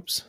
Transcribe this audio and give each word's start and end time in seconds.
Oops. 0.00 0.22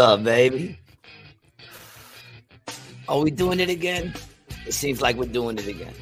Up, 0.00 0.24
baby? 0.24 0.78
Are 3.06 3.20
we 3.20 3.30
doing 3.30 3.60
it 3.60 3.68
again? 3.68 4.14
It 4.66 4.72
seems 4.72 5.02
like 5.02 5.16
we're 5.16 5.26
doing 5.26 5.58
it 5.58 5.66
again. 5.66 5.92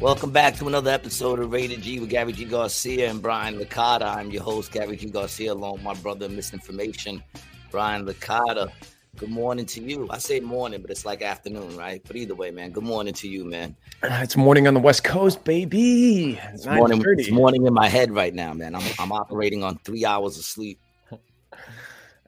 Welcome 0.00 0.30
back 0.30 0.56
to 0.56 0.66
another 0.66 0.90
episode 0.90 1.38
of 1.38 1.52
Rated 1.52 1.82
G 1.82 2.00
with 2.00 2.08
Gary 2.08 2.32
G. 2.32 2.46
Garcia 2.46 3.10
and 3.10 3.20
Brian 3.20 3.56
Licata. 3.58 4.16
I'm 4.16 4.30
your 4.30 4.42
host, 4.42 4.72
Gary 4.72 4.96
G. 4.96 5.10
Garcia, 5.10 5.52
along 5.52 5.74
with 5.74 5.82
my 5.82 5.94
brother, 5.94 6.26
Misinformation, 6.28 7.22
Brian 7.70 8.06
Licata. 8.06 8.72
Good 9.16 9.28
morning 9.28 9.66
to 9.66 9.82
you. 9.82 10.08
I 10.10 10.16
say 10.16 10.40
morning, 10.40 10.80
but 10.80 10.90
it's 10.90 11.04
like 11.04 11.20
afternoon, 11.20 11.76
right? 11.76 12.02
But 12.06 12.16
either 12.16 12.34
way, 12.34 12.50
man, 12.50 12.70
good 12.70 12.82
morning 12.82 13.12
to 13.12 13.28
you, 13.28 13.44
man. 13.44 13.76
Uh, 14.02 14.20
It's 14.22 14.38
morning 14.38 14.66
on 14.66 14.72
the 14.72 14.80
West 14.80 15.04
Coast, 15.04 15.44
baby. 15.44 16.40
It's 16.54 16.64
morning, 16.64 17.04
it's 17.06 17.30
morning 17.30 17.66
in 17.66 17.74
my 17.74 17.88
head 17.88 18.10
right 18.10 18.32
now, 18.32 18.54
man. 18.54 18.74
I'm, 18.74 18.82
I'm 18.98 19.12
operating 19.12 19.62
on 19.62 19.76
three 19.84 20.06
hours 20.06 20.38
of 20.38 20.44
sleep. 20.44 20.80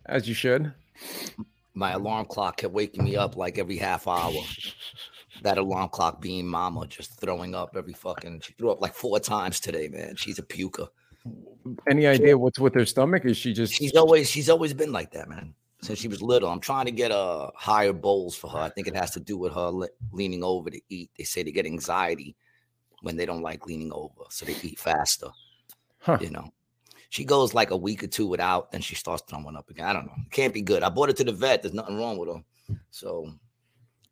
As 0.07 0.29
you 0.29 0.35
should. 0.35 0.73
My 1.75 1.93
alarm 1.93 2.27
clock 2.27 2.59
kept 2.59 2.73
waking 2.73 3.05
me 3.05 3.17
up 3.17 3.37
like 3.37 3.59
every 3.59 3.77
half 3.77 4.07
hour. 4.07 4.43
That 5.43 5.59
alarm 5.59 5.89
clock 5.89 6.21
being 6.21 6.47
mama 6.47 6.87
just 6.87 7.19
throwing 7.21 7.55
up 7.55 7.75
every 7.77 7.93
fucking 7.93 8.41
she 8.41 8.53
threw 8.53 8.71
up 8.71 8.81
like 8.81 8.95
four 8.95 9.19
times 9.19 9.59
today, 9.59 9.89
man. 9.89 10.15
She's 10.15 10.39
a 10.39 10.43
puker. 10.43 10.89
Any 11.89 12.07
idea 12.07 12.39
what's 12.39 12.59
with 12.59 12.75
her 12.75 12.85
stomach? 12.85 13.25
Is 13.25 13.37
she 13.37 13.53
just 13.53 13.73
She's 13.73 13.95
always 13.95 14.31
she's 14.31 14.49
always 14.49 14.73
been 14.73 14.93
like 14.93 15.11
that, 15.13 15.29
man. 15.29 15.55
Since 15.83 15.99
she 15.99 16.09
was 16.09 16.23
little. 16.23 16.49
I'm 16.49 16.61
trying 16.61 16.85
to 16.87 16.93
get 16.93 17.11
uh 17.11 17.51
higher 17.57 17.93
bowls 17.93 18.37
for 18.37 18.49
her. 18.51 18.59
I 18.59 18.69
think 18.69 18.87
it 18.87 18.97
has 18.97 19.11
to 19.13 19.21
do 19.21 19.37
with 19.37 19.53
her 19.55 19.71
le- 19.71 19.89
leaning 20.13 20.45
over 20.45 20.71
to 20.71 20.81
eat. 20.89 21.11
They 21.19 21.25
say 21.25 21.43
they 21.43 21.51
get 21.51 21.67
anxiety 21.67 22.37
when 23.03 23.17
they 23.17 23.27
don't 23.27 23.43
like 23.43 23.67
leaning 23.67 23.93
over, 23.93 24.25
so 24.31 24.47
they 24.47 24.57
eat 24.63 24.79
faster. 24.79 25.29
Huh. 25.99 26.19
You 26.21 26.31
know. 26.31 26.53
She 27.15 27.25
goes 27.25 27.55
like 27.55 27.71
a 27.71 27.77
week 27.77 28.03
or 28.03 28.09
two 28.09 28.27
without, 28.27 28.73
then 28.73 28.81
she 28.81 28.97
starts 28.97 29.23
throwing 29.29 29.55
up 29.55 29.71
again. 29.71 29.87
I 29.87 29.93
don't 29.93 30.07
know. 30.07 30.15
It 30.27 30.33
can't 30.33 30.53
be 30.53 30.63
good. 30.63 30.83
I 30.83 30.89
brought 30.89 31.11
her 31.11 31.13
to 31.15 31.23
the 31.23 31.31
vet. 31.31 31.63
There's 31.63 31.73
nothing 31.73 31.97
wrong 31.97 32.17
with 32.19 32.29
her. 32.29 32.43
So, 32.91 33.31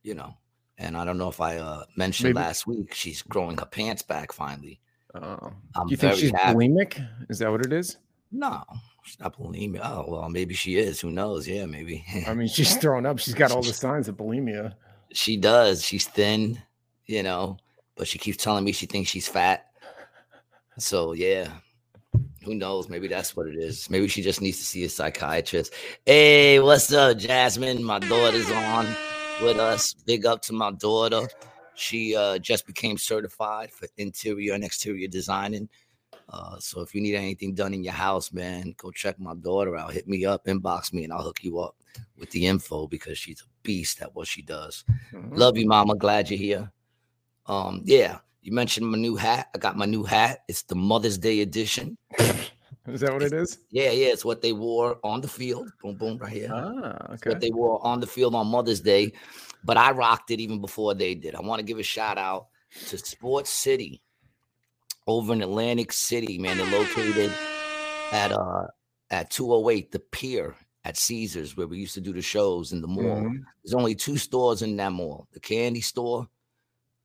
you 0.04 0.14
know, 0.14 0.34
and 0.78 0.96
I 0.96 1.04
don't 1.04 1.18
know 1.18 1.28
if 1.28 1.40
I 1.40 1.56
uh 1.56 1.82
mentioned 1.96 2.28
Maybe- 2.34 2.44
last 2.44 2.64
week 2.64 2.94
she's 2.94 3.20
growing 3.22 3.58
her 3.58 3.66
pants 3.66 4.02
back 4.02 4.32
finally. 4.32 4.80
Oh. 5.16 5.52
I'm 5.74 5.88
Do 5.88 5.90
you 5.90 5.96
think 5.96 6.14
she's 6.14 6.30
happy. 6.30 6.54
bulimic? 6.56 7.04
Is 7.28 7.40
that 7.40 7.50
what 7.50 7.66
it 7.66 7.72
is? 7.72 7.96
No, 8.30 8.62
she's 9.02 9.18
not 9.18 9.36
bulimia. 9.36 9.80
Oh 9.82 10.04
well, 10.06 10.28
maybe 10.28 10.54
she 10.54 10.76
is. 10.76 11.00
Who 11.00 11.10
knows? 11.10 11.48
Yeah, 11.48 11.66
maybe. 11.66 12.04
I 12.28 12.34
mean, 12.34 12.46
she's 12.56 12.76
throwing 12.76 13.04
up. 13.04 13.18
She's 13.18 13.34
got 13.34 13.50
all 13.50 13.62
the 13.62 13.72
signs 13.72 14.06
of 14.06 14.16
bulimia. 14.16 14.74
she 15.12 15.36
does. 15.36 15.84
She's 15.84 16.06
thin, 16.06 16.62
you 17.06 17.24
know, 17.24 17.56
but 17.96 18.06
she 18.06 18.18
keeps 18.18 18.36
telling 18.42 18.62
me 18.64 18.70
she 18.70 18.86
thinks 18.86 19.10
she's 19.10 19.26
fat. 19.26 19.66
So 20.78 21.14
yeah, 21.14 21.48
who 22.44 22.54
knows? 22.54 22.88
Maybe 22.88 23.08
that's 23.08 23.36
what 23.36 23.46
it 23.46 23.56
is. 23.56 23.88
Maybe 23.88 24.08
she 24.08 24.22
just 24.22 24.40
needs 24.40 24.58
to 24.58 24.64
see 24.64 24.84
a 24.84 24.88
psychiatrist. 24.88 25.72
Hey, 26.04 26.60
what's 26.60 26.92
up, 26.92 27.18
Jasmine? 27.18 27.82
My 27.82 27.98
daughter's 27.98 28.50
on 28.50 28.86
with 29.42 29.58
us. 29.58 29.94
Big 29.94 30.26
up 30.26 30.42
to 30.42 30.52
my 30.52 30.72
daughter. 30.72 31.28
She 31.74 32.14
uh, 32.14 32.38
just 32.38 32.66
became 32.66 32.98
certified 32.98 33.70
for 33.70 33.88
interior 33.96 34.54
and 34.54 34.64
exterior 34.64 35.08
designing. 35.08 35.68
Uh, 36.28 36.58
so 36.58 36.80
if 36.80 36.94
you 36.94 37.00
need 37.00 37.14
anything 37.14 37.54
done 37.54 37.74
in 37.74 37.84
your 37.84 37.92
house, 37.92 38.32
man, 38.32 38.74
go 38.76 38.90
check 38.90 39.18
my 39.18 39.34
daughter 39.34 39.76
out. 39.76 39.92
Hit 39.92 40.08
me 40.08 40.24
up, 40.24 40.46
inbox 40.46 40.92
me, 40.92 41.04
and 41.04 41.12
I'll 41.12 41.22
hook 41.22 41.42
you 41.42 41.58
up 41.58 41.76
with 42.18 42.30
the 42.30 42.46
info 42.46 42.86
because 42.86 43.18
she's 43.18 43.40
a 43.40 43.44
beast 43.62 44.00
at 44.00 44.14
what 44.14 44.26
she 44.26 44.42
does. 44.42 44.84
Mhm. 45.12 45.36
Love 45.36 45.58
you, 45.58 45.66
mama. 45.66 45.94
Glad 45.94 46.30
you're 46.30 46.38
here. 46.38 46.72
Um, 47.46 47.82
yeah, 47.84 48.18
you 48.42 48.52
mentioned 48.52 48.86
my 48.88 48.98
new 48.98 49.16
hat. 49.16 49.48
I 49.54 49.58
got 49.58 49.76
my 49.76 49.86
new 49.86 50.02
hat. 50.04 50.40
It's 50.48 50.62
the 50.62 50.74
Mother's 50.74 51.18
Day 51.18 51.40
edition. 51.40 51.96
Is 52.88 53.00
that 53.00 53.12
what 53.12 53.22
it 53.22 53.32
is? 53.32 53.58
Yeah, 53.70 53.90
yeah, 53.92 54.08
it's 54.08 54.24
what 54.24 54.42
they 54.42 54.52
wore 54.52 54.98
on 55.04 55.20
the 55.20 55.28
field. 55.28 55.70
Boom, 55.80 55.96
boom, 55.96 56.18
right 56.18 56.32
here. 56.32 56.50
Ah, 56.52 57.12
It's 57.12 57.22
okay. 57.22 57.30
What 57.30 57.40
they 57.40 57.50
wore 57.52 57.84
on 57.86 58.00
the 58.00 58.06
field 58.08 58.34
on 58.34 58.48
Mother's 58.48 58.80
Day, 58.80 59.12
but 59.62 59.76
I 59.76 59.92
rocked 59.92 60.32
it 60.32 60.40
even 60.40 60.60
before 60.60 60.92
they 60.94 61.14
did. 61.14 61.36
I 61.36 61.40
want 61.42 61.60
to 61.60 61.64
give 61.64 61.78
a 61.78 61.82
shout 61.84 62.18
out 62.18 62.48
to 62.88 62.98
Sports 62.98 63.50
City 63.50 64.02
over 65.06 65.32
in 65.32 65.42
Atlantic 65.42 65.92
City, 65.92 66.38
man. 66.38 66.58
They're 66.58 66.78
located 66.80 67.32
at 68.10 68.32
uh 68.32 68.66
at 69.10 69.30
208, 69.30 69.92
the 69.92 69.98
pier 70.00 70.56
at 70.84 70.96
Caesars, 70.96 71.56
where 71.56 71.68
we 71.68 71.78
used 71.78 71.94
to 71.94 72.00
do 72.00 72.12
the 72.12 72.22
shows 72.22 72.72
in 72.72 72.80
the 72.80 72.88
mall. 72.88 73.04
Mhm. 73.04 73.44
There's 73.62 73.74
only 73.74 73.94
two 73.94 74.16
stores 74.16 74.62
in 74.62 74.76
that 74.78 74.90
mall 74.90 75.28
the 75.32 75.38
candy 75.40 75.82
store 75.82 76.26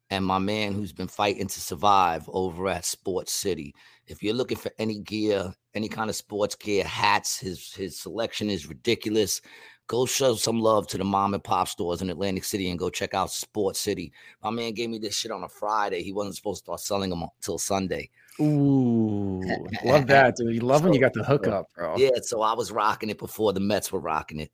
and 0.09 0.25
my 0.25 0.40
man 0.40 0.73
who's 0.73 0.94
been 0.94 1.07
fighting 1.07 1.47
to 1.47 1.59
survive 1.59 2.29
over 2.31 2.69
at 2.69 2.85
Sports 2.85 3.34
City. 3.34 3.73
If 4.07 4.23
you're 4.23 4.34
looking 4.34 4.57
for 4.57 4.72
any 4.79 5.00
gear, 5.00 5.53
any 5.73 5.90
kind 5.90 6.09
of 6.09 6.16
sports 6.16 6.56
gear, 6.56 6.84
hats, 6.84 7.40
his 7.40 7.73
his 7.73 8.00
selection 8.00 8.50
is 8.50 8.68
ridiculous. 8.68 9.41
Go 9.88 10.06
show 10.06 10.35
some 10.35 10.59
love 10.59 10.85
to 10.88 10.97
the 10.97 11.06
mom 11.06 11.34
and 11.34 11.44
pop 11.44 11.69
stores 11.69 12.01
in 12.01 12.09
Atlantic 12.09 12.44
City 12.44 12.69
and 12.69 12.79
go 12.79 12.90
check 12.90 13.13
out 13.13 13.31
Sports 13.31 13.79
City. 13.79 14.12
My 14.44 14.50
man 14.50 14.73
gave 14.73 14.90
me 14.90 15.00
this 15.00 15.16
shit 15.16 15.31
on 15.31 15.44
a 15.44 15.50
Friday. 15.50 16.03
He 16.03 16.12
wasn't 16.12 16.35
supposed 16.35 16.59
to 16.59 16.66
start 16.66 16.79
selling 16.81 17.09
them 17.09 17.24
until 17.24 17.57
Sunday. 17.57 18.09
Ooh, 18.41 19.41
love 19.85 20.07
that, 20.07 20.35
dude. 20.35 20.53
You 20.53 20.62
love 20.62 20.84
when 20.84 20.94
you 20.94 21.00
got 21.00 21.13
the 21.13 21.24
hookup, 21.24 21.68
bro. 21.74 21.95
Yeah, 21.97 22.09
so 22.22 22.41
I 22.41 22.53
was 22.53 22.72
rocking 22.72 23.09
it 23.09 23.18
before 23.18 23.53
the 23.53 23.62
Mets 23.62 23.91
were 23.91 24.00
rocking 24.00 24.41
it. 24.41 24.51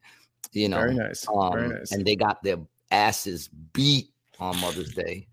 You 0.52 0.70
know, 0.70 0.78
Very 0.78 0.96
nice. 0.96 1.26
Very 1.26 1.66
um, 1.66 1.70
nice. 1.72 1.92
And 1.92 2.06
they 2.06 2.16
got 2.16 2.44
their 2.44 2.58
asses 2.92 3.48
beat 3.48 4.10
on 4.40 4.60
Mother's 4.60 4.94
Day. 4.94 5.28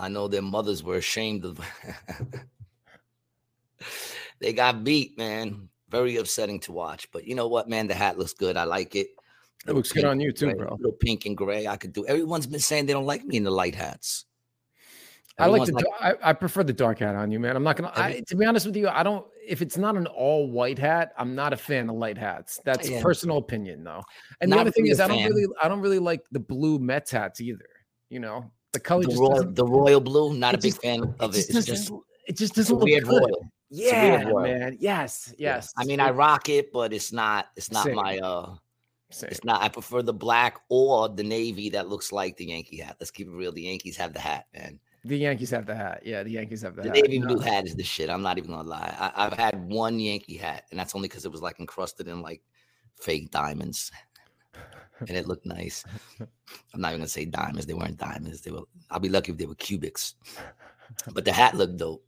I 0.00 0.08
know 0.08 0.28
their 0.28 0.42
mothers 0.42 0.82
were 0.82 0.96
ashamed 0.96 1.44
of. 1.44 1.60
they 4.40 4.54
got 4.54 4.82
beat, 4.82 5.18
man. 5.18 5.68
Very 5.90 6.16
upsetting 6.16 6.58
to 6.60 6.72
watch. 6.72 7.10
But 7.12 7.26
you 7.26 7.34
know 7.34 7.48
what, 7.48 7.68
man? 7.68 7.86
The 7.86 7.94
hat 7.94 8.18
looks 8.18 8.32
good. 8.32 8.56
I 8.56 8.64
like 8.64 8.96
it. 8.96 9.08
It 9.68 9.74
looks 9.74 9.92
good 9.92 10.06
on 10.06 10.18
you 10.18 10.32
too, 10.32 10.46
gray, 10.46 10.54
bro. 10.54 10.74
Little 10.76 10.92
pink 10.92 11.26
and 11.26 11.36
gray. 11.36 11.66
I 11.66 11.76
could 11.76 11.92
do. 11.92 12.06
Everyone's 12.06 12.46
been 12.46 12.60
saying 12.60 12.86
they 12.86 12.94
don't 12.94 13.04
like 13.04 13.24
me 13.26 13.36
in 13.36 13.44
the 13.44 13.50
light 13.50 13.74
hats. 13.74 14.24
I 15.38 15.46
like 15.46 15.66
the. 15.66 15.74
Everyone's 15.74 15.84
dar- 16.00 16.18
I, 16.22 16.30
I 16.30 16.32
prefer 16.32 16.64
the 16.64 16.72
dark 16.72 17.00
hat 17.00 17.14
on 17.14 17.30
you, 17.30 17.38
man. 17.38 17.56
I'm 17.56 17.62
not 17.62 17.76
gonna. 17.76 17.92
I, 17.94 18.22
to 18.28 18.36
be 18.36 18.46
honest 18.46 18.64
with 18.64 18.76
you, 18.76 18.88
I 18.88 19.02
don't. 19.02 19.26
If 19.46 19.60
it's 19.60 19.76
not 19.76 19.96
an 19.96 20.06
all 20.06 20.50
white 20.50 20.78
hat, 20.78 21.12
I'm 21.18 21.34
not 21.34 21.52
a 21.52 21.58
fan 21.58 21.90
of 21.90 21.96
light 21.96 22.16
hats. 22.16 22.58
That's 22.64 22.88
Yeah. 22.88 23.02
personal 23.02 23.36
opinion, 23.36 23.84
though. 23.84 24.02
And 24.40 24.50
the 24.50 24.58
other 24.58 24.70
thing 24.70 24.86
is, 24.86 24.98
I 24.98 25.08
don't 25.08 25.24
really, 25.24 25.44
I 25.62 25.68
don't 25.68 25.80
really 25.80 25.98
like 25.98 26.22
the 26.32 26.40
blue 26.40 26.78
Mets 26.78 27.10
hats 27.10 27.42
either. 27.42 27.68
You 28.08 28.20
know, 28.20 28.50
the 28.72 28.80
color 28.80 29.02
the 29.02 29.08
just 29.08 29.20
royal, 29.20 29.44
the 29.52 29.64
royal 29.64 30.00
blue. 30.00 30.34
Not 30.34 30.54
a 30.54 30.58
big 30.58 30.72
just- 30.72 30.82
fan 30.82 31.14
of 31.20 31.30
it. 31.34 31.36
just 31.36 31.50
It's 31.50 31.66
just 31.66 31.92
it 32.26 32.36
just 32.36 32.54
doesn't 32.54 32.76
look 32.76 32.84
weird 32.84 33.04
good. 33.04 33.22
royal. 33.22 33.24
A 33.26 33.76
weird 33.76 33.92
Yeah, 33.92 34.22
royal. 34.24 34.42
man. 34.42 34.76
Yes, 34.80 35.34
Yeah. 35.38 35.56
yes. 35.56 35.72
I 35.76 35.84
mean, 35.84 36.00
I 36.00 36.10
rock 36.10 36.48
it, 36.48 36.72
but 36.72 36.92
it's 36.92 37.12
not. 37.12 37.46
It's 37.56 37.70
not 37.72 37.84
Same. 37.86 37.96
my. 37.96 38.18
uh 38.18 38.54
Same. 39.12 39.30
It's 39.30 39.42
not. 39.42 39.60
I 39.62 39.68
prefer 39.68 40.02
the 40.02 40.12
black 40.14 40.60
or 40.68 41.08
the 41.08 41.24
navy 41.24 41.68
that 41.70 41.88
looks 41.88 42.12
like 42.12 42.36
the 42.36 42.46
Yankee 42.46 42.76
hat. 42.78 42.96
Let's 43.00 43.10
keep 43.10 43.26
it 43.26 43.32
real. 43.32 43.50
The 43.50 43.62
Yankees 43.62 43.96
have 43.96 44.12
the 44.12 44.20
hat, 44.20 44.46
man. 44.54 44.78
The 45.04 45.16
Yankees 45.16 45.50
have 45.50 45.66
the 45.66 45.74
hat. 45.74 46.02
Yeah, 46.04 46.22
the 46.22 46.30
Yankees 46.30 46.62
have 46.62 46.76
the, 46.76 46.82
The 46.82 46.88
hat. 46.90 46.94
navy 47.02 47.18
No. 47.18 47.26
blue 47.28 47.38
hat 47.40 47.66
is 47.66 47.74
the 47.74 47.82
shit. 47.82 48.08
I'm 48.10 48.22
not 48.22 48.38
even 48.38 48.50
gonna 48.50 48.68
lie. 48.68 48.94
I, 48.98 49.26
I've 49.26 49.32
had 49.32 49.68
one 49.68 49.98
Yankee 49.98 50.36
hat, 50.36 50.64
and 50.70 50.78
that's 50.78 50.94
only 50.94 51.08
because 51.08 51.24
it 51.24 51.32
was 51.32 51.42
like 51.42 51.58
encrusted 51.58 52.06
in 52.06 52.22
like 52.22 52.42
fake 53.00 53.30
diamonds, 53.32 53.90
and 55.00 55.10
it 55.10 55.26
looked 55.26 55.46
nice. 55.46 55.84
I'm 56.74 56.80
not 56.80 56.88
even 56.88 57.00
gonna 57.00 57.08
say 57.08 57.24
diamonds. 57.24 57.66
They 57.66 57.74
weren't 57.74 57.96
diamonds. 57.98 58.40
They 58.40 58.50
were. 58.50 58.62
I'll 58.90 59.00
be 59.00 59.08
lucky 59.08 59.32
if 59.32 59.38
they 59.38 59.46
were 59.46 59.54
cubics. 59.54 60.14
But 61.12 61.24
the 61.24 61.32
hat 61.32 61.54
looked 61.56 61.76
dope. 61.76 62.04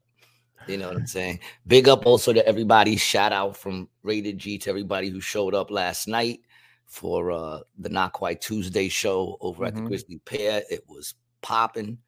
You 0.68 0.78
know 0.78 0.88
what 0.88 0.96
I'm 0.96 1.06
saying? 1.06 1.40
Big 1.66 1.88
up 1.88 2.06
also 2.06 2.32
to 2.32 2.46
everybody. 2.46 2.96
Shout 2.96 3.32
out 3.32 3.56
from 3.56 3.88
Rated 4.02 4.38
G 4.38 4.58
to 4.58 4.70
everybody 4.70 5.08
who 5.08 5.20
showed 5.20 5.54
up 5.54 5.70
last 5.70 6.06
night 6.06 6.40
for 6.86 7.32
uh 7.32 7.60
the 7.78 7.88
Not 7.88 8.12
Quite 8.12 8.40
Tuesday 8.40 8.88
show 8.88 9.36
over 9.40 9.64
at 9.64 9.74
the 9.74 9.80
Mhm. 9.80 9.86
Grisly 9.88 10.18
Pear. 10.24 10.62
It 10.70 10.84
was 10.88 11.14
popping. 11.40 11.98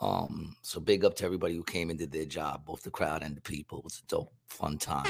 Um, 0.00 0.56
so 0.62 0.80
big 0.80 1.04
up 1.04 1.14
to 1.16 1.24
everybody 1.24 1.54
who 1.54 1.62
came 1.62 1.88
and 1.90 1.98
did 1.98 2.10
their 2.10 2.24
job, 2.24 2.64
both 2.66 2.82
the 2.82 2.90
crowd 2.90 3.22
and 3.22 3.36
the 3.36 3.40
people. 3.40 3.78
It 3.78 3.84
was 3.84 4.02
a 4.04 4.06
dope, 4.08 4.32
fun 4.48 4.76
time. 4.78 5.06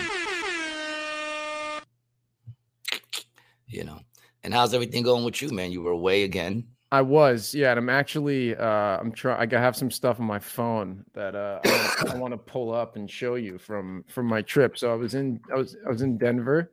You 3.67 3.85
know. 3.85 4.01
And 4.45 4.53
how's 4.53 4.75
everything 4.75 5.03
going 5.03 5.25
with 5.25 5.41
you, 5.41 5.51
man? 5.51 5.73
You 5.73 5.83
were 5.83 5.93
away 5.93 6.25
again. 6.25 6.67
I 6.91 7.01
was, 7.01 7.55
yeah, 7.55 7.71
and 7.71 7.79
I'm 7.79 7.89
actually 7.89 8.55
uh 8.55 8.99
I'm 8.99 9.13
trying 9.13 9.55
I 9.55 9.59
have 9.59 9.75
some 9.75 9.91
stuff 9.91 10.21
on 10.21 10.27
my 10.27 10.39
phone 10.39 11.05
that 11.15 11.35
uh 11.35 11.59
I 11.65 12.17
want 12.17 12.33
to 12.33 12.39
pull 12.39 12.73
up 12.73 12.97
and 12.97 13.11
show 13.11 13.37
you 13.37 13.57
from 13.57 14.05
from 14.09 14.27
my 14.27 14.43
trip. 14.43 14.77
So 14.77 14.93
I 14.93 14.97
was 14.97 15.15
in 15.15 15.41
I 15.51 15.57
was 15.57 15.75
I 15.87 15.89
was 15.89 16.03
in 16.03 16.19
Denver. 16.19 16.71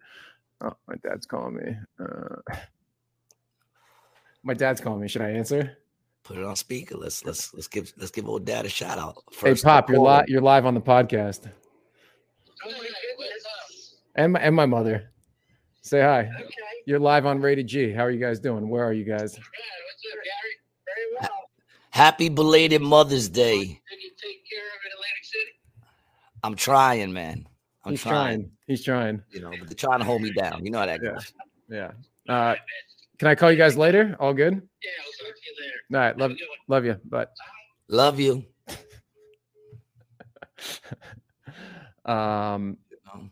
Oh, 0.59 0.73
my 0.89 0.95
dad's 1.03 1.25
calling 1.25 1.55
me. 1.55 1.77
Uh 1.99 2.55
my 4.43 4.53
dad's 4.53 4.81
calling 4.81 4.99
me. 4.99 5.07
Should 5.07 5.21
I 5.21 5.29
answer? 5.29 5.77
Put 6.23 6.37
it 6.37 6.43
on 6.43 6.57
speaker. 6.57 6.97
Let's 6.97 7.23
let's 7.23 7.53
let's 7.53 7.67
give 7.67 7.93
let's 7.97 8.11
give 8.11 8.27
old 8.27 8.43
dad 8.43 8.65
a 8.65 8.69
shout 8.69 8.97
out. 8.97 9.23
hey 9.41 9.55
Pop, 9.55 9.89
you're 9.89 9.99
live 9.99 10.27
you're 10.27 10.41
live 10.41 10.65
on 10.65 10.73
the 10.73 10.81
podcast. 10.81 11.49
And 14.15 14.33
my, 14.33 14.39
and 14.41 14.53
my 14.53 14.65
mother. 14.65 15.11
Say 15.81 16.01
hi. 16.01 16.19
Okay. 16.39 16.51
You're 16.85 16.99
live 16.99 17.25
on 17.25 17.41
Rated 17.41 17.67
G. 17.67 17.91
How 17.91 18.03
are 18.03 18.11
you 18.11 18.19
guys 18.19 18.39
doing? 18.39 18.67
Where 18.69 18.83
are 18.85 18.93
you 18.93 19.03
guys? 19.05 19.33
Good. 19.35 19.43
What's 19.43 20.05
up, 20.11 20.19
Gary? 20.23 20.55
Very 20.85 21.07
well. 21.21 21.49
Happy 21.91 22.29
belated 22.29 22.81
Mother's 22.81 23.29
Day. 23.29 23.57
Did 23.59 23.67
you 24.03 24.11
take 24.21 24.47
care 24.49 24.59
of 24.59 24.79
it, 24.85 24.91
Atlantic 24.93 25.23
City? 25.23 25.51
I'm 26.43 26.55
trying, 26.55 27.13
man. 27.13 27.47
I'm 27.85 27.91
He's 27.93 28.01
trying. 28.01 28.39
trying. 28.41 28.51
He's 28.67 28.83
trying. 28.83 29.23
You 29.31 29.41
know, 29.41 29.51
but 29.57 29.67
they're 29.69 29.75
trying 29.75 29.99
to 29.99 30.05
hold 30.05 30.21
me 30.21 30.31
down. 30.31 30.65
You 30.65 30.71
know 30.71 30.79
how 30.79 30.85
that 30.85 31.01
Yeah. 31.01 31.11
goes. 31.11 31.33
Yeah. 31.69 31.91
Uh, 32.27 32.55
can 33.17 33.27
I 33.29 33.35
call 33.35 33.51
you 33.51 33.57
guys 33.57 33.77
later? 33.77 34.15
All 34.19 34.33
good? 34.33 34.53
Yeah, 34.53 34.89
I'll 35.01 35.27
talk 35.27 35.35
to 35.35 35.41
you 35.45 35.55
later. 35.61 35.75
All 35.93 35.99
right. 35.99 36.17
Love 36.17 36.31
Have 36.31 36.35
a 36.35 36.39
good 36.39 36.47
one. 36.49 36.57
love 36.67 36.85
you. 36.85 36.97
But 37.05 37.31
Love 37.87 38.19
you. 38.19 38.45
um 42.05 42.77
Um, 43.11 43.31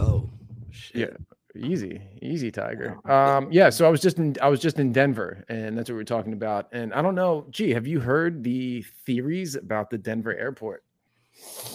oh, 0.00 0.30
shit. 0.70 0.96
Yeah. 1.10 1.16
Easy 1.56 2.00
easy 2.22 2.50
tiger 2.50 2.96
um 3.10 3.50
yeah 3.50 3.68
so 3.70 3.86
i 3.86 3.88
was 3.90 4.00
just 4.00 4.18
in 4.18 4.36
i 4.40 4.48
was 4.48 4.60
just 4.60 4.78
in 4.78 4.92
denver 4.92 5.44
and 5.48 5.76
that's 5.76 5.90
what 5.90 5.96
we 5.96 6.00
are 6.00 6.04
talking 6.04 6.32
about 6.32 6.68
and 6.72 6.92
i 6.94 7.02
don't 7.02 7.14
know 7.16 7.44
gee 7.50 7.70
have 7.70 7.86
you 7.86 7.98
heard 7.98 8.44
the 8.44 8.82
theories 9.04 9.56
about 9.56 9.90
the 9.90 9.98
denver 9.98 10.34
airport 10.36 10.84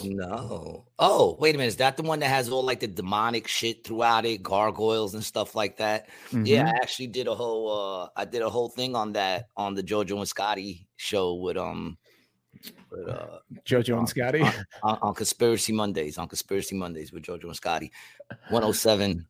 No. 0.04 0.86
Oh, 1.00 1.38
wait 1.40 1.56
a 1.56 1.58
minute. 1.58 1.70
Is 1.70 1.78
that 1.78 1.98
the 1.98 2.04
one 2.04 2.20
that 2.20 2.28
has 2.28 2.50
all 2.50 2.62
like 2.62 2.82
the 2.82 2.88
demonic 2.88 3.48
shit 3.48 3.84
throughout 3.84 4.24
it, 4.26 4.44
gargoyles 4.44 5.16
and 5.16 5.24
stuff 5.24 5.56
like 5.56 5.78
that? 5.78 6.08
Yeah, 6.32 6.66
Mhm. 6.66 6.74
I 6.74 6.76
actually 6.84 7.08
did 7.08 7.28
a 7.28 7.34
whole 7.34 7.72
uh 7.72 8.10
I 8.16 8.26
did 8.26 8.44
a 8.44 8.50
whole 8.50 8.70
thing 8.70 8.96
on 8.96 9.14
that 9.14 9.48
on 9.58 9.74
the 9.74 9.82
Jojo 9.82 10.18
and 10.18 10.28
Scotty 10.28 10.88
show 10.98 11.34
with 11.36 11.58
um 11.58 11.98
with, 12.92 13.08
uh 13.10 13.40
jojo 13.66 13.98
and 13.98 14.08
scotty 14.08 14.42
on, 14.42 14.54
on, 14.84 15.00
on 15.02 15.14
Conspiracy 15.16 15.74
Mondays, 15.74 16.18
on 16.18 16.28
Conspiracy 16.28 16.76
Mondays 16.76 17.12
with 17.12 17.24
Jojo 17.24 17.46
and 17.46 17.56
Scotty. 17.56 17.92
107 18.50 19.26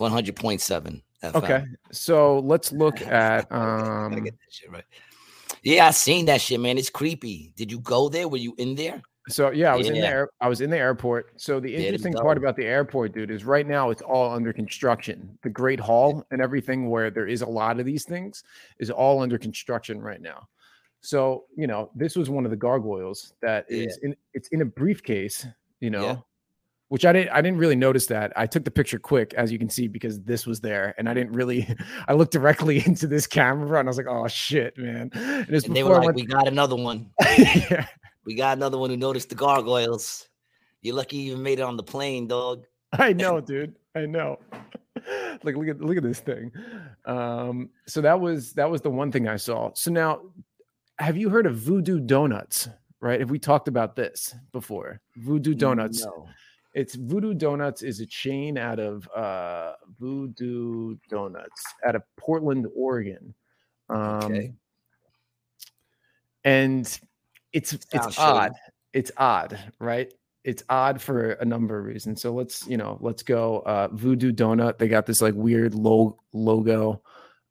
100.7 0.00 1.02
FM. 1.22 1.34
okay 1.34 1.64
so 1.92 2.40
let's 2.40 2.72
look 2.82 3.00
at 3.02 3.50
um 3.52 4.12
get 4.24 4.24
that 4.24 4.50
shit 4.50 4.70
right. 4.70 4.84
Yeah, 5.64 5.86
I 5.86 5.90
seen 5.92 6.26
that 6.26 6.40
shit, 6.40 6.58
man. 6.58 6.76
It's 6.76 6.90
creepy. 6.90 7.52
Did 7.54 7.70
you 7.70 7.78
go 7.78 8.08
there? 8.08 8.26
Were 8.26 8.36
you 8.36 8.52
in 8.58 8.74
there? 8.74 9.00
So 9.28 9.50
yeah, 9.52 9.72
I 9.72 9.76
was 9.76 9.88
in 9.88 9.94
there. 10.00 10.28
I 10.40 10.48
was 10.48 10.60
in 10.60 10.70
the 10.70 10.76
airport. 10.78 11.40
So 11.40 11.60
the 11.60 11.72
interesting 11.76 12.14
part 12.14 12.36
about 12.36 12.56
the 12.56 12.64
airport, 12.64 13.12
dude, 13.14 13.30
is 13.30 13.44
right 13.44 13.64
now 13.64 13.90
it's 13.90 14.02
all 14.02 14.32
under 14.32 14.52
construction. 14.52 15.38
The 15.44 15.50
Great 15.50 15.78
Hall 15.78 16.26
and 16.32 16.42
everything, 16.42 16.90
where 16.90 17.12
there 17.12 17.28
is 17.28 17.42
a 17.42 17.46
lot 17.46 17.78
of 17.78 17.86
these 17.86 18.04
things, 18.04 18.42
is 18.80 18.90
all 18.90 19.22
under 19.22 19.38
construction 19.38 20.00
right 20.02 20.20
now. 20.20 20.48
So 21.00 21.44
you 21.56 21.68
know, 21.68 21.90
this 21.94 22.16
was 22.16 22.28
one 22.28 22.44
of 22.44 22.50
the 22.50 22.56
gargoyles 22.56 23.34
that 23.42 23.64
is 23.68 23.96
Yeah. 24.02 24.08
in. 24.08 24.16
It's 24.34 24.48
in 24.48 24.62
a 24.62 24.64
briefcase, 24.64 25.46
you 25.78 25.90
know, 25.90 26.02
Yeah. 26.02 26.16
Which 26.92 27.06
I 27.06 27.12
didn't. 27.14 27.30
I 27.30 27.40
didn't 27.40 27.56
really 27.56 27.74
notice 27.74 28.04
that. 28.08 28.34
I 28.36 28.44
took 28.44 28.66
the 28.66 28.70
picture 28.70 28.98
quick, 28.98 29.32
as 29.32 29.50
you 29.50 29.58
can 29.58 29.70
see, 29.70 29.88
because 29.88 30.20
this 30.20 30.46
was 30.46 30.60
there, 30.60 30.94
and 30.98 31.08
I 31.08 31.14
didn't 31.14 31.32
really. 31.32 31.66
I 32.06 32.12
looked 32.12 32.32
directly 32.32 32.82
into 32.86 33.06
this 33.06 33.26
camera, 33.26 33.78
and 33.78 33.88
I 33.88 33.90
was 33.90 33.96
like, 33.96 34.06
"Oh 34.06 34.28
shit, 34.28 34.76
man!" 34.76 35.10
And 35.14 35.48
And 35.48 35.74
they 35.74 35.84
were 35.84 35.94
like, 35.94 36.04
went. 36.08 36.16
"We 36.16 36.26
got 36.26 36.48
another 36.48 36.76
one. 36.76 37.08
yeah. 37.38 37.86
We 38.26 38.34
got 38.34 38.58
another 38.58 38.76
one 38.76 38.90
who 38.90 38.98
noticed 38.98 39.30
the 39.30 39.34
gargoyles. 39.34 40.28
You're 40.82 40.94
lucky 40.94 41.16
you 41.16 41.32
even 41.32 41.42
made 41.42 41.60
it 41.60 41.62
on 41.62 41.78
the 41.78 41.82
plane, 41.82 42.26
dog." 42.28 42.66
I 42.92 43.14
know, 43.14 43.40
dude. 43.40 43.74
I 43.94 44.04
know. 44.04 44.38
like 45.44 45.56
look 45.56 45.68
at 45.68 45.80
look 45.80 45.96
at 45.96 46.02
this 46.02 46.20
thing. 46.20 46.52
Um, 47.06 47.70
so 47.86 48.02
that 48.02 48.20
was 48.20 48.52
that 48.52 48.70
was 48.70 48.82
the 48.82 48.90
one 48.90 49.10
thing 49.10 49.28
I 49.28 49.36
saw. 49.36 49.70
So 49.72 49.90
now 49.90 50.20
have 50.98 51.16
you 51.16 51.30
heard 51.30 51.46
of 51.46 51.56
Voodoo 51.56 52.00
Donuts? 52.00 52.68
Right? 53.00 53.18
Have 53.18 53.30
we 53.30 53.38
talked 53.38 53.66
about 53.66 53.96
this 53.96 54.34
before? 54.52 55.00
Voodoo 55.16 55.54
Donuts. 55.54 56.04
No. 56.04 56.28
It's 56.74 56.94
Voodoo 56.94 57.34
Donuts 57.34 57.82
is 57.82 58.00
a 58.00 58.06
chain 58.06 58.56
out 58.56 58.78
of 58.78 59.08
uh 59.14 59.74
Voodoo 60.00 60.96
Donuts 61.10 61.62
out 61.86 61.94
of 61.96 62.02
Portland, 62.16 62.66
Oregon. 62.74 63.34
Um 63.90 63.98
Okay. 64.24 64.52
and 66.44 66.86
it's 67.52 67.72
it's 67.74 68.14
shady. 68.14 68.14
odd 68.18 68.52
it's 68.92 69.10
odd 69.16 69.58
right 69.78 70.12
it's 70.44 70.62
odd 70.68 71.00
for 71.00 71.32
a 71.32 71.44
number 71.44 71.78
of 71.78 71.84
reasons 71.84 72.20
so 72.20 72.32
let's 72.32 72.66
you 72.66 72.76
know 72.76 72.98
let's 73.00 73.22
go 73.22 73.60
uh 73.60 73.88
voodoo 73.92 74.32
donut 74.32 74.78
they 74.78 74.88
got 74.88 75.06
this 75.06 75.20
like 75.22 75.34
weird 75.34 75.74
lo- 75.74 76.18
logo 76.32 77.00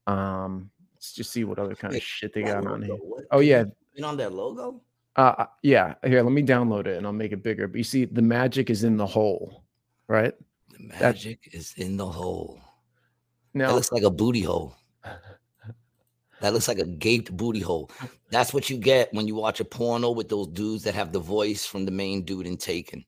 um 0.07 0.69
let's 0.95 1.13
just 1.13 1.31
see 1.31 1.43
what 1.45 1.57
other 1.59 1.75
kind 1.75 1.95
of 1.95 2.01
shit 2.01 2.33
they 2.33 2.41
got 2.41 2.65
on 2.65 2.81
logo? 2.81 2.85
here 2.85 2.95
What- 2.95 3.25
oh 3.31 3.39
yeah 3.39 3.63
you 3.63 3.71
Been 3.95 4.03
on 4.05 4.17
that 4.17 4.33
logo? 4.33 4.81
Uh 5.17 5.33
uh, 5.39 5.45
yeah 5.61 5.95
here 6.05 6.21
let 6.23 6.31
me 6.31 6.41
download 6.43 6.87
it 6.87 6.97
and 6.97 7.05
i'll 7.05 7.13
make 7.13 7.31
it 7.31 7.43
bigger 7.43 7.67
but 7.67 7.77
you 7.77 7.83
see 7.83 8.05
the 8.05 8.21
magic 8.21 8.69
is 8.69 8.83
in 8.83 8.95
the 8.97 9.05
hole 9.05 9.63
right 10.07 10.33
The 10.71 10.87
magic 10.99 11.49
is 11.51 11.73
in 11.77 11.97
the 11.97 12.07
hole. 12.07 12.59
That 13.53 13.75
looks 13.75 13.91
like 13.91 14.03
a 14.03 14.09
booty 14.09 14.41
hole. 14.41 14.75
That 16.41 16.53
looks 16.53 16.67
like 16.67 16.79
a 16.79 16.87
gaped 16.87 17.35
booty 17.37 17.59
hole. 17.59 17.91
That's 18.31 18.51
what 18.51 18.67
you 18.67 18.77
get 18.77 19.13
when 19.13 19.27
you 19.27 19.35
watch 19.35 19.59
a 19.59 19.65
porno 19.65 20.09
with 20.09 20.27
those 20.27 20.47
dudes 20.47 20.83
that 20.85 20.95
have 20.95 21.11
the 21.11 21.19
voice 21.19 21.67
from 21.67 21.85
the 21.85 21.91
main 21.91 22.23
dude 22.25 22.47
in 22.47 22.57
Taken. 22.57 23.05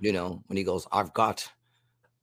You 0.00 0.12
know, 0.12 0.42
when 0.48 0.56
he 0.56 0.64
goes, 0.64 0.88
"I've 0.90 1.14
got 1.14 1.48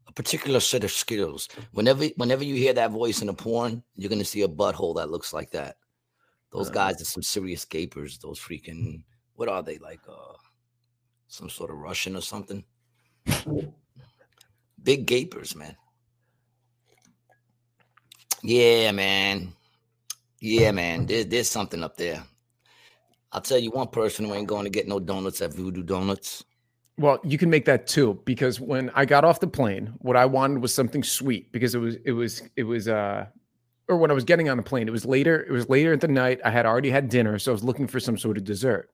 a 0.05 0.11
particular 0.11 0.59
set 0.59 0.83
of 0.83 0.91
skills." 0.91 1.47
Whenever, 1.71 2.03
whenever 2.17 2.43
you 2.43 2.55
hear 2.55 2.73
that 2.73 2.91
voice 2.91 3.21
in 3.21 3.29
a 3.29 3.33
porn, 3.33 3.81
you're 3.95 4.09
gonna 4.09 4.25
see 4.25 4.41
a 4.41 4.47
butthole 4.49 4.95
that 4.97 5.09
looks 5.09 5.31
like 5.31 5.51
that. 5.51 5.77
Those 6.51 6.69
Uh. 6.69 6.73
guys 6.73 7.01
are 7.01 7.05
some 7.05 7.23
serious 7.23 7.65
gapers. 7.65 8.17
Those 8.17 8.39
freaking, 8.39 9.03
what 9.35 9.49
are 9.49 9.63
they 9.63 9.77
like? 9.79 10.01
Uh, 10.07 10.33
some 11.27 11.49
sort 11.49 11.71
of 11.71 11.77
Russian 11.77 12.15
or 12.15 12.21
something. 12.21 12.63
Big 14.83 15.05
gapers, 15.05 15.55
man. 15.55 15.75
Yeah, 18.43 18.91
man. 18.91 19.53
Yeah, 20.39 20.71
man. 20.71 21.05
There, 21.05 21.23
there's 21.23 21.49
something 21.49 21.83
up 21.83 21.97
there. 21.97 22.23
I'll 23.31 23.41
tell 23.41 23.57
you 23.57 23.71
one 23.71 23.87
person 23.89 24.25
who 24.25 24.33
ain't 24.33 24.47
going 24.47 24.63
to 24.63 24.69
get 24.69 24.87
no 24.87 24.99
donuts 24.99 25.41
at 25.41 25.53
Voodoo 25.53 25.83
Donuts. 25.83 26.45
Well, 26.97 27.19
you 27.23 27.37
can 27.37 27.49
make 27.49 27.65
that 27.65 27.85
too 27.87 28.19
because 28.25 28.59
when 28.59 28.89
I 28.95 29.05
got 29.05 29.23
off 29.25 29.39
the 29.39 29.47
plane, 29.47 29.93
what 29.99 30.15
I 30.15 30.25
wanted 30.25 30.61
was 30.61 30.73
something 30.73 31.03
sweet 31.03 31.51
because 31.51 31.75
it 31.75 31.79
was 31.79 31.95
it 32.05 32.11
was 32.11 32.41
it 32.55 32.63
was 32.63 32.87
uh 32.87 33.27
or 33.87 33.97
when 33.97 34.11
I 34.11 34.13
was 34.13 34.23
getting 34.23 34.49
on 34.49 34.57
the 34.57 34.63
plane, 34.63 34.87
it 34.87 34.91
was 34.91 35.05
later, 35.05 35.43
it 35.43 35.51
was 35.51 35.69
later 35.69 35.93
at 35.93 36.01
the 36.01 36.07
night. 36.07 36.39
I 36.43 36.51
had 36.51 36.65
already 36.65 36.89
had 36.89 37.09
dinner, 37.09 37.39
so 37.39 37.51
I 37.51 37.53
was 37.53 37.63
looking 37.63 37.87
for 37.87 37.99
some 37.99 38.17
sort 38.17 38.37
of 38.37 38.43
dessert. 38.43 38.89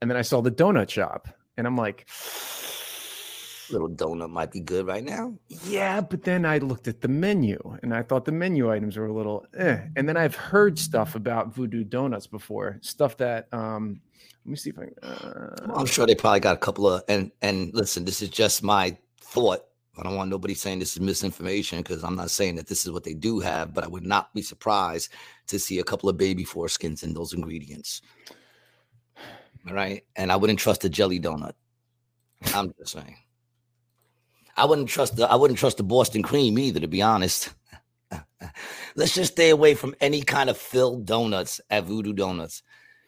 And 0.00 0.10
then 0.10 0.16
I 0.16 0.22
saw 0.22 0.40
the 0.40 0.50
donut 0.50 0.90
shop 0.90 1.28
and 1.56 1.66
I'm 1.66 1.76
like, 1.76 2.08
Little 3.70 3.90
donut 3.90 4.30
might 4.30 4.50
be 4.50 4.60
good 4.60 4.86
right 4.86 5.04
now. 5.04 5.34
yeah, 5.48 6.00
but 6.00 6.22
then 6.22 6.46
I 6.46 6.56
looked 6.56 6.88
at 6.88 7.02
the 7.02 7.08
menu 7.08 7.58
and 7.82 7.94
I 7.94 8.02
thought 8.02 8.24
the 8.24 8.32
menu 8.32 8.72
items 8.72 8.96
were 8.96 9.06
a 9.06 9.12
little 9.12 9.44
eh. 9.58 9.80
And 9.94 10.08
then 10.08 10.16
I've 10.16 10.34
heard 10.34 10.78
stuff 10.78 11.14
about 11.14 11.54
Voodoo 11.54 11.84
Donuts 11.84 12.26
before, 12.26 12.78
stuff 12.80 13.18
that 13.18 13.52
um 13.52 14.00
let 14.46 14.50
me 14.50 14.56
see 14.56 14.70
if 14.70 14.78
I 14.78 15.06
uh, 15.06 15.74
I'm 15.74 15.84
sure 15.84 16.06
they 16.06 16.14
probably 16.14 16.40
got 16.40 16.54
a 16.54 16.58
couple 16.58 16.88
of 16.88 17.02
and 17.08 17.30
and 17.42 17.70
listen, 17.74 18.06
this 18.06 18.22
is 18.22 18.30
just 18.30 18.62
my 18.62 18.96
thought. 19.20 19.64
I 19.98 20.02
don't 20.02 20.16
want 20.16 20.30
nobody 20.30 20.54
saying 20.54 20.78
this 20.78 20.94
is 20.94 21.00
misinformation 21.00 21.78
because 21.78 22.04
I'm 22.04 22.16
not 22.16 22.30
saying 22.30 22.56
that 22.56 22.66
this 22.66 22.84
is 22.86 22.92
what 22.92 23.04
they 23.04 23.14
do 23.14 23.40
have, 23.40 23.74
but 23.74 23.84
I 23.84 23.88
would 23.88 24.06
not 24.06 24.32
be 24.34 24.42
surprised 24.42 25.10
to 25.48 25.58
see 25.58 25.78
a 25.78 25.84
couple 25.84 26.08
of 26.08 26.16
baby 26.16 26.44
foreskins 26.44 27.02
in 27.02 27.14
those 27.14 27.32
ingredients. 27.32 28.02
All 29.66 29.74
right. 29.74 30.04
And 30.16 30.30
I 30.30 30.36
wouldn't 30.36 30.58
trust 30.58 30.84
a 30.84 30.88
jelly 30.88 31.18
donut. 31.18 31.54
I'm 32.54 32.72
just 32.78 32.92
saying. 32.92 33.16
I 34.56 34.64
wouldn't 34.64 34.88
trust 34.88 35.16
the 35.16 35.30
I 35.30 35.36
wouldn't 35.36 35.58
trust 35.58 35.76
the 35.76 35.84
Boston 35.84 36.22
cream 36.22 36.58
either, 36.58 36.80
to 36.80 36.88
be 36.88 37.02
honest. 37.02 37.54
Let's 38.96 39.14
just 39.14 39.32
stay 39.32 39.50
away 39.50 39.74
from 39.74 39.94
any 40.00 40.22
kind 40.22 40.50
of 40.50 40.56
filled 40.56 41.06
donuts 41.06 41.60
at 41.70 41.84
Voodoo 41.84 42.12
Donuts. 42.12 42.62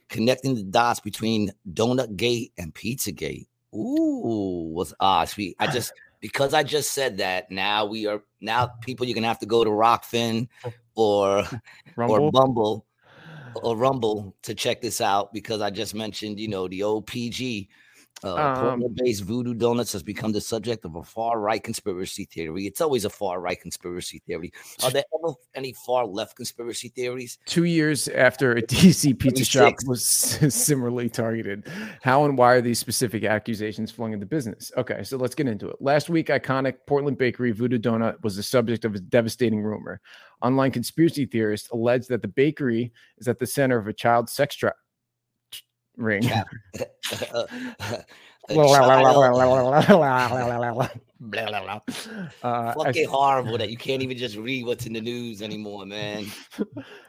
Connecting 0.08 0.54
the 0.54 0.62
dots 0.62 1.00
between 1.00 1.52
Donut 1.72 2.16
Gate 2.16 2.52
and 2.58 2.74
Pizza 2.74 3.12
Gate. 3.12 3.48
Ooh, 3.74 4.72
was 4.74 4.92
ah 5.00 5.24
sweet. 5.24 5.56
I 5.58 5.68
just 5.68 5.92
because 6.20 6.54
I 6.54 6.62
just 6.62 6.92
said 6.92 7.18
that. 7.18 7.50
Now 7.50 7.86
we 7.86 8.06
are 8.06 8.22
now 8.40 8.66
people. 8.82 9.06
You're 9.06 9.14
gonna 9.14 9.28
have 9.28 9.38
to 9.40 9.46
go 9.46 9.64
to 9.64 9.70
Rokfin 9.70 10.48
oh. 10.64 10.72
or 10.94 11.44
or 11.96 12.30
Bumble 12.30 12.86
or 13.62 13.76
Rumble 13.76 14.36
to 14.42 14.54
check 14.54 14.80
this 14.80 15.00
out 15.00 15.32
because 15.32 15.60
I 15.60 15.70
just 15.70 15.94
mentioned, 15.94 16.38
you 16.38 16.48
know, 16.48 16.68
the 16.68 16.82
old 16.82 17.06
PG. 17.06 17.68
Uh, 18.22 18.34
Um, 18.34 18.56
Portland-based 18.56 19.22
Voodoo 19.24 19.54
Donuts 19.54 19.92
has 19.92 20.02
become 20.02 20.32
the 20.32 20.40
subject 20.40 20.84
of 20.84 20.96
a 20.96 21.02
far-right 21.02 21.62
conspiracy 21.62 22.26
theory. 22.26 22.66
It's 22.66 22.80
always 22.80 23.04
a 23.04 23.10
far-right 23.10 23.60
conspiracy 23.60 24.22
theory. 24.26 24.52
Are 24.82 24.90
there 24.90 25.04
ever 25.18 25.34
any 25.54 25.72
far-left 25.72 26.36
conspiracy 26.36 26.88
theories? 26.88 27.38
Two 27.46 27.64
years 27.64 28.08
after 28.08 28.52
a 28.52 28.62
DC 28.62 29.18
pizza 29.18 29.44
shop 29.44 29.74
was 29.86 30.04
similarly 30.54 31.08
targeted, 31.08 31.66
how 32.02 32.24
and 32.24 32.36
why 32.36 32.52
are 32.52 32.60
these 32.60 32.78
specific 32.78 33.24
accusations 33.24 33.90
flung 33.90 34.12
into 34.12 34.26
business? 34.26 34.70
Okay, 34.76 35.02
so 35.02 35.16
let's 35.16 35.34
get 35.34 35.48
into 35.48 35.68
it. 35.68 35.76
Last 35.80 36.10
week, 36.10 36.28
iconic 36.28 36.74
Portland 36.86 37.18
bakery 37.18 37.52
Voodoo 37.52 37.78
Donut 37.78 38.22
was 38.22 38.36
the 38.36 38.42
subject 38.42 38.84
of 38.84 38.94
a 38.94 39.00
devastating 39.00 39.62
rumor. 39.62 40.00
Online 40.42 40.70
conspiracy 40.70 41.26
theorists 41.26 41.70
allege 41.70 42.06
that 42.08 42.22
the 42.22 42.28
bakery 42.28 42.92
is 43.18 43.28
at 43.28 43.38
the 43.38 43.46
center 43.46 43.78
of 43.78 43.86
a 43.88 43.92
child 43.92 44.28
sex 44.28 44.54
trap 44.54 44.76
ring. 46.00 46.22
Uh, 52.42 52.74
Fucking 52.74 53.08
horrible 53.08 53.58
that 53.58 53.70
you 53.70 53.76
can't 53.76 54.02
even 54.02 54.16
just 54.16 54.36
read 54.36 54.64
what's 54.66 54.86
in 54.86 54.92
the 54.94 55.00
news 55.00 55.42
anymore, 55.42 55.84
man. 55.86 56.26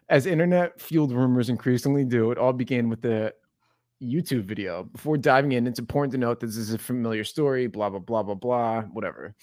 As 0.10 0.25
internet 0.25 0.79
fueled 0.79 1.13
rumors 1.13 1.50
increasingly 1.50 2.03
do, 2.03 2.31
it 2.31 2.38
all 2.38 2.53
began 2.53 2.89
with 2.89 3.01
the 3.01 3.33
YouTube 4.03 4.43
video. 4.43 4.83
Before 4.83 5.15
diving 5.17 5.53
in, 5.53 5.67
it's 5.67 5.79
important 5.79 6.12
to 6.13 6.17
note 6.17 6.39
that 6.41 6.48
this 6.48 6.57
is 6.57 6.74
a 6.74 6.77
familiar 6.77 7.24
story, 7.24 7.67
blah, 7.67 7.89
blah, 7.89 8.00
blah, 8.00 8.24
blah, 8.24 8.36
blah, 8.36 8.81
whatever. 8.81 9.33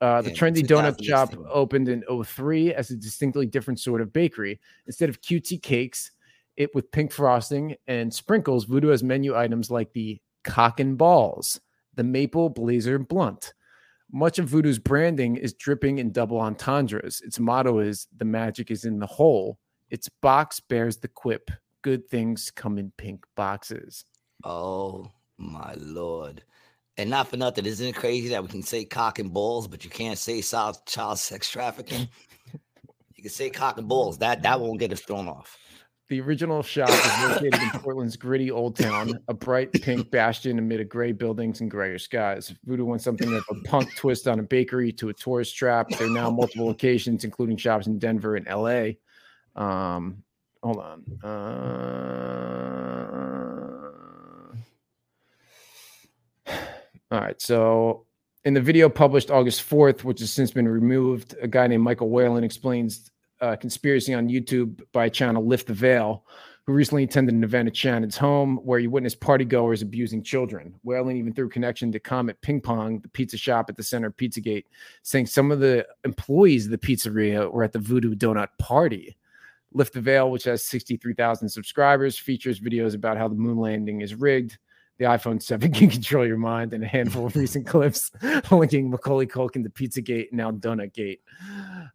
Uh, 0.00 0.20
the 0.22 0.30
Yeah, 0.30 0.36
trendy 0.36 0.62
donut 0.66 1.02
shop 1.02 1.34
opened 1.50 1.88
in 1.88 2.02
03 2.24 2.74
as 2.74 2.90
a 2.90 2.96
distinctly 2.96 3.46
different 3.46 3.80
sort 3.80 4.00
of 4.00 4.12
bakery. 4.12 4.60
Instead 4.86 5.08
of 5.08 5.20
cutesy 5.20 5.60
cakes, 5.60 6.10
it 6.58 6.74
with 6.74 6.90
pink 6.90 7.12
frosting 7.12 7.76
and 7.86 8.12
sprinkles, 8.12 8.64
Voodoo 8.64 8.88
has 8.88 9.02
menu 9.02 9.34
items 9.34 9.70
like 9.70 9.92
the 9.92 10.20
cock 10.44 10.80
and 10.80 10.98
balls, 10.98 11.58
the 11.94 12.04
maple 12.04 12.50
blazer 12.50 12.98
blunt. 12.98 13.54
Much 14.12 14.38
of 14.38 14.48
Voodoo's 14.48 14.78
branding 14.78 15.36
is 15.36 15.54
dripping 15.54 15.98
in 15.98 16.12
double 16.12 16.40
entendres. 16.40 17.22
Its 17.24 17.38
motto 17.38 17.78
is 17.78 18.08
the 18.16 18.24
magic 18.24 18.70
is 18.70 18.84
in 18.84 18.98
the 18.98 19.06
hole. 19.06 19.58
Its 19.88 20.08
box 20.20 20.60
bears 20.60 20.98
the 20.98 21.08
quip 21.08 21.50
good 21.82 22.08
things 22.08 22.50
come 22.50 22.76
in 22.76 22.92
pink 22.96 23.24
boxes. 23.36 24.04
Oh 24.44 25.10
my 25.36 25.74
lord. 25.76 26.42
And 26.96 27.10
not 27.10 27.28
for 27.28 27.36
nothing, 27.36 27.66
isn't 27.66 27.86
it 27.86 27.94
crazy 27.94 28.28
that 28.30 28.42
we 28.42 28.48
can 28.48 28.62
say 28.62 28.84
cock 28.84 29.20
and 29.20 29.32
balls, 29.32 29.68
but 29.68 29.84
you 29.84 29.90
can't 29.90 30.18
say 30.18 30.42
child, 30.42 30.78
child 30.86 31.18
sex 31.20 31.48
trafficking? 31.48 32.08
you 33.14 33.22
can 33.22 33.30
say 33.30 33.50
cock 33.50 33.78
and 33.78 33.86
balls. 33.86 34.18
That 34.18 34.42
that 34.42 34.60
won't 34.60 34.80
get 34.80 34.92
us 34.92 35.00
thrown 35.00 35.28
off. 35.28 35.56
The 36.08 36.20
original 36.22 36.62
shop 36.62 36.88
is 36.88 37.22
located 37.22 37.60
in 37.60 37.68
Portland's 37.80 38.16
gritty 38.16 38.50
old 38.50 38.76
town, 38.76 39.20
a 39.28 39.34
bright 39.34 39.70
pink 39.74 40.10
bastion 40.10 40.58
amid 40.58 40.80
a 40.80 40.84
gray 40.84 41.12
buildings 41.12 41.60
and 41.60 41.70
grayer 41.70 41.98
skies. 41.98 42.54
Voodoo 42.64 42.86
went 42.86 43.02
something 43.02 43.34
of 43.34 43.44
a 43.50 43.54
punk 43.66 43.94
twist 43.94 44.26
on 44.26 44.40
a 44.40 44.42
bakery 44.42 44.90
to 44.92 45.10
a 45.10 45.12
tourist 45.12 45.54
trap. 45.54 45.90
There 45.90 46.06
are 46.06 46.10
now 46.10 46.30
multiple 46.30 46.66
locations, 46.66 47.24
including 47.24 47.58
shops 47.58 47.86
in 47.88 47.98
Denver 47.98 48.36
and 48.36 48.46
LA. 48.46 48.92
Um, 49.54 50.22
hold 50.62 50.78
on. 50.78 51.04
Uh, 51.22 51.28
all 57.10 57.20
right. 57.20 57.38
So 57.42 58.06
in 58.46 58.54
the 58.54 58.62
video 58.62 58.88
published 58.88 59.30
August 59.30 59.68
4th, 59.68 60.04
which 60.04 60.20
has 60.20 60.32
since 60.32 60.52
been 60.52 60.68
removed, 60.68 61.34
a 61.42 61.48
guy 61.48 61.66
named 61.66 61.82
Michael 61.82 62.08
Whalen 62.08 62.44
explains 62.44 63.10
uh, 63.40 63.56
conspiracy 63.56 64.14
on 64.14 64.28
YouTube 64.28 64.82
by 64.92 65.08
channel 65.08 65.46
Lift 65.46 65.66
the 65.66 65.74
Veil, 65.74 66.24
who 66.68 66.74
recently 66.74 67.04
attended 67.04 67.34
an 67.34 67.44
event 67.44 67.66
at 67.66 67.74
Shannon's 67.74 68.18
home 68.18 68.58
where 68.58 68.78
he 68.78 68.86
witnessed 68.86 69.20
partygoers 69.20 69.82
abusing 69.82 70.22
children. 70.22 70.74
Whalen 70.82 71.16
even 71.16 71.32
a 71.36 71.48
connection 71.48 71.90
to 71.92 71.98
Comet 71.98 72.38
Ping 72.42 72.60
Pong, 72.60 73.00
the 73.00 73.08
pizza 73.08 73.38
shop 73.38 73.70
at 73.70 73.76
the 73.76 73.82
center 73.82 74.08
of 74.08 74.16
Pizzagate, 74.18 74.66
saying 75.02 75.26
some 75.26 75.50
of 75.50 75.60
the 75.60 75.86
employees 76.04 76.66
of 76.66 76.72
the 76.72 76.78
pizzeria 76.78 77.50
were 77.50 77.64
at 77.64 77.72
the 77.72 77.78
Voodoo 77.78 78.14
Donut 78.14 78.48
party. 78.58 79.16
Lift 79.72 79.94
the 79.94 80.00
Veil, 80.00 80.30
which 80.30 80.44
has 80.44 80.64
63,000 80.64 81.48
subscribers, 81.48 82.18
features 82.18 82.60
videos 82.60 82.94
about 82.94 83.16
how 83.16 83.28
the 83.28 83.34
moon 83.34 83.58
landing 83.58 84.02
is 84.02 84.14
rigged. 84.14 84.58
The 84.98 85.04
iPhone 85.04 85.40
7 85.40 85.72
can 85.74 85.90
control 85.90 86.26
your 86.26 86.36
mind, 86.36 86.72
and 86.74 86.82
a 86.82 86.86
handful 86.86 87.26
of 87.26 87.36
recent 87.36 87.66
clips 87.66 88.10
linking 88.50 88.90
Macaulay 88.90 89.26
Culkin 89.26 89.62
to 89.62 89.70
Pizzagate, 89.70 90.32
now 90.32 90.50
Donutgate. 90.50 91.20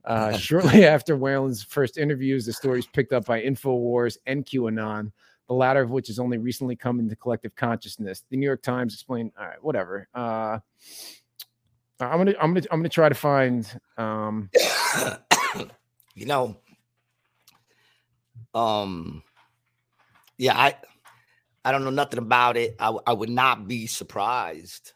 Uh, 0.05 0.37
shortly 0.37 0.85
after 0.85 1.17
Whalen's 1.17 1.63
first 1.63 1.97
interviews, 1.97 2.45
the 2.45 2.53
stories 2.53 2.87
picked 2.87 3.13
up 3.13 3.25
by 3.25 3.41
InfoWars 3.41 4.17
and 4.25 4.45
QAnon, 4.45 5.11
the 5.47 5.53
latter 5.53 5.81
of 5.81 5.91
which 5.91 6.07
has 6.07 6.17
only 6.17 6.37
recently 6.37 6.75
come 6.75 6.99
into 6.99 7.15
collective 7.15 7.53
consciousness. 7.55 8.23
The 8.29 8.37
New 8.37 8.45
York 8.45 8.61
Times 8.61 8.93
explained, 8.93 9.33
all 9.37 9.45
right, 9.45 9.61
whatever. 9.61 10.07
Uh, 10.15 10.59
I'm 11.99 12.17
gonna, 12.17 12.33
I'm 12.41 12.53
gonna, 12.53 12.65
I'm 12.71 12.79
gonna 12.79 12.89
try 12.89 13.09
to 13.09 13.15
find. 13.15 13.79
Um, 13.97 14.49
you 16.15 16.25
know, 16.25 16.57
um, 18.53 19.23
yeah, 20.37 20.57
I 20.57 20.75
I 21.65 21.71
don't 21.71 21.83
know 21.83 21.89
nothing 21.89 22.19
about 22.19 22.57
it. 22.57 22.75
I, 22.79 23.13
would 23.13 23.29
not 23.29 23.67
be 23.67 23.87
surprised. 23.87 24.93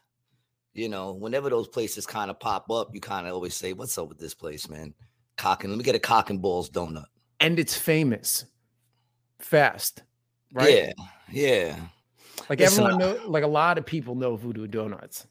You 0.74 0.88
know, 0.88 1.12
whenever 1.12 1.48
those 1.50 1.68
places 1.68 2.06
kind 2.06 2.30
of 2.30 2.38
pop 2.38 2.70
up, 2.70 2.94
you 2.94 3.00
kind 3.00 3.26
of 3.26 3.34
always 3.34 3.54
say, 3.54 3.72
"What's 3.72 3.96
up 3.98 4.08
with 4.08 4.18
this 4.18 4.34
place, 4.34 4.68
man?" 4.68 4.94
Cock 5.36 5.64
and 5.64 5.72
let 5.72 5.78
me 5.78 5.84
get 5.84 5.94
a 5.94 6.00
cock 6.00 6.30
and 6.30 6.40
balls 6.42 6.70
donut. 6.70 7.06
and 7.40 7.58
it's 7.58 7.76
famous, 7.76 8.44
fast, 9.40 10.02
right? 10.52 10.72
Yeah, 10.72 10.92
yeah. 11.32 11.76
Like 12.48 12.60
Listen, 12.60 12.84
everyone 12.84 13.00
know, 13.00 13.20
like 13.26 13.44
a 13.44 13.48
lot 13.48 13.78
of 13.78 13.86
people 13.86 14.14
know 14.14 14.36
Voodoo 14.36 14.66
Donuts. 14.66 15.26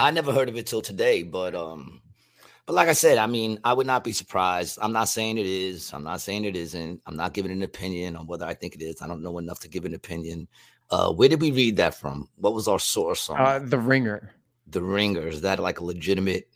I 0.00 0.10
never 0.10 0.32
heard 0.32 0.48
of 0.48 0.56
it 0.56 0.66
till 0.66 0.82
today, 0.82 1.22
but 1.22 1.54
um, 1.54 2.00
but 2.68 2.74
like 2.74 2.88
I 2.88 2.92
said, 2.92 3.16
I 3.16 3.26
mean, 3.26 3.58
I 3.64 3.72
would 3.72 3.86
not 3.86 4.04
be 4.04 4.12
surprised. 4.12 4.78
I'm 4.82 4.92
not 4.92 5.08
saying 5.08 5.38
it 5.38 5.46
is. 5.46 5.90
I'm 5.94 6.04
not 6.04 6.20
saying 6.20 6.44
it 6.44 6.54
isn't. 6.54 7.00
I'm 7.06 7.16
not 7.16 7.32
giving 7.32 7.50
an 7.50 7.62
opinion 7.62 8.14
on 8.14 8.26
whether 8.26 8.44
I 8.44 8.52
think 8.52 8.74
it 8.74 8.82
is. 8.82 9.00
I 9.00 9.06
don't 9.06 9.22
know 9.22 9.38
enough 9.38 9.58
to 9.60 9.68
give 9.68 9.86
an 9.86 9.94
opinion. 9.94 10.46
Uh, 10.90 11.10
where 11.10 11.30
did 11.30 11.40
we 11.40 11.50
read 11.50 11.76
that 11.78 11.94
from? 11.94 12.28
What 12.36 12.52
was 12.52 12.68
our 12.68 12.78
source 12.78 13.30
on 13.30 13.40
Uh, 13.40 13.58
the 13.60 13.78
Ringer. 13.78 14.34
the 14.66 14.82
Ringer? 14.82 15.26
Is 15.28 15.40
that 15.40 15.58
like 15.60 15.80
a 15.80 15.84
legitimate, 15.84 16.50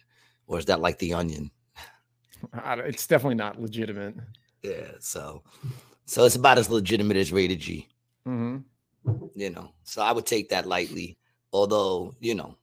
or 0.47 0.59
is 0.59 0.67
that 0.67 0.81
like 0.83 0.99
the 0.99 1.15
Onion? 1.15 1.51
I 2.53 2.77
don't- 2.77 2.87
it's 2.87 3.07
definitely 3.07 3.37
not 3.37 3.59
legitimate. 3.59 4.15
Yeah, 4.63 4.93
so 5.01 5.43
so 6.05 6.25
it's 6.27 6.37
about 6.37 6.59
as 6.59 6.69
legitimate 6.69 7.17
as 7.17 7.33
rated 7.33 7.61
G. 7.61 7.89
Mm-hmm. 8.29 8.59
you 9.35 9.49
know. 9.49 9.73
So 9.85 10.03
I 10.03 10.13
would 10.13 10.27
take 10.27 10.51
that 10.51 10.67
lightly. 10.67 11.17
Although, 11.55 12.15
you 12.21 12.35
know, 12.35 12.57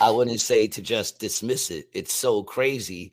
I 0.00 0.10
wouldn't 0.10 0.40
say 0.40 0.66
to 0.68 0.82
just 0.82 1.18
dismiss 1.18 1.70
it. 1.70 1.88
It's 1.92 2.12
so 2.12 2.42
crazy. 2.42 3.12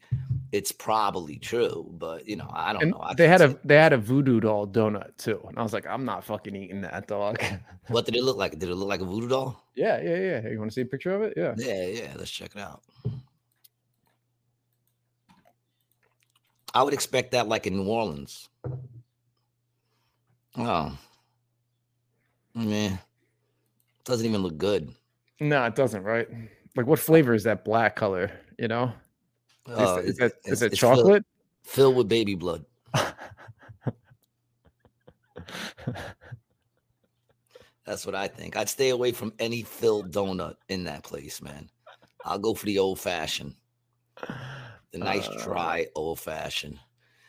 It's 0.52 0.72
probably 0.72 1.38
true, 1.38 1.90
but 1.98 2.28
you 2.28 2.36
know, 2.36 2.50
I 2.54 2.74
don't 2.74 2.84
And 2.84 2.92
know. 2.92 3.00
I 3.02 3.14
they 3.16 3.28
had 3.28 3.42
a 3.42 3.58
they 3.64 3.76
had 3.76 3.92
a 3.94 3.98
voodoo 3.98 4.40
doll 4.40 4.68
donut 4.68 5.18
too, 5.18 5.44
and 5.48 5.58
I 5.58 5.64
was 5.64 5.74
like, 5.74 5.88
I'm 5.88 6.06
not 6.06 6.24
fucking 6.24 6.56
eating 6.56 6.82
that 6.82 7.08
dog. 7.08 7.42
what 7.88 8.06
did 8.06 8.16
it 8.16 8.24
look 8.24 8.38
like? 8.38 8.60
Did 8.60 8.70
it 8.70 8.76
look 8.76 8.88
like 8.88 9.02
a 9.02 9.06
voodoo 9.06 9.28
doll? 9.30 9.64
yeah, 9.76 10.00
yeah, 10.02 10.18
yeah. 10.18 10.42
Hey, 10.42 10.52
You 10.52 10.60
want 10.60 10.70
to 10.72 10.76
see 10.76 10.82
a 10.82 10.86
picture 10.86 11.16
of 11.16 11.24
it? 11.24 11.34
Yeah. 11.36 11.56
Yeah, 11.58 11.86
yeah. 11.88 12.14
Let's 12.16 12.30
check 12.30 12.52
it 12.56 12.62
out. 12.62 12.84
I 16.76 16.84
would 16.84 16.94
expect 16.94 17.32
that 17.32 17.48
like 17.48 17.66
in 17.68 17.76
New 17.78 17.88
Orleans. 17.90 18.50
Oh. 20.56 20.98
Man. 22.56 23.00
Doesn't 24.06 24.26
even 24.28 24.42
look 24.42 24.58
good. 24.58 24.94
No, 25.40 25.64
it 25.66 25.76
doesn't. 25.76 26.04
Right? 26.04 26.28
Like, 26.76 26.88
what 26.88 27.00
flavor 27.00 27.34
is 27.34 27.44
that 27.44 27.64
black 27.66 27.96
color? 27.96 28.32
You 28.58 28.68
know, 28.68 28.92
is, 29.68 29.78
Uh, 29.78 30.02
is 30.04 30.18
that 30.18 30.34
is 30.46 30.60
that 30.62 30.72
it's 30.74 30.80
filled- 30.80 30.98
chocolate? 30.98 31.26
filled 31.64 31.96
with 31.96 32.08
baby 32.10 32.36
blood. 32.36 32.66
That's 37.86 38.06
what 38.06 38.16
I 38.16 38.28
think. 38.28 38.56
I'd 38.56 38.70
stay 38.70 38.90
away 38.90 39.12
from 39.12 39.34
any 39.40 39.62
filled 39.62 40.12
donut 40.12 40.56
in 40.70 40.86
that 40.86 41.04
place, 41.04 41.42
man. 41.42 41.70
I'll 42.24 42.40
go 42.40 42.54
for 42.54 42.66
the 42.66 42.80
old 42.80 43.00
fashioned, 43.00 43.56
the 44.92 44.98
nice 44.98 45.28
Uh, 45.28 45.44
dry 45.44 45.88
old 45.96 46.20
fashioned. 46.20 46.80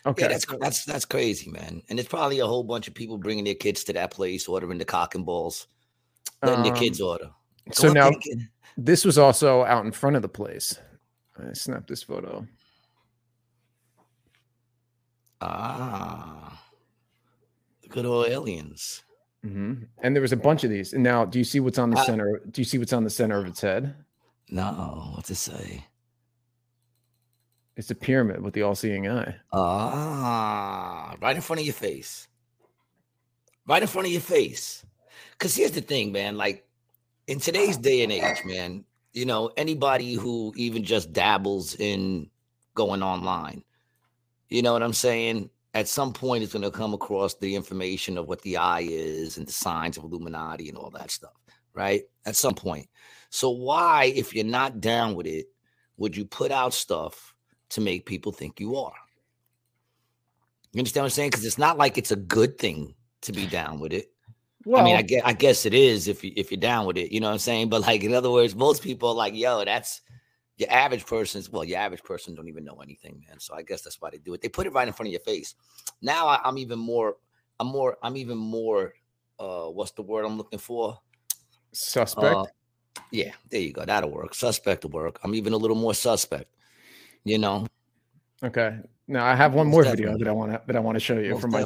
okay. 0.06 0.22
Yeah, 0.22 0.28
that's 0.28 0.46
that's 0.60 0.84
that's 0.84 1.04
crazy, 1.04 1.50
man. 1.50 1.82
And 1.88 1.98
it's 1.98 2.08
probably 2.08 2.38
a 2.38 2.46
whole 2.46 2.62
bunch 2.62 2.86
of 2.86 2.94
people 2.94 3.18
bringing 3.18 3.42
their 3.44 3.56
kids 3.56 3.82
to 3.84 3.92
that 3.94 4.12
place, 4.12 4.46
ordering 4.46 4.78
the 4.78 4.84
cock 4.84 5.16
and 5.16 5.26
balls, 5.26 5.66
letting 6.42 6.62
their 6.62 6.72
Um, 6.72 6.78
kids 6.78 7.00
order. 7.00 7.30
Go 7.70 7.72
So 7.72 7.92
now 7.92 8.10
get- 8.10 8.38
this 8.76 9.04
was 9.04 9.18
also 9.18 9.64
out 9.64 9.84
in 9.84 9.92
front 9.92 10.16
of 10.16 10.22
the 10.22 10.28
place. 10.28 10.78
I 11.38 11.52
snapped 11.52 11.88
this 11.88 12.02
photo. 12.02 12.46
ah, 15.40 16.62
the 17.82 17.88
good 17.88 18.06
old 18.06 18.26
aliens. 18.28 19.02
hmm 19.42 19.74
And 20.02 20.14
there 20.16 20.22
was 20.22 20.32
a 20.32 20.36
bunch 20.36 20.64
of 20.64 20.70
these. 20.70 20.92
And 20.92 21.02
now, 21.02 21.24
do 21.24 21.38
you 21.38 21.44
see 21.44 21.60
what's 21.60 21.78
on 21.78 21.90
the 21.90 21.98
Uh, 21.98 22.04
center? 22.04 22.40
Do 22.50 22.60
you 22.60 22.64
see 22.64 22.78
what's 22.78 22.92
on 22.92 23.04
the 23.04 23.10
center 23.10 23.38
of 23.38 23.46
its 23.46 23.60
head? 23.60 23.94
No, 24.48 25.12
what's 25.14 25.30
it 25.30 25.34
say? 25.36 25.86
It's 27.76 27.90
a 27.90 27.94
pyramid 27.94 28.40
with 28.42 28.54
the 28.54 28.62
all-seeing 28.62 29.08
eye. 29.08 29.34
Ah, 29.52 31.16
right 31.20 31.34
in 31.34 31.42
front 31.42 31.60
of 31.60 31.66
your 31.66 31.74
face. 31.74 32.28
right 33.66 33.80
in 33.82 33.88
front 33.88 34.06
of 34.06 34.12
your 34.12 34.20
face. 34.20 34.84
Because 35.32 35.54
here's 35.56 35.70
the 35.72 35.80
thing, 35.80 36.12
man. 36.12 36.36
Like 36.36 36.66
in 37.26 37.40
today's 37.40 37.76
day 37.76 38.02
and 38.02 38.12
age, 38.12 38.44
man, 38.44 38.84
you 39.12 39.24
know, 39.24 39.50
anybody 39.56 40.14
who 40.14 40.52
even 40.56 40.84
just 40.84 41.12
dabbles 41.12 41.74
in 41.76 42.28
going 42.74 43.02
online, 43.02 43.62
you 44.48 44.62
know 44.62 44.72
what 44.72 44.82
I'm 44.82 44.92
saying? 44.92 45.50
At 45.72 45.88
some 45.88 46.12
point, 46.12 46.44
it's 46.44 46.52
going 46.52 46.62
to 46.62 46.70
come 46.70 46.94
across 46.94 47.34
the 47.34 47.56
information 47.56 48.16
of 48.16 48.28
what 48.28 48.42
the 48.42 48.56
eye 48.58 48.86
is 48.88 49.38
and 49.38 49.46
the 49.46 49.52
signs 49.52 49.96
of 49.96 50.04
Illuminati 50.04 50.68
and 50.68 50.78
all 50.78 50.90
that 50.90 51.10
stuff, 51.10 51.34
right? 51.72 52.02
At 52.26 52.36
some 52.36 52.54
point. 52.54 52.88
So, 53.30 53.50
why, 53.50 54.12
if 54.14 54.34
you're 54.34 54.44
not 54.44 54.80
down 54.80 55.14
with 55.16 55.26
it, 55.26 55.46
would 55.96 56.16
you 56.16 56.24
put 56.24 56.52
out 56.52 56.74
stuff 56.74 57.34
to 57.70 57.80
make 57.80 58.06
people 58.06 58.30
think 58.30 58.60
you 58.60 58.76
are? 58.76 58.92
You 60.72 60.78
understand 60.78 61.02
what 61.02 61.06
I'm 61.06 61.10
saying? 61.10 61.30
Because 61.30 61.44
it's 61.44 61.58
not 61.58 61.78
like 61.78 61.98
it's 61.98 62.12
a 62.12 62.16
good 62.16 62.58
thing 62.58 62.94
to 63.22 63.32
be 63.32 63.46
down 63.46 63.80
with 63.80 63.92
it. 63.92 64.13
Well, 64.64 64.83
I 64.83 64.85
mean, 64.85 64.97
I 64.97 65.02
guess, 65.02 65.23
I 65.25 65.33
guess 65.33 65.66
it 65.66 65.75
is 65.75 66.09
if 66.09 66.25
you 66.25 66.33
if 66.37 66.50
you're 66.50 66.61
down 66.61 66.87
with 66.87 66.97
it. 66.97 67.12
You 67.12 67.21
know 67.21 67.26
what 67.26 67.35
I'm 67.35 67.38
saying? 67.38 67.68
But 67.68 67.83
like 67.83 68.02
in 68.02 68.14
other 68.14 68.30
words, 68.30 68.54
most 68.54 68.83
people 68.83 69.11
are 69.11 69.14
like, 69.14 69.35
yo, 69.35 69.64
that's 69.64 70.00
your 70.56 70.71
average 70.71 71.06
person's 71.06 71.50
well, 71.50 71.64
your 71.64 71.78
average 71.78 72.02
person 72.02 72.35
don't 72.35 72.49
even 72.49 72.64
know 72.64 72.80
anything, 72.83 73.23
man. 73.28 73.40
So 73.40 73.54
I 73.54 73.62
guess 73.62 73.83
that's 73.83 74.00
why 74.00 74.11
they 74.11 74.18
do 74.18 74.35
it. 74.35 74.40
They 74.40 74.49
put 74.49 74.66
it 74.66 74.73
right 74.73 74.88
in 74.88 74.94
front 74.94 75.09
of 75.09 75.12
your 75.12 75.21
face. 75.21 75.54
Now 76.00 76.26
I, 76.28 76.40
I'm 76.44 76.59
even 76.59 76.78
more, 76.78 77.16
I'm 77.61 77.66
more, 77.66 77.99
I'm 78.02 78.16
even 78.16 78.38
more. 78.38 78.94
Uh, 79.38 79.66
what's 79.66 79.90
the 79.92 80.02
word 80.02 80.25
I'm 80.25 80.37
looking 80.37 80.61
for? 80.61 80.99
suspect. 81.75 82.35
Uh, 82.35 82.44
yeah, 83.11 83.33
there 83.50 83.61
you 83.61 83.73
go. 83.73 83.85
That'll 83.85 84.11
work. 84.11 84.35
Suspect 84.35 84.85
will 84.85 84.90
work. 84.90 85.18
I'm 85.25 85.35
even 85.35 85.52
a 85.52 85.56
little 85.56 85.76
more 85.76 85.94
suspect. 85.94 86.54
You 87.25 87.38
know, 87.38 87.66
okay. 88.42 88.78
Now 89.09 89.26
I 89.26 89.35
have 89.35 89.54
one 89.54 89.66
most 89.66 89.73
more 89.73 89.85
video 89.85 90.16
that 90.16 90.28
I 90.28 90.33
want 90.33 90.52
to 90.52 90.62
that 90.66 90.76
I 90.76 90.80
want 90.80 90.97
to 90.97 91.00
show 91.00 91.18
you 91.18 91.33
most 91.33 91.40
from 91.40 91.50
my 91.50 91.64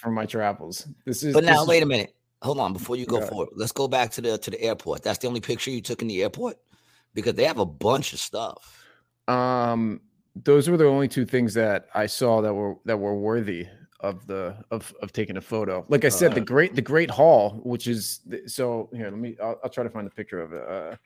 from 0.00 0.14
my 0.14 0.26
travels. 0.26 0.88
This 1.04 1.22
is 1.22 1.34
But 1.34 1.44
now, 1.44 1.64
wait 1.66 1.82
a 1.82 1.86
minute. 1.86 2.14
Hold 2.42 2.58
on, 2.58 2.72
before 2.72 2.96
you 2.96 3.04
go 3.06 3.20
forward, 3.28 3.50
let's 3.54 3.72
go 3.72 3.86
back 3.86 4.10
to 4.12 4.20
the 4.22 4.38
to 4.38 4.50
the 4.50 4.60
airport. 4.62 5.02
That's 5.02 5.18
the 5.18 5.28
only 5.28 5.40
picture 5.40 5.70
you 5.70 5.82
took 5.82 6.00
in 6.02 6.08
the 6.08 6.22
airport 6.22 6.56
because 7.14 7.34
they 7.34 7.44
have 7.44 7.58
a 7.58 7.66
bunch 7.66 8.12
of 8.14 8.18
stuff. 8.18 8.86
Um, 9.28 10.00
those 10.34 10.68
were 10.70 10.76
the 10.78 10.86
only 10.86 11.08
two 11.08 11.26
things 11.26 11.52
that 11.54 11.88
I 11.94 12.06
saw 12.06 12.40
that 12.40 12.54
were 12.54 12.76
that 12.86 12.96
were 12.96 13.14
worthy 13.14 13.66
of 14.00 14.26
the 14.26 14.56
of 14.70 14.94
of 15.02 15.12
taking 15.12 15.36
a 15.36 15.40
photo. 15.42 15.84
Like 15.90 16.06
I 16.06 16.08
said, 16.08 16.34
the 16.34 16.40
Uh, 16.40 16.44
great 16.44 16.74
the 16.74 16.80
Great 16.82 17.10
Hall, 17.10 17.60
which 17.62 17.86
is 17.86 18.20
the- 18.24 18.48
so 18.48 18.88
here. 18.94 19.10
Let 19.10 19.18
me. 19.18 19.36
I'll, 19.42 19.60
I'll 19.62 19.70
try 19.70 19.84
to 19.84 19.90
find 19.90 20.06
a 20.06 20.10
picture 20.10 20.40
of 20.40 20.52
it. 20.54 20.66
Uh, 20.66 20.96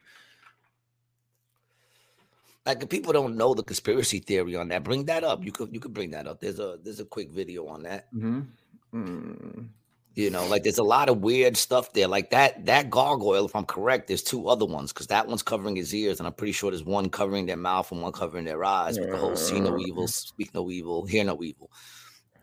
Like 2.66 2.82
if 2.82 2.88
people 2.88 3.12
don't 3.12 3.36
know 3.36 3.52
the 3.54 3.62
conspiracy 3.62 4.20
theory 4.20 4.56
on 4.56 4.68
that, 4.68 4.84
bring 4.84 5.04
that 5.06 5.22
up. 5.24 5.44
You 5.44 5.52
could 5.52 5.74
you 5.74 5.80
could 5.80 5.92
bring 5.92 6.10
that 6.12 6.26
up. 6.26 6.40
There's 6.40 6.60
a 6.60 6.78
there's 6.82 7.00
a 7.00 7.04
quick 7.04 7.30
video 7.30 7.66
on 7.66 7.82
that. 7.82 8.06
mhm. 8.14 8.46
Mm. 8.94 9.68
You 10.14 10.30
know, 10.30 10.46
like 10.46 10.62
there's 10.62 10.78
a 10.78 10.84
lot 10.84 11.08
of 11.08 11.22
weird 11.22 11.56
stuff 11.56 11.92
there. 11.92 12.06
Like 12.06 12.30
that 12.30 12.66
that 12.66 12.88
gargoyle, 12.88 13.46
if 13.46 13.56
I'm 13.56 13.64
correct, 13.64 14.06
there's 14.06 14.22
two 14.22 14.48
other 14.48 14.64
ones 14.64 14.92
because 14.92 15.08
that 15.08 15.26
one's 15.26 15.42
covering 15.42 15.74
his 15.74 15.92
ears, 15.92 16.20
and 16.20 16.26
I'm 16.26 16.34
pretty 16.34 16.52
sure 16.52 16.70
there's 16.70 16.84
one 16.84 17.10
covering 17.10 17.46
their 17.46 17.56
mouth 17.56 17.90
and 17.90 18.00
one 18.00 18.12
covering 18.12 18.44
their 18.44 18.64
eyes. 18.64 18.98
With 18.98 19.10
the 19.10 19.16
whole 19.16 19.34
see 19.34 19.58
no 19.58 19.76
evil, 19.78 20.06
speak 20.06 20.54
no 20.54 20.70
evil, 20.70 21.04
hear 21.04 21.24
no 21.24 21.42
evil. 21.42 21.68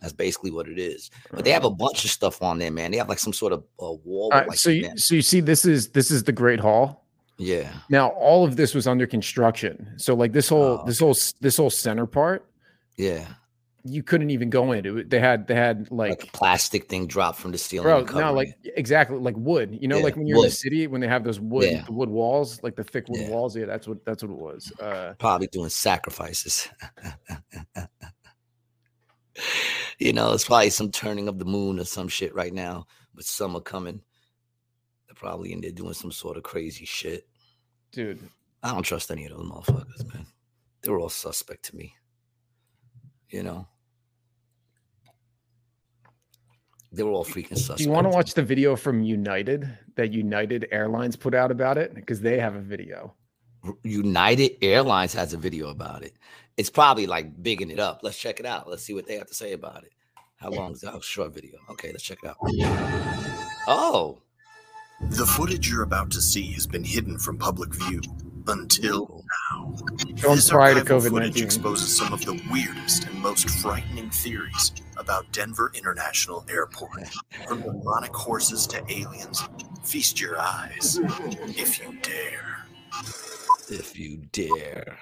That's 0.01 0.13
basically 0.13 0.51
what 0.51 0.67
it 0.67 0.79
is. 0.79 1.11
But 1.31 1.45
they 1.45 1.51
have 1.51 1.63
a 1.63 1.69
bunch 1.69 2.03
of 2.03 2.11
stuff 2.11 2.41
on 2.41 2.57
there, 2.57 2.71
man. 2.71 2.91
They 2.91 2.97
have 2.97 3.07
like 3.07 3.19
some 3.19 3.33
sort 3.33 3.53
of 3.53 3.63
uh, 3.79 3.93
wall. 4.03 4.31
Right, 4.31 4.47
like, 4.47 4.57
so 4.57 4.71
you, 4.71 4.97
so 4.97 5.15
you 5.15 5.21
see, 5.21 5.39
this 5.39 5.63
is 5.63 5.89
this 5.89 6.09
is 6.09 6.23
the 6.23 6.31
Great 6.31 6.59
Hall. 6.59 7.05
yeah, 7.37 7.71
Now, 7.89 8.09
all 8.09 8.43
of 8.43 8.55
this 8.55 8.73
was 8.73 8.87
under 8.87 9.05
construction. 9.05 9.93
So, 9.97 10.15
like 10.15 10.33
this 10.33 10.49
whole 10.49 10.81
Oh, 10.81 10.83
this 10.85 10.99
whole 10.99 11.15
this 11.39 11.55
whole 11.55 11.69
center 11.69 12.07
part, 12.07 12.45
yeah. 12.97 13.27
You 13.83 14.03
couldn't 14.03 14.29
even 14.29 14.49
go 14.49 14.71
in. 14.73 14.85
It, 14.85 15.09
they 15.09 15.19
had 15.19 15.47
they 15.47 15.55
had 15.55 15.89
Like, 15.91 16.11
like 16.11 16.23
a 16.23 16.27
plastic 16.37 16.87
thing 16.89 17.07
dropped 17.07 17.39
from 17.39 17.51
the 17.51 17.57
ceiling. 17.57 18.05
Bro, 18.05 18.19
no, 18.19 18.33
like 18.33 18.49
it. 18.63 18.73
exactly 18.77 19.17
like 19.17 19.35
wood. 19.37 19.77
You 19.81 19.87
know, 19.87 19.97
Yeah, 19.97 20.03
like 20.03 20.15
when 20.15 20.27
you're 20.27 20.37
in 20.37 20.43
the 20.43 20.51
city, 20.51 20.87
when 20.87 21.01
they 21.01 21.07
have 21.07 21.23
those 21.23 21.39
wood 21.39 21.71
Yeah. 21.71 21.83
the 21.85 21.91
wood 21.91 22.09
walls, 22.09 22.61
like 22.63 22.75
the 22.75 22.83
thick 22.83 23.05
wood 23.09 23.21
Yeah. 23.21 23.29
walls. 23.29 23.55
Yeah, 23.57 23.65
that's 23.65 23.87
what 23.87 24.03
that's 24.05 24.23
what 24.23 24.31
it 24.31 24.37
was. 24.37 24.71
Uh, 24.79 25.13
probably 25.19 25.47
doing 25.47 25.69
sacrifices. 25.69 26.69
you 29.99 30.13
know, 30.13 30.33
it's 30.33 30.45
probably 30.45 30.69
some 30.69 30.91
turning 30.91 31.27
of 31.27 31.39
the 31.39 31.45
moon 31.45 31.79
or 31.79 31.85
some 31.85 32.07
shit 32.07 32.33
right 32.35 32.53
now, 32.53 32.85
with 33.15 33.25
summer 33.25 33.59
coming. 33.59 34.01
They're 35.07 35.15
probably 35.15 35.53
in 35.53 35.61
there 35.61 35.71
doing 35.71 35.93
some 35.93 36.11
sort 36.11 36.37
of 36.37 36.43
crazy 36.43 36.85
shit. 36.85 37.27
dude, 37.91 38.19
I 38.63 38.73
don't 38.73 38.83
trust 38.83 39.11
any 39.11 39.25
of 39.25 39.31
those 39.31 39.45
motherfuckers, 39.45 40.13
man. 40.13 40.25
They're 40.81 40.99
all 40.99 41.09
suspect 41.09 41.65
to 41.65 41.75
me. 41.75 41.95
You 43.29 43.43
know, 43.43 43.67
they 46.91 47.03
were 47.03 47.11
all 47.11 47.23
freaking 47.23 47.57
suspect. 47.57 47.77
do 47.77 47.83
you 47.85 47.91
want 47.91 48.05
to 48.05 48.09
watch 48.09 48.33
the 48.33 48.43
video 48.43 48.75
from 48.75 49.01
United 49.03 49.77
that 49.95 50.11
United 50.11 50.67
Airlines 50.71 51.15
put 51.15 51.33
out 51.33 51.51
about 51.51 51.77
it? 51.77 51.93
Because 51.95 52.19
they 52.19 52.37
have 52.39 52.55
a 52.55 52.59
video. 52.59 53.13
United 53.83 54.57
Airlines 54.61 55.13
has 55.13 55.33
a 55.33 55.37
video 55.37 55.69
about 55.69 56.03
it. 56.03 56.15
It's 56.57 56.69
probably 56.69 57.07
like 57.07 57.41
bigging 57.41 57.71
it 57.71 57.79
up. 57.79 58.01
Let's 58.03 58.17
check 58.17 58.39
it 58.39 58.45
out. 58.45 58.69
Let's 58.69 58.83
see 58.83 58.93
what 58.93 59.07
they 59.07 59.17
have 59.17 59.27
to 59.27 59.33
say 59.33 59.53
about 59.53 59.83
it. 59.83 59.93
How 60.35 60.49
long 60.49 60.73
is 60.73 60.81
that? 60.81 60.93
Oh, 60.93 60.99
short 60.99 61.33
video. 61.33 61.59
Okay, 61.69 61.91
let's 61.91 62.03
check 62.03 62.17
it 62.23 62.27
out. 62.27 62.37
Oh, 63.67 64.17
The 64.99 65.25
footage 65.25 65.69
you're 65.69 65.83
about 65.83 66.11
to 66.11 66.21
see 66.21 66.51
has 66.53 66.67
been 66.67 66.83
hidden 66.83 67.19
from 67.19 67.37
public 67.37 67.73
view 67.73 68.01
until 68.47 69.03
Ooh. 69.03 69.23
now. 69.51 69.75
Filmed 70.17 70.37
This 70.37 70.49
prior 70.49 70.73
to 70.73 70.81
archival 70.81 70.99
COVID 70.99 71.09
footage 71.09 71.41
exposes 71.41 71.95
some 71.95 72.11
of 72.11 72.25
the 72.25 72.41
weirdest 72.51 73.07
and 73.07 73.19
most 73.19 73.49
frightening 73.49 74.09
theories 74.09 74.71
about 75.01 75.29
Denver 75.31 75.71
International 75.75 76.45
Airport. 76.49 77.09
From 77.47 77.61
demonic 77.61 78.15
horses 78.15 78.67
to 78.67 78.81
aliens, 78.89 79.43
feast 79.83 80.21
your 80.21 80.39
eyes 80.39 80.99
if 81.57 81.79
you 81.79 81.97
dare. 82.01 82.65
if 83.69 83.97
you 83.97 84.17
dare. 84.31 84.99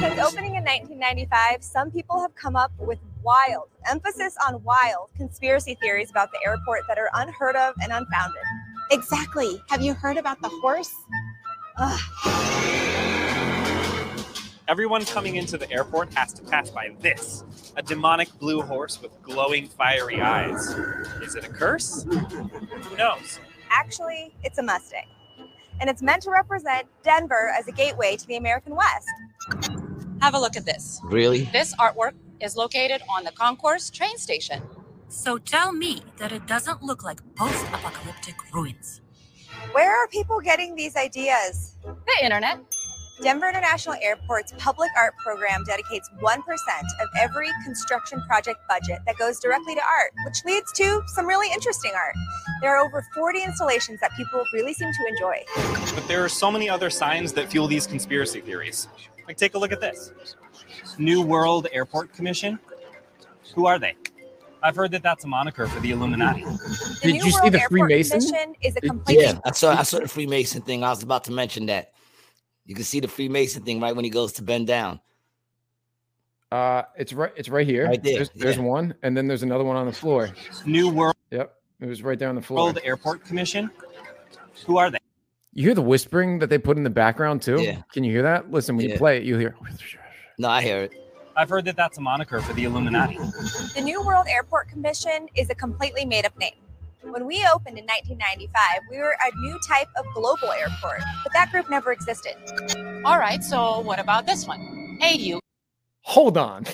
Since 0.00 0.18
opening 0.20 0.56
in 0.56 0.64
1995, 0.64 1.62
some 1.62 1.90
people 1.90 2.20
have 2.20 2.34
come 2.34 2.56
up 2.56 2.72
with 2.78 2.98
wild, 3.22 3.68
emphasis 3.88 4.36
on 4.46 4.62
wild, 4.64 5.10
conspiracy 5.16 5.76
theories 5.80 6.10
about 6.10 6.30
the 6.32 6.38
airport 6.44 6.82
that 6.88 6.98
are 6.98 7.10
unheard 7.14 7.56
of 7.56 7.74
and 7.82 7.92
unfounded. 7.92 8.42
Exactly. 8.90 9.62
Have 9.68 9.82
you 9.82 9.94
heard 9.94 10.16
about 10.16 10.40
the 10.42 10.48
horse? 10.60 10.94
Ugh. 11.78 13.04
Everyone 14.68 15.02
coming 15.06 15.36
into 15.36 15.56
the 15.56 15.70
airport 15.72 16.12
has 16.12 16.34
to 16.34 16.42
pass 16.42 16.68
by 16.68 16.90
this 17.00 17.42
a 17.76 17.82
demonic 17.82 18.28
blue 18.38 18.60
horse 18.60 19.00
with 19.00 19.10
glowing 19.22 19.66
fiery 19.66 20.20
eyes. 20.20 20.68
Is 21.22 21.34
it 21.36 21.44
a 21.44 21.48
curse? 21.48 22.04
Who 22.04 22.96
knows? 22.98 23.40
Actually, 23.70 24.34
it's 24.44 24.58
a 24.58 24.62
Mustang. 24.62 25.06
And 25.80 25.88
it's 25.88 26.02
meant 26.02 26.20
to 26.24 26.30
represent 26.30 26.86
Denver 27.02 27.50
as 27.58 27.66
a 27.66 27.72
gateway 27.72 28.16
to 28.16 28.26
the 28.26 28.36
American 28.36 28.76
West. 28.76 29.08
Have 30.20 30.34
a 30.34 30.38
look 30.38 30.54
at 30.54 30.66
this. 30.66 31.00
Really? 31.02 31.44
This 31.50 31.74
artwork 31.76 32.12
is 32.38 32.54
located 32.54 33.00
on 33.08 33.24
the 33.24 33.32
Concourse 33.32 33.88
train 33.88 34.18
station. 34.18 34.62
So 35.08 35.38
tell 35.38 35.72
me 35.72 36.02
that 36.18 36.30
it 36.30 36.46
doesn't 36.46 36.82
look 36.82 37.02
like 37.02 37.20
post 37.36 37.64
apocalyptic 37.68 38.34
ruins. 38.52 39.00
Where 39.72 39.90
are 39.90 40.08
people 40.08 40.40
getting 40.40 40.74
these 40.74 40.94
ideas? 40.94 41.76
The 41.84 42.22
internet. 42.22 42.60
Denver 43.20 43.48
International 43.48 43.96
Airport's 44.00 44.52
public 44.58 44.90
art 44.96 45.14
program 45.16 45.64
dedicates 45.64 46.08
1% 46.20 46.38
of 47.00 47.08
every 47.18 47.48
construction 47.64 48.22
project 48.26 48.60
budget 48.68 49.00
that 49.06 49.16
goes 49.18 49.40
directly 49.40 49.74
to 49.74 49.80
art, 49.80 50.12
which 50.24 50.44
leads 50.44 50.72
to 50.74 51.02
some 51.08 51.26
really 51.26 51.52
interesting 51.52 51.92
art. 51.94 52.14
There 52.60 52.76
are 52.76 52.84
over 52.84 53.04
40 53.14 53.42
installations 53.42 54.00
that 54.00 54.12
people 54.16 54.44
really 54.52 54.72
seem 54.72 54.90
to 54.92 55.06
enjoy. 55.08 55.44
But 55.94 56.06
there 56.06 56.24
are 56.24 56.28
so 56.28 56.50
many 56.50 56.68
other 56.68 56.90
signs 56.90 57.32
that 57.32 57.50
fuel 57.50 57.66
these 57.66 57.86
conspiracy 57.86 58.40
theories. 58.40 58.88
Like, 59.26 59.36
take 59.36 59.54
a 59.54 59.58
look 59.58 59.72
at 59.72 59.80
this 59.80 60.12
New 60.96 61.22
World 61.22 61.66
Airport 61.72 62.12
Commission. 62.12 62.58
Who 63.54 63.66
are 63.66 63.78
they? 63.78 63.94
I've 64.62 64.76
heard 64.76 64.90
that 64.92 65.02
that's 65.02 65.24
a 65.24 65.28
moniker 65.28 65.66
for 65.66 65.80
the 65.80 65.90
Illuminati. 65.90 66.44
The 66.44 66.98
Did 67.02 67.14
New 67.14 67.24
you 67.24 67.30
see 67.30 67.48
the 67.48 67.60
Airport 67.60 67.70
Freemason? 67.70 68.20
Commission 68.20 68.54
is 68.62 68.76
a 68.76 68.80
complete 68.80 69.20
Yeah, 69.20 69.38
I 69.44 69.52
saw 69.52 69.72
I 69.72 69.82
saw 69.82 70.00
the 70.00 70.08
Freemason 70.08 70.62
thing. 70.62 70.82
I 70.82 70.90
was 70.90 71.02
about 71.02 71.24
to 71.24 71.32
mention 71.32 71.66
that. 71.66 71.92
You 72.68 72.74
can 72.74 72.84
see 72.84 73.00
the 73.00 73.08
Freemason 73.08 73.64
thing 73.64 73.80
right 73.80 73.96
when 73.96 74.04
he 74.04 74.10
goes 74.10 74.34
to 74.34 74.42
bend 74.42 74.66
down. 74.66 75.00
Uh, 76.52 76.82
it's 76.98 77.14
right. 77.14 77.32
It's 77.34 77.48
right 77.48 77.66
here. 77.66 77.86
Right 77.86 78.02
there, 78.02 78.16
There's, 78.16 78.30
there's 78.34 78.56
yeah. 78.56 78.62
one, 78.62 78.94
and 79.02 79.16
then 79.16 79.26
there's 79.26 79.42
another 79.42 79.64
one 79.64 79.76
on 79.76 79.86
the 79.86 79.92
floor. 79.92 80.30
New 80.66 80.90
World 80.90 81.16
Yep, 81.30 81.54
it 81.80 81.86
was 81.86 82.02
right 82.02 82.18
there 82.18 82.28
on 82.28 82.34
the 82.34 82.42
floor. 82.42 82.74
Airport 82.84 83.24
Commission. 83.24 83.70
Who 84.66 84.76
are 84.76 84.90
they? 84.90 84.98
You 85.54 85.64
hear 85.64 85.74
the 85.74 85.82
whispering 85.82 86.38
that 86.40 86.50
they 86.50 86.58
put 86.58 86.76
in 86.76 86.84
the 86.84 86.90
background 86.90 87.40
too. 87.40 87.60
Yeah. 87.60 87.82
Can 87.92 88.04
you 88.04 88.12
hear 88.12 88.22
that? 88.22 88.50
Listen, 88.50 88.76
when 88.76 88.88
you 88.88 88.98
play 88.98 89.16
it, 89.16 89.24
you 89.24 89.38
hear. 89.38 89.56
No, 90.38 90.48
I 90.48 90.62
hear 90.62 90.82
it. 90.82 90.92
I've 91.36 91.48
heard 91.48 91.64
that 91.64 91.76
that's 91.76 91.96
a 91.98 92.00
moniker 92.00 92.40
for 92.40 92.52
the 92.52 92.64
Illuminati. 92.64 93.16
The 93.74 93.80
New 93.82 94.04
World 94.04 94.26
Airport 94.28 94.68
Commission 94.68 95.28
is 95.34 95.48
a 95.50 95.54
completely 95.54 96.04
made 96.04 96.26
up 96.26 96.36
name. 96.38 96.52
When 97.02 97.26
we 97.26 97.46
opened 97.52 97.78
in 97.78 97.84
1995, 97.84 98.82
we 98.90 98.98
were 98.98 99.16
a 99.24 99.36
new 99.40 99.58
type 99.66 99.88
of 99.96 100.04
global 100.14 100.50
airport, 100.50 101.00
but 101.22 101.32
that 101.32 101.50
group 101.52 101.70
never 101.70 101.92
existed. 101.92 102.34
All 103.04 103.18
right, 103.18 103.42
so 103.42 103.80
what 103.80 104.00
about 104.00 104.26
this 104.26 104.46
one? 104.46 104.98
Hey, 105.00 105.14
you. 105.14 105.40
Hold 106.02 106.36
on. 106.36 106.64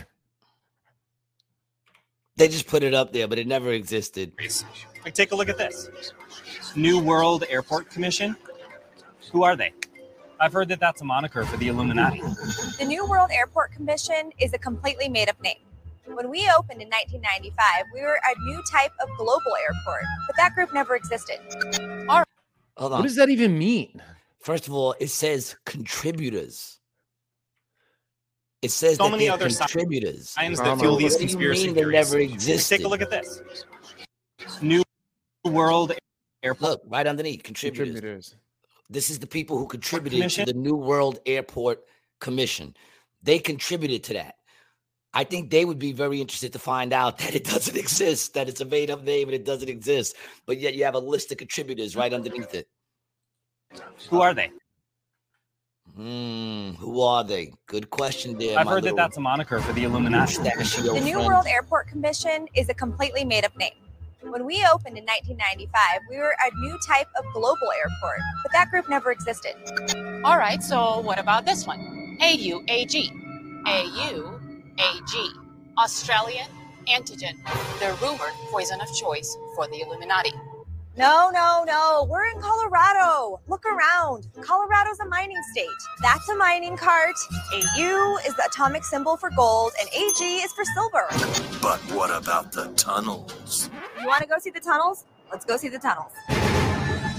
They 2.37 2.49
just 2.49 2.67
put 2.67 2.83
it 2.83 2.95
up 2.95 3.13
there, 3.13 3.29
but 3.29 3.39
it 3.39 3.47
never 3.47 3.73
existed. 3.73 4.33
Like, 5.05 5.15
take 5.15 5.33
a 5.33 5.37
look 5.37 5.49
at 5.49 5.59
this 5.59 5.91
New 6.75 6.99
World 6.99 7.45
Airport 7.49 7.91
Commission. 7.91 8.35
Who 9.31 9.45
are 9.45 9.57
they? 9.57 9.73
I've 10.41 10.53
heard 10.53 10.69
that 10.71 10.81
that's 10.81 11.01
a 11.01 11.05
moniker 11.05 11.45
for 11.45 11.57
the 11.59 11.69
Illuminati. 11.69 12.21
The 12.79 12.87
New 12.87 13.07
World 13.07 13.31
Airport 13.33 13.73
Commission 13.73 14.33
is 14.39 14.53
a 14.53 14.59
completely 14.59 15.09
made 15.09 15.29
up 15.29 15.41
name. 15.43 15.59
When 16.07 16.29
we 16.31 16.51
opened 16.57 16.83
in 16.83 16.89
1995, 16.89 17.85
we 17.95 18.03
were 18.03 18.19
a 18.29 18.45
new 18.45 18.63
type 18.71 18.93
of 19.03 19.09
global 19.17 19.57
airport, 19.63 20.05
but 20.27 20.37
that 20.37 20.55
group 20.55 20.73
never 20.75 20.97
existed. 20.97 21.39
Hold 22.77 22.93
What 22.93 23.03
does 23.03 23.17
that 23.17 23.31
even 23.31 23.59
mean? 23.59 24.03
First 24.41 24.69
of 24.69 24.75
all, 24.75 24.95
it 25.01 25.09
says 25.09 25.57
contributors. 25.65 26.79
It 28.61 28.71
says 28.71 28.97
So 28.97 29.05
that 29.05 29.11
many 29.13 29.29
other 29.29 29.49
contributors. 29.49 30.31
Signs 30.31 30.59
that 30.59 30.79
fuel 30.79 30.97
these 30.97 31.13
What 31.13 31.19
do 31.21 31.25
you 31.25 31.29
conspiracy 31.31 31.67
mean 31.67 31.75
they 31.75 31.81
theories. 31.83 32.11
never 32.11 32.23
Like, 32.23 32.33
existed? 32.33 32.77
take 32.77 32.87
a 32.87 32.89
look 32.89 33.03
at 33.03 33.11
this 33.11 33.43
New 34.61 34.83
World 35.45 35.93
Airport 36.43 36.71
Look 36.71 36.83
right 36.87 37.07
underneath 37.07 37.43
contributors. 37.43 37.95
Contributors. 37.95 38.37
This 38.91 39.09
is 39.09 39.19
the 39.19 39.27
people 39.27 39.57
who 39.57 39.67
contributed 39.67 40.29
to 40.31 40.45
the 40.45 40.53
New 40.53 40.77
World 40.77 41.19
Airport 41.25 41.85
Commission. 42.21 42.77
They 43.23 43.39
contributed 43.39 44.05
to 44.05 44.13
that. 44.15 44.35
I 45.15 45.23
think 45.25 45.51
they 45.51 45.65
would 45.65 45.79
be 45.79 45.93
very 45.93 46.21
interested 46.21 46.53
to 46.53 46.59
find 46.59 46.93
out 46.93 47.19
that 47.21 47.35
it 47.35 47.45
doesn't 47.45 47.77
exist, 47.77 48.35
that 48.35 48.49
it's 48.49 48.61
a 48.61 48.65
made 48.65 48.91
up 48.91 49.03
name 49.05 49.29
and 49.29 49.35
it 49.35 49.45
doesn't 49.45 49.69
exist. 49.69 50.17
But 50.47 50.59
yet 50.59 50.75
you 50.75 50.85
have 50.85 50.95
a 50.95 50.99
list 50.99 51.33
of 51.33 51.39
contributors 51.39 51.97
right 51.97 52.13
underneath 52.13 52.55
it. 52.55 52.69
Who 54.11 54.21
are 54.21 54.35
they? 54.35 54.51
Hmm, 55.97 56.71
who 56.73 57.01
are 57.03 57.23
they? 57.23 57.53
Good 57.67 57.91
question 57.91 58.37
there. 58.37 58.59
I've 58.59 58.67
my 58.67 58.73
heard 58.73 58.85
that 58.85 58.97
that's 58.97 59.17
a 59.17 59.21
moniker 59.21 59.61
for 59.61 59.73
the 59.73 59.85
Illuminati. 59.85 60.43
The 60.43 61.01
New 61.05 61.13
friend. 61.13 61.27
World 61.27 61.47
Airport 61.47 61.87
Commission 61.89 62.49
is 62.55 62.69
a 62.69 62.75
completely 62.75 63.25
made 63.25 63.45
up 63.45 63.57
name. 63.57 63.73
When 64.23 64.45
we 64.45 64.65
opened 64.65 64.97
in 64.97 65.05
1995, 65.05 66.01
we 66.11 66.17
were 66.17 66.35
a 66.45 66.55
new 66.57 66.79
type 66.87 67.07
of 67.19 67.25
global 67.33 67.71
airport, 67.77 68.21
but 68.43 68.53
that 68.53 68.71
group 68.71 68.89
never 68.89 69.13
existed. 69.13 69.55
All 70.25 70.39
right, 70.39 70.63
so 70.63 71.01
what 71.01 71.19
about 71.19 71.45
this 71.45 71.67
one? 71.67 72.17
AUAG. 72.21 73.21
AUAG. 74.79 75.33
Australian 75.79 76.49
antigen. 76.89 77.37
The 77.79 77.97
rumored 78.01 78.35
poison 78.51 78.81
of 78.81 78.93
choice 78.95 79.37
for 79.55 79.67
the 79.69 79.81
Illuminati. 79.81 80.33
No, 80.97 81.31
no, 81.33 81.65
no. 81.67 82.07
We're 82.09 82.27
in 82.27 82.41
Colorado. 82.41 83.41
Look 83.49 83.65
around. 83.67 84.29
Colorado's 84.41 85.01
a 85.01 85.07
mining 85.07 85.43
state. 85.51 85.67
That's 86.03 86.29
a 86.29 86.37
mining 86.37 86.77
cart. 86.77 87.17
AU 87.53 88.19
is 88.27 88.35
the 88.37 88.45
atomic 88.47 88.85
symbol 88.85 89.17
for 89.17 89.31
gold, 89.31 89.73
and 89.81 89.89
AG 89.89 90.25
is 90.25 90.53
for 90.53 90.65
silver. 90.65 91.07
But 91.61 91.81
what 91.93 92.11
about 92.11 92.53
the 92.53 92.67
tunnels? 92.77 93.71
You 94.01 94.07
want 94.07 94.23
to 94.23 94.29
go 94.29 94.39
see 94.39 94.51
the 94.51 94.61
tunnels? 94.61 95.05
Let's 95.33 95.45
go 95.45 95.57
see 95.57 95.69
the 95.69 95.81
tunnels. 95.81 96.13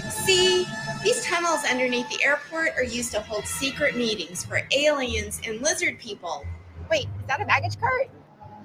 See, 0.09 0.65
these 1.03 1.25
tunnels 1.25 1.59
underneath 1.69 2.09
the 2.09 2.23
airport 2.23 2.69
are 2.77 2.83
used 2.83 3.11
to 3.11 3.19
hold 3.21 3.45
secret 3.45 3.97
meetings 3.97 4.45
for 4.45 4.61
aliens 4.71 5.41
and 5.45 5.61
lizard 5.61 5.99
people. 5.99 6.45
Wait, 6.89 7.05
is 7.05 7.27
that 7.27 7.41
a 7.41 7.45
baggage 7.45 7.79
cart? 7.79 8.09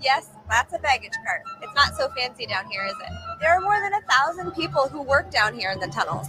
Yes, 0.03 0.29
that's 0.49 0.73
a 0.75 0.79
baggage 0.79 1.13
cart. 1.25 1.43
It's 1.63 1.75
not 1.75 1.95
so 1.97 2.09
fancy 2.17 2.47
down 2.47 2.71
here, 2.71 2.85
is 2.85 2.93
it? 2.93 3.13
There 3.41 3.51
are 3.55 3.61
more 3.61 3.81
than 3.81 3.93
a 3.95 4.01
thousand 4.13 4.53
people 4.53 4.89
who 4.89 5.03
work 5.03 5.31
down 5.31 5.59
here 5.59 5.71
in 5.71 5.79
the 5.79 5.89
tunnels. 5.89 6.29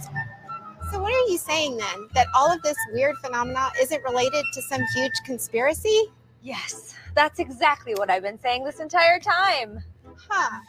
So, 0.90 1.00
what 1.00 1.12
are 1.12 1.30
you 1.30 1.38
saying 1.38 1.78
then? 1.78 2.08
That 2.14 2.26
all 2.34 2.52
of 2.52 2.60
this 2.62 2.76
weird 2.92 3.16
phenomena 3.24 3.70
isn't 3.80 4.02
related 4.04 4.44
to 4.52 4.62
some 4.62 4.82
huge 4.94 5.12
conspiracy? 5.24 6.04
Yes, 6.42 6.94
that's 7.14 7.38
exactly 7.38 7.94
what 7.94 8.10
I've 8.10 8.22
been 8.22 8.38
saying 8.38 8.64
this 8.64 8.80
entire 8.80 9.18
time. 9.18 9.82
Huh. 10.28 10.60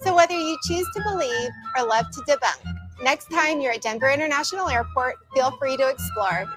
So, 0.00 0.14
whether 0.14 0.34
you 0.34 0.58
choose 0.64 0.86
to 0.96 1.02
believe 1.04 1.50
or 1.76 1.86
love 1.86 2.06
to 2.10 2.20
debunk, 2.22 2.64
next 3.02 3.30
time 3.30 3.60
you're 3.60 3.72
at 3.72 3.82
Denver 3.82 4.10
International 4.10 4.68
Airport, 4.68 5.16
feel 5.34 5.56
free 5.58 5.76
to 5.76 5.88
explore. 5.88 6.48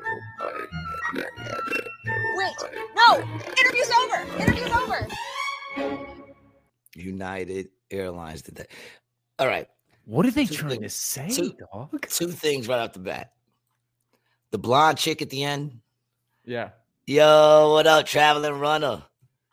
Wait, 2.36 2.54
no! 2.95 3.21
Interview's 3.58 3.91
over! 4.02 4.21
Interview's 4.39 4.71
over! 4.71 5.08
United 6.95 7.69
Airlines 7.91 8.41
did 8.41 8.56
that. 8.56 8.67
All 9.39 9.48
right. 9.48 9.67
What 10.06 10.26
are 10.26 10.32
they 10.32 10.45
Two 10.45 10.56
trying 10.56 10.82
to 10.82 10.89
say, 10.89 11.30
Two- 11.30 11.54
dog? 11.74 12.08
Two 12.10 12.28
things 12.28 12.67
right 12.67 12.80
off 12.80 12.93
the 12.93 13.00
bat. 13.00 13.32
The 14.52 14.58
blonde 14.58 14.98
chick 14.98 15.21
at 15.21 15.30
the 15.30 15.43
end. 15.43 15.80
Yeah. 16.45 16.69
Yo, 17.08 17.71
what 17.74 17.88
up, 17.88 18.06
traveling 18.06 18.60
runner? 18.60 19.04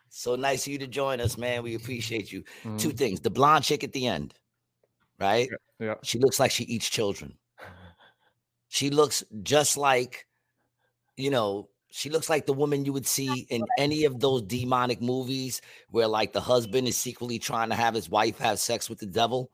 So 0.09 0.35
nice 0.35 0.65
of 0.67 0.71
you 0.73 0.77
to 0.79 0.87
join 0.87 1.19
us, 1.19 1.37
man. 1.37 1.63
We 1.63 1.75
appreciate 1.75 2.31
you. 2.31 2.43
Mhm. 2.63 2.79
Two 2.79 2.91
things. 2.91 3.19
The 3.19 3.31
blonde 3.31 3.63
chick 3.65 3.83
at 3.83 3.93
the 3.93 4.07
end, 4.07 4.33
right? 5.19 5.49
Yeah. 5.79 5.95
She 6.03 6.19
looks 6.19 6.39
like 6.39 6.51
she 6.51 6.63
eats 6.65 6.89
children. 6.89 7.37
She 8.69 8.89
looks 8.89 9.23
just 9.43 9.77
like, 9.77 10.25
you 11.15 11.29
know, 11.29 11.69
she 11.95 12.09
looks 12.09 12.27
like 12.27 12.47
the 12.47 12.53
woman 12.53 12.83
you 12.85 12.91
would 12.91 13.05
see 13.05 13.45
in 13.51 13.63
any 13.77 14.05
of 14.05 14.19
those 14.19 14.41
demonic 14.41 14.99
movies 14.99 15.61
where 15.91 16.07
like 16.07 16.33
the 16.33 16.41
husband 16.41 16.87
is 16.87 16.97
secretly 16.97 17.37
trying 17.37 17.69
to 17.69 17.75
have 17.75 17.93
his 17.93 18.09
wife 18.09 18.39
have 18.39 18.57
sex 18.57 18.89
with 18.89 18.97
the 18.97 19.05
devil. 19.05 19.51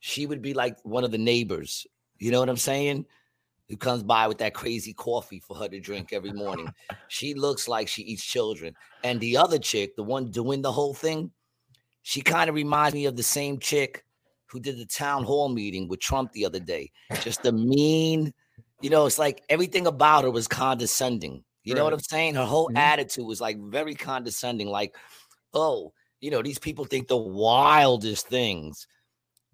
She 0.00 0.26
would 0.26 0.42
be 0.42 0.54
like 0.54 0.76
one 0.82 1.04
of 1.04 1.12
the 1.12 1.18
neighbors. 1.18 1.86
You 2.18 2.32
know 2.32 2.40
what 2.40 2.48
I'm 2.48 2.56
saying? 2.56 3.06
Who 3.68 3.76
comes 3.76 4.02
by 4.02 4.26
with 4.26 4.38
that 4.38 4.54
crazy 4.54 4.92
coffee 4.92 5.38
for 5.38 5.56
her 5.56 5.68
to 5.68 5.78
drink 5.78 6.12
every 6.12 6.32
morning. 6.32 6.68
she 7.06 7.32
looks 7.32 7.68
like 7.68 7.86
she 7.86 8.02
eats 8.02 8.24
children. 8.24 8.74
And 9.04 9.20
the 9.20 9.36
other 9.36 9.60
chick, 9.60 9.94
the 9.94 10.02
one 10.02 10.32
doing 10.32 10.62
the 10.62 10.72
whole 10.72 10.94
thing, 10.94 11.30
she 12.02 12.22
kind 12.22 12.50
of 12.50 12.56
reminds 12.56 12.94
me 12.94 13.06
of 13.06 13.14
the 13.14 13.22
same 13.22 13.56
chick 13.56 14.04
who 14.46 14.58
did 14.58 14.78
the 14.78 14.86
town 14.86 15.22
hall 15.22 15.48
meeting 15.48 15.86
with 15.86 16.00
Trump 16.00 16.32
the 16.32 16.44
other 16.44 16.58
day. 16.58 16.90
Just 17.20 17.46
a 17.46 17.52
mean, 17.52 18.34
you 18.80 18.90
know, 18.90 19.06
it's 19.06 19.18
like 19.18 19.44
everything 19.48 19.86
about 19.86 20.24
her 20.24 20.30
was 20.32 20.48
condescending. 20.48 21.44
You 21.68 21.74
know 21.74 21.84
what 21.84 21.92
I'm 21.92 22.00
saying? 22.00 22.34
Her 22.34 22.46
whole 22.46 22.70
Mhm. 22.70 22.78
attitude 22.78 23.26
was 23.26 23.42
like 23.42 23.58
very 23.58 23.94
condescending, 23.94 24.68
like, 24.68 24.96
oh, 25.52 25.92
you 26.20 26.30
know, 26.30 26.40
these 26.40 26.58
people 26.58 26.86
think 26.86 27.08
the 27.08 27.16
wildest 27.16 28.26
things. 28.26 28.86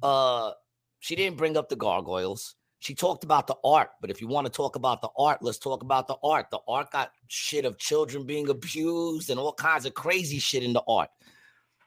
Uh, 0.01 0.53
she 1.01 1.17
didn't 1.17 1.37
bring 1.37 1.57
up 1.57 1.69
the 1.69 1.77
gargoyles. 1.77 2.55
She 2.79 2.95
talked 2.95 3.25
about 3.25 3.49
the 3.49 3.57
art, 3.65 3.91
but 4.01 4.11
if 4.11 4.21
you 4.21 4.29
want 4.29 4.47
to 4.47 4.53
talk 4.53 4.77
about 4.77 5.03
the 5.03 5.09
art, 5.19 5.43
let's 5.43 5.59
talk 5.59 5.83
about 5.83 6.07
the 6.07 6.17
art. 6.23 6.51
The 6.51 6.61
art 6.69 6.93
got 6.93 7.11
shit 7.27 7.65
of 7.65 7.79
children 7.79 8.25
being 8.27 8.49
abused 8.49 9.31
and 9.31 9.41
all 9.41 9.53
kinds 9.53 9.85
of 9.85 9.95
crazy 9.95 10.39
shit 10.39 10.63
in 10.63 10.73
the 10.73 10.85
art. 10.87 11.11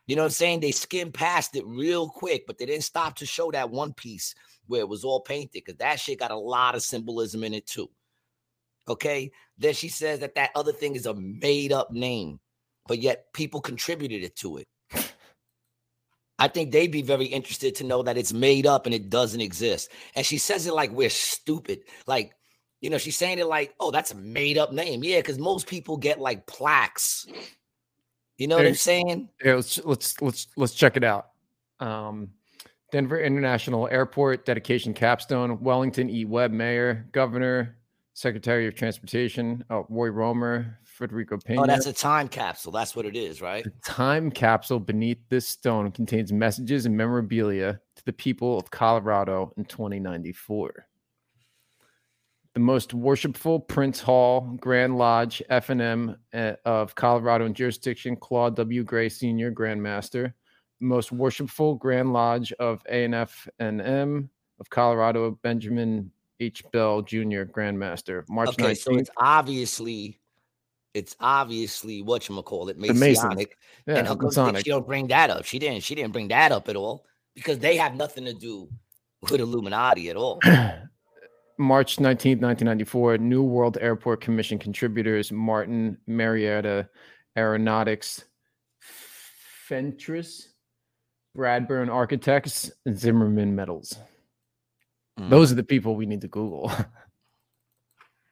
You 0.07 0.15
know 0.15 0.23
what 0.23 0.27
I'm 0.27 0.31
saying? 0.31 0.59
They 0.59 0.71
skimmed 0.71 1.13
past 1.13 1.55
it 1.55 1.65
real 1.65 2.09
quick, 2.09 2.47
but 2.47 2.57
they 2.57 2.65
didn't 2.65 2.83
stop 2.83 3.15
to 3.17 3.25
show 3.25 3.49
that 3.51 3.69
one 3.69 3.93
piece 3.93 4.35
where 4.65 4.81
it 4.81 4.89
was 4.89 5.05
all 5.05 5.21
painted 5.21 5.53
because 5.53 5.77
that 5.77 5.99
shit 5.99 6.19
got 6.19 6.31
a 6.31 6.37
lot 6.37 6.75
of 6.75 6.81
symbolism 6.81 7.43
in 7.43 7.53
it 7.53 7.65
too. 7.65 7.89
Okay. 8.87 9.31
Then 9.57 9.73
she 9.73 9.89
says 9.89 10.19
that 10.19 10.35
that 10.35 10.51
other 10.55 10.71
thing 10.71 10.95
is 10.95 11.05
a 11.05 11.13
made 11.13 11.71
up 11.71 11.91
name, 11.91 12.39
but 12.87 12.99
yet 12.99 13.33
people 13.33 13.61
contributed 13.61 14.23
it 14.23 14.35
to 14.37 14.57
it. 14.57 14.67
I 16.39 16.47
think 16.47 16.71
they'd 16.71 16.91
be 16.91 17.01
very 17.01 17.25
interested 17.25 17.75
to 17.75 17.83
know 17.83 18.03
that 18.03 18.17
it's 18.17 18.31
made 18.31 18.67
up 18.67 18.85
and 18.85 18.93
it 18.93 19.09
doesn't 19.09 19.41
exist. 19.41 19.89
And 20.15 20.25
she 20.25 20.37
says 20.37 20.67
it 20.67 20.73
like 20.73 20.91
we're 20.91 21.09
stupid. 21.09 21.79
Like, 22.05 22.33
you 22.79 22.91
know, 22.91 22.99
she's 22.99 23.17
saying 23.17 23.39
it 23.39 23.47
like, 23.47 23.73
oh, 23.79 23.89
that's 23.89 24.11
a 24.11 24.15
made 24.15 24.57
up 24.59 24.71
name. 24.71 25.03
Yeah, 25.03 25.17
because 25.17 25.39
most 25.39 25.65
people 25.65 25.97
get 25.97 26.19
like 26.19 26.45
plaques. 26.45 27.25
You 28.37 28.47
know 28.47 28.55
what 28.55 28.67
I'm 28.67 28.75
saying? 28.75 29.29
Yeah, 29.43 29.55
let's 29.55 29.83
let's 29.83 30.21
let's 30.21 30.47
let's 30.55 30.75
check 30.75 30.95
it 30.95 31.03
out. 31.03 31.29
Um, 31.79 32.29
Denver 32.91 33.19
International 33.19 33.87
Airport 33.87 34.45
dedication 34.45 34.93
capstone. 34.93 35.59
Wellington 35.59 36.07
E. 36.07 36.23
Webb, 36.25 36.51
Mayor, 36.51 37.07
Governor, 37.13 37.76
Secretary 38.17 38.65
of 38.65 38.73
Transportation. 38.73 39.63
Oh, 39.69 39.85
Roy 39.89 40.07
Romer, 40.07 40.79
Federico 40.83 41.37
Pena. 41.37 41.61
Oh, 41.61 41.65
that's 41.67 41.85
a 41.85 41.93
time 41.93 42.27
capsule. 42.27 42.71
That's 42.71 42.95
what 42.95 43.05
it 43.05 43.15
is, 43.15 43.43
right? 43.43 43.63
The 43.63 43.71
time 43.85 44.31
capsule 44.31 44.79
beneath 44.79 45.19
this 45.29 45.47
stone 45.47 45.91
contains 45.91 46.33
messages 46.33 46.87
and 46.87 46.97
memorabilia 46.97 47.79
to 47.95 48.05
the 48.05 48.13
people 48.13 48.57
of 48.57 48.71
Colorado 48.71 49.53
in 49.55 49.65
2094. 49.65 50.87
The 52.55 52.59
most 52.59 52.95
worshipful 52.95 53.59
Prince 53.59 53.99
Hall 53.99 54.41
Grand 54.59 54.97
Lodge 54.97 55.43
F&M 55.51 56.17
uh, 56.33 56.53
of 56.65 56.95
Colorado 56.95 57.45
and 57.45 57.55
jurisdiction, 57.55 58.15
Claude 58.15 58.55
W. 58.55 58.83
Gray 58.83 59.09
Sr., 59.09 59.51
Grand 59.51 59.83
Master. 59.83 60.33
Most 60.79 61.11
worshipful 61.11 61.75
Grand 61.75 62.13
Lodge 62.13 62.51
of 62.53 62.81
A&F 62.89 63.47
and 63.59 63.79
M 63.79 64.31
of 64.59 64.71
Colorado, 64.71 65.37
Benjamin 65.43 66.11
H. 66.39 66.63
Bell 66.71 67.01
Jr., 67.01 67.43
Grandmaster, 67.43 68.23
March 68.29 68.49
okay, 68.49 68.71
19th. 68.71 68.77
so 68.77 68.95
it's 68.95 69.09
obviously, 69.17 70.19
it's 70.93 71.15
obviously 71.19 72.01
what 72.01 72.27
you 72.27 72.41
call 72.43 72.69
it. 72.69 72.77
Masonic. 72.77 73.57
yeah, 73.87 73.97
and 73.97 74.07
how 74.07 74.15
come 74.15 74.55
she 74.55 74.69
don't 74.69 74.85
bring 74.85 75.07
that 75.07 75.29
up? 75.29 75.45
She 75.45 75.59
didn't. 75.59 75.83
She 75.83 75.95
didn't 75.95 76.13
bring 76.13 76.27
that 76.29 76.51
up 76.51 76.69
at 76.69 76.75
all 76.75 77.05
because 77.35 77.59
they 77.59 77.77
have 77.77 77.95
nothing 77.95 78.25
to 78.25 78.33
do 78.33 78.69
with 79.21 79.39
Illuminati 79.39 80.09
at 80.09 80.15
all. 80.15 80.39
March 81.59 81.97
19th, 81.97 82.41
1994, 82.41 83.17
New 83.17 83.41
World 83.41 83.79
Airport 83.81 84.21
Commission 84.21 84.59
contributors 84.59 85.31
Martin 85.31 85.97
Marietta 86.05 86.87
Aeronautics 87.35 88.23
Fentress 88.79 90.49
Bradburn 91.37 91.93
Architects, 91.93 92.71
Zimmerman 92.91 93.55
Metals. 93.55 93.99
Mm. 95.17 95.29
Those 95.29 95.51
are 95.51 95.55
the 95.55 95.63
people 95.63 95.95
we 95.95 96.05
need 96.05 96.21
to 96.21 96.27
Google. 96.27 96.71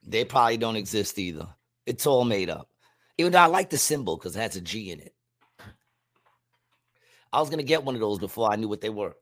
They 0.08 0.24
probably 0.24 0.58
don't 0.58 0.76
exist 0.76 1.18
either. 1.18 1.48
It's 1.86 2.06
all 2.06 2.26
made 2.26 2.50
up. 2.50 2.70
Even 3.18 3.32
though 3.32 3.40
I 3.40 3.48
like 3.48 3.70
the 3.70 3.78
symbol 3.78 4.18
because 4.18 4.36
it 4.36 4.40
has 4.40 4.56
a 4.56 4.62
G 4.62 4.92
in 4.92 5.00
it. 5.00 5.16
I 7.34 7.40
was 7.40 7.50
gonna 7.50 7.64
get 7.64 7.84
one 7.84 7.96
of 7.96 8.02
those 8.02 8.20
before 8.20 8.52
I 8.52 8.56
knew 8.56 8.70
what 8.70 8.82
they 8.82 8.90
were. 8.90 9.16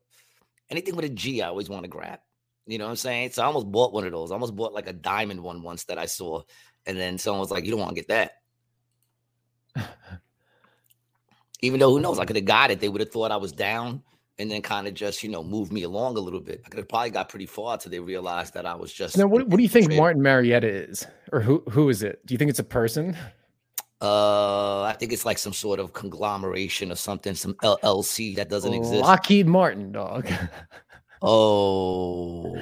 Anything 0.70 0.96
with 0.96 1.06
a 1.06 1.10
G, 1.10 1.42
I 1.42 1.48
always 1.48 1.70
want 1.70 1.84
to 1.84 1.90
grab. 1.90 2.20
You 2.66 2.78
know 2.78 2.86
what 2.86 2.92
I'm 2.92 2.98
saying? 2.98 3.32
So 3.32 3.44
I 3.44 3.46
almost 3.46 3.72
bought 3.72 3.94
one 3.94 4.06
of 4.06 4.12
those. 4.12 4.32
I 4.32 4.36
almost 4.36 4.56
bought 4.56 4.74
like 4.74 4.88
a 4.88 4.94
diamond 4.94 5.42
one 5.42 5.62
once 5.62 5.84
that 5.86 5.98
I 5.98 6.06
saw, 6.06 6.42
and 6.86 6.98
then 6.98 7.18
someone 7.18 7.40
was 7.40 7.52
like, 7.52 7.66
"You 7.66 7.72
don't 7.72 7.80
want 7.80 7.96
to 7.96 8.02
get 8.02 8.32
that." 9.76 9.88
Even 11.62 11.80
though 11.80 11.92
who 11.92 12.00
knows, 12.00 12.20
I 12.20 12.26
could 12.26 12.36
have 12.36 12.46
got 12.46 12.72
it. 12.72 12.80
They 12.80 12.90
would 12.90 13.02
have 13.02 13.12
thought 13.12 13.32
I 13.32 13.38
was 13.38 13.52
down, 13.52 14.04
and 14.40 14.50
then 14.50 14.62
kind 14.62 14.88
of 14.88 14.94
just 14.94 15.24
you 15.24 15.30
know 15.30 15.44
moved 15.44 15.72
me 15.72 15.84
along 15.84 16.18
a 16.18 16.20
little 16.20 16.40
bit. 16.40 16.62
I 16.66 16.70
could 16.70 16.80
have 16.80 16.90
probably 16.90 17.12
got 17.12 17.30
pretty 17.30 17.46
far 17.46 17.78
till 17.78 17.92
they 17.92 18.00
realized 18.00 18.54
that 18.56 18.66
I 18.66 18.76
was 18.76 18.92
just. 18.92 19.18
now, 19.18 19.28
what, 19.28 19.48
what 19.48 19.58
do 19.58 19.64
you 19.64 19.70
think. 19.70 19.92
Martin 19.94 20.22
Marietta 20.22 20.68
is, 20.68 21.06
or 21.32 21.42
who 21.42 21.64
who 21.70 21.90
is 21.90 22.04
it? 22.04 22.26
Do 22.26 22.34
you 22.34 22.38
think 22.38 22.50
it's 22.50 22.60
a 22.60 22.64
person? 22.64 23.16
Uh, 24.02 24.82
I 24.82 24.94
think 25.00 25.14
it's 25.14 25.26
like 25.26 25.38
some 25.38 25.54
sort 25.54 25.80
of 25.80 25.94
conglomeration 25.94 26.92
or 26.92 26.96
something, 26.96 27.36
some 27.36 27.54
LLC 27.64 28.36
that 28.36 28.50
doesn't 28.50 28.74
exist. 28.74 29.02
Lockheed 29.02 29.48
Martin, 29.48 29.92
dog. 29.94 30.28
Oh, 31.26 32.56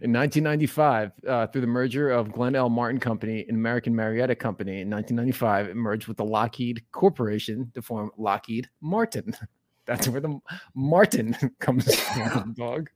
In 0.00 0.12
1995, 0.12 1.12
uh, 1.24 1.46
through 1.46 1.60
the 1.60 1.68
merger 1.68 2.10
of 2.10 2.32
Glenn 2.32 2.56
L. 2.56 2.68
Martin 2.68 2.98
Company 2.98 3.44
and 3.46 3.56
American 3.56 3.94
Marietta 3.94 4.34
Company 4.34 4.80
in 4.80 4.90
1995, 4.90 5.68
it 5.68 5.76
merged 5.76 6.08
with 6.08 6.16
the 6.16 6.24
Lockheed 6.24 6.82
Corporation 6.90 7.70
to 7.74 7.80
form 7.80 8.10
Lockheed 8.18 8.68
Martin. 8.80 9.36
That's 9.90 10.06
where 10.06 10.20
the 10.20 10.38
Martin 10.72 11.36
comes 11.58 11.92
from, 11.92 12.52
dog. 12.56 12.90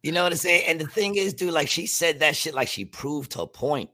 you 0.00 0.12
know 0.12 0.22
what 0.22 0.30
I'm 0.30 0.38
saying? 0.38 0.62
And 0.68 0.80
the 0.80 0.86
thing 0.86 1.16
is, 1.16 1.34
dude, 1.34 1.52
like 1.52 1.68
she 1.68 1.86
said 1.86 2.20
that 2.20 2.36
shit 2.36 2.54
like 2.54 2.68
she 2.68 2.84
proved 2.84 3.34
her 3.34 3.46
point. 3.46 3.90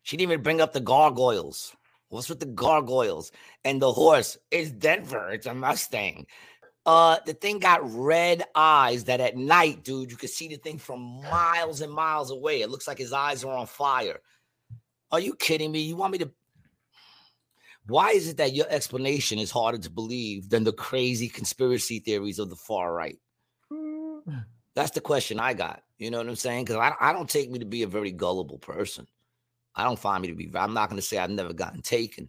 She 0.00 0.16
didn't 0.16 0.30
even 0.32 0.42
bring 0.42 0.62
up 0.62 0.72
the 0.72 0.80
gargoyles. 0.80 1.76
What's 2.08 2.30
with 2.30 2.40
the 2.40 2.46
gargoyles 2.46 3.32
and 3.66 3.82
the 3.82 3.92
horse? 3.92 4.38
It's 4.50 4.70
Denver. 4.70 5.28
It's 5.28 5.44
a 5.44 5.52
Mustang. 5.52 6.26
Uh, 6.86 7.18
the 7.26 7.34
thing 7.34 7.58
got 7.58 7.80
red 7.92 8.42
eyes 8.54 9.04
that 9.04 9.20
at 9.20 9.36
night, 9.36 9.84
dude, 9.84 10.10
you 10.10 10.16
could 10.16 10.30
see 10.30 10.48
the 10.48 10.56
thing 10.56 10.78
from 10.78 11.20
miles 11.24 11.82
and 11.82 11.92
miles 11.92 12.30
away. 12.30 12.62
It 12.62 12.70
looks 12.70 12.88
like 12.88 12.96
his 12.96 13.12
eyes 13.12 13.44
are 13.44 13.54
on 13.54 13.66
fire. 13.66 14.20
Are 15.12 15.20
you 15.20 15.34
kidding 15.34 15.70
me? 15.70 15.80
You 15.80 15.96
want 15.96 16.12
me 16.12 16.18
to? 16.18 16.30
Why 17.88 18.10
is 18.10 18.28
it 18.28 18.36
that 18.38 18.54
your 18.54 18.66
explanation 18.68 19.38
is 19.38 19.50
harder 19.50 19.78
to 19.78 19.90
believe 19.90 20.48
than 20.50 20.64
the 20.64 20.72
crazy 20.72 21.28
conspiracy 21.28 22.00
theories 22.00 22.38
of 22.38 22.50
the 22.50 22.56
far 22.56 22.92
right? 22.92 23.18
That's 24.74 24.90
the 24.90 25.00
question 25.00 25.40
I 25.40 25.54
got. 25.54 25.82
You 25.98 26.10
know 26.10 26.18
what 26.18 26.28
I'm 26.28 26.36
saying? 26.36 26.64
Because 26.64 26.76
I, 26.76 26.92
I 27.00 27.12
don't 27.12 27.30
take 27.30 27.50
me 27.50 27.58
to 27.60 27.64
be 27.64 27.82
a 27.82 27.86
very 27.86 28.12
gullible 28.12 28.58
person. 28.58 29.06
I 29.74 29.84
don't 29.84 29.98
find 29.98 30.22
me 30.22 30.28
to 30.28 30.34
be. 30.34 30.50
I'm 30.54 30.74
not 30.74 30.90
going 30.90 31.00
to 31.00 31.06
say 31.06 31.18
I've 31.18 31.30
never 31.30 31.52
gotten 31.52 31.82
taken. 31.82 32.28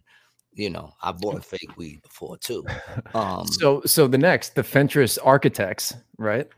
You 0.54 0.70
know, 0.70 0.92
I 1.02 1.12
bought 1.12 1.44
fake 1.44 1.76
weed 1.76 2.02
before 2.02 2.36
too. 2.38 2.64
Um, 3.14 3.46
So, 3.46 3.82
so 3.86 4.06
the 4.06 4.18
next, 4.18 4.54
the 4.54 4.62
Fentress 4.62 5.18
Architects, 5.18 5.94
right? 6.18 6.48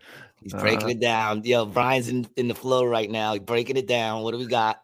he's 0.42 0.54
breaking 0.54 0.84
uh, 0.84 0.90
it 0.90 1.00
down. 1.00 1.44
Yo, 1.44 1.66
Brian's 1.66 2.08
in, 2.08 2.26
in 2.36 2.48
the 2.48 2.54
flow 2.54 2.84
right 2.84 3.10
now. 3.10 3.34
He's 3.34 3.42
breaking 3.42 3.76
it 3.76 3.86
down. 3.86 4.22
What 4.22 4.32
do 4.32 4.38
we 4.38 4.46
got? 4.46 4.82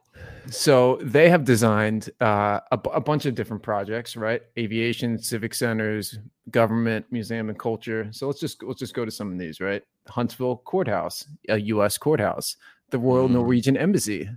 So 0.48 0.98
they 1.02 1.28
have 1.28 1.44
designed 1.44 2.10
uh, 2.20 2.60
a, 2.70 2.78
a 2.94 3.00
bunch 3.00 3.26
of 3.26 3.34
different 3.34 3.62
projects, 3.62 4.16
right? 4.16 4.42
Aviation, 4.56 5.18
civic 5.18 5.54
centers, 5.54 6.18
government, 6.50 7.04
museum, 7.10 7.48
and 7.48 7.58
culture. 7.58 8.08
So 8.12 8.26
let's 8.28 8.38
just 8.38 8.62
let's 8.62 8.78
just 8.78 8.94
go 8.94 9.04
to 9.04 9.10
some 9.10 9.32
of 9.32 9.38
these, 9.38 9.60
right? 9.60 9.82
Huntsville 10.08 10.58
Courthouse, 10.58 11.26
a 11.48 11.58
U.S. 11.58 11.98
courthouse. 11.98 12.56
The 12.90 12.98
Royal 12.98 13.28
Mhm. 13.28 13.32
Norwegian 13.32 13.76
Embassy, 13.76 14.28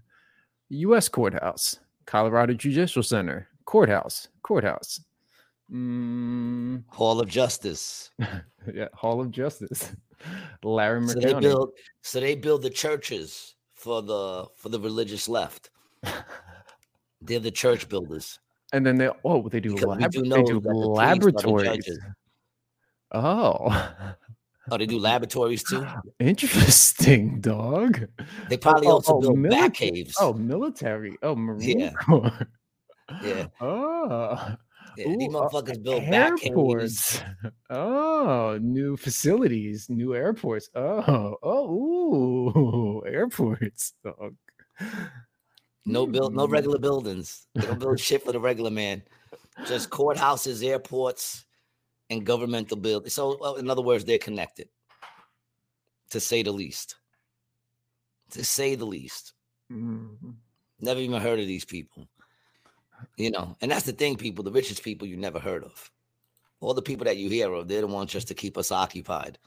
U.S. 0.70 1.08
courthouse. 1.08 1.80
Colorado 2.08 2.56
Judicial 2.56 3.04
Center, 3.04 3.48
courthouse, 3.66 4.30
courthouse. 4.42 5.00
Mm, 5.72 6.84
Hall 6.88 7.20
of 7.20 7.30
Justice. 7.30 8.10
yeah, 8.74 8.88
Hall 8.96 9.22
of 9.22 9.30
Justice. 9.30 9.92
Larimer 10.64 11.14
So 11.14 11.20
they 11.20 11.34
build. 11.36 11.72
So 12.02 12.20
they 12.20 12.34
build 12.34 12.64
the 12.64 12.72
churches 12.72 13.54
for 13.80 14.02
the 14.02 14.46
for 14.56 14.70
the 14.70 14.80
religious 14.80 15.28
left. 15.30 15.70
They're 17.22 17.40
the 17.40 17.52
church 17.52 17.88
builders. 17.90 18.40
and 18.74 18.86
then 18.86 18.98
they 18.98 19.10
oh 19.24 19.48
they 19.50 19.60
do, 19.60 19.76
lab- 19.76 20.12
do 20.12 20.22
they 20.24 20.44
do 20.44 20.60
that 20.60 20.62
the 20.62 20.62
priests 20.62 20.68
are 20.68 20.78
the 20.84 20.88
laboratories. 20.88 22.00
Oh. 23.12 23.94
Oh, 24.72 24.78
they 24.78 24.86
do 24.86 25.00
laboratories 25.00 25.64
too. 25.64 25.84
Interesting, 26.20 27.42
dog. 27.42 28.08
They 28.50 28.58
probably 28.58 28.88
oh, 28.88 28.92
also 29.02 29.16
oh, 29.16 29.22
build 29.22 29.38
milita- 29.38 29.50
bat 29.50 29.74
caves. 29.74 30.16
Oh, 30.20 30.34
military. 30.34 31.18
Oh, 31.24 31.36
Marine 31.36 31.80
Yeah. 31.80 31.92
Corps. 31.94 32.48
yeah, 33.24 33.48
Oh, 33.62 34.56
These 35.06 35.34
Ooh, 35.34 35.38
uh, 35.38 35.50
motherfuckers 35.50 35.82
build 35.82 36.10
bat 36.10 36.36
caves. 36.38 36.48
airports. 36.48 37.22
Oh, 37.72 38.58
new 38.62 38.98
facilities, 38.98 39.90
new 39.90 40.16
airports. 40.16 40.70
Oh, 40.74 41.38
oh, 41.44 41.70
ooh, 43.04 43.08
airports, 43.08 43.94
dog. 44.04 44.36
No 45.86 46.08
build, 46.08 46.36
no 46.36 46.48
regular 46.48 46.80
buildings. 46.80 47.48
They 47.54 47.68
don't 47.68 47.80
build 47.80 48.00
shit 48.00 48.24
for 48.24 48.32
the 48.32 48.40
regular 48.40 48.72
man. 48.72 49.04
Just 49.68 49.90
courthouses, 49.90 50.66
airports, 50.66 51.46
and 52.10 52.26
governmental 52.26 52.78
buildings. 52.78 53.14
So, 53.14 53.38
well, 53.40 53.56
in 53.56 53.70
other 53.70 53.82
words, 53.82 54.06
they're 54.06 54.18
connected, 54.18 54.70
to 56.10 56.20
say 56.20 56.44
the 56.44 56.52
least. 56.52 56.96
To 58.32 58.44
say 58.44 58.76
the 58.76 58.86
least. 58.86 59.34
Mm. 59.72 60.36
Never 60.80 61.00
even 61.00 61.22
heard 61.22 61.40
of 61.40 61.48
these 61.48 61.66
people. 61.66 62.08
You 63.18 63.32
know, 63.32 63.56
and 63.62 63.70
that's 63.72 63.86
the 63.86 63.92
thing, 63.94 64.16
people. 64.18 64.44
The 64.44 64.52
richest 64.52 64.84
people 64.84 65.08
you 65.08 65.18
never 65.18 65.40
heard 65.40 65.64
of. 65.64 65.90
All 66.62 66.74
the 66.74 66.82
people 66.82 67.06
that 67.06 67.18
you 67.18 67.30
hear 67.30 67.52
of, 67.54 67.68
they're 67.68 67.82
the 67.82 67.88
ones 67.88 68.12
just 68.12 68.28
to 68.30 68.34
keep 68.34 68.58
us 68.58 68.72
occupied. 68.72 69.38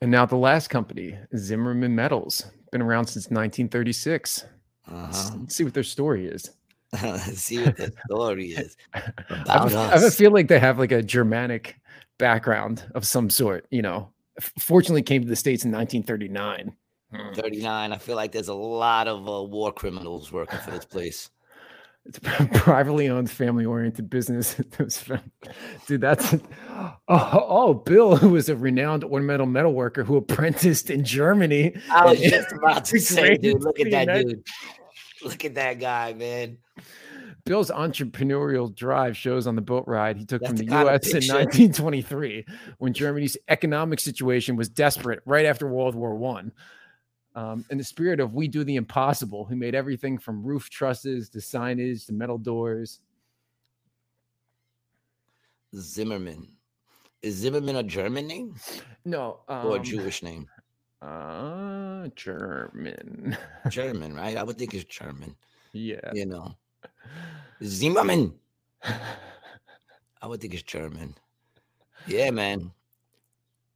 And 0.00 0.10
now 0.10 0.24
the 0.26 0.36
last 0.36 0.68
company, 0.68 1.18
Zimmerman 1.36 1.94
Metals, 1.94 2.44
been 2.70 2.80
around 2.82 3.06
since 3.06 3.24
1936. 3.26 4.44
Let's, 4.90 5.18
Uh-huh. 5.28 5.36
let's 5.40 5.54
see 5.56 5.64
what 5.64 5.74
their 5.74 5.82
story 5.82 6.26
is. 6.26 6.50
See 7.34 7.62
what 7.62 7.76
the 7.76 7.92
story 8.06 8.46
is 8.52 8.74
I 8.94 9.00
about 9.44 9.74
I 9.74 10.06
us. 10.06 10.16
feel 10.16 10.30
like 10.30 10.48
they 10.48 10.58
have 10.58 10.78
like 10.78 10.90
a 10.92 11.02
Germanic 11.02 11.76
background 12.16 12.90
of 12.94 13.06
some 13.06 13.28
sort. 13.28 13.66
You 13.70 13.82
know, 13.82 14.10
fortunately 14.58 15.02
came 15.02 15.20
to 15.22 15.28
the 15.28 15.36
states 15.36 15.64
in 15.64 15.70
1939. 15.70 16.72
39. 17.34 17.92
I 17.92 17.98
feel 17.98 18.16
like 18.16 18.32
there's 18.32 18.48
a 18.48 18.54
lot 18.54 19.06
of 19.06 19.28
uh, 19.28 19.42
war 19.42 19.70
criminals 19.72 20.32
working 20.32 20.58
for 20.60 20.70
this 20.70 20.86
place. 20.86 21.28
It's 22.06 22.18
a 22.18 22.20
privately 22.54 23.08
owned, 23.08 23.30
family-oriented 23.30 24.08
business. 24.08 24.54
That 24.54 24.78
was 24.78 24.98
found- 24.98 25.30
Dude, 25.86 26.00
that's 26.00 26.34
oh, 26.70 26.96
oh, 27.08 27.74
Bill, 27.74 28.16
who 28.16 28.30
was 28.30 28.48
a 28.48 28.56
renowned 28.56 29.04
ornamental 29.04 29.46
metal 29.46 29.74
worker 29.74 30.04
who 30.04 30.16
apprenticed 30.16 30.90
in 30.90 31.04
Germany. 31.04 31.76
I 31.90 32.06
was 32.06 32.20
just 32.22 32.52
about 32.52 32.84
to 32.86 32.98
say, 32.98 33.36
dude, 33.36 33.62
look 33.62 33.78
at 33.80 33.90
that 33.90 34.22
dude. 34.22 34.42
Look 35.22 35.44
at 35.44 35.54
that 35.56 35.80
guy, 35.80 36.14
man. 36.14 36.58
Bill's 37.44 37.70
entrepreneurial 37.70 38.74
drive 38.74 39.16
shows 39.16 39.46
on 39.46 39.56
the 39.56 39.62
boat 39.62 39.84
ride 39.86 40.18
he 40.18 40.24
took 40.26 40.42
That's 40.42 40.50
from 40.50 40.56
the 40.58 40.64
the 40.66 40.80
U.S. 40.82 41.08
in 41.08 41.34
1923, 41.34 42.44
when 42.76 42.92
Germany's 42.92 43.36
economic 43.48 44.00
situation 44.00 44.54
was 44.54 44.68
desperate 44.68 45.20
right 45.24 45.46
after 45.46 45.66
World 45.66 45.94
War 45.94 46.14
One. 46.14 46.52
Um, 47.38 47.64
in 47.70 47.78
the 47.78 47.84
spirit 47.84 48.18
of 48.18 48.34
"We 48.34 48.48
do 48.48 48.64
the 48.64 48.74
impossible," 48.74 49.44
he 49.44 49.54
made 49.54 49.76
everything 49.76 50.18
from 50.18 50.42
roof 50.42 50.68
trusses 50.68 51.28
to 51.30 51.38
signage 51.38 52.04
to 52.06 52.12
metal 52.12 52.36
doors. 52.36 52.98
Zimmerman. 55.76 56.48
Is 57.22 57.36
Zimmerman 57.36 57.76
a 57.76 57.82
German 57.84 58.26
name 58.26 58.56
No, 59.04 59.40
um, 59.48 59.66
or 59.66 59.76
a 59.76 59.80
Jewish 59.80 60.22
name? 60.24 60.48
Uh, 61.00 62.08
German. 62.16 63.36
German, 63.68 64.14
right? 64.22 64.36
I 64.36 64.42
would 64.42 64.58
think 64.58 64.74
it's 64.74 64.84
German. 64.84 65.36
yeah. 65.72 66.10
You 66.12 66.26
know, 66.26 66.56
Zimmerman. 67.62 68.34
I 70.22 70.26
would 70.26 70.40
think 70.40 70.54
it's 70.54 70.64
German. 70.64 71.14
Yeah, 72.08 72.32
man. 72.32 72.72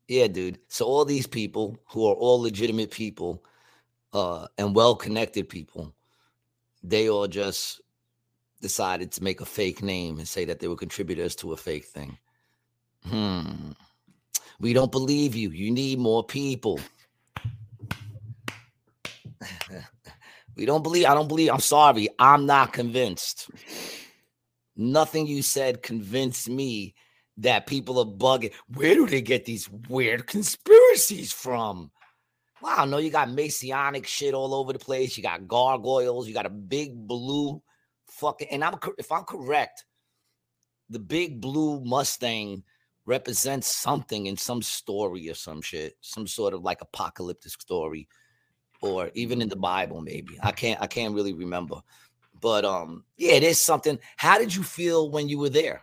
Yeah, 0.09 0.27
dude. 0.27 0.59
So 0.67 0.85
all 0.85 1.05
these 1.05 1.29
people 1.29 1.79
who 1.87 2.09
are 2.09 2.15
all 2.15 2.41
legitimate 2.41 2.91
people 2.91 3.45
uh 4.13 4.47
and 4.59 4.75
well-connected 4.75 5.49
people, 5.49 5.95
they 6.83 7.09
all 7.09 7.29
just 7.29 7.81
decided 8.61 9.11
to 9.13 9.23
make 9.23 9.41
a 9.41 9.45
fake 9.45 9.83
name 9.83 10.19
and 10.19 10.29
say 10.29 10.45
that 10.45 10.61
they 10.61 10.69
were 10.69 10.77
contributors 10.77 11.35
to 11.37 11.53
a 11.53 11.57
fake 11.57 11.85
thing. 11.85 12.17
Hmm. 13.05 13.73
We 14.61 14.73
don't 14.73 14.93
believe 14.93 15.35
you. 15.35 15.51
You 15.51 15.71
need 15.73 15.99
more 15.99 16.25
people. 16.25 16.79
we 20.57 20.65
don't 20.65 20.83
believe. 20.83 21.07
I 21.07 21.15
don't 21.15 21.29
believe. 21.29 21.51
I'm 21.51 21.61
sorry. 21.61 22.09
I'm 22.19 22.47
not 22.47 22.73
convinced. 22.73 23.51
Nothing 24.77 25.27
you 25.27 25.43
said 25.43 25.83
convinced 25.83 26.49
me 26.49 26.95
that 27.39 27.67
people 27.67 27.99
are 27.99 28.05
bugging. 28.05 28.53
Where 28.69 28.95
do 28.95 29.07
they 29.07 29.21
get 29.21 29.45
these 29.45 29.69
weird 29.89 30.27
conspiracies 30.29 31.33
from? 31.33 31.91
Wow, 32.63 32.85
no, 32.85 32.99
you 32.99 33.11
got 33.11 33.29
Masonic 33.31 34.07
shit 34.07 34.35
all 34.35 34.55
over 34.55 34.73
the 34.73 34.79
place. 34.79 35.17
You 35.17 35.23
got 35.23 35.49
gargoyles. 35.49 36.29
You 36.29 36.35
got 36.35 36.47
a 36.47 36.51
big 36.51 36.95
blue 36.95 37.61
fucking. 38.07 38.49
And 38.53 38.63
I'm 38.63 38.79
if 38.99 39.11
I'm 39.11 39.25
correct, 39.25 39.85
the 40.89 41.01
big 41.01 41.41
blue 41.41 41.85
Mustang 41.85 42.63
represents 43.05 43.67
something 43.67 44.27
in 44.27 44.37
some 44.37 44.63
story 44.63 45.29
or 45.29 45.35
some 45.35 45.61
shit, 45.61 45.95
some 46.03 46.29
sort 46.29 46.55
of 46.55 46.63
like 46.63 46.81
apocalyptic 46.81 47.51
story, 47.51 48.09
or 48.81 49.11
even 49.15 49.43
in 49.43 49.49
the 49.49 49.57
Bible, 49.57 50.01
maybe. 50.01 50.39
I 50.41 50.53
can't 50.53 50.81
I 50.81 50.87
can't 50.87 51.15
really 51.15 51.33
remember. 51.33 51.81
But 52.41 52.65
um, 52.65 53.05
yeah, 53.17 53.33
it 53.33 53.43
is 53.43 53.65
something. 53.65 53.99
How 54.17 54.39
did 54.39 54.55
you 54.55 54.63
feel 54.63 55.11
when 55.11 55.29
you 55.29 55.39
were 55.39 55.49
there? 55.49 55.83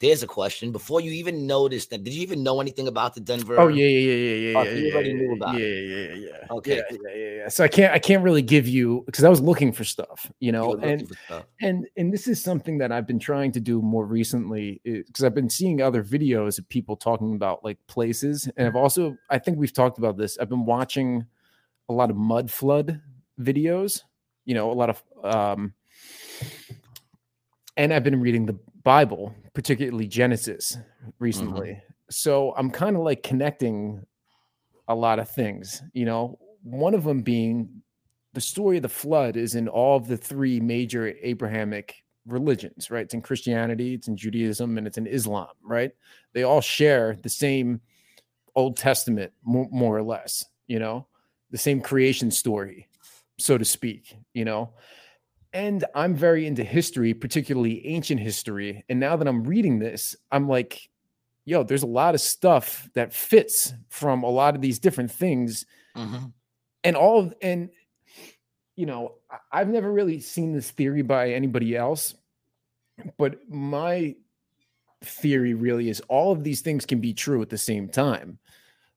There's 0.00 0.22
a 0.22 0.26
question. 0.26 0.70
Before 0.72 1.00
you 1.00 1.10
even 1.12 1.46
noticed 1.46 1.90
that, 1.90 2.04
did 2.04 2.14
you 2.14 2.22
even 2.22 2.42
know 2.42 2.60
anything 2.60 2.86
about 2.88 3.14
the 3.14 3.20
Denver? 3.20 3.58
Oh 3.58 3.68
yeah, 3.68 3.86
yeah, 3.86 4.14
yeah, 4.14 4.34
yeah, 4.34 4.58
Oh, 4.58 4.62
yeah. 4.62 4.70
you 4.74 4.86
yeah, 4.86 4.94
already 4.94 5.08
yeah, 5.10 5.14
knew 5.14 5.32
about 5.34 5.54
yeah, 5.54 5.66
it. 5.66 5.68
yeah, 5.68 6.14
yeah, 6.14 6.14
yeah. 6.30 6.46
Okay, 6.50 6.76
Yeah, 6.76 6.96
yeah, 7.02 7.14
yeah, 7.14 7.30
yeah. 7.42 7.48
So 7.48 7.64
I 7.64 7.68
can't, 7.68 7.92
I 7.92 7.98
can't 7.98 8.22
really 8.22 8.42
give 8.42 8.66
you 8.66 9.02
because 9.06 9.24
I 9.24 9.28
was 9.28 9.40
looking 9.40 9.72
for 9.72 9.84
stuff, 9.84 10.30
you 10.40 10.46
You 10.46 10.52
know, 10.52 10.70
looking 10.70 10.90
and 10.90 11.16
stuff. 11.24 11.46
and 11.60 11.86
and 11.96 12.12
this 12.12 12.26
is 12.28 12.42
something 12.42 12.78
that 12.78 12.90
I've 12.92 13.06
been 13.06 13.18
trying 13.18 13.52
to 13.52 13.60
do 13.60 13.82
more 13.82 14.06
recently 14.06 14.80
because 14.84 15.24
I've 15.24 15.34
been 15.34 15.50
seeing 15.50 15.82
other 15.82 16.02
videos 16.02 16.58
of 16.58 16.68
people 16.68 16.96
talking 16.96 17.34
about 17.34 17.64
like 17.64 17.78
places, 17.86 18.48
and 18.56 18.66
I've 18.66 18.76
also, 18.76 19.16
I 19.30 19.38
think 19.38 19.58
we've 19.58 19.72
talked 19.72 19.98
about 19.98 20.16
this. 20.16 20.38
I've 20.38 20.48
been 20.48 20.64
watching 20.64 21.26
a 21.88 21.92
lot 21.92 22.10
of 22.10 22.16
mud 22.16 22.50
flood 22.50 23.00
videos, 23.40 24.02
you 24.44 24.54
know, 24.54 24.70
a 24.70 24.74
lot 24.74 24.90
of 24.90 25.02
um 25.24 25.74
and 27.78 27.94
I've 27.94 28.04
been 28.04 28.20
reading 28.20 28.44
the 28.44 28.58
Bible, 28.82 29.34
particularly 29.54 30.08
Genesis 30.08 30.76
mm-hmm. 30.76 31.10
recently. 31.18 31.80
So 32.10 32.52
I'm 32.56 32.70
kind 32.70 32.96
of 32.96 33.02
like 33.02 33.22
connecting 33.22 34.04
a 34.88 34.94
lot 34.94 35.18
of 35.18 35.30
things, 35.30 35.82
you 35.92 36.04
know, 36.04 36.38
one 36.62 36.94
of 36.94 37.04
them 37.04 37.22
being 37.22 37.82
the 38.32 38.40
story 38.40 38.76
of 38.76 38.82
the 38.82 38.88
flood 38.88 39.36
is 39.36 39.54
in 39.54 39.68
all 39.68 39.96
of 39.96 40.08
the 40.08 40.16
three 40.16 40.60
major 40.60 41.14
Abrahamic 41.22 42.02
religions, 42.26 42.90
right? 42.90 43.04
It's 43.04 43.14
in 43.14 43.22
Christianity, 43.22 43.94
it's 43.94 44.08
in 44.08 44.16
Judaism, 44.16 44.76
and 44.76 44.86
it's 44.86 44.98
in 44.98 45.06
Islam, 45.06 45.48
right? 45.62 45.92
They 46.32 46.42
all 46.42 46.60
share 46.60 47.16
the 47.22 47.28
same 47.28 47.80
Old 48.54 48.76
Testament, 48.76 49.32
more, 49.44 49.68
more 49.70 49.96
or 49.96 50.02
less, 50.02 50.44
you 50.66 50.78
know, 50.78 51.06
the 51.50 51.58
same 51.58 51.80
creation 51.80 52.30
story, 52.30 52.88
so 53.38 53.56
to 53.56 53.64
speak, 53.64 54.16
you 54.34 54.44
know. 54.44 54.70
And 55.52 55.84
I'm 55.94 56.14
very 56.14 56.46
into 56.46 56.62
history, 56.64 57.14
particularly 57.14 57.86
ancient 57.86 58.20
history. 58.20 58.84
And 58.88 59.00
now 59.00 59.16
that 59.16 59.26
I'm 59.26 59.44
reading 59.44 59.78
this, 59.78 60.14
I'm 60.30 60.46
like, 60.48 60.90
yo, 61.46 61.62
there's 61.62 61.82
a 61.82 61.86
lot 61.86 62.14
of 62.14 62.20
stuff 62.20 62.88
that 62.94 63.14
fits 63.14 63.72
from 63.88 64.22
a 64.22 64.28
lot 64.30 64.54
of 64.54 64.60
these 64.60 64.78
different 64.78 65.10
things 65.10 65.64
Mhm. 65.96 66.32
and 66.84 66.96
all 66.96 67.18
of 67.20 67.34
and 67.42 67.70
you 68.76 68.86
know 68.86 69.16
i've 69.50 69.68
never 69.68 69.90
really 69.92 70.20
seen 70.20 70.52
this 70.52 70.70
theory 70.70 71.02
by 71.02 71.32
anybody 71.32 71.76
else 71.76 72.14
but 73.16 73.38
my 73.48 74.14
theory 75.02 75.54
really 75.54 75.88
is 75.88 76.00
all 76.08 76.32
of 76.32 76.44
these 76.44 76.60
things 76.60 76.84
can 76.86 77.00
be 77.00 77.14
true 77.14 77.40
at 77.42 77.50
the 77.50 77.58
same 77.58 77.88
time 77.88 78.38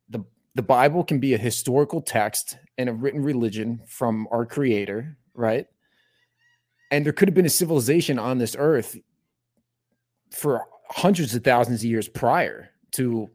the 0.10 0.22
the 0.56 0.64
bible 0.64 1.04
can 1.04 1.20
be 1.20 1.34
a 1.34 1.38
historical 1.40 2.02
text 2.02 2.58
and 2.78 2.90
a 2.90 2.94
written 2.94 3.22
religion 3.24 3.82
from 3.88 4.28
our 4.32 4.46
creator 4.46 5.18
right 5.34 5.68
and 6.92 7.06
there 7.06 7.14
could 7.14 7.30
have 7.30 7.36
been 7.36 7.46
a 7.46 7.50
civilization 7.50 8.20
on 8.20 8.38
this 8.38 8.56
earth 8.60 8.98
for 10.30 10.66
hundreds 10.90 11.34
of 11.34 11.44
thousands 11.44 11.82
of 11.82 11.90
years 11.90 12.08
prior 12.08 12.70
to 12.92 13.30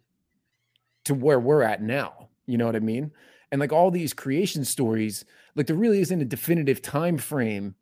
to 1.07 1.15
where 1.15 1.41
we're 1.41 1.63
at 1.63 1.83
now. 1.83 2.29
You 2.47 2.59
know 2.59 2.67
what 2.67 2.77
i 2.77 2.81
mean? 2.81 3.11
And 3.51 3.61
like 3.61 3.73
all 3.73 3.91
these 3.91 4.13
creation 4.13 4.65
stories 4.65 5.25
like 5.55 5.67
there 5.67 5.77
really 5.77 6.01
isn't 6.01 6.21
a 6.21 6.27
definitive 6.27 6.83
time 6.83 7.17
frame 7.17 7.75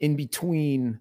in 0.00 0.16
between 0.16 0.98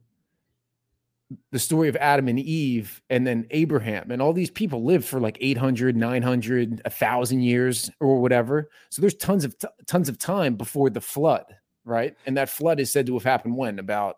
the 1.52 1.60
story 1.60 1.88
of 1.88 1.96
adam 1.96 2.28
and 2.28 2.40
eve 2.40 3.02
and 3.10 3.26
then 3.26 3.48
abraham. 3.52 4.12
And 4.12 4.22
all 4.22 4.34
these 4.34 4.52
people 4.52 4.84
lived 4.84 5.06
for 5.06 5.20
like 5.20 5.38
800 5.42 5.96
900 5.96 6.82
1000 6.84 7.42
years 7.42 7.90
or 8.00 8.22
whatever. 8.22 8.70
So 8.90 9.02
there's 9.02 9.16
tons 9.16 9.44
of 9.46 9.58
t- 9.58 9.68
tons 9.88 10.10
of 10.10 10.20
time 10.20 10.56
before 10.56 10.90
the 10.90 11.02
flood 11.02 11.46
right? 11.86 12.16
And 12.26 12.38
that 12.38 12.50
flood 12.50 12.80
is 12.80 12.92
said 12.92 13.06
to 13.08 13.14
have 13.14 13.24
happened 13.24 13.56
when? 13.58 13.80
About 13.80 14.18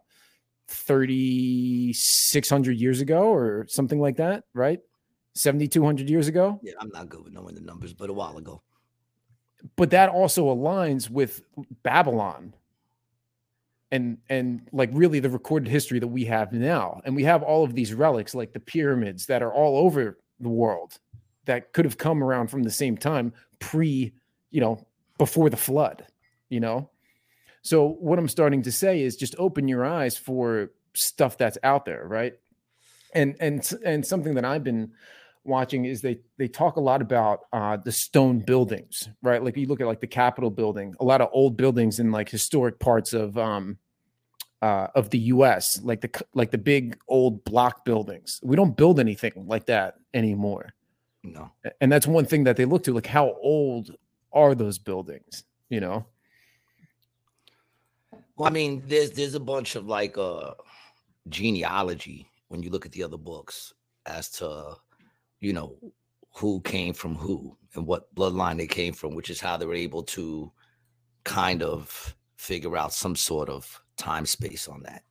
3600 0.68 2.78
years 2.78 3.02
ago 3.02 3.34
or 3.34 3.66
something 3.68 4.00
like 4.00 4.18
that 4.18 4.44
right? 4.54 4.80
7200 5.36 6.10
years 6.10 6.28
ago? 6.28 6.60
Yeah, 6.64 6.74
I'm 6.80 6.90
not 6.90 7.10
good 7.10 7.24
with 7.24 7.34
knowing 7.34 7.56
the 7.56 7.62
numbers, 7.62 7.94
but 7.94 8.10
a 8.10 8.14
while 8.14 8.38
ago. 8.38 8.62
but 9.76 9.92
that 9.92 10.10
also 10.10 10.54
aligns 10.54 11.10
with 11.10 11.42
Babylon 11.84 12.54
and 13.92 14.18
and 14.30 14.68
like 14.72 14.90
really 14.94 15.20
the 15.20 15.30
recorded 15.30 15.70
history 15.70 16.00
that 16.00 16.08
we 16.08 16.26
have 16.26 16.52
now. 16.52 17.02
And 17.06 17.16
we 17.16 17.24
have 17.24 17.44
all 17.44 17.64
of 17.64 17.76
these 17.76 17.94
relics 17.94 18.34
like 18.36 18.54
the 18.54 18.60
pyramids 18.60 19.26
that 19.28 19.42
are 19.44 19.54
all 19.54 19.78
over 19.78 20.18
the 20.40 20.50
world 20.50 20.98
that 21.46 21.74
could 21.74 21.86
have 21.86 21.98
come 21.98 22.24
around 22.24 22.48
from 22.48 22.64
the 22.64 22.72
same 22.72 22.98
time 22.98 23.34
pre 23.60 24.14
you 24.52 24.62
know 24.62 24.86
before 25.18 25.50
the 25.50 25.58
flood 25.58 26.06
you 26.50 26.60
know 26.60 26.90
so 27.64 27.88
what 27.88 28.20
i'm 28.20 28.30
starting 28.30 28.62
to 28.62 28.72
say 28.72 29.02
is 29.02 29.16
just 29.16 29.36
open 29.40 29.68
your 29.68 29.84
eyes 29.84 30.16
for 30.16 30.70
stuff 30.96 31.38
that's 31.38 31.58
out 31.64 31.86
there 31.86 32.06
right? 32.08 32.34
And 33.14 33.36
and 33.40 33.72
and 33.86 34.06
something 34.06 34.36
that 34.36 34.46
i've 34.46 34.64
been 34.64 34.92
watching 35.44 35.86
is 35.86 36.02
they 36.02 36.20
they 36.38 36.48
talk 36.48 36.78
a 36.78 36.82
lot 36.82 37.02
about 37.02 37.42
uh 37.52 37.78
the 37.78 37.92
stone 37.92 38.40
buildings 38.40 39.10
right? 39.22 39.44
Like 39.44 39.58
you 39.58 39.68
look 39.68 39.82
at 39.82 39.88
like 39.88 40.00
the 40.00 40.08
capitol 40.08 40.50
building 40.50 40.96
a 41.00 41.04
lot 41.04 41.22
of 41.22 41.30
old 41.32 41.58
buildings 41.58 42.00
in 42.00 42.12
like 42.12 42.30
historic 42.30 42.80
parts 42.80 43.14
of 43.14 43.38
um 43.38 43.78
uh 44.62 44.88
of 44.96 45.10
the 45.10 45.20
us 45.20 45.80
like 45.84 46.02
the 46.02 46.24
like 46.34 46.52
the 46.52 46.58
big 46.58 46.98
old 47.08 47.44
block 47.44 47.86
buildings. 47.86 48.40
We 48.44 48.56
don't 48.56 48.76
build 48.78 49.00
anything 49.00 49.34
like 49.48 49.66
that 49.66 49.96
anymore. 50.14 50.74
No. 51.24 51.52
And 51.82 51.92
that's 51.92 52.08
one 52.08 52.26
thing 52.26 52.46
that 52.46 52.58
they 52.58 52.66
look 52.66 52.84
to 52.84 52.94
like 52.94 53.08
how 53.08 53.36
old 53.42 53.92
are 54.32 54.56
those 54.56 54.80
buildings 54.80 55.44
you 55.70 55.80
know 55.80 56.06
Well, 58.36 58.48
I 58.48 58.52
mean, 58.52 58.84
there's 58.88 59.12
there's 59.12 59.36
a 59.36 59.40
bunch 59.40 59.76
of 59.76 59.86
like 59.86 60.18
uh 60.18 60.52
genealogy 61.30 62.28
when 62.48 62.62
you 62.64 62.70
look 62.70 62.86
at 62.86 62.92
the 62.92 63.04
other 63.04 63.18
books 63.18 63.74
as 64.06 64.30
to 64.30 64.76
you 65.40 65.54
know 65.54 65.78
who 66.36 66.62
came 66.62 66.94
from 66.94 67.16
who 67.16 67.56
and 67.76 67.86
what 67.86 68.14
bloodline 68.16 68.58
they 68.58 68.68
came 68.68 68.94
from, 68.94 69.16
which 69.16 69.30
is 69.30 69.40
how 69.40 69.58
they 69.58 69.66
were 69.66 69.76
able 69.76 70.04
to 70.04 70.52
kind 71.24 71.62
of 71.62 72.16
figure 72.36 72.76
out 72.76 72.94
some 72.94 73.16
sort 73.16 73.50
of 73.50 73.82
time 73.98 74.26
space 74.26 74.68
on 74.68 74.82
that. 74.84 75.04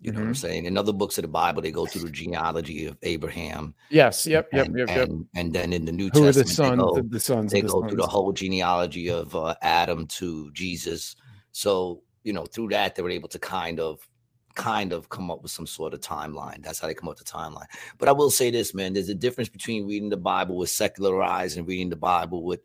You 0.00 0.10
know 0.10 0.18
what 0.18 0.28
I'm 0.28 0.34
saying? 0.34 0.64
In 0.64 0.76
other 0.76 0.92
books 0.92 1.16
of 1.18 1.22
the 1.22 1.28
Bible, 1.28 1.62
they 1.62 1.70
go 1.70 1.86
through 1.86 2.02
the 2.02 2.10
genealogy 2.10 2.86
of 2.86 2.98
Abraham. 3.02 3.72
yes 3.90 4.26
yep 4.26 4.48
yep 4.52 4.66
and, 4.66 4.78
yep 4.78 4.88
yep 4.88 5.08
and, 5.08 5.26
and 5.36 5.52
then 5.52 5.72
in 5.72 5.84
the 5.84 5.92
New 5.92 6.10
who 6.12 6.26
are 6.26 6.32
the 6.32 6.42
Testament, 6.42 6.72
they 6.72 6.82
go, 6.82 6.94
the, 6.96 7.02
the 7.02 7.20
sons 7.20 7.52
they 7.52 7.60
the 7.60 7.68
go 7.68 7.86
through 7.86 7.98
the 7.98 8.06
whole 8.06 8.32
genealogy 8.32 9.08
of 9.10 9.36
uh, 9.36 9.54
Adam 9.62 10.06
to 10.08 10.50
Jesus. 10.52 11.14
So 11.52 12.02
you 12.24 12.32
know, 12.32 12.44
through 12.44 12.68
that, 12.68 12.94
they 12.94 13.02
were 13.02 13.10
able 13.10 13.28
to 13.28 13.38
kind 13.38 13.80
of, 13.80 14.08
kind 14.54 14.92
of 14.92 15.08
come 15.08 15.30
up 15.30 15.42
with 15.42 15.50
some 15.50 15.66
sort 15.66 15.94
of 15.94 16.00
timeline. 16.00 16.62
That's 16.62 16.78
how 16.78 16.86
they 16.86 16.94
come 16.94 17.08
up 17.08 17.18
with 17.18 17.26
the 17.26 17.32
timeline. 17.32 17.66
But 17.96 18.10
I 18.10 18.12
will 18.12 18.30
say 18.30 18.50
this, 18.50 18.74
man: 18.74 18.92
there's 18.92 19.08
a 19.08 19.14
difference 19.14 19.48
between 19.48 19.86
reading 19.86 20.10
the 20.10 20.16
Bible 20.18 20.56
with 20.56 20.68
secular 20.68 21.22
eyes 21.22 21.56
and 21.56 21.66
reading 21.66 21.88
the 21.88 21.96
Bible 21.96 22.44
with, 22.44 22.60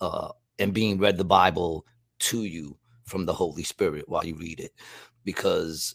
uh, 0.00 0.30
and 0.58 0.72
being 0.72 0.98
read 0.98 1.18
the 1.18 1.24
Bible 1.24 1.84
to 2.20 2.44
you 2.44 2.78
from 3.04 3.26
the 3.26 3.34
Holy 3.34 3.62
Spirit 3.62 4.08
while 4.08 4.24
you 4.24 4.34
read 4.34 4.60
it, 4.60 4.72
because 5.24 5.94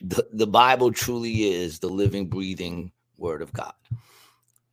the 0.00 0.26
the 0.32 0.46
Bible 0.46 0.90
truly 0.90 1.52
is 1.52 1.78
the 1.78 1.88
living, 1.88 2.28
breathing 2.28 2.92
Word 3.18 3.42
of 3.42 3.52
God. 3.52 3.74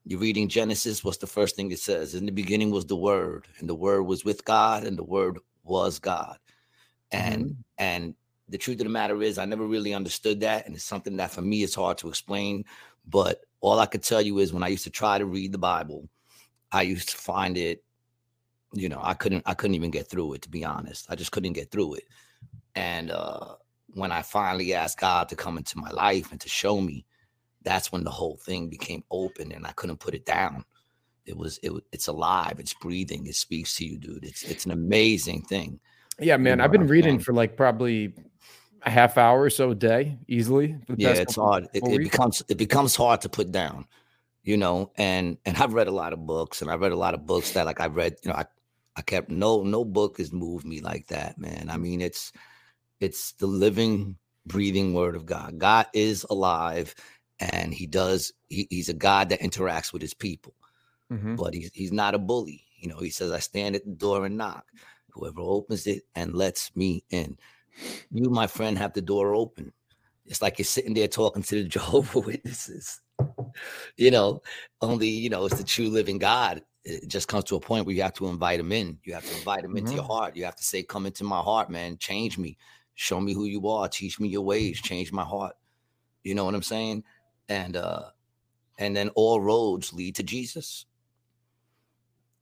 You're 0.05 0.21
reading 0.21 0.47
Genesis. 0.47 1.03
What's 1.03 1.17
the 1.17 1.27
first 1.27 1.57
thing 1.57 1.71
it 1.71 1.79
says? 1.79 2.15
In 2.15 2.25
the 2.25 2.31
beginning 2.31 2.71
was 2.71 2.85
the 2.85 2.95
Word, 2.95 3.47
and 3.59 3.67
the 3.67 3.75
Word 3.75 4.03
was 4.03 4.23
with 4.23 4.45
God, 4.45 4.85
and 4.85 4.97
the 4.97 5.03
Word 5.03 5.39
was 5.63 5.99
God. 5.99 6.37
And 7.11 7.63
and 7.77 8.15
the 8.47 8.57
truth 8.57 8.79
of 8.79 8.85
the 8.85 8.89
matter 8.89 9.21
is, 9.21 9.37
I 9.37 9.45
never 9.45 9.65
really 9.65 9.93
understood 9.93 10.39
that, 10.41 10.65
and 10.65 10.75
it's 10.75 10.83
something 10.83 11.17
that 11.17 11.31
for 11.31 11.41
me 11.41 11.63
it's 11.63 11.75
hard 11.75 11.97
to 11.99 12.09
explain. 12.09 12.65
But 13.07 13.41
all 13.61 13.79
I 13.79 13.85
could 13.85 14.03
tell 14.03 14.21
you 14.21 14.39
is, 14.39 14.53
when 14.53 14.63
I 14.63 14.67
used 14.67 14.83
to 14.83 14.89
try 14.89 15.17
to 15.17 15.25
read 15.25 15.51
the 15.51 15.57
Bible, 15.57 16.07
I 16.71 16.83
used 16.83 17.09
to 17.09 17.17
find 17.17 17.57
it. 17.57 17.83
You 18.73 18.89
know, 18.89 18.99
I 19.01 19.15
couldn't. 19.15 19.43
I 19.45 19.55
couldn't 19.55 19.75
even 19.75 19.91
get 19.91 20.07
through 20.07 20.33
it. 20.33 20.43
To 20.43 20.49
be 20.49 20.63
honest, 20.63 21.07
I 21.09 21.15
just 21.15 21.31
couldn't 21.31 21.53
get 21.53 21.71
through 21.71 21.95
it. 21.95 22.03
And 22.75 23.11
uh, 23.11 23.55
when 23.93 24.11
I 24.11 24.21
finally 24.21 24.73
asked 24.73 24.99
God 24.99 25.29
to 25.29 25.35
come 25.35 25.57
into 25.57 25.77
my 25.77 25.89
life 25.89 26.31
and 26.31 26.39
to 26.41 26.49
show 26.49 26.79
me, 26.79 27.05
that's 27.63 27.91
when 27.91 28.03
the 28.03 28.11
whole 28.11 28.37
thing 28.37 28.69
became 28.69 29.03
open 29.11 29.51
and 29.51 29.65
I 29.65 29.71
couldn't 29.71 29.99
put 29.99 30.13
it 30.13 30.25
down. 30.25 30.65
It 31.25 31.37
was 31.37 31.59
it 31.61 31.71
it's 31.91 32.07
alive, 32.07 32.55
it's 32.59 32.73
breathing, 32.73 33.27
it 33.27 33.35
speaks 33.35 33.75
to 33.77 33.85
you, 33.85 33.97
dude. 33.97 34.23
It's 34.23 34.43
it's 34.43 34.65
an 34.65 34.71
amazing 34.71 35.43
thing. 35.43 35.79
Yeah, 36.19 36.37
man. 36.37 36.61
I've 36.61 36.71
been 36.71 36.87
reading 36.87 37.19
for 37.19 37.33
like 37.33 37.55
probably 37.57 38.13
a 38.83 38.89
half 38.89 39.17
hour 39.17 39.41
or 39.41 39.49
so 39.49 39.71
a 39.71 39.75
day 39.75 40.17
easily. 40.27 40.77
yeah 40.95 41.09
it's 41.09 41.35
hard 41.35 41.67
it, 41.73 41.83
it 41.85 41.97
becomes 41.97 42.41
it 42.47 42.57
becomes 42.57 42.95
hard 42.95 43.19
to 43.19 43.27
put 43.27 43.51
down 43.51 43.85
you 44.43 44.55
know 44.55 44.89
and 44.95 45.37
and 45.45 45.57
i've 45.57 45.73
read 45.73 45.87
a 45.89 45.91
lot 45.91 46.13
of 46.13 46.25
books 46.25 46.61
and 46.61 46.71
i've 46.71 46.79
read 46.79 46.93
a 46.93 46.95
lot 46.95 47.13
of 47.13 47.25
books 47.25 47.51
that 47.51 47.65
like 47.65 47.81
i 47.81 47.87
read 47.87 48.15
you 48.23 48.29
know 48.31 48.37
i 48.37 48.45
i 48.95 49.01
kept 49.01 49.29
no 49.29 49.63
no 49.63 49.83
book 49.83 50.17
has 50.17 50.31
moved 50.31 50.65
me 50.65 50.79
like 50.79 51.05
that 51.07 51.37
man 51.37 51.69
i 51.69 51.75
mean 51.75 51.99
it's 51.99 52.31
it's 53.01 53.33
the 53.33 53.45
living 53.47 54.15
breathing 54.45 54.93
word 54.93 55.13
of 55.17 55.25
god 55.25 55.57
god 55.59 55.85
is 55.93 56.25
alive 56.29 56.95
and 57.41 57.73
he 57.73 57.85
does 57.85 58.31
he, 58.47 58.65
he's 58.69 58.87
a 58.87 58.93
god 58.93 59.27
that 59.27 59.41
interacts 59.41 59.91
with 59.91 60.01
his 60.01 60.13
people 60.13 60.53
Mhm. 61.11 61.35
but 61.35 61.53
he's 61.53 61.69
he's 61.73 61.91
not 61.91 62.13
a 62.15 62.19
bully. 62.19 62.63
You 62.77 62.87
know, 62.87 62.97
he 62.99 63.09
says, 63.09 63.31
I 63.33 63.39
stand 63.39 63.75
at 63.75 63.83
the 63.83 63.91
door 63.91 64.25
and 64.25 64.37
knock. 64.37 64.63
Whoever 65.13 65.41
opens 65.41 65.87
it 65.87 66.03
and 66.15 66.33
lets 66.33 66.75
me 66.75 67.03
in. 67.09 67.37
You, 68.11 68.29
my 68.29 68.47
friend, 68.47 68.77
have 68.77 68.93
the 68.93 69.01
door 69.01 69.35
open. 69.35 69.73
It's 70.25 70.41
like 70.41 70.59
you're 70.59 70.65
sitting 70.65 70.93
there 70.93 71.07
talking 71.07 71.43
to 71.43 71.63
the 71.63 71.63
Jehovah 71.69 72.19
Witnesses. 72.19 73.01
You 73.97 74.11
know, 74.11 74.41
only 74.81 75.09
you 75.09 75.29
know 75.29 75.45
it's 75.45 75.57
the 75.57 75.63
true 75.63 75.89
living 75.89 76.17
God. 76.17 76.61
It 76.85 77.07
just 77.07 77.27
comes 77.27 77.43
to 77.45 77.55
a 77.55 77.59
point 77.59 77.85
where 77.85 77.95
you 77.95 78.01
have 78.03 78.13
to 78.13 78.27
invite 78.27 78.59
him 78.59 78.71
in. 78.71 78.97
You 79.03 79.13
have 79.13 79.25
to 79.25 79.35
invite 79.35 79.65
him 79.65 79.75
into 79.75 79.95
your 79.95 80.03
heart. 80.03 80.35
You 80.35 80.45
have 80.45 80.55
to 80.55 80.63
say, 80.63 80.81
Come 80.83 81.05
into 81.05 81.23
my 81.23 81.39
heart, 81.39 81.69
man. 81.69 81.97
Change 81.97 82.37
me. 82.37 82.57
Show 82.95 83.19
me 83.19 83.33
who 83.33 83.45
you 83.45 83.67
are. 83.67 83.87
Teach 83.89 84.19
me 84.19 84.29
your 84.29 84.41
ways. 84.41 84.81
Change 84.81 85.11
my 85.11 85.23
heart. 85.23 85.55
You 86.23 86.35
know 86.35 86.45
what 86.45 86.55
I'm 86.55 86.63
saying? 86.63 87.03
And 87.49 87.75
uh 87.75 88.03
and 88.77 88.95
then 88.95 89.09
all 89.09 89.41
roads 89.41 89.93
lead 89.93 90.15
to 90.15 90.23
Jesus 90.23 90.85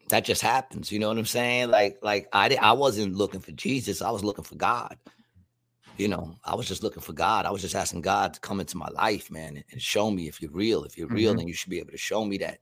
that 0.10 0.26
just 0.26 0.42
happens. 0.42 0.92
You 0.92 1.00
know 1.00 1.10
what 1.10 1.18
I'm 1.18 1.26
saying? 1.26 1.70
Like, 1.70 2.00
like 2.02 2.28
I 2.34 2.56
I 2.62 2.74
wasn't 2.74 3.16
looking 3.16 3.42
for 3.42 3.52
Jesus. 3.52 4.02
I 4.02 4.12
was 4.12 4.24
looking 4.24 4.44
for 4.46 4.56
God. 4.56 4.98
You 5.98 6.08
know, 6.08 6.36
I 6.46 6.54
was 6.56 6.68
just 6.68 6.84
looking 6.84 7.02
for 7.02 7.14
God. 7.14 7.46
I 7.46 7.52
was 7.52 7.62
just 7.62 7.76
asking 7.76 8.02
God 8.02 8.34
to 8.36 8.40
come 8.40 8.60
into 8.60 8.78
my 8.78 8.88
life, 8.90 9.32
man, 9.32 9.64
and, 9.72 9.82
show 9.82 10.12
me 10.12 10.28
if 10.28 10.42
you're 10.42 10.52
real. 10.52 10.84
If 10.84 10.96
you're 10.98 11.08
real, 11.08 11.34
Mhm. 11.34 11.38
then 11.38 11.48
you 11.48 11.54
should 11.56 11.72
be 11.72 11.80
able 11.80 11.92
to 11.92 11.98
show 11.98 12.24
me 12.24 12.38
that. 12.40 12.60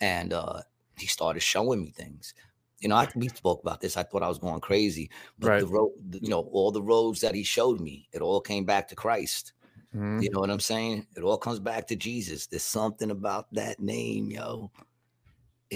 And 0.00 0.32
uh 0.32 0.62
he 0.98 1.06
started 1.06 1.40
showing 1.40 1.80
me 1.82 1.90
things. 1.90 2.34
You 2.80 2.88
know, 2.88 2.96
I, 2.96 3.08
we 3.16 3.28
spoke 3.28 3.62
about 3.62 3.80
this. 3.80 3.96
I 3.96 4.02
thought 4.02 4.22
I 4.22 4.28
was 4.28 4.38
going 4.38 4.60
crazy, 4.60 5.10
but 5.38 5.48
Right. 5.48 5.60
the 5.60 5.66
road, 5.66 5.92
you 6.20 6.28
know, 6.28 6.40
all 6.52 6.70
the 6.70 6.82
roads 6.82 7.20
that 7.22 7.34
he 7.34 7.42
showed 7.42 7.80
me, 7.80 8.08
it 8.12 8.20
all 8.20 8.40
came 8.40 8.64
back 8.64 8.86
to 8.88 8.94
Christ. 8.94 9.54
Mhm. 9.94 10.22
You 10.22 10.30
know 10.30 10.40
what 10.40 10.50
I'm 10.50 10.60
saying? 10.60 11.06
It 11.16 11.22
all 11.22 11.38
comes 11.38 11.58
back 11.60 11.86
to 11.88 11.96
Jesus. 11.96 12.46
There's 12.46 12.62
something 12.62 13.10
about 13.10 13.52
that 13.54 13.80
name, 13.80 14.30
yo. 14.30 14.70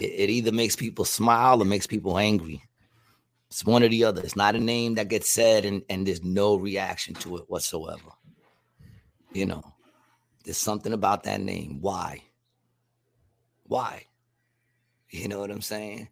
It, 0.03 0.07
it 0.07 0.30
either 0.30 0.53
makes 0.53 0.76
people 0.76 1.05
smile 1.05 1.61
or 1.62 1.64
makes 1.64 1.86
people 1.86 2.18
angry. 2.18 2.62
It's 3.51 3.64
one 3.64 3.82
or 3.82 3.88
the 3.88 4.05
other. 4.05 4.22
It's 4.22 4.36
not 4.36 4.55
a 4.55 4.61
name 4.61 4.94
that 4.96 5.09
gets 5.09 5.30
said 5.30 5.64
and, 5.64 5.82
and 5.88 6.07
there's 6.07 6.22
no 6.22 6.57
reaction 6.57 7.14
to 7.16 7.38
it 7.38 7.44
whatsoever. 7.49 8.11
You 9.32 9.46
know, 9.46 9.62
there's 10.44 10.59
something 10.59 10.92
about 10.92 11.24
that 11.24 11.40
name. 11.40 11.78
Why? 11.80 12.22
Why? 13.64 14.05
You 15.11 15.28
know 15.28 15.40
what 15.40 15.51
I'm 15.51 15.62
saying? 15.62 16.09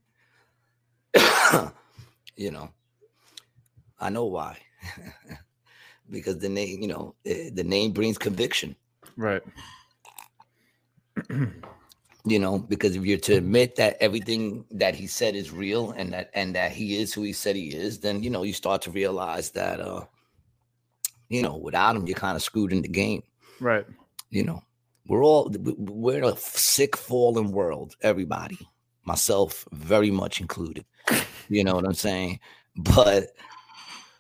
you 2.37 2.51
know, 2.51 2.70
I 4.01 4.11
know 4.11 4.24
why. 4.24 4.59
because 6.11 6.39
the 6.39 6.49
name, 6.49 6.80
you 6.80 6.89
know, 6.89 7.14
eh, 7.24 7.51
the 7.53 7.64
name 7.64 7.93
brings 7.93 8.18
conviction. 8.18 8.76
Right. 9.16 9.43
you 12.27 12.39
know 12.39 12.59
because 12.59 12.97
if 12.97 13.05
you're 13.05 13.18
to 13.18 13.35
admit 13.37 13.77
that 13.77 13.97
everything 14.01 14.64
that 14.70 14.95
he 14.95 15.07
said 15.07 15.35
is 15.37 15.53
real 15.53 15.93
and 15.93 16.12
that 16.12 16.31
and 16.35 16.55
that 16.57 16.72
he 16.72 16.97
is 17.01 17.14
who 17.14 17.22
he 17.22 17.33
said 17.33 17.55
he 17.57 17.68
is 17.68 18.01
then 18.01 18.22
you 18.22 18.31
know 18.31 18.43
you 18.43 18.53
start 18.53 18.83
to 18.83 18.91
realize 18.91 19.51
that 19.51 19.81
uh 19.81 20.05
you 21.29 21.41
know 21.43 21.57
without 21.57 21.95
him 21.97 22.07
you're 22.07 22.16
kind 22.16 22.37
of 22.37 22.43
screwed 22.43 22.72
in 22.72 22.83
the 22.83 22.89
game 22.89 23.22
Right. 23.61 23.87
you 24.31 24.43
know 24.45 24.61
we're 25.07 25.22
all 25.24 25.49
we- 25.51 25.74
we're 25.79 26.18
in 26.18 26.24
a 26.24 26.37
sick 26.37 26.97
fallen 26.97 27.53
world 27.53 27.95
everybody 28.03 28.59
myself 29.05 29.64
very 29.72 30.11
much 30.11 30.41
included 30.41 30.85
you 31.49 31.62
know 31.64 31.74
what 31.77 31.85
i'm 31.87 31.95
saying 31.95 32.41
but 32.77 33.29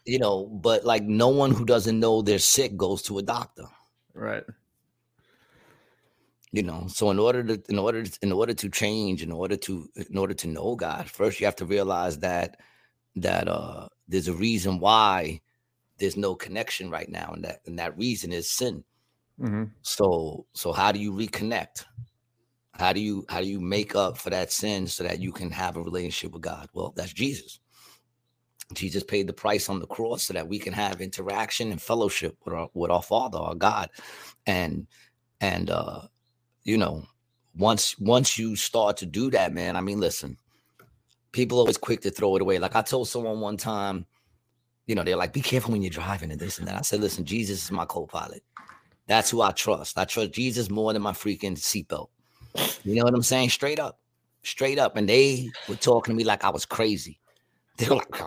you 0.04 0.18
know 0.20 0.46
but 0.46 0.84
like 0.84 1.02
no 1.02 1.28
one 1.28 1.50
who 1.50 1.64
doesn't 1.64 1.98
know 1.98 2.22
they're 2.22 2.38
sick 2.38 2.76
goes 2.76 3.02
to 3.02 3.18
a 3.18 3.22
doctor 3.22 3.64
Right. 4.14 4.44
You 6.56 6.62
know 6.62 6.86
so 6.88 7.10
in 7.10 7.18
order 7.18 7.42
to 7.44 7.62
in 7.68 7.78
order 7.78 8.02
to, 8.02 8.18
in 8.22 8.32
order 8.32 8.54
to 8.54 8.68
change 8.70 9.22
in 9.22 9.30
order 9.30 9.56
to 9.56 9.88
in 10.10 10.16
order 10.16 10.34
to 10.34 10.48
know 10.48 10.74
god 10.74 11.08
first 11.08 11.38
you 11.38 11.46
have 11.46 11.56
to 11.56 11.66
realize 11.66 12.18
that 12.18 12.58
that 13.14 13.46
uh 13.46 13.86
there's 14.08 14.28
a 14.28 14.32
reason 14.32 14.80
why 14.80 15.40
there's 15.98 16.16
no 16.16 16.34
connection 16.34 16.90
right 16.90 17.10
now 17.10 17.30
and 17.34 17.44
that 17.44 17.60
and 17.66 17.78
that 17.78 17.96
reason 17.98 18.32
is 18.32 18.50
sin. 18.50 18.82
Hmm 19.38 19.64
so 19.82 20.46
so 20.52 20.72
how 20.72 20.90
do 20.92 20.98
you 20.98 21.12
reconnect? 21.12 21.84
How 22.72 22.92
do 22.92 23.00
you 23.00 23.24
how 23.28 23.40
do 23.40 23.46
you 23.46 23.60
make 23.60 23.94
up 23.94 24.18
for 24.18 24.30
that 24.30 24.50
sin 24.50 24.86
so 24.86 25.04
that 25.04 25.20
you 25.20 25.32
can 25.32 25.50
have 25.50 25.76
a 25.76 25.82
relationship 25.82 26.32
with 26.32 26.42
god? 26.42 26.68
Well 26.72 26.92
that's 26.96 27.12
jesus. 27.12 27.60
Jesus 28.74 29.04
paid 29.04 29.28
the 29.28 29.32
price 29.32 29.68
on 29.68 29.78
the 29.78 29.86
cross 29.86 30.24
so 30.24 30.34
that 30.34 30.48
we 30.48 30.58
can 30.58 30.72
have 30.72 31.00
interaction 31.00 31.70
and 31.70 31.80
fellowship 31.80 32.36
with 32.44 32.54
our 32.54 32.68
with 32.74 32.90
our 32.90 33.02
father 33.02 33.38
our 33.38 33.54
god. 33.54 33.90
And 34.46 34.88
and 35.40 35.70
uh 35.70 36.08
you 36.66 36.76
know 36.76 37.06
once 37.56 37.98
once 38.00 38.36
you 38.36 38.56
start 38.56 38.96
to 38.96 39.06
do 39.06 39.30
that 39.30 39.54
man 39.54 39.76
i 39.76 39.80
mean 39.80 40.00
listen 40.00 40.36
people 41.30 41.58
are 41.58 41.60
always 41.60 41.76
quick 41.76 42.00
to 42.00 42.10
throw 42.10 42.34
it 42.34 42.42
away. 42.42 42.58
Like 42.58 42.74
i 42.74 42.82
told 42.82 43.08
someone 43.08 43.40
one 43.40 43.56
time 43.56 44.04
you 44.86 44.94
know 44.94 45.04
they're 45.04 45.16
like 45.16 45.32
be 45.32 45.40
careful 45.40 45.72
when 45.72 45.82
you're 45.82 45.90
driving 45.90 46.30
and 46.30 46.40
this 46.40 46.58
and 46.58 46.66
that. 46.66 46.76
I 46.76 46.82
said 46.82 47.00
listen 47.00 47.24
jesus 47.24 47.64
is 47.64 47.70
my 47.70 47.84
co-pilot. 47.84 48.42
That's 49.06 49.30
who 49.30 49.42
i 49.42 49.52
trust. 49.52 49.96
I 49.96 50.04
trust 50.04 50.32
jesus 50.32 50.68
more 50.68 50.92
than 50.92 51.02
my 51.02 51.12
freaking 51.12 51.56
seatbelt. 51.56 52.08
You 52.84 52.96
know 52.96 53.04
what 53.04 53.14
i'm 53.14 53.22
saying? 53.22 53.50
Straight 53.50 53.78
up 53.78 54.00
straight 54.42 54.78
up. 54.78 54.96
And 54.96 55.08
they 55.08 55.50
were 55.68 55.76
talking 55.76 56.14
to 56.14 56.16
me 56.16 56.24
like 56.24 56.44
i 56.44 56.50
was 56.50 56.66
crazy. 56.66 57.20
They 57.78 57.88
were 57.88 57.96
like 57.96 58.22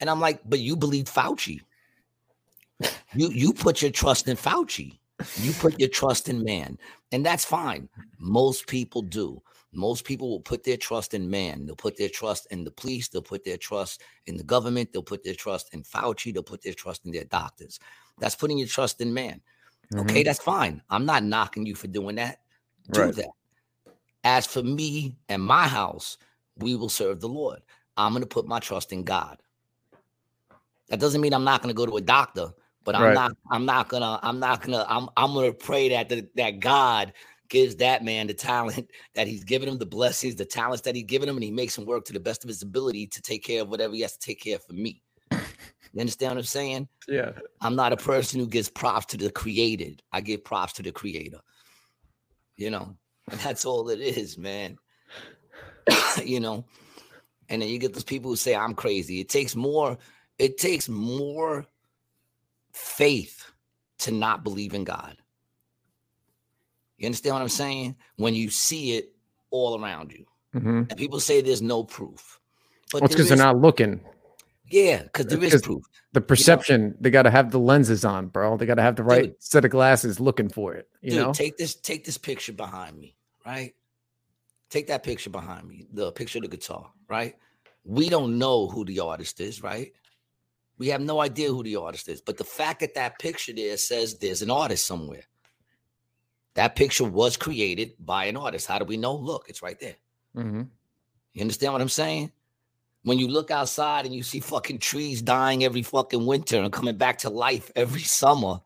and 0.00 0.08
i'm 0.08 0.20
like 0.20 0.40
but 0.48 0.60
you 0.60 0.76
believe 0.76 1.06
fauci. 1.06 1.60
You 3.14 3.30
you 3.30 3.52
put 3.52 3.82
your 3.82 3.90
trust 3.90 4.28
in 4.28 4.36
fauci 4.36 4.98
you 5.36 5.52
put 5.54 5.78
your 5.80 5.88
trust 5.88 6.28
in 6.28 6.42
man 6.42 6.78
and 7.12 7.24
that's 7.24 7.44
fine. 7.44 7.88
Most 8.18 8.66
people 8.66 9.02
do. 9.02 9.40
Most 9.72 10.04
people 10.04 10.30
will 10.30 10.40
put 10.40 10.64
their 10.64 10.76
trust 10.76 11.14
in 11.14 11.28
man. 11.28 11.66
They'll 11.66 11.76
put 11.76 11.96
their 11.96 12.08
trust 12.08 12.46
in 12.50 12.64
the 12.64 12.70
police. 12.70 13.08
They'll 13.08 13.22
put 13.22 13.44
their 13.44 13.56
trust 13.58 14.02
in 14.26 14.36
the 14.36 14.44
government. 14.44 14.92
They'll 14.92 15.02
put 15.02 15.22
their 15.22 15.34
trust 15.34 15.74
in 15.74 15.82
fauci. 15.82 16.32
They'll 16.32 16.42
put 16.42 16.62
their 16.62 16.72
trust 16.72 17.04
in 17.04 17.12
their 17.12 17.24
doctors. 17.24 17.78
That's 18.18 18.34
putting 18.34 18.58
your 18.58 18.68
trust 18.68 19.00
in 19.00 19.12
man. 19.12 19.40
Okay 19.94 20.14
mm-hmm. 20.14 20.22
that's 20.24 20.42
fine. 20.42 20.82
I'm 20.90 21.06
not 21.06 21.22
knocking 21.24 21.66
you 21.66 21.74
for 21.74 21.86
doing 21.86 22.16
that. 22.16 22.40
Do 22.90 23.02
Right. 23.02 23.14
that. 23.14 23.30
As 24.24 24.46
for 24.46 24.62
me 24.62 25.16
and 25.28 25.42
my 25.42 25.68
house 25.68 26.18
we 26.58 26.74
will 26.74 26.88
serve 26.88 27.20
the 27.20 27.28
lord. 27.28 27.60
I'm 27.96 28.12
going 28.12 28.22
to 28.22 28.28
put 28.28 28.46
my 28.46 28.60
trust 28.60 28.92
in 28.92 29.04
god. 29.04 29.38
That 30.88 31.00
doesn't 31.00 31.20
mean 31.20 31.34
i'm 31.34 31.44
not 31.44 31.62
going 31.62 31.74
to 31.74 31.76
go 31.76 31.86
to 31.86 31.96
a 31.96 32.00
doctor 32.00 32.52
but 32.86 32.94
i'm 32.94 33.02
Right. 33.02 33.14
not 33.14 33.36
i'm 33.50 33.66
not 33.66 33.88
gonna 33.90 34.18
i'm 34.22 34.40
not 34.40 34.62
gonna 34.62 34.86
i'm, 34.88 35.10
I'm 35.18 35.34
gonna 35.34 35.52
pray 35.52 35.90
that 35.90 36.08
the, 36.08 36.26
that 36.36 36.60
god 36.60 37.12
gives 37.50 37.76
that 37.76 38.02
man 38.02 38.26
the 38.28 38.34
talent 38.34 38.90
that 39.14 39.26
he's 39.28 39.44
given 39.44 39.68
him 39.68 39.76
the 39.76 39.84
blessings 39.84 40.36
the 40.36 40.46
talents 40.46 40.82
that 40.82 40.94
he's 40.94 41.04
given 41.04 41.28
him 41.28 41.36
and 41.36 41.44
he 41.44 41.50
makes 41.50 41.76
him 41.76 41.84
work 41.84 42.04
to 42.06 42.14
the 42.14 42.20
best 42.20 42.42
of 42.44 42.48
his 42.48 42.62
ability 42.62 43.06
to 43.08 43.20
take 43.20 43.44
care 43.44 43.60
of 43.62 43.68
whatever 43.68 43.92
he 43.94 44.00
has 44.00 44.12
to 44.16 44.18
take 44.26 44.40
care 44.40 44.56
of 44.56 44.64
for 44.64 44.72
me 44.72 45.02
you 45.30 46.00
understand 46.00 46.30
what 46.30 46.38
i'm 46.38 46.44
saying 46.44 46.88
Yeah. 47.08 47.32
I'm 47.60 47.74
not 47.76 47.92
a 47.92 47.96
person 47.96 48.38
who 48.40 48.46
gives 48.46 48.68
props 48.68 49.06
to 49.06 49.16
the 49.16 49.30
created. 49.30 50.02
I 50.12 50.20
give 50.20 50.44
props 50.44 50.74
to 50.74 50.82
the 50.82 50.92
creator. 50.92 51.40
You 52.56 52.70
know, 52.70 52.96
and 53.30 53.40
that's 53.40 53.64
all 53.64 53.88
it 53.88 54.00
is, 54.00 54.36
man. 54.36 54.76
you 56.24 56.40
know, 56.40 56.66
and 57.48 57.62
then 57.62 57.68
you 57.68 57.78
get 57.78 57.94
those 57.94 58.04
people 58.04 58.30
who 58.30 58.36
say 58.36 58.54
I'm 58.54 58.74
crazy. 58.74 59.20
It 59.20 59.28
takes 59.30 59.56
more, 59.56 59.96
it 60.38 60.58
takes 60.58 60.88
more 60.88 61.64
faith 62.76 63.44
to 63.98 64.10
not 64.12 64.44
believe 64.44 64.74
in 64.74 64.84
God. 64.84 65.16
You 66.98 67.06
understand 67.06 67.34
what 67.34 67.42
I'm 67.42 67.48
saying? 67.48 67.96
When 68.16 68.34
you 68.34 68.50
see 68.50 68.96
it 68.96 69.12
all 69.50 69.82
around 69.82 70.12
you. 70.12 70.26
hmm 70.52 70.82
And 70.88 70.96
people 70.96 71.20
say 71.20 71.40
there's 71.40 71.62
no 71.62 71.84
proof. 71.84 72.38
But 72.92 73.00
Well, 73.00 73.06
it's 73.06 73.14
because 73.14 73.28
they're 73.28 73.38
not 73.38 73.58
looking. 73.58 74.00
Yeah, 74.70 75.02
because 75.02 75.26
there 75.26 75.42
is 75.42 75.62
proof. 75.62 75.84
The 76.12 76.20
perception, 76.20 76.96
they 77.00 77.10
got 77.10 77.22
to 77.22 77.30
have 77.30 77.50
the 77.50 77.58
lenses 77.58 78.04
on, 78.04 78.28
bro. 78.28 78.56
They 78.56 78.66
got 78.66 78.76
to 78.76 78.82
have 78.82 78.96
the 78.96 79.04
right 79.04 79.24
Dude. 79.24 79.34
set 79.38 79.64
of 79.64 79.70
glasses 79.70 80.18
looking 80.18 80.48
for 80.48 80.74
it. 80.74 80.88
You 81.02 81.12
Dude, 81.12 81.20
know? 81.24 81.32
take 81.32 81.56
this 81.56 81.74
take 81.74 82.04
this 82.04 82.18
picture 82.18 82.52
behind 82.52 82.98
me, 82.98 83.16
right? 83.44 83.74
Take 84.70 84.88
that 84.88 85.02
picture 85.02 85.30
behind 85.30 85.68
me, 85.68 85.86
the 85.92 86.10
picture 86.12 86.38
of 86.38 86.42
the 86.42 86.48
guitar, 86.48 86.90
right? 87.08 87.36
We 87.84 88.08
don't 88.08 88.38
know 88.38 88.66
who 88.66 88.84
the 88.84 89.00
artist 89.00 89.40
is, 89.40 89.62
right? 89.62 89.92
We 90.78 90.88
have 90.88 91.00
no 91.00 91.20
idea 91.20 91.48
who 91.48 91.62
the 91.62 91.76
artist 91.76 92.08
is, 92.08 92.20
but 92.20 92.36
the 92.36 92.44
fact 92.44 92.80
that 92.80 92.94
that 92.94 93.18
picture 93.18 93.52
there 93.52 93.76
says 93.76 94.18
there's 94.18 94.42
an 94.42 94.50
artist 94.50 94.86
somewhere. 94.86 95.24
That 96.54 96.76
picture 96.76 97.04
was 97.04 97.36
created 97.36 97.92
by 97.98 98.26
an 98.26 98.36
artist. 98.36 98.66
How 98.66 98.78
do 98.78 98.84
we 98.84 98.96
know? 98.96 99.14
Look, 99.14 99.46
it's 99.48 99.62
right 99.62 99.78
there. 99.80 99.96
hmm 100.34 100.62
You 101.32 101.40
understand 101.42 101.72
what 101.72 101.82
I'm 101.82 101.88
saying? 101.88 102.32
when 103.06 103.20
you 103.20 103.28
look 103.28 103.52
outside 103.52 104.04
and 104.04 104.12
you 104.12 104.24
see 104.24 104.40
fucking 104.40 104.78
trees 104.80 105.22
dying 105.22 105.62
every 105.62 105.82
fucking 105.82 106.26
winter 106.26 106.60
and 106.60 106.72
coming 106.72 106.96
back 106.96 107.18
to 107.18 107.30
life 107.30 107.70
every 107.76 108.00
summer, 108.00 108.60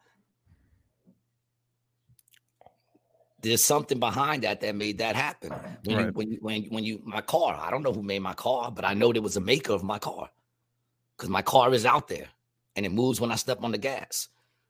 there's 3.43 3.63
something 3.63 4.01
behind 4.01 4.45
that 4.45 4.63
that 4.63 4.75
made 4.75 4.97
that 4.97 5.15
happen. 5.15 5.55
When 5.85 5.99
you, 5.99 6.13
when 6.15 6.31
you, 6.31 6.39
when 6.41 6.63
when 6.65 6.85
you 6.85 7.03
my 7.05 7.21
car, 7.21 7.55
I 7.61 7.71
don't 7.71 7.83
know 7.83 7.93
who 7.93 8.03
made 8.03 8.21
my 8.21 8.33
car, 8.33 8.71
but 8.71 8.87
I 8.87 8.95
know 8.95 9.13
there 9.13 9.21
was 9.21 9.37
a 9.37 9.41
maker 9.43 9.75
of 9.75 9.83
my 9.83 9.99
car 9.99 10.31
because 11.21 11.29
my 11.29 11.43
car 11.43 11.75
is 11.75 11.85
out 11.85 12.09
there 12.09 12.29
and 12.77 12.87
it 12.87 12.93
moves 12.93 13.21
when 13.21 13.31
I 13.31 13.35
step 13.35 13.63
on 13.63 13.73
the 13.73 13.79
gas. 13.79 14.29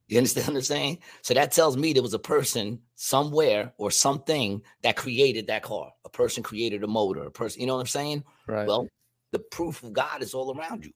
You 0.08 0.18
understand 0.18 0.48
what 0.48 0.56
I'm 0.56 0.62
saying? 0.62 0.98
So 1.22 1.32
that 1.34 1.52
tells 1.52 1.76
me 1.76 1.92
there 1.92 2.02
was 2.02 2.14
a 2.14 2.18
person 2.18 2.80
somewhere 2.96 3.72
or 3.78 3.92
something 3.92 4.60
that 4.82 4.96
created 4.96 5.46
that 5.46 5.62
car. 5.62 5.92
A 6.04 6.08
person 6.08 6.42
created 6.42 6.82
a 6.82 6.88
motor. 6.88 7.22
A 7.22 7.30
person, 7.30 7.60
you 7.60 7.68
know 7.68 7.74
what 7.74 7.82
I'm 7.82 7.86
saying? 7.86 8.24
Right. 8.48 8.66
Well, 8.66 8.88
the 9.30 9.38
proof 9.38 9.84
of 9.84 9.92
God 9.92 10.22
is 10.22 10.34
all 10.34 10.58
around 10.58 10.84
you. 10.84 10.92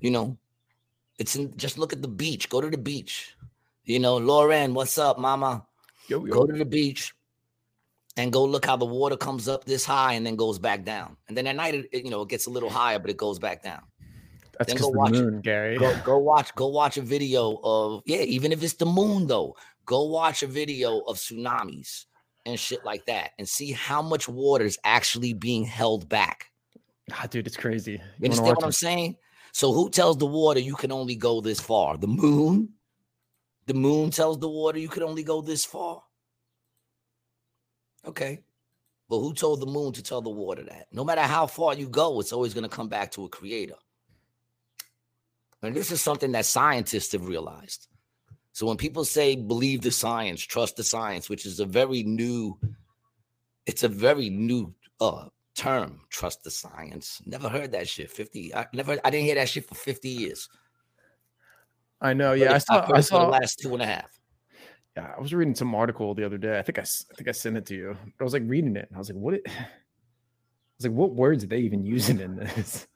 You 0.00 0.10
know, 0.10 0.38
it's 1.18 1.36
in 1.36 1.54
just 1.58 1.76
look 1.76 1.92
at 1.92 2.00
the 2.00 2.08
beach. 2.08 2.48
Go 2.48 2.62
to 2.62 2.70
the 2.70 2.78
beach. 2.78 3.36
You 3.84 3.98
know, 3.98 4.16
Lauren, 4.16 4.72
what's 4.72 4.96
up, 4.96 5.18
mama? 5.18 5.66
Yo, 6.08 6.20
Go 6.20 6.46
to 6.46 6.56
the 6.56 6.64
beach 6.64 7.12
and 8.16 8.32
go 8.32 8.42
look 8.42 8.64
how 8.64 8.78
the 8.78 8.86
water 8.86 9.18
comes 9.18 9.46
up 9.46 9.66
this 9.66 9.84
high 9.84 10.14
and 10.14 10.26
then 10.26 10.36
goes 10.36 10.58
back 10.58 10.86
down. 10.86 11.18
And 11.28 11.36
then 11.36 11.46
at 11.46 11.56
night, 11.56 11.74
it, 11.74 12.04
you 12.04 12.10
know, 12.10 12.22
it 12.22 12.30
gets 12.30 12.46
a 12.46 12.50
little 12.50 12.70
higher, 12.70 12.98
but 12.98 13.10
it 13.10 13.18
goes 13.18 13.38
back 13.38 13.62
down. 13.62 13.82
That's 14.60 14.74
then 14.74 14.82
go 14.82 14.92
the 14.92 14.98
watch 14.98 15.12
moon, 15.12 15.40
Gary. 15.40 15.78
Go, 15.78 15.96
go 16.04 16.18
watch, 16.30 16.54
go 16.54 16.66
watch 16.66 16.98
a 16.98 17.00
video 17.00 17.58
of 17.64 18.02
yeah, 18.04 18.18
even 18.18 18.52
if 18.52 18.62
it's 18.62 18.74
the 18.74 18.84
moon 18.84 19.26
though, 19.26 19.56
go 19.86 20.04
watch 20.04 20.42
a 20.42 20.46
video 20.46 20.98
of 20.98 21.16
tsunamis 21.16 22.04
and 22.44 22.60
shit 22.60 22.84
like 22.84 23.06
that 23.06 23.30
and 23.38 23.48
see 23.48 23.72
how 23.72 24.02
much 24.02 24.28
water 24.28 24.66
is 24.66 24.78
actually 24.84 25.32
being 25.32 25.64
held 25.64 26.10
back. 26.10 26.50
Ah, 27.10 27.26
dude, 27.30 27.46
it's 27.46 27.56
crazy. 27.56 27.92
You 27.92 27.98
wanna 27.98 28.34
understand 28.34 28.56
what 28.56 28.64
I'm 28.64 28.72
saying? 28.72 29.16
So 29.52 29.72
who 29.72 29.88
tells 29.88 30.18
the 30.18 30.26
water 30.26 30.60
you 30.60 30.74
can 30.74 30.92
only 30.92 31.16
go 31.16 31.40
this 31.40 31.58
far? 31.58 31.96
The 31.96 32.06
moon? 32.06 32.68
The 33.64 33.72
moon 33.72 34.10
tells 34.10 34.38
the 34.40 34.48
water 34.48 34.78
you 34.78 34.88
can 34.88 35.04
only 35.04 35.22
go 35.22 35.40
this 35.40 35.64
far. 35.64 36.02
Okay. 38.04 38.40
But 39.08 39.20
who 39.20 39.32
told 39.32 39.60
the 39.60 39.66
moon 39.66 39.94
to 39.94 40.02
tell 40.02 40.20
the 40.20 40.28
water 40.28 40.64
that? 40.64 40.88
No 40.92 41.02
matter 41.02 41.22
how 41.22 41.46
far 41.46 41.72
you 41.72 41.88
go, 41.88 42.20
it's 42.20 42.32
always 42.32 42.52
going 42.52 42.68
to 42.68 42.76
come 42.76 42.88
back 42.88 43.10
to 43.12 43.24
a 43.24 43.28
creator. 43.30 43.76
And 45.62 45.74
this 45.74 45.90
is 45.90 46.00
something 46.00 46.32
that 46.32 46.46
scientists 46.46 47.12
have 47.12 47.26
realized. 47.26 47.88
So 48.52 48.66
when 48.66 48.76
people 48.76 49.04
say 49.04 49.36
believe 49.36 49.82
the 49.82 49.90
science, 49.90 50.40
trust 50.40 50.76
the 50.76 50.84
science, 50.84 51.28
which 51.28 51.46
is 51.46 51.60
a 51.60 51.66
very 51.66 52.02
new, 52.02 52.58
it's 53.66 53.82
a 53.82 53.88
very 53.88 54.30
new 54.30 54.74
uh 55.00 55.26
term, 55.54 56.00
trust 56.08 56.42
the 56.42 56.50
science. 56.50 57.20
Never 57.26 57.48
heard 57.48 57.72
that 57.72 57.88
shit. 57.88 58.10
50. 58.10 58.54
I 58.54 58.66
never 58.72 58.98
I 59.04 59.10
didn't 59.10 59.26
hear 59.26 59.36
that 59.36 59.48
shit 59.48 59.68
for 59.68 59.74
50 59.74 60.08
years. 60.08 60.48
I 62.00 62.14
know. 62.14 62.32
Yeah, 62.32 62.54
I 62.54 62.58
saw. 62.58 62.90
I 62.92 63.02
for 63.02 63.18
the 63.20 63.26
last 63.26 63.58
two 63.58 63.72
and 63.74 63.82
a 63.82 63.86
half. 63.86 64.10
Yeah, 64.96 65.12
I 65.16 65.20
was 65.20 65.32
reading 65.34 65.54
some 65.54 65.74
article 65.74 66.14
the 66.14 66.24
other 66.24 66.38
day. 66.38 66.58
I 66.58 66.62
think 66.62 66.78
I, 66.78 66.82
I 66.82 67.14
think 67.14 67.28
I 67.28 67.32
sent 67.32 67.56
it 67.56 67.66
to 67.66 67.74
you. 67.74 67.96
I 68.18 68.24
was 68.24 68.32
like 68.32 68.42
reading 68.46 68.76
it, 68.76 68.86
and 68.88 68.96
I 68.96 68.98
was 68.98 69.10
like, 69.10 69.18
"What?" 69.18 69.34
It, 69.34 69.42
I 69.48 69.66
was 70.78 70.86
like, 70.86 70.92
"What 70.92 71.14
words 71.14 71.44
are 71.44 71.48
they 71.48 71.58
even 71.58 71.84
using 71.84 72.20
in 72.20 72.36
this?" 72.36 72.86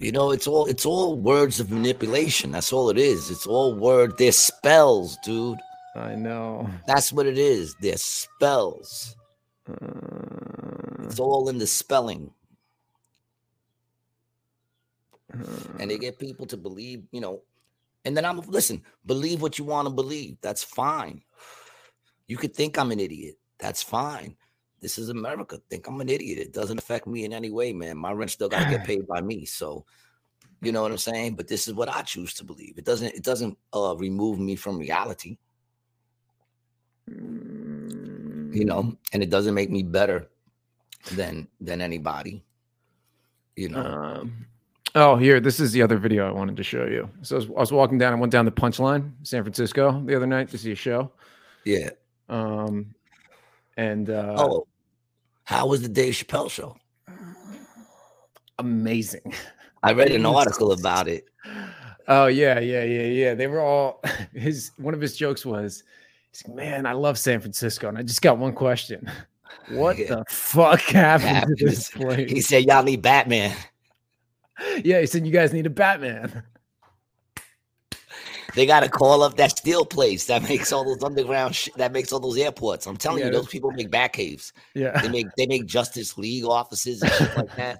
You 0.00 0.12
know, 0.12 0.32
it's 0.32 0.48
all 0.48 0.66
it's 0.66 0.86
all 0.86 1.16
words 1.18 1.60
of 1.60 1.72
manipulation. 1.72 2.52
That's 2.52 2.72
all 2.72 2.90
it 2.90 2.98
is. 2.98 3.30
It's 3.30 3.46
all 3.46 3.74
word. 3.74 4.18
They're 4.18 4.32
spells, 4.32 5.18
dude. 5.24 5.60
I 5.96 6.16
know. 6.16 6.70
That's 6.86 7.12
what 7.12 7.26
it 7.26 7.38
is. 7.38 7.76
They're 7.82 7.98
spells. 7.98 9.16
Uh, 9.68 11.04
It's 11.04 11.20
all 11.20 11.48
in 11.50 11.58
the 11.58 11.66
spelling. 11.66 12.32
uh, 15.34 15.44
and 15.80 15.90
they 15.90 15.98
get 15.98 16.18
people 16.18 16.46
to 16.46 16.56
believe, 16.56 17.04
you 17.12 17.20
know. 17.20 17.42
And 18.04 18.16
then 18.16 18.24
I'm 18.24 18.40
listen, 18.42 18.82
believe 19.06 19.42
what 19.42 19.58
you 19.58 19.66
want 19.66 19.88
to 19.88 19.94
believe. 19.94 20.38
That's 20.42 20.64
fine. 20.64 21.22
You 22.28 22.38
could 22.38 22.54
think 22.56 22.78
I'm 22.78 22.92
an 22.92 23.00
idiot. 23.00 23.36
That's 23.58 23.82
fine. 23.82 24.36
This 24.80 24.98
is 24.98 25.10
America. 25.10 25.60
Think 25.68 25.86
I'm 25.86 26.00
an 26.00 26.08
idiot. 26.08 26.38
It 26.38 26.52
doesn't 26.52 26.78
affect 26.78 27.06
me 27.06 27.24
in 27.24 27.32
any 27.32 27.50
way, 27.50 27.72
man. 27.72 27.98
My 27.98 28.12
rent 28.12 28.30
still 28.30 28.48
got 28.48 28.64
to 28.64 28.70
get 28.70 28.84
paid 28.86 29.06
by 29.06 29.20
me. 29.20 29.44
So, 29.44 29.84
you 30.62 30.72
know 30.72 30.82
what 30.82 30.90
I'm 30.90 30.98
saying? 30.98 31.36
But 31.36 31.48
this 31.48 31.68
is 31.68 31.74
what 31.74 31.88
I 31.88 32.02
choose 32.02 32.34
to 32.34 32.44
believe. 32.44 32.78
It 32.78 32.84
doesn't. 32.84 33.14
It 33.14 33.22
doesn't 33.22 33.56
uh, 33.74 33.94
remove 33.98 34.38
me 34.38 34.56
from 34.56 34.78
reality. 34.78 35.36
You 37.06 38.64
know, 38.64 38.96
and 39.12 39.22
it 39.22 39.30
doesn't 39.30 39.54
make 39.54 39.70
me 39.70 39.82
better 39.82 40.28
than 41.12 41.46
than 41.60 41.80
anybody. 41.82 42.42
You 43.56 43.68
know. 43.68 43.84
Um, 43.84 44.46
oh, 44.94 45.16
here. 45.16 45.40
This 45.40 45.60
is 45.60 45.72
the 45.72 45.82
other 45.82 45.98
video 45.98 46.26
I 46.26 46.32
wanted 46.32 46.56
to 46.56 46.62
show 46.62 46.86
you. 46.86 47.08
So 47.22 47.36
I 47.36 47.38
was, 47.38 47.46
I 47.48 47.60
was 47.60 47.72
walking 47.72 47.98
down. 47.98 48.14
I 48.14 48.16
went 48.16 48.32
down 48.32 48.46
the 48.46 48.50
Punchline, 48.50 49.12
San 49.24 49.42
Francisco, 49.42 50.02
the 50.06 50.16
other 50.16 50.26
night 50.26 50.48
to 50.50 50.58
see 50.58 50.72
a 50.72 50.76
show. 50.76 51.12
yeah. 51.64 51.90
Um, 52.28 52.94
and 53.76 54.10
uh, 54.10 54.36
oh, 54.38 54.66
how 55.50 55.66
was 55.66 55.82
the 55.82 55.88
Dave 55.88 56.14
Chappelle 56.14 56.48
show? 56.48 56.76
amazing. 58.58 59.34
I 59.82 59.92
read 59.92 60.12
an 60.12 60.24
article 60.40 60.72
about 60.72 61.08
it. 61.08 61.24
Oh 62.06 62.26
yeah, 62.26 62.60
yeah, 62.60 62.84
yeah, 62.84 63.02
yeah. 63.06 63.34
They 63.34 63.46
were 63.46 63.60
all 63.60 64.00
his. 64.32 64.70
One 64.76 64.94
of 64.94 65.00
his 65.00 65.16
jokes 65.16 65.44
was, 65.44 65.82
he's 66.32 66.46
like, 66.46 66.56
"Man, 66.56 66.86
I 66.86 66.92
love 66.92 67.18
San 67.18 67.40
Francisco, 67.40 67.88
and 67.88 67.98
I 67.98 68.02
just 68.02 68.22
got 68.22 68.38
one 68.38 68.52
question: 68.52 69.10
What 69.70 69.98
Yeah. 69.98 70.16
the 70.16 70.24
fuck 70.28 70.80
happened 70.82 71.56
to 71.58 71.64
this 71.66 71.90
place?" 71.90 72.30
He 72.30 72.40
said, 72.40 72.64
"Y'all 72.64 72.82
need 72.84 73.02
Batman." 73.02 73.56
yeah, 74.84 75.00
he 75.00 75.06
said, 75.06 75.26
"You 75.26 75.32
guys 75.32 75.52
need 75.52 75.66
a 75.66 75.70
Batman." 75.70 76.42
They 78.54 78.66
got 78.66 78.80
to 78.80 78.88
call 78.88 79.22
up 79.22 79.36
that 79.36 79.56
steel 79.56 79.84
place 79.84 80.26
that 80.26 80.42
makes 80.42 80.72
all 80.72 80.84
those 80.84 81.02
underground 81.02 81.54
shit. 81.54 81.74
That 81.76 81.92
makes 81.92 82.12
all 82.12 82.20
those 82.20 82.36
airports. 82.38 82.86
I'm 82.86 82.96
telling 82.96 83.20
Yeah, 83.20 83.26
you, 83.26 83.32
those 83.32 83.48
people 83.48 83.70
make 83.72 83.90
bat 83.90 84.12
caves. 84.12 84.52
Yeah. 84.74 85.00
They 85.00 85.08
make 85.08 85.26
they 85.36 85.46
make 85.46 85.66
Justice 85.66 86.16
League 86.18 86.44
offices 86.44 87.02
and 87.02 87.12
shit 87.12 87.36
like 87.36 87.56
that. 87.56 87.78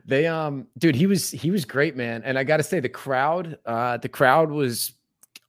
they 0.06 0.26
um 0.26 0.66
dude 0.78 0.94
he 0.94 1.06
was 1.06 1.30
he 1.30 1.50
was 1.50 1.64
great 1.64 1.96
man 1.96 2.22
and 2.24 2.38
i 2.38 2.44
gotta 2.44 2.62
say 2.62 2.78
the 2.80 2.88
crowd 2.88 3.58
uh 3.64 3.96
the 3.96 4.08
crowd 4.08 4.50
was 4.50 4.92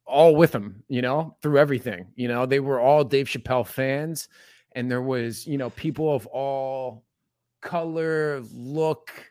all 0.06 0.34
with 0.34 0.54
him 0.54 0.82
you 0.88 1.02
know 1.02 1.36
through 1.42 1.58
everything 1.58 2.06
you 2.16 2.26
know 2.26 2.46
they 2.46 2.60
were 2.60 2.80
all 2.80 3.04
dave 3.04 3.26
chappelle 3.26 3.66
fans 3.66 4.28
and 4.72 4.90
there 4.90 5.02
was 5.02 5.46
you 5.46 5.58
know 5.58 5.70
people 5.70 6.14
of 6.14 6.26
all 6.28 7.04
color 7.60 8.40
look 8.52 9.27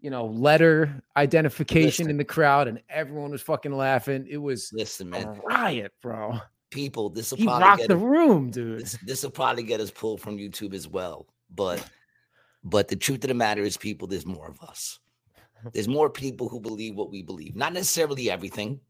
you 0.00 0.10
know 0.10 0.26
letter 0.26 1.02
identification 1.16 2.04
Listen. 2.04 2.10
in 2.10 2.16
the 2.16 2.24
crowd 2.24 2.68
and 2.68 2.80
everyone 2.88 3.30
was 3.30 3.42
fucking 3.42 3.72
laughing 3.72 4.26
it 4.28 4.36
was 4.38 4.70
Listen, 4.72 5.08
a 5.08 5.10
man, 5.10 5.40
riot 5.44 5.92
bro 6.00 6.38
people, 6.70 7.08
this 7.08 7.30
will 7.30 7.38
he 7.38 7.44
probably 7.44 7.64
rocked 7.64 7.80
get 7.80 7.88
the 7.88 7.96
us- 7.96 8.02
room 8.02 8.50
dude 8.50 8.80
this, 8.80 8.98
this 9.04 9.22
will 9.22 9.30
probably 9.30 9.62
get 9.62 9.80
us 9.80 9.90
pulled 9.90 10.20
from 10.20 10.36
YouTube 10.36 10.74
as 10.74 10.86
well. 10.86 11.26
But 11.54 11.82
but 12.64 12.88
the 12.88 12.96
truth 12.96 13.24
of 13.24 13.28
the 13.28 13.34
matter 13.34 13.62
is, 13.62 13.76
people, 13.76 14.08
there's 14.08 14.26
more 14.26 14.48
of 14.48 14.60
us. 14.60 14.98
There's 15.72 15.88
more 15.88 16.10
people 16.10 16.48
who 16.48 16.60
believe 16.60 16.94
what 16.94 17.10
we 17.10 17.22
believe. 17.22 17.56
Not 17.56 17.72
necessarily 17.72 18.30
everything. 18.30 18.80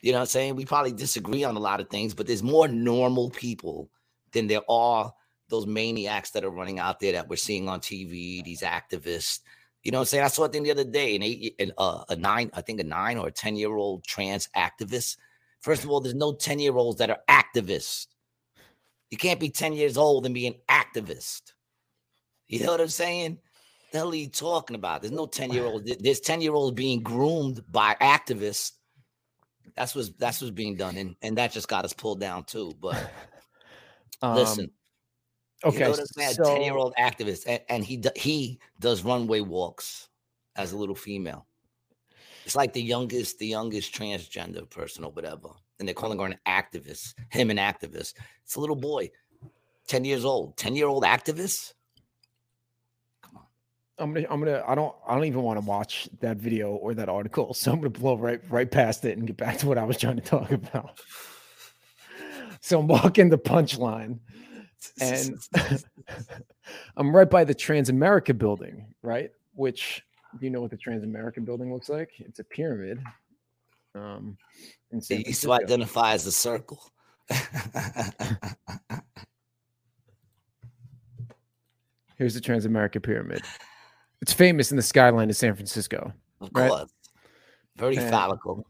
You 0.00 0.12
know 0.12 0.18
what 0.18 0.22
I'm 0.22 0.26
saying? 0.28 0.56
We 0.56 0.64
probably 0.64 0.92
disagree 0.92 1.42
on 1.42 1.56
a 1.56 1.60
lot 1.60 1.80
of 1.80 1.90
things, 1.90 2.14
but 2.14 2.26
there's 2.26 2.42
more 2.42 2.68
normal 2.68 3.30
people 3.30 3.90
than 4.32 4.46
there 4.46 4.62
are 4.68 5.12
those 5.48 5.66
maniacs 5.66 6.30
that 6.30 6.44
are 6.44 6.50
running 6.50 6.78
out 6.78 7.00
there 7.00 7.12
that 7.12 7.28
we're 7.28 7.36
seeing 7.36 7.68
on 7.68 7.80
TV, 7.80 8.44
these 8.44 8.60
activists. 8.60 9.40
You 9.88 9.92
know 9.92 10.00
what 10.00 10.02
I'm 10.02 10.06
saying? 10.08 10.24
I 10.24 10.28
saw 10.28 10.44
a 10.44 10.48
thing 10.50 10.64
the 10.64 10.70
other 10.70 10.84
day, 10.84 11.16
an 11.16 11.22
eight, 11.22 11.54
an, 11.58 11.72
uh, 11.78 12.04
a 12.10 12.14
nine, 12.14 12.50
I 12.52 12.60
think 12.60 12.78
a 12.78 12.84
nine 12.84 13.16
or 13.16 13.28
a 13.28 13.32
10 13.32 13.56
year 13.56 13.74
old 13.74 14.04
trans 14.04 14.46
activist. 14.54 15.16
First 15.60 15.82
of 15.82 15.88
all, 15.88 16.02
there's 16.02 16.14
no 16.14 16.34
10 16.34 16.58
year 16.58 16.76
olds 16.76 16.98
that 16.98 17.08
are 17.08 17.20
activists. 17.26 18.06
You 19.10 19.16
can't 19.16 19.40
be 19.40 19.48
10 19.48 19.72
years 19.72 19.96
old 19.96 20.26
and 20.26 20.34
be 20.34 20.46
an 20.46 20.56
activist. 20.68 21.54
You 22.48 22.64
know 22.64 22.72
what 22.72 22.82
I'm 22.82 22.88
saying? 22.88 23.38
The 23.90 23.96
hell 24.00 24.10
are 24.10 24.14
you 24.14 24.28
talking 24.28 24.76
about? 24.76 25.00
There's 25.00 25.10
no 25.10 25.24
10 25.24 25.52
year 25.54 25.64
old. 25.64 25.88
There's 26.00 26.20
10 26.20 26.42
year 26.42 26.52
olds 26.52 26.74
being 26.74 27.02
groomed 27.02 27.64
by 27.72 27.96
activists. 27.98 28.72
That's 29.74 29.94
what's 29.94 30.10
that's 30.18 30.42
what's 30.42 30.50
being 30.50 30.76
done. 30.76 30.98
And 30.98 31.16
and 31.22 31.38
that 31.38 31.52
just 31.52 31.66
got 31.66 31.86
us 31.86 31.94
pulled 31.94 32.20
down 32.20 32.44
too. 32.44 32.74
But 32.78 33.10
listen, 34.22 34.66
Um, 34.66 34.70
okay 35.64 35.78
you 35.78 35.84
know 35.84 35.90
what 35.90 36.00
I'm 36.00 36.06
saying? 36.06 36.34
so 36.34 36.44
10 36.44 36.62
year 36.62 36.76
old 36.76 36.94
activist. 36.98 37.44
And, 37.46 37.60
and 37.68 37.84
he 37.84 37.96
do- 37.96 38.10
he 38.16 38.58
does 38.80 39.02
runway 39.02 39.40
walks 39.40 40.08
as 40.56 40.72
a 40.72 40.76
little 40.76 40.94
female. 40.94 41.46
It's 42.44 42.56
like 42.56 42.72
the 42.72 42.82
youngest, 42.82 43.38
the 43.38 43.46
youngest 43.46 43.92
transgender 43.94 44.68
person 44.70 45.04
or 45.04 45.10
whatever. 45.10 45.48
And 45.78 45.86
they're 45.86 45.94
calling 45.94 46.18
her 46.18 46.24
an 46.24 46.38
activist, 46.46 47.14
him 47.30 47.50
an 47.50 47.58
activist. 47.58 48.14
It's 48.42 48.56
a 48.56 48.60
little 48.60 48.74
boy, 48.76 49.10
10 49.86 50.04
years 50.04 50.24
old. 50.24 50.56
10 50.56 50.74
year 50.74 50.86
old 50.86 51.04
activist? 51.04 51.74
Come 53.22 53.36
on. 53.36 53.44
I'm 53.98 54.14
gonna, 54.14 54.26
I'm 54.30 54.40
gonna, 54.40 54.64
I 54.66 54.74
don't, 54.74 54.94
I 55.06 55.14
don't 55.14 55.24
even 55.24 55.42
want 55.42 55.60
to 55.60 55.66
watch 55.66 56.08
that 56.20 56.38
video 56.38 56.70
or 56.70 56.94
that 56.94 57.08
article, 57.08 57.52
so 57.54 57.70
I'm 57.72 57.80
gonna 57.80 57.90
blow 57.90 58.16
right, 58.16 58.40
right 58.50 58.70
past 58.70 59.04
it 59.04 59.18
and 59.18 59.26
get 59.26 59.36
back 59.36 59.58
to 59.58 59.66
what 59.66 59.78
I 59.78 59.84
was 59.84 59.98
trying 59.98 60.16
to 60.16 60.22
talk 60.22 60.50
about. 60.52 61.00
So 62.60 62.80
I'm 62.80 62.88
walking 62.88 63.28
the 63.28 63.38
punchline, 63.38 64.18
and 65.00 65.38
I'm 66.96 67.14
right 67.14 67.28
by 67.28 67.44
the 67.44 67.54
Transamerica 67.54 68.36
building, 68.36 68.86
right? 69.02 69.30
Which 69.54 70.02
do 70.38 70.44
you 70.44 70.50
know 70.50 70.60
what 70.60 70.70
the 70.70 70.76
Transamerica 70.76 71.44
building 71.44 71.72
looks 71.72 71.88
like? 71.88 72.10
It's 72.18 72.38
a 72.38 72.44
pyramid. 72.44 73.02
Um, 73.94 74.36
in 74.92 75.00
San 75.00 75.20
It 75.20 75.28
used 75.28 75.42
to 75.42 75.52
identify 75.52 76.12
as 76.12 76.26
a 76.26 76.32
circle. 76.32 76.80
Here's 82.16 82.34
the 82.34 82.40
Transamerica 82.40 83.02
pyramid. 83.02 83.42
It's 84.20 84.32
famous 84.32 84.70
in 84.70 84.76
the 84.76 84.82
skyline 84.82 85.30
of 85.30 85.36
San 85.36 85.54
Francisco. 85.54 86.12
of 86.40 86.50
Right. 86.54 86.68
course. 86.70 86.92
Very 87.76 87.96
And- 87.96 88.10
phallical, 88.10 88.64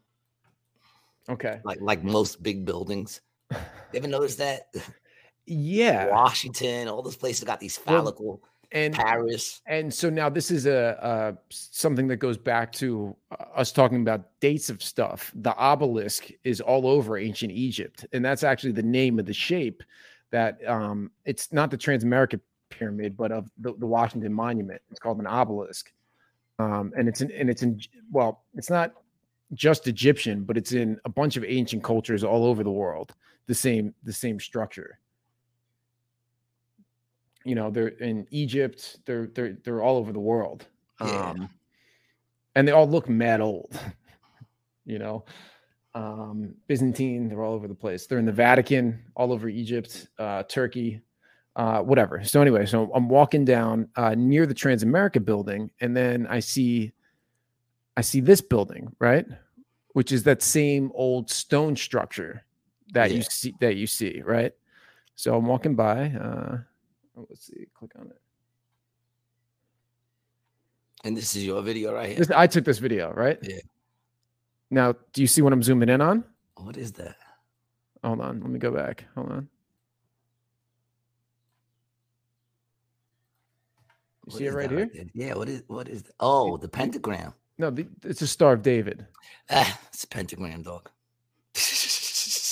Okay. 1.29 1.61
like 1.65 1.81
like 1.83 2.03
most 2.03 2.43
big 2.43 2.65
buildings. 2.65 3.21
You 3.51 3.59
ever 3.95 4.07
notice 4.09 4.37
that? 4.37 4.69
Yeah. 5.49 6.11
Washington, 6.11 6.89
all 6.89 7.03
those 7.03 7.17
places 7.17 7.45
got 7.45 7.61
these 7.61 7.79
Well, 7.87 7.99
phallical. 7.99 8.43
And 8.71 8.93
Paris. 8.93 9.63
and 9.67 9.93
so 9.93 10.11
now 10.11 10.29
this 10.29 10.51
is 10.51 10.67
a, 10.67 11.03
uh 11.03 11.33
something 11.49 12.07
that 12.09 12.17
goes 12.19 12.37
back 12.37 12.71
to 12.73 13.17
uh, 13.31 13.45
us 13.57 13.73
talking 13.73 14.03
about 14.03 14.29
dates 14.41 14.69
of 14.69 14.83
stuff. 14.83 15.33
The 15.37 15.57
obelisk 15.57 16.29
is 16.45 16.61
all 16.61 16.87
over 16.87 17.17
ancient 17.17 17.51
Egypt, 17.51 18.05
and 18.13 18.23
that's 18.23 18.43
actually 18.43 18.73
the 18.73 18.83
name 18.83 19.19
of 19.19 19.25
the 19.25 19.33
shape. 19.33 19.83
That 20.33 20.59
um, 20.69 21.11
it's 21.25 21.51
not 21.51 21.71
the 21.71 21.79
Transamerica 21.79 22.39
pyramid, 22.69 23.17
but 23.17 23.33
of 23.33 23.51
the, 23.57 23.73
the 23.79 23.87
Washington 23.87 24.35
Monument. 24.35 24.83
It's 24.91 25.01
called 25.01 25.19
an 25.19 25.27
obelisk, 25.27 25.91
um, 26.59 26.93
and 26.95 27.09
it's 27.09 27.23
in 27.23 27.31
and 27.31 27.49
it's 27.49 27.63
in 27.63 27.81
well, 28.13 28.45
it's 28.55 28.69
not 28.69 28.93
just 29.55 29.89
Egyptian, 29.89 30.45
but 30.45 30.59
it's 30.59 30.73
in 30.73 31.01
a 31.07 31.09
bunch 31.09 31.39
of 31.39 31.45
ancient 31.45 31.83
cultures 31.83 32.23
all 32.23 32.45
over 32.45 32.63
the 32.63 32.71
world. 32.71 33.15
The 33.47 33.55
same 33.55 33.95
the 34.03 34.13
same 34.13 34.39
structure. 34.39 34.99
You 37.45 37.55
know, 37.55 37.71
they're 37.71 37.89
in 37.89 38.27
Egypt. 38.31 38.99
They're 39.07 39.29
they're 39.29 39.57
they're 39.65 39.83
all 39.83 39.97
over 39.97 40.13
the 40.13 40.21
world. 40.21 40.67
Yeah. 41.01 41.31
Um, 41.31 41.51
and 42.55 42.67
they 42.67 42.73
all 42.73 42.89
look 42.89 43.09
mad 43.09 43.41
old. 43.41 43.79
you 44.85 44.99
know, 44.99 45.25
um, 45.95 46.55
Byzantine. 46.67 47.29
They're 47.29 47.43
all 47.43 47.55
over 47.55 47.69
the 47.69 47.75
place. 47.75 48.07
They're 48.07 48.19
in 48.19 48.27
the 48.27 48.33
Vatican, 48.33 49.03
all 49.15 49.33
over 49.33 49.49
Egypt, 49.49 50.09
uh, 50.19 50.43
Turkey, 50.45 51.03
uh, 51.57 51.81
whatever. 51.83 52.25
So 52.25 52.41
anyway, 52.41 52.67
so 52.67 52.91
I'm 52.95 53.09
walking 53.09 53.45
down 53.45 53.89
uh, 53.97 54.15
near 54.17 54.47
the 54.47 54.55
Transamerica 54.55 55.25
building, 55.25 55.71
and 55.81 55.97
then 55.97 56.27
I 56.29 56.41
see, 56.41 56.93
I 57.97 58.01
see 58.01 58.21
this 58.21 58.41
building, 58.41 58.95
right, 58.99 59.27
which 59.93 60.13
is 60.13 60.23
that 60.25 60.43
same 60.43 60.91
old 60.95 61.31
stone 61.31 61.77
structure 61.77 62.45
that 62.93 63.13
you 63.13 63.23
see 63.23 63.55
that 63.61 63.77
you 63.77 63.87
see, 63.87 64.23
right. 64.25 64.53
So 65.17 65.37
I'm 65.37 65.47
walking 65.47 65.75
by. 65.75 66.11
Uh, 66.11 66.59
oh, 67.19 67.27
let's 67.29 67.47
see, 67.47 67.67
click 67.75 67.93
on 67.99 68.07
it. 68.07 68.21
And 71.05 71.17
this 71.17 71.37
is 71.37 71.45
your 71.45 71.63
video 71.63 71.95
right 71.95 72.09
here. 72.09 72.19
This, 72.19 72.31
I 72.31 72.47
took 72.47 72.65
this 72.65 72.79
video, 72.79 73.13
right? 73.13 73.39
Yeah. 73.43 73.61
Now, 74.71 74.95
do 75.13 75.23
you 75.23 75.27
see 75.27 75.43
what 75.43 75.53
I'm 75.53 75.63
zooming 75.63 75.89
in 75.89 76.01
on? 76.01 76.25
What 76.57 76.77
is 76.77 76.93
that? 76.93 77.17
Hold 78.05 78.21
on, 78.21 78.41
let 78.41 78.51
me 78.51 78.59
go 78.59 78.71
back. 78.71 79.05
Hold 79.15 79.31
on. 79.31 79.49
You 84.27 84.33
What 84.33 84.39
see 84.39 84.47
it 84.47 84.55
right 84.55 84.71
here? 84.71 84.91
Yeah, 85.15 85.35
what 85.35 85.49
is 85.49 85.63
what 85.69 85.89
is 85.89 86.03
that? 86.03 86.13
Oh, 86.21 86.59
the 86.59 86.69
pentagram. 86.69 87.33
No, 87.57 87.71
the, 87.71 87.87
it's 88.05 88.23
a 88.23 88.27
Star 88.27 88.53
of 88.53 88.63
David. 88.63 89.07
Ah, 89.51 89.81
it's 89.89 90.05
a 90.05 90.09
pentagram, 90.09 90.63
dog. 90.63 90.91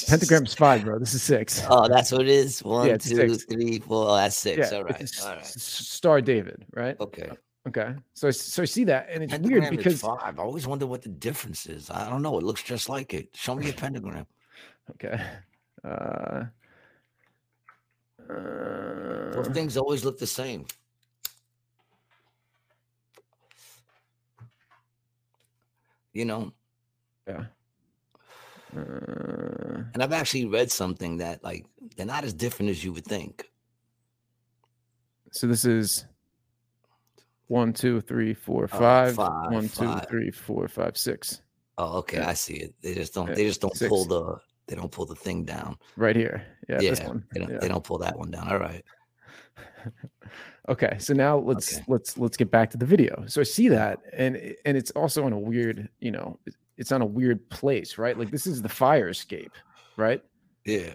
Pentagram's 0.07 0.55
five, 0.55 0.85
bro. 0.85 0.99
This 0.99 1.15
is 1.15 1.23
six. 1.23 1.63
Oh, 1.71 1.89
that's 1.89 2.13
what 2.13 2.23
it 2.23 2.29
is. 2.29 2.63
One, 2.63 2.89
it's 2.89 3.09
two, 3.09 3.35
six. 3.35 3.45
three, 3.45 3.79
four. 3.81 4.09
Oh, 4.11 4.17
that's 4.17 4.37
six. 4.37 4.71
yeah, 4.71 4.79
All 4.79 4.85
right. 4.85 5.13
All 5.23 5.29
right. 5.35 5.45
Star 5.47 6.21
David, 6.21 6.65
right? 6.73 6.99
Okay. 7.01 7.31
Okay. 7.67 7.95
So 8.15 8.31
so 8.31 8.63
I 8.63 8.65
see 8.67 8.85
that, 8.85 9.09
and 9.11 9.25
it's 9.25 9.33
Pentagram 9.33 9.63
weird 9.63 9.77
because 9.77 10.01
five. 10.01 10.39
I 10.39 10.43
always 10.43 10.67
wonder 10.67 10.87
what 10.87 11.03
the 11.03 11.09
difference 11.09 11.67
is. 11.67 11.91
I 11.91 12.09
don't 12.09 12.23
know. 12.23 12.39
It 12.39 12.45
looks 12.45 12.63
just 12.63 12.89
like 12.89 13.13
it. 13.15 13.29
Show 13.35 13.57
me 13.57 13.69
a 13.71 13.73
pentagram. 13.85 14.27
okay. 14.93 15.21
Uh, 15.85 16.45
Those 18.29 19.49
uh, 19.49 19.53
things 19.53 19.77
always 19.77 20.05
look 20.05 20.19
the 20.19 20.27
same. 20.27 20.67
You 26.13 26.25
know, 26.25 26.53
yeah. 27.29 27.45
Uh, 28.77 29.36
Mm-hmm. 29.87 29.95
and 29.95 30.03
I've 30.03 30.13
actually 30.13 30.45
read 30.47 30.71
something 30.71 31.17
that 31.19 31.43
like 31.45 31.65
they're 31.97 32.07
not 32.07 32.25
as 32.25 32.33
different 32.35 32.71
as 32.71 32.85
you 32.85 32.93
would 32.93 33.05
think. 33.05 33.45
so 35.33 35.47
this 35.47 35.65
is 35.65 36.07
one, 37.49 37.73
two, 37.73 38.01
three, 38.01 38.35
four, 38.35 38.65
Oh, 38.73 38.79
five. 38.79 39.15
five, 39.15 39.53
One, 39.53 39.69
two, 39.69 39.85
five. 39.87 40.07
three, 40.09 40.31
four, 40.33 40.67
five, 40.67 40.97
six. 40.97 41.43
Oh, 41.79 41.99
okay, 41.99 42.19
Yeah. 42.19 42.29
I 42.31 42.35
see 42.35 42.55
it. 42.55 42.75
They 42.83 42.95
just 42.95 43.15
don't. 43.15 43.29
Yeah, 43.29 43.35
They 43.35 43.45
just 43.47 43.61
don't 43.61 43.77
six. 43.77 43.89
pull 43.89 44.05
the. 44.05 44.39
They 44.67 44.75
don't 44.75 44.91
pull 44.91 45.07
the 45.07 45.15
thing 45.15 45.45
down. 45.45 45.77
Right 45.97 46.17
here. 46.17 46.43
Yeah, 46.69 46.79
this 46.79 46.99
Yeah, 46.99 47.07
one. 47.09 47.25
They 47.33 47.39
don't. 47.41 47.51
Yeah. 47.51 47.59
They 47.61 47.69
don't 47.69 47.85
pull 47.85 47.99
that 47.99 48.19
one 48.19 48.31
down. 48.33 48.49
All 48.51 48.59
right. 48.59 48.85
okay 50.69 50.97
so 50.99 51.15
now 51.15 51.39
let's 51.39 51.77
Okay. 51.77 51.85
let's 51.89 52.19
let's 52.19 52.37
get 52.37 52.51
back 52.51 52.69
to 52.71 52.77
the 52.77 52.85
video 52.85 53.25
so 53.27 53.41
i 53.41 53.45
see 53.45 53.69
that 53.69 54.01
and 54.13 54.37
and 54.65 54.77
it's 54.77 54.91
also 54.91 55.27
in 55.27 55.33
a 55.33 55.39
weird 55.39 55.89
you 56.01 56.11
know 56.11 56.39
it's 56.77 56.91
on 56.93 57.01
a 57.03 57.07
weird 57.07 57.49
place 57.51 57.97
right 57.97 58.19
like 58.19 58.31
this 58.33 58.47
is 58.47 58.61
the 58.61 58.69
fire 58.69 59.09
escape 59.09 59.53
right 59.97 60.23
Yeah. 60.65 60.95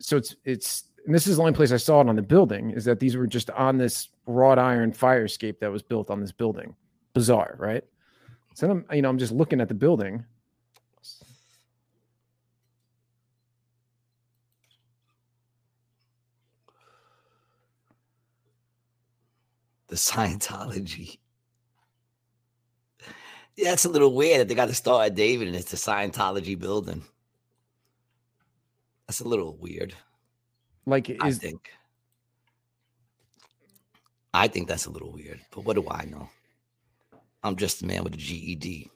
so 0.00 0.16
it's 0.16 0.36
it's 0.44 0.84
and 1.06 1.14
this 1.14 1.26
is 1.26 1.36
the 1.36 1.42
only 1.42 1.54
place 1.54 1.72
i 1.72 1.76
saw 1.76 2.00
it 2.00 2.08
on 2.08 2.16
the 2.16 2.22
building 2.22 2.70
is 2.70 2.84
that 2.84 3.00
these 3.00 3.16
were 3.16 3.26
just 3.26 3.50
on 3.50 3.78
this 3.78 4.08
wrought 4.26 4.58
iron 4.58 4.92
fire 4.92 5.24
escape 5.24 5.60
that 5.60 5.70
was 5.70 5.82
built 5.82 6.10
on 6.10 6.20
this 6.20 6.32
building 6.32 6.74
bizarre 7.14 7.56
right 7.58 7.84
so 8.54 8.70
i'm 8.70 8.84
you 8.92 9.02
know 9.02 9.08
i'm 9.08 9.18
just 9.18 9.32
looking 9.32 9.60
at 9.60 9.68
the 9.68 9.74
building 9.74 10.24
The 19.88 19.96
Scientology. 19.96 21.18
Yeah, 23.56 23.74
it's 23.74 23.84
a 23.84 23.90
little 23.90 24.14
weird 24.14 24.40
that 24.40 24.48
they 24.48 24.54
got 24.54 24.68
the 24.68 24.74
Star 24.74 25.04
of 25.04 25.14
David 25.14 25.48
and 25.48 25.54
it's 25.54 25.70
the 25.70 25.76
Scientology 25.76 26.58
building. 26.58 27.02
That's 29.06 29.20
a 29.20 29.28
little 29.28 29.56
weird. 29.56 29.94
like 30.86 31.14
I 31.20 31.32
think. 31.32 31.70
I 34.34 34.48
think 34.48 34.66
that's 34.68 34.86
a 34.86 34.90
little 34.90 35.12
weird, 35.12 35.40
but 35.54 35.64
what 35.64 35.76
do 35.76 35.86
I 35.90 36.04
know? 36.06 36.28
I'm 37.42 37.56
just 37.56 37.82
a 37.82 37.86
man 37.86 38.04
with 38.04 38.14
a 38.14 38.16
GED. 38.16 38.90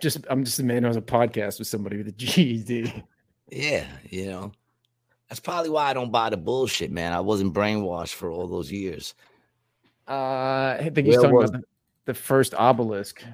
just 0.00 0.18
i'm 0.28 0.44
just 0.44 0.58
a 0.58 0.62
man 0.62 0.82
who 0.82 0.86
has 0.88 0.96
a 0.96 1.00
podcast 1.00 1.58
with 1.58 1.66
somebody 1.66 1.96
with 1.96 2.08
a 2.08 2.12
ged 2.12 3.02
Yeah, 3.50 3.86
you 4.10 4.26
know. 4.26 4.52
That's 5.28 5.40
probably 5.40 5.70
why 5.70 5.86
I 5.90 5.94
don't 5.94 6.12
buy 6.12 6.30
the 6.30 6.36
bullshit, 6.36 6.92
man. 6.92 7.12
I 7.12 7.20
wasn't 7.20 7.54
brainwashed 7.54 8.14
for 8.14 8.30
all 8.30 8.46
those 8.46 8.70
years. 8.70 9.14
uh 10.06 10.76
i 10.78 10.90
think 10.94 11.06
he's 11.08 11.16
talking 11.16 11.32
was- 11.34 11.50
about 11.50 11.62
the, 11.62 11.66
the 12.12 12.14
first 12.14 12.54
obelisk 12.54 13.24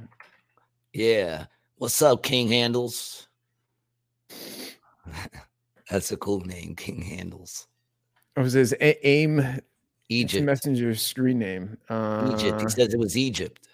Yeah. 0.94 1.46
What's 1.76 2.00
up, 2.00 2.22
King 2.22 2.48
Handles? 2.48 3.26
That's 5.90 6.12
a 6.12 6.16
cool 6.16 6.40
name, 6.40 6.74
King 6.76 7.03
Handles. 7.03 7.66
It 8.36 8.40
was 8.40 8.55
his 8.55 8.72
a- 8.80 9.07
aim 9.07 9.61
Egypt. 10.09 10.44
Messenger 10.44 10.94
screen 10.94 11.38
name. 11.38 11.76
Uh, 11.88 12.32
Egypt. 12.34 12.62
He 12.62 12.68
says 12.68 12.94
it 12.94 12.98
was 12.98 13.16
Egypt. 13.16 13.68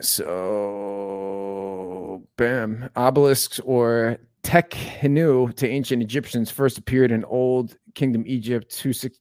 So, 0.00 2.22
bam, 2.36 2.88
obelisks 2.96 3.60
or 3.60 4.18
Tekhenu 4.42 5.54
to 5.56 5.68
ancient 5.68 6.02
Egyptians 6.02 6.50
first 6.50 6.78
appeared 6.78 7.12
in 7.12 7.24
Old 7.26 7.76
Kingdom 7.94 8.24
Egypt 8.26 8.76
26 8.78 9.18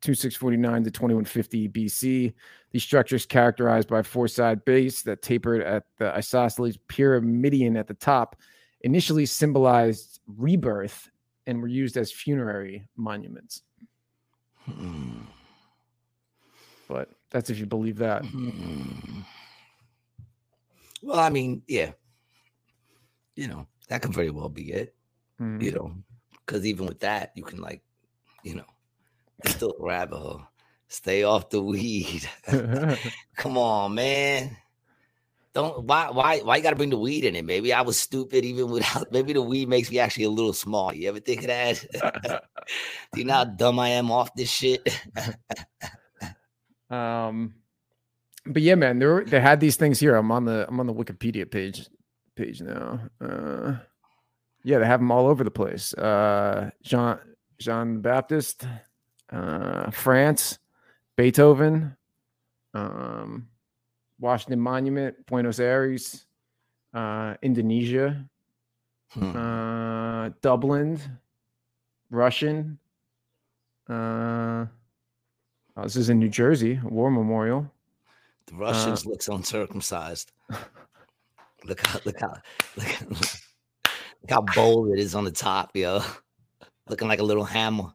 2649 0.00 0.84
to 0.84 0.90
2150 0.90 1.68
BC. 1.68 2.32
These 2.72 2.82
structures 2.82 3.24
characterized 3.24 3.88
by 3.88 4.02
four-side 4.02 4.64
base 4.64 5.02
that 5.02 5.22
tapered 5.22 5.62
at 5.62 5.84
the 5.98 6.12
isosceles 6.16 6.76
pyramidion 6.88 7.78
at 7.78 7.86
the 7.86 7.94
top, 7.94 8.34
initially 8.82 9.26
symbolized 9.26 10.20
rebirth 10.26 11.10
and 11.46 11.60
were 11.60 11.68
used 11.68 11.96
as 11.96 12.12
funerary 12.12 12.88
monuments. 12.96 13.62
Hmm. 14.64 15.22
But 16.88 17.10
that's 17.30 17.50
if 17.50 17.58
you 17.58 17.66
believe 17.66 17.98
that. 17.98 18.24
Hmm. 18.24 19.22
Well, 21.02 21.18
I 21.18 21.30
mean, 21.30 21.62
yeah. 21.66 21.92
You 23.34 23.48
know, 23.48 23.66
that 23.88 24.02
could 24.02 24.14
very 24.14 24.30
well 24.30 24.48
be 24.48 24.72
it. 24.72 24.94
Mm. 25.40 25.62
You 25.62 25.72
know, 25.72 25.96
because 26.30 26.64
even 26.66 26.86
with 26.86 27.00
that, 27.00 27.32
you 27.34 27.42
can 27.42 27.60
like, 27.60 27.82
you 28.44 28.54
know, 28.54 28.66
still 29.46 29.74
a 29.78 29.84
rabbit 29.84 30.18
hole. 30.18 30.42
Stay 30.88 31.22
off 31.22 31.50
the 31.50 31.62
weed. 31.62 32.28
Come 33.36 33.58
on, 33.58 33.94
man. 33.94 34.56
Don't 35.54 35.84
why 35.84 36.10
why 36.10 36.38
why 36.38 36.56
you 36.56 36.62
gotta 36.62 36.76
bring 36.76 36.90
the 36.90 36.98
weed 36.98 37.24
in 37.24 37.36
it? 37.36 37.44
Maybe 37.44 37.72
I 37.72 37.82
was 37.82 37.98
stupid 37.98 38.44
even 38.44 38.70
without 38.70 39.06
maybe 39.12 39.34
the 39.34 39.42
weed 39.42 39.68
makes 39.68 39.90
me 39.90 39.98
actually 39.98 40.24
a 40.24 40.30
little 40.30 40.54
small. 40.54 40.94
You 40.94 41.08
ever 41.08 41.20
think 41.20 41.42
of 41.42 41.46
that? 41.48 41.84
Do 43.12 43.20
you 43.20 43.26
know 43.26 43.34
how 43.34 43.44
dumb 43.44 43.78
I 43.78 43.88
am 43.90 44.10
off 44.10 44.34
this 44.34 44.50
shit? 44.50 44.88
Um, 46.90 47.54
but 48.44 48.60
yeah, 48.60 48.74
man, 48.74 48.98
there 48.98 49.24
they 49.24 49.40
had 49.40 49.60
these 49.60 49.76
things 49.76 49.98
here. 49.98 50.14
I'm 50.14 50.30
on 50.30 50.44
the 50.44 50.66
I'm 50.68 50.78
on 50.78 50.86
the 50.86 50.92
Wikipedia 50.92 51.50
page 51.50 51.88
page 52.36 52.60
now. 52.60 53.00
Uh, 53.18 53.76
yeah, 54.62 54.78
they 54.78 54.84
have 54.84 55.00
them 55.00 55.10
all 55.10 55.26
over 55.26 55.42
the 55.42 55.50
place. 55.50 55.94
Uh, 55.94 56.70
Jean 56.82 57.18
Jean 57.58 58.02
Baptiste, 58.02 58.66
uh, 59.30 59.90
France, 59.90 60.58
Beethoven, 61.16 61.96
um, 62.74 63.48
Washington 64.22 64.60
Monument, 64.60 65.14
Buenos 65.26 65.58
Aires, 65.58 66.24
uh, 66.94 67.34
Indonesia, 67.42 68.24
Hmm. 69.10 69.36
uh, 69.36 70.28
Dublin, 70.40 70.98
Russian. 72.08 72.78
Uh, 73.90 74.64
oh, 75.76 75.82
this 75.82 75.96
is 75.96 76.08
in 76.08 76.18
New 76.20 76.28
Jersey, 76.30 76.80
a 76.82 76.88
war 76.88 77.10
memorial. 77.10 77.70
The 78.46 78.54
Russians 78.54 79.04
looks 79.04 79.28
uncircumcised. 79.28 80.32
look 81.64 81.84
how 81.86 82.00
look 82.04 82.18
how 82.20 82.34
look, 82.76 82.86
how- 82.86 83.06
look 83.10 84.30
how 84.30 84.40
bold 84.54 84.92
it 84.92 84.98
is 85.00 85.14
on 85.14 85.24
the 85.24 85.30
top, 85.32 85.76
yo. 85.76 86.00
Looking 86.88 87.08
like 87.08 87.20
a 87.20 87.24
little 87.24 87.44
hammer. 87.44 87.92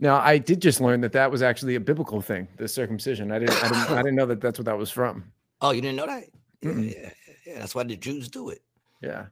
Now, 0.00 0.20
I 0.20 0.38
did 0.38 0.62
just 0.62 0.80
learn 0.80 1.00
that 1.00 1.12
that 1.12 1.30
was 1.30 1.42
actually 1.42 1.74
a 1.74 1.80
biblical 1.80 2.20
thing, 2.20 2.46
the 2.56 2.68
circumcision. 2.68 3.32
I 3.32 3.40
didn't, 3.40 3.62
I 3.64 3.68
didn't, 3.68 3.90
I 3.90 3.96
didn't 4.02 4.14
know 4.14 4.26
that 4.26 4.40
that's 4.40 4.58
what 4.58 4.66
that 4.66 4.78
was 4.78 4.90
from. 4.90 5.24
Oh, 5.60 5.72
you 5.72 5.80
didn't 5.80 5.96
know 5.96 6.06
that? 6.06 6.24
Yeah, 6.62 6.70
Mm-mm. 6.70 6.94
yeah, 6.94 7.10
yeah. 7.44 7.58
That's 7.58 7.74
why 7.74 7.82
the 7.82 7.96
Jews 7.96 8.28
do 8.28 8.50
it. 8.50 8.62
Yeah. 9.02 9.26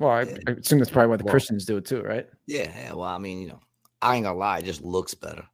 Well, 0.00 0.10
I, 0.10 0.22
Yeah. 0.22 0.36
I 0.48 0.50
assume 0.52 0.78
that's 0.80 0.90
probably 0.90 1.10
why 1.10 1.16
the 1.18 1.24
Well- 1.24 1.32
Christians 1.32 1.64
do 1.64 1.76
it 1.76 1.84
too, 1.86 2.02
right? 2.02 2.28
Yeah, 2.46 2.70
yeah. 2.76 2.92
Well, 2.94 3.08
I 3.08 3.18
mean, 3.18 3.40
you 3.42 3.48
know, 3.48 3.60
I 4.02 4.16
ain't 4.16 4.24
gonna 4.24 4.36
lie, 4.38 4.58
it 4.58 4.64
just 4.64 4.82
looks 4.82 5.14
better. 5.14 5.44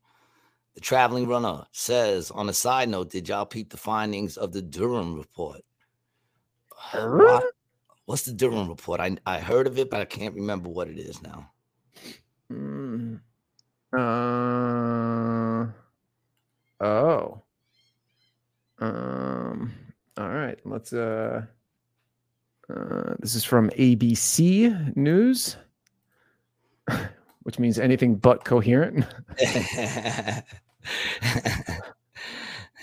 The 0.74 0.80
traveling 0.80 1.28
runner 1.28 1.64
says, 1.72 2.30
on 2.30 2.48
a 2.48 2.52
side 2.52 2.88
note, 2.88 3.10
did 3.10 3.28
y'all 3.28 3.46
peep 3.46 3.70
the 3.70 3.76
findings 3.76 4.36
of 4.36 4.52
the 4.52 4.62
Durham 4.62 5.14
report? 5.14 5.60
What? 6.92 7.44
What's 8.06 8.22
the 8.24 8.32
Durham 8.32 8.68
report? 8.68 9.00
I 9.00 9.16
I 9.24 9.40
heard 9.40 9.66
of 9.66 9.78
it, 9.78 9.88
but 9.88 10.00
I 10.00 10.04
can't 10.04 10.34
remember 10.34 10.68
what 10.68 10.88
it 10.88 10.98
is 10.98 11.22
now. 11.22 11.50
Mm. 12.52 12.93
Uh, 13.96 15.66
oh. 16.80 17.40
Um. 18.80 19.72
All 20.16 20.28
right. 20.28 20.58
Let's. 20.64 20.92
Uh. 20.92 21.42
Uh. 22.68 23.14
This 23.20 23.34
is 23.34 23.44
from 23.44 23.70
ABC 23.70 24.96
News, 24.96 25.56
which 27.44 27.58
means 27.58 27.78
anything 27.78 28.16
but 28.16 28.44
coherent. 28.44 29.06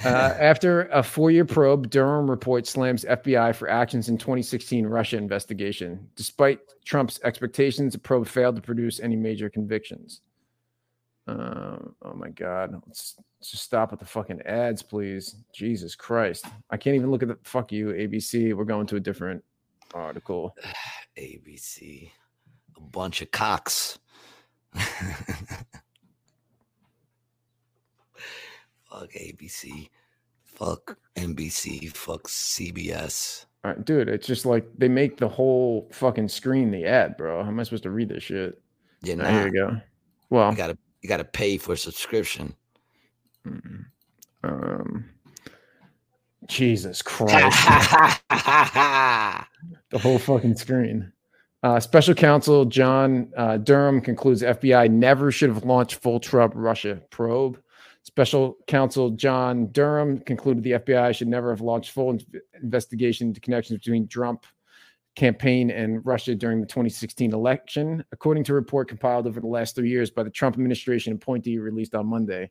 Uh, 0.03 0.35
after 0.39 0.87
a 0.87 1.03
four-year 1.03 1.45
probe, 1.45 1.89
Durham 1.91 2.29
report 2.29 2.65
slams 2.65 3.05
FBI 3.05 3.53
for 3.53 3.69
actions 3.69 4.09
in 4.09 4.17
2016 4.17 4.87
Russia 4.87 5.17
investigation. 5.17 6.07
Despite 6.15 6.59
Trump's 6.85 7.19
expectations, 7.23 7.93
the 7.93 7.99
probe 7.99 8.27
failed 8.27 8.55
to 8.55 8.63
produce 8.63 8.99
any 8.99 9.15
major 9.15 9.47
convictions. 9.47 10.21
Uh, 11.27 11.77
oh 12.01 12.13
my 12.15 12.29
God! 12.29 12.73
Let's, 12.87 13.15
let's 13.39 13.51
just 13.51 13.63
stop 13.63 13.91
with 13.91 13.99
the 13.99 14.05
fucking 14.05 14.41
ads, 14.41 14.81
please. 14.81 15.35
Jesus 15.53 15.95
Christ! 15.95 16.45
I 16.69 16.77
can't 16.77 16.95
even 16.95 17.11
look 17.11 17.21
at 17.21 17.29
the 17.29 17.37
fuck 17.43 17.71
you 17.71 17.87
ABC. 17.87 18.53
We're 18.55 18.65
going 18.65 18.87
to 18.87 18.95
a 18.95 18.99
different 18.99 19.43
article. 19.93 20.55
ABC, 21.17 22.09
a 22.77 22.81
bunch 22.81 23.21
of 23.21 23.29
cocks. 23.31 23.99
fuck 24.73 25.65
ABC, 29.13 29.89
fuck 30.43 30.97
NBC, 31.15 31.91
fuck 31.91 32.23
CBS. 32.23 33.45
All 33.63 33.71
right, 33.71 33.85
dude. 33.85 34.09
It's 34.09 34.25
just 34.25 34.45
like 34.45 34.65
they 34.77 34.87
make 34.87 35.17
the 35.17 35.27
whole 35.27 35.87
fucking 35.91 36.29
screen 36.29 36.71
the 36.71 36.85
ad, 36.85 37.17
bro. 37.17 37.43
How 37.43 37.49
am 37.49 37.59
I 37.59 37.63
supposed 37.63 37.83
to 37.83 37.91
read 37.91 38.09
this 38.09 38.23
shit? 38.23 38.59
Yeah, 39.03 39.15
Ah, 39.19 39.23
nah, 39.23 39.29
here 39.29 39.47
you 39.47 39.53
go. 39.53 39.81
Well, 40.29 40.49
I 40.49 40.55
gotta 40.55 40.77
you 41.01 41.09
gotta 41.09 41.23
pay 41.23 41.57
for 41.57 41.73
a 41.73 41.77
subscription. 41.77 42.55
Mm. 43.47 43.85
Um, 44.43 45.05
Jesus 46.47 47.01
Christ. 47.01 47.67
the 48.29 49.99
whole 49.99 50.19
fucking 50.19 50.55
screen. 50.55 51.11
Uh, 51.63 51.79
Special 51.79 52.15
Counsel 52.15 52.65
John 52.65 53.31
uh, 53.37 53.57
Durham 53.57 54.01
concludes 54.01 54.41
FBI 54.41 54.89
never 54.89 55.31
should 55.31 55.49
have 55.49 55.63
launched 55.63 55.95
full 55.95 56.19
Trump 56.19 56.53
Russia 56.55 57.01
probe. 57.11 57.59
Special 58.03 58.57
Counsel 58.65 59.11
John 59.11 59.67
Durham 59.67 60.19
concluded 60.19 60.63
the 60.63 60.71
FBI 60.71 61.15
should 61.15 61.27
never 61.27 61.51
have 61.51 61.61
launched 61.61 61.91
full 61.91 62.09
in- 62.09 62.25
investigation 62.61 63.27
into 63.27 63.39
connections 63.39 63.77
between 63.79 64.07
Trump 64.07 64.45
campaign 65.15 65.71
and 65.71 66.05
Russia 66.05 66.35
during 66.35 66.61
the 66.61 66.67
2016 66.67 67.33
election, 67.33 68.03
according 68.11 68.43
to 68.45 68.53
a 68.53 68.55
report 68.55 68.87
compiled 68.87 69.27
over 69.27 69.39
the 69.39 69.47
last 69.47 69.75
three 69.75 69.89
years 69.89 70.09
by 70.09 70.23
the 70.23 70.29
Trump 70.29 70.55
administration 70.55 71.13
appointee 71.13 71.57
released 71.57 71.95
on 71.95 72.05
Monday. 72.07 72.49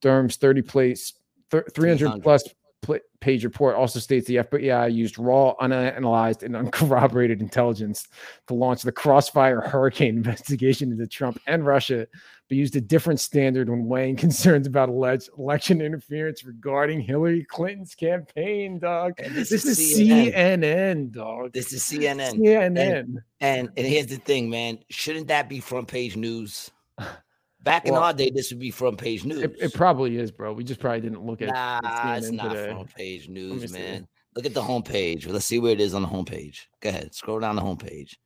Durham's 0.00 0.36
30 0.36 0.62
place, 0.62 1.14
300 1.50 1.74
300. 1.74 2.22
plus 2.22 2.44
pl- 2.82 2.98
page 3.20 3.44
report 3.44 3.76
also 3.76 3.98
states 3.98 4.26
the 4.26 4.36
FBI 4.36 4.92
used 4.92 5.18
raw, 5.18 5.54
unanalyzed, 5.60 6.42
and 6.42 6.54
uncorroborated 6.56 7.40
intelligence 7.40 8.08
to 8.48 8.54
launch 8.54 8.82
the 8.82 8.92
Crossfire 8.92 9.60
Hurricane 9.60 10.16
investigation 10.16 10.92
into 10.92 11.06
Trump 11.06 11.40
and 11.46 11.64
Russia, 11.64 12.06
but 12.52 12.58
used 12.58 12.76
a 12.76 12.82
different 12.82 13.18
standard 13.18 13.70
when 13.70 13.86
weighing 13.86 14.14
concerns 14.26 14.66
about 14.66 14.90
alleged 14.90 15.30
election 15.38 15.80
interference 15.80 16.44
regarding 16.44 17.00
Hillary 17.00 17.46
Clinton's 17.48 17.94
campaign, 17.94 18.78
dog. 18.78 19.14
And 19.16 19.34
This, 19.34 19.48
this 19.48 19.64
is 19.64 19.78
is 19.78 19.98
CNN. 19.98 20.34
CNN, 20.34 21.12
dog. 21.12 21.54
This 21.54 21.72
is 21.72 21.82
CNN. 21.82 22.34
CNN. 22.34 23.16
And 23.40 23.70
and 23.74 23.86
here's 23.86 24.08
the 24.08 24.16
thing, 24.18 24.50
man. 24.50 24.80
Shouldn't 24.90 25.28
that 25.28 25.48
be 25.48 25.60
front 25.60 25.88
page 25.88 26.14
news? 26.14 26.70
Back 27.62 27.86
in 27.86 27.94
our 27.94 28.12
day, 28.12 28.28
this 28.28 28.50
would 28.50 28.60
be 28.60 28.70
front 28.70 28.98
page 28.98 29.24
news. 29.24 29.38
It, 29.44 29.54
it 29.58 29.72
probably 29.72 30.18
is, 30.18 30.30
bro. 30.30 30.52
We 30.52 30.62
just 30.62 30.78
probably 30.78 31.00
didn't 31.00 31.24
look 31.24 31.40
at 31.40 31.48
Nah, 31.54 31.80
at 31.82 32.18
it's 32.18 32.30
not 32.30 32.50
today. 32.50 32.70
front 32.70 32.94
page 32.94 33.30
news, 33.30 33.72
see. 33.72 33.78
man. 33.78 34.06
Look 34.36 34.44
at 34.44 34.52
the 34.52 34.60
homepage. 34.60 35.26
Let's 35.26 35.46
see 35.46 35.58
where 35.58 35.72
it 35.72 35.80
is 35.80 35.94
on 35.94 36.02
the 36.02 36.08
homepage. 36.08 36.66
Go 36.80 36.90
ahead, 36.90 37.14
scroll 37.14 37.40
down 37.40 37.56
the 37.56 37.62
homepage. 37.62 38.16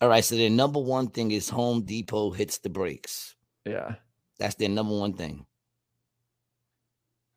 All 0.00 0.08
right, 0.08 0.24
so 0.24 0.36
their 0.36 0.50
number 0.50 0.80
one 0.80 1.08
thing 1.08 1.30
is 1.30 1.48
Home 1.48 1.82
Depot 1.82 2.30
hits 2.30 2.58
the 2.58 2.68
brakes. 2.68 3.36
Yeah, 3.64 3.94
That's 4.38 4.54
their 4.56 4.68
number 4.68 4.96
one 4.98 5.14
thing. 5.14 5.46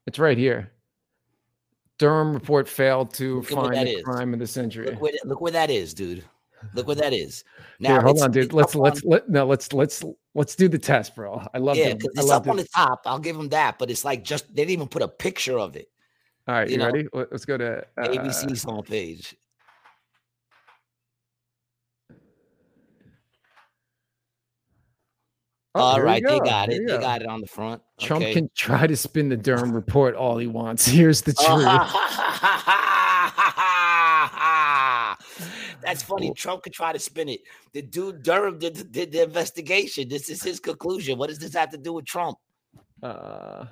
it's 0.05 0.19
right 0.19 0.37
here. 0.37 0.71
Durham 1.99 2.33
report 2.33 2.67
failed 2.67 3.13
to 3.15 3.37
Look 3.37 3.49
find 3.49 3.87
the 3.87 3.97
is. 3.97 4.03
crime 4.03 4.33
of 4.33 4.39
the 4.39 4.47
century. 4.47 4.87
Look 4.91 5.01
where, 5.01 5.13
look 5.25 5.41
where 5.41 5.51
that 5.53 5.69
is, 5.69 5.93
dude. 5.93 6.23
Look 6.73 6.87
where 6.87 6.95
that 6.97 7.13
is. 7.13 7.43
Now 7.79 7.93
Here, 7.93 8.01
hold 8.01 8.21
on, 8.21 8.31
dude. 8.31 8.53
Let's 8.53 8.73
let's 8.75 9.03
on- 9.03 9.09
let 9.11 9.29
no 9.29 9.45
let's 9.45 9.71
let's 9.71 10.03
let's 10.33 10.55
do 10.55 10.67
the 10.67 10.79
test, 10.79 11.15
bro. 11.15 11.41
I 11.53 11.59
love 11.59 11.77
yeah, 11.77 11.89
to. 11.93 11.95
'cause 11.97 12.09
I 12.17 12.21
it's 12.21 12.27
love 12.29 12.41
up 12.43 12.47
on 12.49 12.57
the 12.57 12.67
top. 12.75 13.01
I'll 13.05 13.19
give 13.19 13.37
them 13.37 13.49
that, 13.49 13.77
but 13.79 13.91
it's 13.91 14.03
like 14.03 14.23
just 14.23 14.47
they 14.49 14.63
didn't 14.63 14.71
even 14.71 14.87
put 14.87 15.03
a 15.03 15.07
picture 15.07 15.59
of 15.59 15.75
it. 15.75 15.87
All 16.47 16.55
right, 16.55 16.67
you 16.69 16.77
you, 16.77 16.83
ready? 16.85 17.07
Let- 17.13 17.31
Let's 17.31 17.45
go 17.45 17.57
to 17.57 17.79
uh, 17.97 18.07
ABC's 18.07 18.65
homepage. 18.65 19.35
Oh, 25.77 25.83
All 25.83 25.95
here 25.95 26.03
we 26.03 26.09
right, 26.09 26.23
they 26.23 26.39
got 26.39 26.69
here 26.69 26.81
it. 26.81 26.87
They 26.87 26.93
go. 26.93 27.01
got 27.01 27.21
it 27.21 27.27
on 27.27 27.41
the 27.41 27.47
front. 27.47 27.81
Trump 27.99 28.23
okay. 28.23 28.33
can 28.33 28.49
try 28.55 28.87
to 28.87 28.95
spin 28.95 29.29
the 29.29 29.37
Durham 29.37 29.71
report 29.71 30.15
all 30.15 30.37
he 30.37 30.47
wants. 30.47 30.85
Here's 30.87 31.21
the 31.21 31.33
truth. 31.33 31.63
That's 35.81 36.03
funny. 36.03 36.33
Trump 36.33 36.63
could 36.63 36.73
try 36.73 36.91
to 36.91 36.99
spin 36.99 37.29
it. 37.29 37.41
The 37.73 37.81
dude 37.81 38.23
Durham 38.23 38.59
did, 38.59 38.75
the- 38.75 38.83
did 38.83 39.11
the 39.11 39.23
investigation. 39.23 40.09
This 40.09 40.29
is 40.29 40.43
his 40.43 40.59
conclusion. 40.59 41.17
What 41.17 41.29
does 41.29 41.39
this 41.39 41.53
have 41.53 41.69
to 41.71 41.77
do 41.77 41.93
with 41.93 42.05
Trump? 42.05 42.37
Uh, 43.01 43.65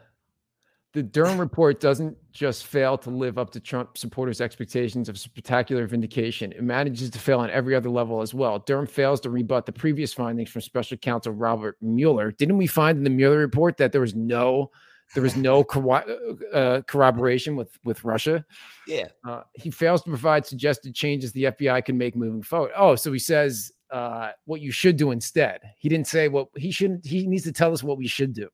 the 0.96 1.04
Durham 1.04 1.38
report 1.38 1.82
doesn't 1.82 2.18
just 2.32 2.68
fail 2.68 2.98
to 3.00 3.10
live 3.10 3.38
up 3.38 3.50
to 3.50 3.60
Trump 3.60 3.98
supporters' 3.98 4.39
expectations 4.39 5.10
of 5.10 5.20
spectacular 5.20 5.86
vindication, 5.88 6.54
it 6.54 6.64
manages 6.64 7.10
to 7.10 7.20
fail 7.20 7.39
on 7.39 7.50
every 7.50 7.76
other 7.76 7.89
level 7.89 8.22
as 8.22 8.34
well. 8.34 8.60
Durham 8.60 8.88
fails 8.88 9.20
to 9.22 9.30
rebut 9.30 9.66
the 9.66 9.74
previous 9.74 10.14
findings 10.14 10.50
from 10.50 10.62
special 10.62 10.98
counsel 10.98 11.34
Robert 11.34 11.76
Mueller. 11.82 12.32
Didn't 12.32 12.58
we 12.58 12.66
find 12.66 12.98
in 12.98 13.04
the 13.04 13.10
Mueller 13.10 13.39
report 13.39 13.76
that 13.76 13.91
there 13.91 14.00
was 14.00 14.16
no 14.16 14.72
there 15.14 15.22
was 15.22 15.36
no 15.36 15.64
corro- 15.66 16.38
uh, 16.54 16.82
corroboration 16.84 17.58
with 17.58 17.78
with 17.84 18.06
Russia? 18.06 18.46
Yeah. 18.88 19.10
Uh, 19.28 19.41
he 19.54 19.72
fails 19.72 20.02
to 20.04 20.10
provide 20.10 20.46
suggested 20.46 20.96
changes 20.96 21.34
the 21.34 21.43
FBI 21.43 21.84
can 21.84 21.98
make 21.98 22.16
moving 22.16 22.41
forward. 22.41 22.72
Oh, 22.74 22.96
so 22.96 23.12
he 23.12 23.20
says 23.20 23.70
uh, 23.91 24.32
what 24.46 24.62
you 24.62 24.72
should 24.72 24.96
do 24.96 25.12
instead. 25.12 25.60
He 25.78 25.89
didn't 25.89 26.08
say 26.08 26.30
what 26.30 26.48
he 26.56 26.72
shouldn't. 26.72 27.06
He 27.06 27.28
needs 27.28 27.43
to 27.43 27.52
tell 27.52 27.74
us 27.74 27.84
what 27.84 27.98
we 27.98 28.08
should 28.08 28.34
do. 28.34 28.48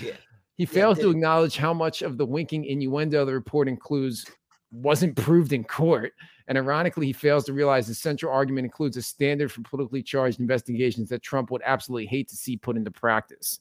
Yeah. 0.00 0.12
He 0.58 0.64
Yeah, 0.64 0.70
fails 0.70 0.98
to 0.98 1.10
acknowledge 1.10 1.56
how 1.56 1.72
much 1.72 2.02
of 2.02 2.18
the 2.18 2.26
winking 2.26 2.64
innuendo 2.64 3.24
the 3.24 3.32
report 3.32 3.68
includes 3.68 4.26
wasn't 4.72 5.16
proved 5.16 5.52
in 5.52 5.64
court. 5.64 6.12
And 6.48 6.58
ironically, 6.58 7.06
he 7.06 7.12
fails 7.12 7.44
to 7.44 7.52
realize 7.52 7.86
the 7.86 7.94
central 7.94 8.32
argument 8.32 8.64
includes 8.64 8.96
a 8.96 9.02
standard 9.02 9.52
for 9.52 9.62
politically 9.62 10.02
charged 10.02 10.40
investigations 10.40 11.08
that 11.10 11.22
Trump 11.22 11.50
would 11.52 11.62
absolutely 11.64 12.06
hate 12.06 12.28
to 12.28 12.36
see 12.36 12.56
put 12.56 12.76
into 12.76 12.90
practice. 12.90 13.60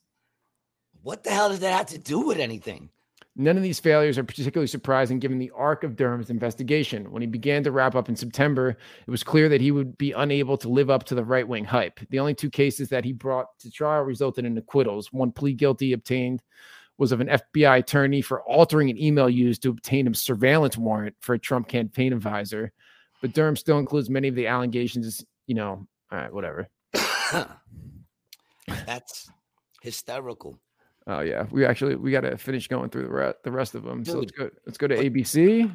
What 1.04 1.24
the 1.24 1.30
hell 1.30 1.50
does 1.50 1.60
that 1.60 1.78
have 1.78 1.86
to 1.88 2.00
do 2.00 2.20
with 2.22 2.40
anything? 2.40 2.90
None 3.36 3.56
of 3.56 3.62
these 3.62 3.80
failures 3.80 4.18
are 4.18 4.24
particularly 4.24 4.66
surprising 4.66 5.20
given 5.20 5.38
the 5.38 5.52
arc 5.56 5.84
of 5.84 5.96
Durham's 5.96 6.32
investigation. 6.32 7.12
When 7.12 7.22
he 7.22 7.28
began 7.28 7.64
to 7.66 7.72
wrap 7.72 7.94
up 7.94 8.10
in 8.10 8.16
September, 8.16 8.70
it 9.06 9.12
was 9.12 9.24
clear 9.24 9.48
that 9.50 9.62
he 9.62 9.70
would 9.70 9.96
be 10.00 10.14
unable 10.14 10.58
to 10.58 10.70
live 10.70 10.90
up 10.90 11.04
to 11.04 11.16
the 11.16 11.24
right 11.24 11.48
wing 11.48 11.64
hype. 11.64 12.00
The 12.10 12.18
only 12.18 12.34
two 12.34 12.50
cases 12.50 12.90
that 12.90 13.06
he 13.06 13.14
brought 13.14 13.60
to 13.60 13.70
trial 13.70 14.02
resulted 14.02 14.46
in 14.46 14.58
acquittals. 14.58 15.14
One 15.14 15.32
plea 15.32 15.54
guilty 15.54 15.94
obtained 15.94 16.42
was 16.98 17.12
of 17.12 17.22
an 17.22 17.28
FBI 17.28 17.80
attorney 17.80 18.22
for 18.22 18.42
altering 18.42 18.90
an 18.90 18.98
email 18.98 19.30
used 19.30 19.62
to 19.64 19.70
obtain 19.70 20.08
a 20.08 20.14
surveillance 20.14 20.78
warrant 20.78 21.16
for 21.20 21.34
a 21.34 21.40
Trump 21.40 21.68
campaign 21.68 22.14
advisor. 22.14 22.72
But 23.22 23.34
Durham 23.34 23.56
still 23.56 23.80
includes 23.80 24.10
many 24.10 24.28
of 24.28 24.36
the 24.36 24.48
allegations, 24.48 25.26
you 25.46 25.56
know, 25.56 25.88
all 26.12 26.18
right, 26.18 26.34
whatever. 26.34 26.68
That's 28.68 29.30
hysterical. 29.82 30.60
Oh 31.08 31.22
yeah, 31.22 31.46
we 31.52 31.66
actually 31.66 31.96
we 31.96 32.12
got 32.12 32.22
to 32.22 32.38
finish 32.38 32.68
going 32.68 32.90
through 32.90 33.04
the 33.04 33.10
re- 33.10 33.34
the 33.44 33.52
rest 33.52 33.76
of 33.76 33.84
them. 33.84 34.04
So 34.04 34.20
let's 34.20 34.32
go. 34.32 34.50
Let's 34.66 34.78
go 34.78 34.88
to 34.88 34.96
ABC. 34.96 35.72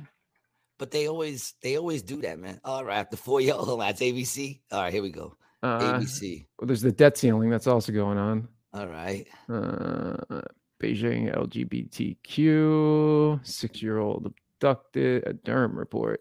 But 0.78 0.90
they 0.90 1.08
always 1.08 1.54
they 1.62 1.78
always 1.78 2.02
do 2.02 2.20
that, 2.20 2.38
man. 2.38 2.60
All 2.64 2.84
right, 2.84 3.10
the 3.10 3.16
four 3.16 3.40
old 3.52 3.80
that's 3.80 4.00
ABC. 4.00 4.60
All 4.70 4.82
right, 4.82 4.92
here 4.92 5.02
we 5.02 5.10
go. 5.10 5.36
Uh, 5.62 5.98
ABC. 5.98 6.46
well, 6.58 6.66
there's 6.66 6.82
the 6.82 6.92
debt 6.92 7.16
ceiling 7.16 7.48
that's 7.48 7.66
also 7.66 7.92
going 7.92 8.18
on. 8.18 8.48
All 8.74 8.88
right. 8.88 9.26
Uh, 9.48 10.42
Beijing 10.82 11.34
LGBTQ 11.36 13.46
six 13.46 13.82
year 13.82 13.98
old 13.98 14.26
abducted. 14.26 15.26
A 15.26 15.32
Durham 15.32 15.78
report. 15.78 16.20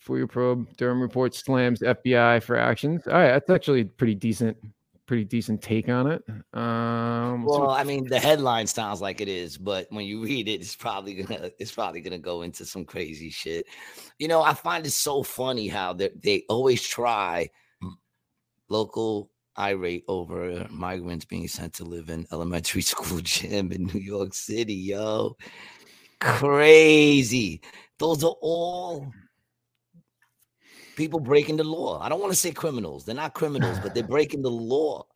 For 0.00 0.18
your 0.18 0.26
probe, 0.26 0.68
Durham 0.76 1.00
report 1.00 1.34
slams 1.34 1.80
FBI 1.80 2.42
for 2.42 2.58
actions. 2.58 3.06
All 3.06 3.14
right, 3.14 3.28
that's 3.32 3.48
actually 3.48 3.80
a 3.80 3.84
pretty 3.86 4.14
decent, 4.14 4.54
pretty 5.06 5.24
decent 5.24 5.62
take 5.62 5.88
on 5.88 6.06
it. 6.12 6.22
Um, 6.52 7.44
Well, 7.44 7.68
what- 7.68 7.80
I 7.80 7.84
mean, 7.84 8.06
the 8.06 8.20
headline 8.20 8.66
sounds 8.66 9.00
like 9.00 9.22
it 9.22 9.28
is, 9.28 9.56
but 9.56 9.86
when 9.90 10.04
you 10.04 10.22
read 10.22 10.46
it, 10.46 10.60
it's 10.60 10.76
probably 10.76 11.14
gonna 11.14 11.50
it's 11.58 11.72
probably 11.72 12.02
gonna 12.02 12.18
go 12.18 12.42
into 12.42 12.66
some 12.66 12.84
crazy 12.84 13.30
shit. 13.30 13.64
You 14.18 14.28
know, 14.28 14.42
I 14.42 14.52
find 14.52 14.84
it 14.86 14.90
so 14.90 15.22
funny 15.22 15.68
how 15.68 15.94
they 15.94 16.10
they 16.22 16.44
always 16.50 16.82
try 16.82 17.48
local 18.68 19.30
irate 19.56 20.04
over 20.08 20.66
migrants 20.70 21.24
being 21.24 21.48
sent 21.48 21.74
to 21.74 21.84
live 21.84 22.10
in 22.10 22.26
elementary 22.32 22.82
school 22.92 23.20
gym 23.20 23.72
in 23.72 23.84
New 23.86 24.00
York 24.00 24.34
City, 24.34 24.74
yo. 24.74 25.36
Crazy. 26.20 27.60
Those 27.98 28.24
are 28.24 28.34
all 28.40 29.12
people 30.96 31.20
breaking 31.20 31.56
the 31.56 31.64
law. 31.64 32.00
I 32.00 32.08
don't 32.08 32.20
want 32.20 32.32
to 32.32 32.38
say 32.38 32.50
criminals. 32.52 33.04
They're 33.04 33.14
not 33.14 33.34
criminals, 33.34 33.78
but 33.80 33.94
they're 33.94 34.02
breaking 34.02 34.42
the 34.42 34.50
law. 34.50 35.06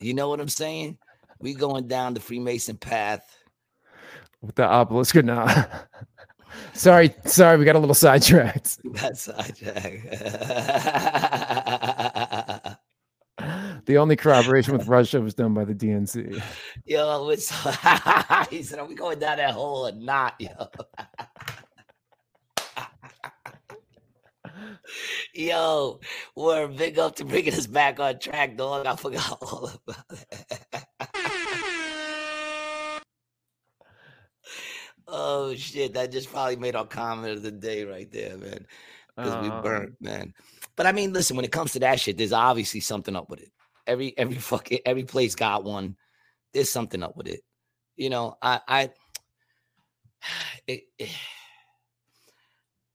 You 0.00 0.14
know 0.14 0.28
what 0.28 0.40
I'm 0.40 0.48
saying? 0.48 0.98
We 1.40 1.54
going 1.54 1.86
down 1.86 2.14
the 2.14 2.20
Freemason 2.20 2.76
path. 2.76 3.38
with 4.42 4.54
the 4.54 4.64
obelisk 4.64 5.16
or 5.16 5.22
not. 5.22 5.88
sorry, 6.72 7.14
sorry, 7.24 7.56
we 7.58 7.64
got 7.64 7.76
a 7.76 7.78
little 7.78 7.94
sidetracked. 7.94 8.78
That's 8.94 9.22
sidetrack. 9.22 10.02
The 13.86 13.98
only 13.98 14.16
corroboration 14.16 14.76
with 14.76 14.88
Russia 14.88 15.20
was 15.20 15.34
done 15.34 15.54
by 15.54 15.64
the 15.64 15.74
DNC. 15.74 16.42
yo, 16.84 17.28
it's 17.30 17.50
he 18.50 18.62
said, 18.64 18.80
Are 18.80 18.84
we 18.84 18.94
going 18.96 19.20
down 19.20 19.36
that 19.38 19.52
hole 19.52 19.86
or 19.86 19.92
not? 19.92 20.34
Yo. 20.40 20.50
Yo, 25.34 26.00
we're 26.34 26.66
big 26.68 26.98
up 26.98 27.14
to 27.16 27.24
bringing 27.24 27.52
us 27.52 27.66
back 27.66 28.00
on 28.00 28.18
track, 28.18 28.56
dog. 28.56 28.86
I 28.86 28.96
forgot 28.96 29.38
all 29.42 29.70
about 29.86 30.04
it. 30.10 30.62
oh 35.06 35.54
shit, 35.54 35.92
that 35.94 36.10
just 36.10 36.30
probably 36.30 36.56
made 36.56 36.74
our 36.74 36.86
comment 36.86 37.34
of 37.34 37.42
the 37.42 37.50
day 37.50 37.84
right 37.84 38.10
there, 38.10 38.38
man. 38.38 38.66
Because 39.14 39.42
we 39.42 39.48
Um, 39.50 39.62
burnt, 39.62 39.94
man. 40.00 40.32
But 40.74 40.86
I 40.86 40.92
mean, 40.92 41.12
listen, 41.12 41.36
when 41.36 41.44
it 41.44 41.52
comes 41.52 41.72
to 41.72 41.80
that 41.80 42.00
shit, 42.00 42.16
there's 42.16 42.32
obviously 42.32 42.80
something 42.80 43.14
up 43.14 43.28
with 43.28 43.40
it. 43.40 43.52
Every 43.86 44.16
every 44.18 44.36
fucking 44.50 44.80
every 44.84 45.04
place 45.04 45.34
got 45.34 45.64
one. 45.64 45.96
There's 46.52 46.70
something 46.70 47.02
up 47.02 47.16
with 47.16 47.28
it. 47.28 47.40
You 47.96 48.10
know, 48.10 48.36
I 48.42 48.60
I 48.66 48.90
it, 50.66 50.82
it- 50.98 51.10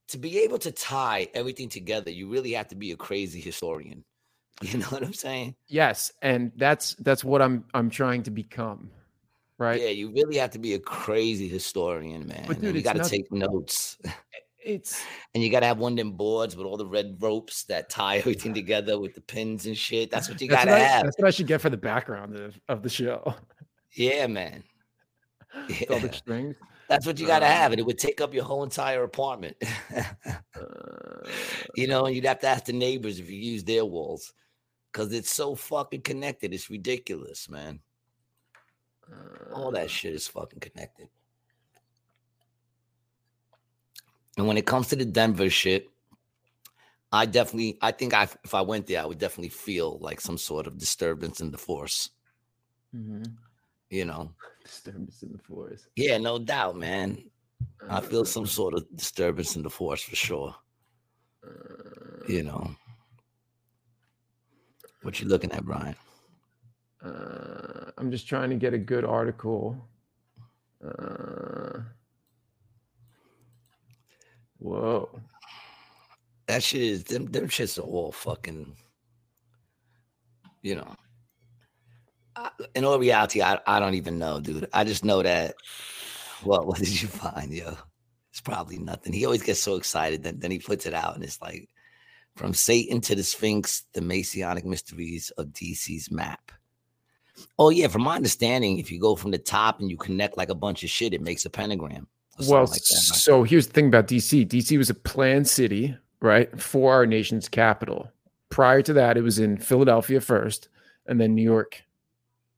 to 0.09 0.17
be 0.17 0.39
able 0.39 0.59
to 0.59 0.71
tie 0.73 1.29
everything 1.33 1.69
together, 1.69 2.11
you 2.11 2.27
really 2.29 2.51
have 2.51 2.67
to 2.67 2.75
be 2.75 2.91
a 2.91 2.97
crazy 2.97 3.39
historian. 3.39 4.03
You 4.61 4.77
know 4.77 4.85
what 4.87 5.01
I'm 5.01 5.13
saying? 5.13 5.55
Yes, 5.69 6.11
and 6.21 6.51
that's 6.55 6.93
that's 6.99 7.23
what 7.23 7.41
I'm 7.41 7.65
I'm 7.73 7.89
trying 7.89 8.21
to 8.23 8.31
become. 8.31 8.91
Right? 9.57 9.81
Yeah, 9.81 9.87
you 9.87 10.11
really 10.11 10.37
have 10.37 10.51
to 10.51 10.59
be 10.59 10.75
a 10.75 10.79
crazy 10.79 11.47
historian, 11.47 12.27
man. 12.27 12.43
But 12.45 12.57
and 12.57 12.65
dude, 12.65 12.75
you 12.75 12.83
got 12.83 12.97
to 12.97 13.09
take 13.09 13.31
notes. 13.31 13.97
It's 14.63 15.03
And 15.33 15.43
you 15.43 15.49
got 15.49 15.61
to 15.61 15.65
have 15.65 15.77
one 15.79 15.93
of 15.93 15.97
them 15.97 16.11
boards 16.13 16.55
with 16.55 16.65
all 16.67 16.77
the 16.77 16.85
red 16.85 17.17
ropes 17.19 17.63
that 17.63 17.89
tie 17.89 18.17
everything 18.19 18.53
together 18.53 18.99
with 18.99 19.15
the 19.15 19.21
pins 19.21 19.65
and 19.65 19.77
shit. 19.77 20.11
That's 20.11 20.29
what 20.29 20.39
you 20.41 20.47
that's 20.47 20.65
got 20.65 20.71
what, 20.71 20.77
to 20.77 20.83
I, 20.83 20.87
have. 20.87 21.03
that's 21.03 21.17
what 21.17 21.27
I 21.27 21.31
should 21.31 21.47
get 21.47 21.61
for 21.61 21.69
the 21.69 21.77
background 21.77 22.35
of, 22.35 22.59
of 22.69 22.83
the 22.83 22.89
show. 22.89 23.33
Yeah, 23.93 24.27
man. 24.27 24.63
With 25.67 25.91
all 25.91 25.99
the 25.99 26.07
Yeah. 26.07 26.13
strings. 26.13 26.55
That's 26.87 27.05
what 27.05 27.19
you 27.19 27.27
got 27.27 27.39
to 27.39 27.45
Um, 27.45 27.51
have. 27.51 27.71
And 27.71 27.79
it 27.79 27.85
would 27.85 27.97
take 27.97 28.21
up 28.21 28.33
your 28.33 28.43
whole 28.43 28.63
entire 28.63 29.03
apartment. 29.03 29.57
Uh, 30.55 31.27
you 31.75 31.87
know, 31.87 32.05
and 32.05 32.15
you'd 32.15 32.25
have 32.25 32.39
to 32.39 32.47
ask 32.47 32.65
the 32.65 32.73
neighbors 32.73 33.19
if 33.19 33.29
you 33.29 33.37
use 33.37 33.63
their 33.63 33.85
walls 33.85 34.33
because 34.91 35.13
it's 35.13 35.29
so 35.33 35.55
fucking 35.55 36.01
connected. 36.01 36.53
It's 36.53 36.69
ridiculous, 36.69 37.49
man. 37.49 37.79
All 39.53 39.71
that 39.71 39.89
shit 39.89 40.13
is 40.13 40.27
fucking 40.27 40.59
connected. 40.59 41.07
And 44.41 44.47
when 44.47 44.57
it 44.57 44.65
comes 44.65 44.87
to 44.87 44.95
the 44.95 45.05
Denver 45.05 45.51
shit, 45.51 45.87
I 47.11 47.27
definitely, 47.27 47.77
I 47.79 47.91
think 47.91 48.15
I, 48.15 48.23
if 48.43 48.55
I 48.55 48.61
went 48.61 48.87
there, 48.87 48.99
I 48.99 49.05
would 49.05 49.19
definitely 49.19 49.49
feel 49.49 49.99
like 49.99 50.19
some 50.19 50.35
sort 50.39 50.65
of 50.65 50.79
disturbance 50.79 51.41
in 51.41 51.51
the 51.51 51.59
force. 51.59 52.09
mhm. 52.91 53.35
You 53.91 54.05
know, 54.05 54.33
Disturbance 54.65 55.21
in 55.21 55.33
the 55.33 55.37
forest. 55.37 55.89
yeah, 55.95 56.17
no 56.17 56.39
doubt, 56.39 56.75
man. 56.75 57.23
I 57.87 57.97
Uh, 57.97 58.01
feel 58.01 58.25
some 58.25 58.47
sort 58.47 58.73
of 58.73 58.83
disturbance 58.95 59.55
in 59.55 59.61
the 59.61 59.69
force 59.69 60.01
for 60.01 60.15
sure. 60.15 60.55
Uh, 61.45 62.25
You 62.27 62.41
know, 62.41 62.75
what 65.03 65.19
you 65.21 65.27
looking 65.27 65.51
at, 65.51 65.63
Brian? 65.65 65.95
Uh, 67.05 67.91
I'm 67.99 68.09
just 68.09 68.27
trying 68.27 68.49
to 68.49 68.55
get 68.55 68.73
a 68.73 68.79
good 68.79 69.05
article. 69.05 69.77
Uh, 70.83 71.81
whoa. 74.61 75.09
That 76.47 76.63
shit 76.63 76.81
is 76.81 77.03
them. 77.05 77.25
Them 77.27 77.47
shits 77.47 77.77
are 77.77 77.81
all 77.81 78.11
fucking. 78.11 78.75
You 80.61 80.75
know. 80.75 80.95
I- 82.35 82.51
In 82.75 82.85
all 82.85 82.99
reality, 82.99 83.41
I, 83.41 83.59
I 83.67 83.79
don't 83.79 83.95
even 83.95 84.19
know, 84.19 84.39
dude. 84.39 84.67
I 84.73 84.83
just 84.83 85.03
know 85.05 85.21
that. 85.23 85.55
Well, 86.43 86.65
what 86.65 86.79
did 86.79 87.01
you 87.01 87.07
find, 87.07 87.51
yo? 87.53 87.75
It's 88.31 88.41
probably 88.41 88.77
nothing. 88.79 89.11
He 89.13 89.25
always 89.25 89.43
gets 89.43 89.59
so 89.59 89.75
excited 89.75 90.23
that 90.23 90.39
then 90.39 90.51
he 90.51 90.59
puts 90.59 90.85
it 90.85 90.93
out, 90.93 91.15
and 91.15 91.23
it's 91.23 91.41
like, 91.41 91.67
from 92.37 92.53
Satan 92.53 93.01
to 93.01 93.15
the 93.15 93.23
Sphinx, 93.23 93.83
the 93.93 94.01
Masonic 94.01 94.65
mysteries 94.65 95.31
of 95.37 95.47
DC's 95.47 96.09
map. 96.11 96.51
Oh 97.59 97.69
yeah, 97.69 97.87
from 97.87 98.03
my 98.03 98.15
understanding, 98.15 98.77
if 98.77 98.91
you 98.91 98.99
go 98.99 99.15
from 99.17 99.31
the 99.31 99.37
top 99.37 99.79
and 99.81 99.89
you 99.89 99.97
connect 99.97 100.37
like 100.37 100.49
a 100.49 100.55
bunch 100.55 100.83
of 100.83 100.89
shit, 100.89 101.13
it 101.13 101.21
makes 101.21 101.45
a 101.45 101.49
pentagram. 101.49 102.07
Well, 102.39 102.65
like 102.65 102.81
so 102.81 103.43
here's 103.43 103.67
the 103.67 103.73
thing 103.73 103.87
about 103.87 104.07
DC. 104.07 104.47
DC 104.47 104.77
was 104.77 104.89
a 104.89 104.95
planned 104.95 105.47
city, 105.47 105.95
right, 106.21 106.59
for 106.59 106.93
our 106.93 107.05
nation's 107.05 107.47
capital. 107.49 108.11
Prior 108.49 108.81
to 108.81 108.93
that, 108.93 109.17
it 109.17 109.21
was 109.21 109.39
in 109.39 109.57
Philadelphia 109.57 110.21
first, 110.21 110.69
and 111.05 111.19
then 111.19 111.35
New 111.35 111.43
York. 111.43 111.83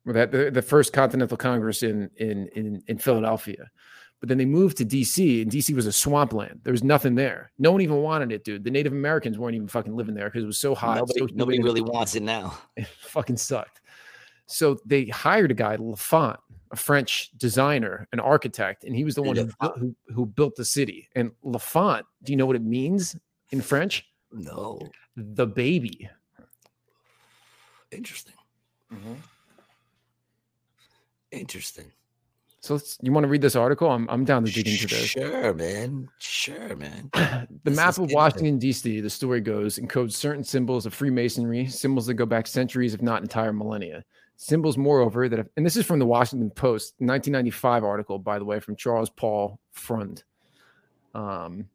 Well, 0.05 0.13
That 0.13 0.31
the, 0.31 0.51
the 0.51 0.61
first 0.61 0.93
Continental 0.93 1.37
Congress 1.37 1.83
in 1.83 2.09
in 2.17 2.47
in 2.55 2.83
in 2.87 2.97
Philadelphia, 2.97 3.69
but 4.19 4.29
then 4.29 4.37
they 4.37 4.45
moved 4.45 4.77
to 4.77 4.85
DC, 4.85 5.41
and 5.41 5.51
DC 5.51 5.75
was 5.75 5.85
a 5.85 5.91
swampland. 5.91 6.61
There 6.63 6.71
was 6.71 6.83
nothing 6.83 7.15
there. 7.15 7.51
No 7.59 7.71
one 7.71 7.81
even 7.81 7.97
wanted 7.97 8.31
it, 8.31 8.45
dude. 8.45 8.63
The 8.63 8.71
Native 8.71 8.93
Americans 8.93 9.37
weren't 9.37 9.55
even 9.55 9.67
fucking 9.67 9.95
living 9.95 10.15
there 10.15 10.29
because 10.29 10.43
it 10.43 10.47
was 10.47 10.59
so 10.59 10.73
hot. 10.73 10.97
nobody, 10.97 11.19
so 11.19 11.27
nobody 11.33 11.61
really 11.61 11.81
wants 11.81 12.15
it 12.15 12.23
now. 12.23 12.57
it 12.77 12.87
fucking 13.01 13.37
sucked. 13.37 13.81
So 14.45 14.77
they 14.85 15.05
hired 15.05 15.51
a 15.51 15.53
guy, 15.53 15.75
L'Enfant, 15.75 16.37
a 16.73 16.75
French 16.75 17.29
designer, 17.37 18.07
an 18.11 18.19
architect, 18.19 18.83
and 18.83 18.95
he 18.95 19.03
was 19.05 19.13
the 19.15 19.21
one 19.21 19.35
who, 19.35 19.45
built- 19.61 19.77
who, 19.77 19.95
who 20.13 20.25
built 20.25 20.55
the 20.55 20.65
city. 20.65 21.07
And 21.15 21.31
L'Enfant, 21.43 22.03
do 22.23 22.33
you 22.33 22.35
know 22.35 22.47
what 22.47 22.55
it 22.55 22.63
means 22.63 23.15
in 23.51 23.61
French? 23.61 24.05
No, 24.31 24.79
The 25.15 25.45
baby. 25.45 26.09
interesting. 27.91 28.33
Mm-hmm. 28.91 29.13
Interesting. 31.31 31.91
So 32.61 32.75
let's, 32.75 32.97
you 33.01 33.11
want 33.11 33.25
to 33.25 33.27
read 33.27 33.41
this 33.41 33.55
article? 33.55 33.89
I'm 33.91 34.07
I'm 34.09 34.23
down 34.23 34.45
to 34.45 34.51
dig 34.51 34.67
into 34.67 34.87
this. 34.87 35.05
Sure, 35.09 35.53
man. 35.53 36.07
Sure, 36.19 36.75
man. 36.75 37.09
the 37.13 37.47
This 37.65 37.75
map 37.75 37.97
of. 37.97 38.09
Washington, 38.11 38.57
D.C., 38.57 39.01
the 39.01 39.09
story 39.09 39.41
goes, 39.41 39.77
encodes 39.77 40.13
certain 40.13 40.43
symbols 40.43 40.85
of 40.85 40.93
Freemasonry, 40.93 41.67
symbols 41.67 42.05
that 42.07 42.13
go 42.13 42.25
back 42.25 42.47
centuries, 42.47 42.93
if 42.93 43.01
not 43.01 43.21
entire 43.21 43.51
millennia. 43.51 44.03
Symbols, 44.43 44.77
moreover, 44.77 45.29
that 45.29 45.39
have, 45.39 45.49
and 45.55 45.65
this 45.65 45.77
is 45.77 45.85
from 45.85 45.99
the 45.99 46.05
Washington 46.05 46.49
Post, 46.49 46.95
1995 46.97 47.83
article, 47.83 48.19
by 48.19 48.37
the 48.37 48.45
way, 48.45 48.59
from 48.59 48.75
Charles 48.75 49.09
Paul 49.09 49.57
Freund. 49.71 50.23
Um, 51.15 51.69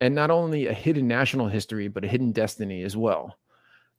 and 0.00 0.14
not 0.14 0.30
only 0.30 0.66
a 0.66 0.72
hidden 0.72 1.06
national 1.06 1.46
history, 1.48 1.86
but 1.88 2.04
a 2.04 2.08
hidden 2.08 2.32
destiny 2.32 2.82
as 2.82 2.96
well. 2.96 3.38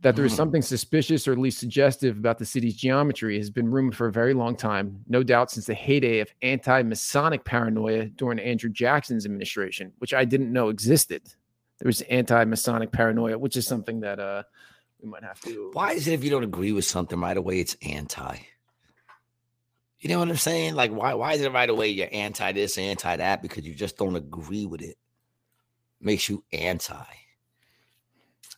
That 0.01 0.15
there 0.15 0.25
is 0.25 0.33
Mm. 0.33 0.37
something 0.37 0.61
suspicious 0.61 1.27
or 1.27 1.31
at 1.31 1.37
least 1.39 1.59
suggestive 1.59 2.17
about 2.17 2.37
the 2.37 2.45
city's 2.45 2.75
geometry 2.75 3.37
has 3.37 3.49
been 3.49 3.71
rumored 3.71 3.95
for 3.95 4.07
a 4.07 4.11
very 4.11 4.33
long 4.33 4.55
time, 4.55 5.03
no 5.07 5.23
doubt 5.23 5.49
since 5.49 5.65
the 5.65 5.73
heyday 5.73 6.19
of 6.19 6.29
anti 6.41 6.83
Masonic 6.83 7.45
paranoia 7.45 8.05
during 8.05 8.37
Andrew 8.37 8.69
Jackson's 8.69 9.25
administration, 9.25 9.93
which 9.99 10.13
I 10.13 10.25
didn't 10.25 10.51
know 10.53 10.69
existed. 10.69 11.23
There 11.79 11.87
was 11.87 12.01
anti 12.01 12.43
Masonic 12.43 12.91
paranoia, 12.91 13.39
which 13.39 13.55
is 13.57 13.65
something 13.65 14.01
that 14.01 14.19
uh, 14.19 14.43
we 15.01 15.09
might 15.09 15.23
have 15.23 15.39
to. 15.41 15.71
Why 15.73 15.93
is 15.93 16.07
it 16.07 16.13
if 16.13 16.23
you 16.23 16.29
don't 16.29 16.43
agree 16.43 16.71
with 16.71 16.85
something 16.85 17.19
right 17.19 17.37
away, 17.37 17.59
it's 17.59 17.75
anti? 17.81 18.37
You 19.99 20.09
know 20.09 20.19
what 20.19 20.29
I'm 20.29 20.37
saying? 20.37 20.75
Like, 20.75 20.91
why 20.91 21.13
why 21.15 21.33
is 21.33 21.41
it 21.41 21.51
right 21.51 21.69
away 21.69 21.89
you're 21.89 22.09
anti 22.11 22.51
this, 22.51 22.77
anti 22.77 23.17
that? 23.17 23.41
Because 23.41 23.65
you 23.65 23.73
just 23.73 23.97
don't 23.97 24.15
agree 24.15 24.65
with 24.65 24.81
it. 24.81 24.97
Makes 25.99 26.29
you 26.29 26.43
anti. 26.53 27.05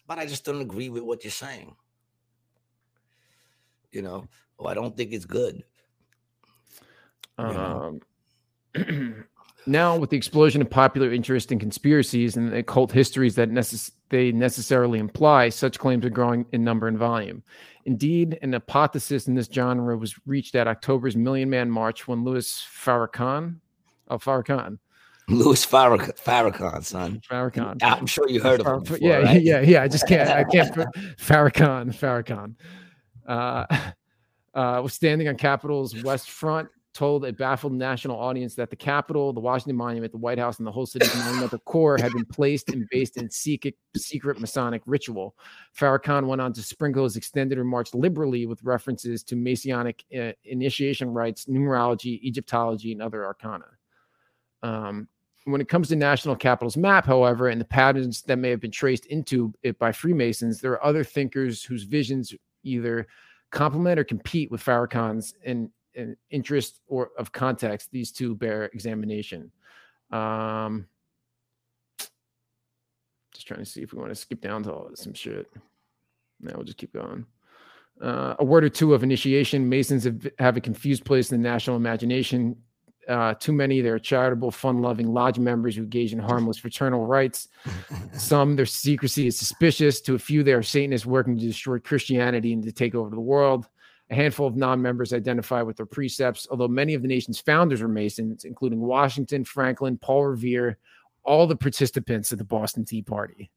But 0.05 0.17
I 0.17 0.25
just 0.25 0.43
don't 0.43 0.61
agree 0.61 0.89
with 0.89 1.03
what 1.03 1.23
you're 1.23 1.31
saying. 1.31 1.75
You 3.91 4.01
know, 4.01 4.27
oh, 4.59 4.65
I 4.65 4.73
don't 4.73 4.95
think 4.95 5.13
it's 5.13 5.25
good. 5.25 5.63
you 7.37 7.45
know? 7.45 7.99
Um, 8.75 9.25
now, 9.65 9.97
with 9.97 10.09
the 10.09 10.17
explosion 10.17 10.61
of 10.61 10.69
popular 10.69 11.11
interest 11.11 11.51
in 11.51 11.59
conspiracies 11.59 12.37
and 12.37 12.51
the 12.51 12.57
occult 12.57 12.91
histories 12.91 13.35
that 13.35 13.49
necess- 13.49 13.91
they 14.09 14.31
necessarily 14.31 14.99
imply, 14.99 15.49
such 15.49 15.77
claims 15.77 16.05
are 16.05 16.09
growing 16.09 16.45
in 16.51 16.63
number 16.63 16.87
and 16.87 16.97
volume. 16.97 17.43
Indeed, 17.85 18.39
an 18.41 18.53
hypothesis 18.53 19.27
in 19.27 19.35
this 19.35 19.47
genre 19.51 19.97
was 19.97 20.15
reached 20.25 20.55
at 20.55 20.67
October's 20.67 21.15
Million 21.15 21.49
Man 21.49 21.69
March 21.69 22.07
when 22.07 22.23
Louis 22.23 22.65
Farrakhan, 22.83 23.57
oh 24.09 24.17
Farrakhan, 24.17 24.79
Louis 25.29 25.63
Farrakhan, 25.65 26.17
Farrakhan, 26.19 26.83
son. 26.83 27.21
Farrakhan, 27.29 27.77
I'm 27.83 28.07
sure 28.07 28.27
you 28.27 28.41
heard 28.41 28.61
of 28.61 28.67
him. 28.67 28.79
Before, 28.79 28.97
yeah, 28.99 29.17
right? 29.17 29.41
yeah, 29.41 29.61
yeah. 29.61 29.83
I 29.83 29.87
just 29.87 30.07
can't. 30.07 30.29
I 30.29 30.43
can't. 30.43 30.73
Farrakhan, 31.17 31.93
Farrakhan, 31.93 32.55
uh, 33.27 33.65
uh, 34.57 34.81
was 34.81 34.93
standing 34.93 35.27
on 35.27 35.35
Capitol's 35.35 36.01
West 36.03 36.31
Front, 36.31 36.69
told 36.99 37.23
a 37.23 37.31
baffled 37.31 37.71
national 37.71 38.19
audience 38.19 38.55
that 38.55 38.69
the 38.69 38.75
Capitol, 38.75 39.31
the 39.31 39.39
Washington 39.39 39.77
Monument, 39.77 40.11
the 40.11 40.17
White 40.17 40.37
House, 40.37 40.57
and 40.57 40.67
the 40.67 40.71
whole 40.71 40.85
city's 40.85 41.15
monumental 41.15 41.59
core 41.59 41.97
had 41.97 42.11
been 42.11 42.25
placed 42.25 42.69
and 42.71 42.85
based 42.91 43.15
in 43.15 43.29
secret, 43.29 43.75
secret 43.95 44.37
Masonic 44.37 44.81
ritual. 44.85 45.33
Farrakhan 45.73 46.27
went 46.27 46.41
on 46.41 46.51
to 46.51 46.61
sprinkle 46.61 47.05
his 47.05 47.15
extended 47.15 47.57
remarks 47.57 47.95
liberally 47.95 48.45
with 48.45 48.61
references 48.63 49.23
to 49.23 49.37
Masonic 49.37 50.03
uh, 50.13 50.33
initiation 50.43 51.11
rites, 51.11 51.45
numerology, 51.45 52.21
Egyptology, 52.21 52.91
and 52.91 53.01
other 53.01 53.25
arcana. 53.25 53.67
Um, 54.61 55.07
when 55.45 55.61
it 55.61 55.69
comes 55.69 55.87
to 55.87 55.95
national 55.95 56.35
capitals 56.35 56.75
map, 56.75 57.05
however, 57.05 57.47
and 57.47 57.61
the 57.61 57.65
patterns 57.65 58.23
that 58.23 58.35
may 58.35 58.49
have 58.49 58.59
been 58.59 58.71
traced 58.71 59.05
into 59.05 59.53
it 59.63 59.79
by 59.79 59.93
Freemasons, 59.93 60.59
there 60.59 60.73
are 60.73 60.83
other 60.83 61.05
thinkers 61.05 61.63
whose 61.63 61.83
visions 61.83 62.33
either 62.63 63.07
complement 63.51 63.97
or 63.97 64.03
compete 64.03 64.51
with 64.51 64.61
Farrakhan's 64.61 65.33
in 65.45 65.71
interest 66.29 66.81
or 66.87 67.11
of 67.17 67.31
context. 67.31 67.89
These 67.91 68.11
two 68.11 68.35
bear 68.35 68.65
examination. 68.65 69.51
Um, 70.11 70.87
just 73.33 73.47
trying 73.47 73.59
to 73.59 73.65
see 73.65 73.81
if 73.81 73.93
we 73.93 73.99
want 73.99 74.11
to 74.11 74.15
skip 74.15 74.41
down 74.41 74.63
to 74.63 74.73
all 74.73 74.89
some 74.95 75.13
shit. 75.13 75.47
Now 76.41 76.53
we'll 76.55 76.65
just 76.65 76.77
keep 76.77 76.93
going. 76.93 77.25
Uh, 78.01 78.35
a 78.39 78.45
word 78.45 78.63
or 78.63 78.69
two 78.69 78.93
of 78.93 79.03
initiation. 79.03 79.67
Masons 79.67 80.05
have, 80.05 80.27
have 80.39 80.57
a 80.57 80.61
confused 80.61 81.03
place 81.03 81.31
in 81.31 81.41
the 81.41 81.49
national 81.49 81.75
imagination. 81.75 82.55
Uh, 83.07 83.33
too 83.33 83.51
many, 83.51 83.81
they're 83.81 83.97
charitable, 83.97 84.51
fun 84.51 84.81
loving 84.81 85.11
lodge 85.11 85.39
members 85.39 85.75
who 85.75 85.81
engage 85.81 86.13
in 86.13 86.19
harmless 86.19 86.57
fraternal 86.57 87.07
rites. 87.07 87.47
Some, 88.13 88.55
their 88.55 88.67
secrecy 88.67 89.27
is 89.27 89.37
suspicious. 89.37 89.99
To 90.01 90.15
a 90.15 90.19
few, 90.19 90.43
they 90.43 90.53
are 90.53 90.61
Satanists 90.61 91.07
working 91.07 91.35
to 91.35 91.43
destroy 91.43 91.79
Christianity 91.79 92.53
and 92.53 92.63
to 92.63 92.71
take 92.71 92.93
over 92.93 93.09
the 93.09 93.19
world. 93.19 93.67
A 94.11 94.15
handful 94.15 94.47
of 94.47 94.55
non 94.55 94.81
members 94.81 95.13
identify 95.13 95.61
with 95.61 95.77
their 95.77 95.85
precepts, 95.85 96.47
although 96.49 96.67
many 96.67 96.95
of 96.95 97.01
the 97.01 97.07
nation's 97.07 97.39
founders 97.39 97.81
were 97.81 97.87
Masons, 97.87 98.43
including 98.43 98.79
Washington, 98.79 99.43
Franklin, 99.43 99.97
Paul 99.97 100.25
Revere, 100.25 100.77
all 101.23 101.45
the 101.45 101.55
participants 101.55 102.31
of 102.31 102.39
the 102.39 102.43
Boston 102.43 102.85
Tea 102.85 103.03
Party. 103.03 103.51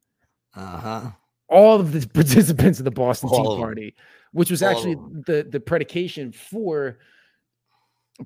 Uh 0.54 0.78
huh. 0.78 1.10
All 1.48 1.80
of 1.80 1.92
the 1.92 2.06
participants 2.14 2.78
of 2.78 2.84
the 2.84 2.90
Boston 2.90 3.30
All 3.32 3.56
Tea. 3.56 3.62
Party, 3.62 3.94
which 4.32 4.50
was 4.50 4.62
All 4.62 4.70
actually 4.70 4.96
the, 5.26 5.46
the 5.48 5.60
predication 5.60 6.32
for 6.32 6.98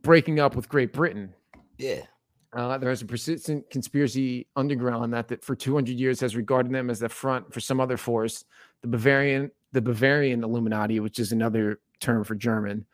breaking 0.03 0.41
up 0.41 0.57
with 0.57 0.69
Great 0.69 0.93
Britain. 0.93 1.33
Yeah. 1.79 2.03
Uh, 2.53 2.79
there 2.79 2.91
is 2.91 3.03
a 3.03 3.07
persistent 3.07 3.69
conspiracy 3.71 4.47
underground 4.57 5.13
that, 5.13 5.29
that 5.29 5.45
for 5.45 5.55
200 5.55 5.97
years 5.97 6.21
has 6.21 6.35
regarded 6.35 6.73
them 6.73 6.89
as 6.89 6.99
the 6.99 7.09
front 7.09 7.53
for 7.53 7.61
some 7.61 7.81
other 7.81 7.97
force, 7.97 8.45
the 8.83 8.89
Bavarian, 8.89 9.51
the 9.73 9.83
Bavarian 9.83 10.43
Illuminati, 10.43 11.01
which 11.01 11.19
is 11.19 11.33
another 11.33 11.81
term 12.01 12.25
for 12.25 12.35
German, 12.35 12.87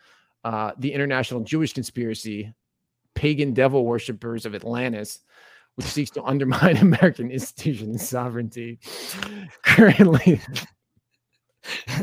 uh, 0.44 0.72
the 0.78 0.92
International 0.92 1.40
Jewish 1.40 1.72
Conspiracy, 1.72 2.52
pagan 3.14 3.52
devil 3.52 3.84
worshippers 3.84 4.46
of 4.46 4.54
Atlantis, 4.54 5.20
which 5.76 5.86
seeks 5.86 6.10
to 6.12 6.22
undermine 6.24 6.76
American 6.78 7.30
institutions 7.30 7.88
and 7.90 8.00
sovereignty. 8.00 8.78
Currently, 9.62 10.40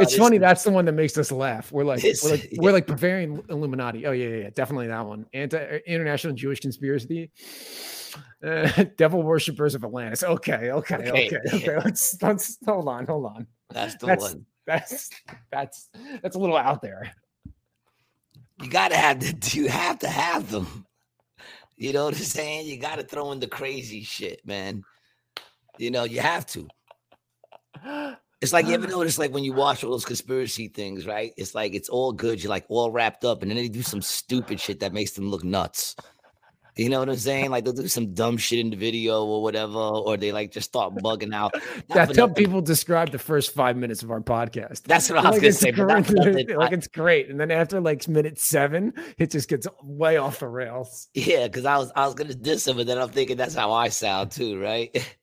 it's 0.00 0.16
funny. 0.16 0.36
is- 0.36 0.40
That's 0.40 0.64
the 0.64 0.70
one 0.70 0.84
that 0.86 0.92
makes 0.92 1.16
us 1.18 1.30
laugh. 1.32 1.70
We're 1.72 1.84
like, 1.84 2.02
we're 2.22 2.30
like, 2.30 2.48
we're 2.56 2.72
like 2.72 2.86
Bavarian 2.86 3.42
Illuminati. 3.48 4.06
Oh 4.06 4.12
yeah, 4.12 4.28
yeah, 4.28 4.36
yeah, 4.44 4.50
definitely 4.50 4.88
that 4.88 5.04
one. 5.06 5.26
Anti 5.32 5.56
uh, 5.58 5.78
International 5.86 6.32
Jewish 6.34 6.60
Conspiracy, 6.60 7.30
uh, 8.44 8.84
Devil 8.96 9.22
Worshippers 9.22 9.74
of 9.74 9.84
Atlantis. 9.84 10.22
Okay, 10.22 10.70
okay, 10.70 10.94
okay, 10.96 11.10
Okay, 11.26 11.38
okay. 11.54 11.76
Let's 11.84 12.20
let's 12.22 12.58
hold 12.66 12.88
on, 12.88 13.06
hold 13.06 13.26
on. 13.26 13.46
That's 13.72 13.96
the 13.96 14.06
That's 14.06 14.22
one. 14.22 14.46
that's 14.66 15.10
that's 15.50 15.88
that's 16.22 16.36
a 16.36 16.38
little 16.38 16.56
out 16.56 16.82
there. 16.82 17.12
You 18.62 18.68
gotta 18.70 18.96
have 18.96 19.20
the 19.20 19.50
you 19.56 19.68
have 19.68 19.98
to 20.00 20.08
have 20.08 20.50
them. 20.50 20.86
You 21.76 21.92
know 21.92 22.04
what 22.06 22.14
I'm 22.14 22.20
saying? 22.20 22.66
You 22.66 22.78
gotta 22.78 23.02
throw 23.02 23.32
in 23.32 23.40
the 23.40 23.46
crazy 23.48 24.02
shit, 24.02 24.44
man. 24.44 24.84
You 25.78 25.90
know, 25.90 26.04
you 26.04 26.20
have 26.20 26.46
to. 26.48 26.68
It's 28.40 28.52
like 28.52 28.66
you 28.66 28.74
ever 28.74 28.86
notice, 28.88 29.18
like 29.18 29.32
when 29.32 29.44
you 29.44 29.52
watch 29.54 29.82
all 29.82 29.90
those 29.90 30.04
conspiracy 30.04 30.68
things, 30.68 31.06
right? 31.06 31.32
It's 31.36 31.54
like 31.54 31.74
it's 31.74 31.88
all 31.88 32.12
good, 32.12 32.42
you're 32.42 32.50
like 32.50 32.66
all 32.68 32.90
wrapped 32.90 33.24
up, 33.24 33.42
and 33.42 33.50
then 33.50 33.56
they 33.56 33.68
do 33.68 33.82
some 33.82 34.02
stupid 34.02 34.60
shit 34.60 34.80
that 34.80 34.92
makes 34.92 35.12
them 35.12 35.30
look 35.30 35.44
nuts. 35.44 35.96
You 36.76 36.88
know 36.88 36.98
what 37.00 37.08
I'm 37.08 37.16
saying? 37.16 37.50
Like 37.50 37.64
they'll 37.64 37.72
do 37.72 37.88
some 37.88 38.14
dumb 38.14 38.36
shit 38.36 38.58
in 38.60 38.70
the 38.70 38.76
video 38.76 39.24
or 39.24 39.42
whatever, 39.42 39.78
or 39.78 40.16
they 40.16 40.32
like 40.32 40.50
just 40.52 40.68
start 40.68 40.94
bugging 40.96 41.34
out. 41.34 41.54
That's 41.88 42.16
how 42.16 42.26
nothing. 42.26 42.34
people 42.34 42.60
describe 42.62 43.10
the 43.10 43.18
first 43.18 43.52
five 43.54 43.76
minutes 43.76 44.02
of 44.02 44.10
our 44.10 44.20
podcast. 44.20 44.82
That's 44.84 45.10
what 45.10 45.18
I 45.18 45.30
was 45.30 45.32
Like 45.32 45.42
gonna 45.42 45.52
say, 45.52 45.72
great- 45.72 46.56
like 46.56 46.72
it's 46.72 46.86
great, 46.88 47.28
and 47.28 47.38
then 47.40 47.50
after 47.50 47.80
like 47.80 48.06
minute 48.08 48.38
seven, 48.38 48.92
it 49.18 49.30
just 49.30 49.48
gets 49.48 49.66
way 49.82 50.16
off 50.16 50.38
the 50.40 50.48
rails. 50.48 51.08
Yeah, 51.14 51.46
because 51.46 51.64
I 51.64 51.76
was 51.78 51.92
I 51.96 52.06
was 52.06 52.14
gonna 52.14 52.34
diss 52.34 52.66
him, 52.66 52.76
but 52.76 52.86
then 52.86 52.98
I'm 52.98 53.08
thinking 53.10 53.36
that's 53.36 53.54
how 53.54 53.72
I 53.72 53.88
sound 53.88 54.30
too, 54.30 54.60
right? 54.60 54.90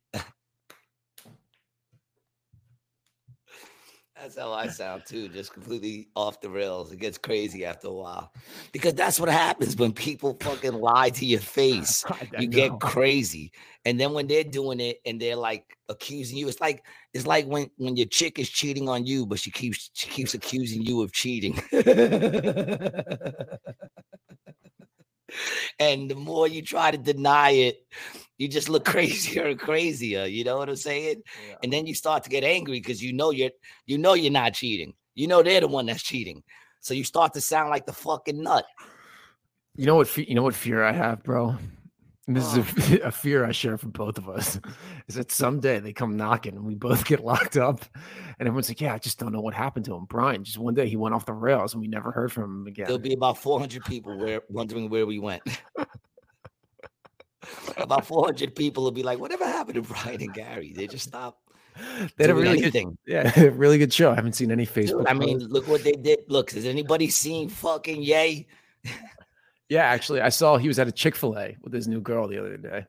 that's 4.28 4.38
how 4.40 4.52
I 4.54 4.68
sound 4.68 5.04
too, 5.06 5.30
just 5.30 5.54
completely 5.54 6.10
off 6.16 6.42
the 6.42 6.50
rails. 6.50 6.92
It 6.92 6.98
gets 7.00 7.18
crazy 7.18 7.64
after 7.66 7.88
a 7.88 7.94
while. 7.94 8.32
Because 8.74 8.94
that's 8.94 9.20
what 9.20 9.30
happens 9.30 9.76
when 9.78 9.94
people 9.94 10.38
fucking 10.42 10.74
lie 10.74 11.10
to 11.12 11.26
your 11.26 11.40
face. 11.40 12.04
I- 12.10 12.28
I 12.36 12.42
You 12.42 12.48
know. 12.48 12.56
get 12.56 12.80
crazy. 12.80 13.52
And 13.86 14.00
then 14.00 14.12
when 14.14 14.28
they're 14.28 14.44
doing 14.44 14.82
it 14.82 14.98
and 15.06 15.20
they're 15.22 15.38
like 15.38 15.78
accusing 15.88 16.38
you, 16.38 16.48
it's 16.50 16.60
like 16.60 16.84
it's 17.14 17.26
like 17.26 17.46
when 17.48 17.70
when 17.78 17.96
your 17.96 18.08
chick 18.08 18.38
is 18.38 18.50
cheating 18.50 18.90
on 18.90 19.06
you, 19.06 19.26
but 19.26 19.40
she 19.40 19.50
keeps 19.50 19.90
she 19.94 20.10
keeps 20.10 20.34
accusing 20.34 20.82
you 20.82 21.02
of 21.02 21.14
cheating. 21.14 21.58
and 25.80 26.10
the 26.10 26.16
more 26.16 26.48
you 26.48 26.62
try 26.62 26.92
to 26.92 26.98
deny 26.98 27.52
it, 27.52 27.86
you 28.38 28.48
just 28.48 28.70
look 28.70 28.86
crazier 28.94 29.48
and 29.48 29.60
crazier. 29.60 30.26
You 30.26 30.44
know 30.44 30.58
what 30.58 30.70
I'm 30.70 30.76
saying? 30.76 31.24
And 31.64 31.72
then 31.72 31.88
you 31.88 31.96
start 31.96 32.24
to 32.24 32.30
get 32.30 32.44
angry 32.44 32.80
because 32.80 33.02
you 33.02 33.14
know 33.14 33.32
you're 33.32 33.52
you 33.86 33.98
know 33.98 34.14
you're 34.14 34.32
not 34.32 34.54
cheating. 34.54 34.94
You 35.16 35.28
know 35.28 35.42
they're 35.44 35.62
the 35.62 35.68
one 35.68 35.86
that's 35.88 36.04
cheating. 36.04 36.44
So 36.82 36.94
you 36.94 37.04
start 37.04 37.34
to 37.34 37.42
sound 37.42 37.70
like 37.70 37.86
the 37.86 37.94
fucking 37.94 38.42
nut. 38.42 38.66
You 39.76 39.86
know 39.86 39.96
what? 39.96 40.08
fe- 40.08 40.26
You 40.28 40.36
know 40.36 40.44
what 40.44 40.56
fear 40.56 40.84
I 40.84 40.92
have, 40.92 41.24
bro. 41.24 41.58
And 42.28 42.36
this 42.36 42.56
is 42.56 42.92
a, 42.92 43.00
a 43.08 43.12
fear 43.12 43.46
I 43.46 43.52
share 43.52 43.78
for 43.78 43.88
both 43.88 44.18
of 44.18 44.30
us. 44.30 44.60
Is 45.08 45.16
that 45.16 45.32
someday 45.32 45.80
they 45.80 45.94
come 45.94 46.18
knocking 46.18 46.56
and 46.56 46.66
we 46.66 46.76
both 46.76 47.06
get 47.06 47.20
locked 47.24 47.58
up, 47.58 47.86
and 48.38 48.48
everyone's 48.48 48.70
like, 48.70 48.82
"Yeah, 48.82 48.94
I 48.94 49.00
just 49.00 49.18
don't 49.18 49.32
know 49.32 49.42
what 49.42 49.54
happened 49.54 49.86
to 49.86 49.96
him." 49.96 50.06
Brian, 50.06 50.44
just 50.44 50.58
one 50.58 50.74
day 50.74 50.88
he 50.88 50.98
went 50.98 51.16
off 51.16 51.26
the 51.26 51.34
rails 51.34 51.74
and 51.74 51.82
we 51.82 51.88
never 51.88 52.12
heard 52.12 52.32
from 52.32 52.62
him 52.62 52.68
again. 52.68 52.86
There'll 52.86 53.00
be 53.00 53.14
about 53.14 53.38
400 53.38 53.84
people 53.86 54.18
where, 54.18 54.42
wondering 54.50 54.90
where 54.90 55.06
we 55.06 55.20
went. 55.20 55.42
about 57.78 58.06
400 58.06 58.56
people 58.56 58.84
will 58.84 58.92
be 58.92 59.04
like, 59.04 59.20
whatever 59.20 59.46
happened 59.46 59.76
to 59.76 59.82
Brian 59.82 60.22
and 60.22 60.34
Gary? 60.34 60.74
They 60.76 60.88
just 60.88 61.08
stopped. 61.08 61.42
They 62.16 62.24
had 62.24 62.32
a 62.32 62.36
really 62.36 62.60
anything. 62.60 62.98
good, 63.06 63.34
yeah, 63.38 63.50
really 63.54 63.78
good 63.78 63.94
show. 63.94 64.12
I 64.12 64.16
haven't 64.16 64.34
seen 64.34 64.52
any 64.52 64.66
Facebook. 64.66 65.00
Dude, 65.00 65.08
I 65.08 65.14
mean, 65.14 65.40
posts. 65.40 65.54
look 65.54 65.68
what 65.68 65.84
they 65.84 65.92
did. 65.92 66.20
Look, 66.28 66.52
has 66.52 66.66
anybody 66.66 67.08
seen 67.08 67.50
fucking 67.50 68.02
Yay? 68.02 68.48
Yeah, 69.70 69.84
actually, 69.84 70.22
I 70.22 70.30
saw 70.30 70.58
he 70.58 70.68
was 70.68 70.80
at 70.80 70.88
a 70.88 70.92
Chick 70.92 71.16
Fil 71.16 71.38
A 71.38 71.58
with 71.62 71.74
his 71.74 71.88
new 71.88 72.02
girl 72.02 72.28
the 72.28 72.40
other 72.40 72.58
day. 72.58 72.86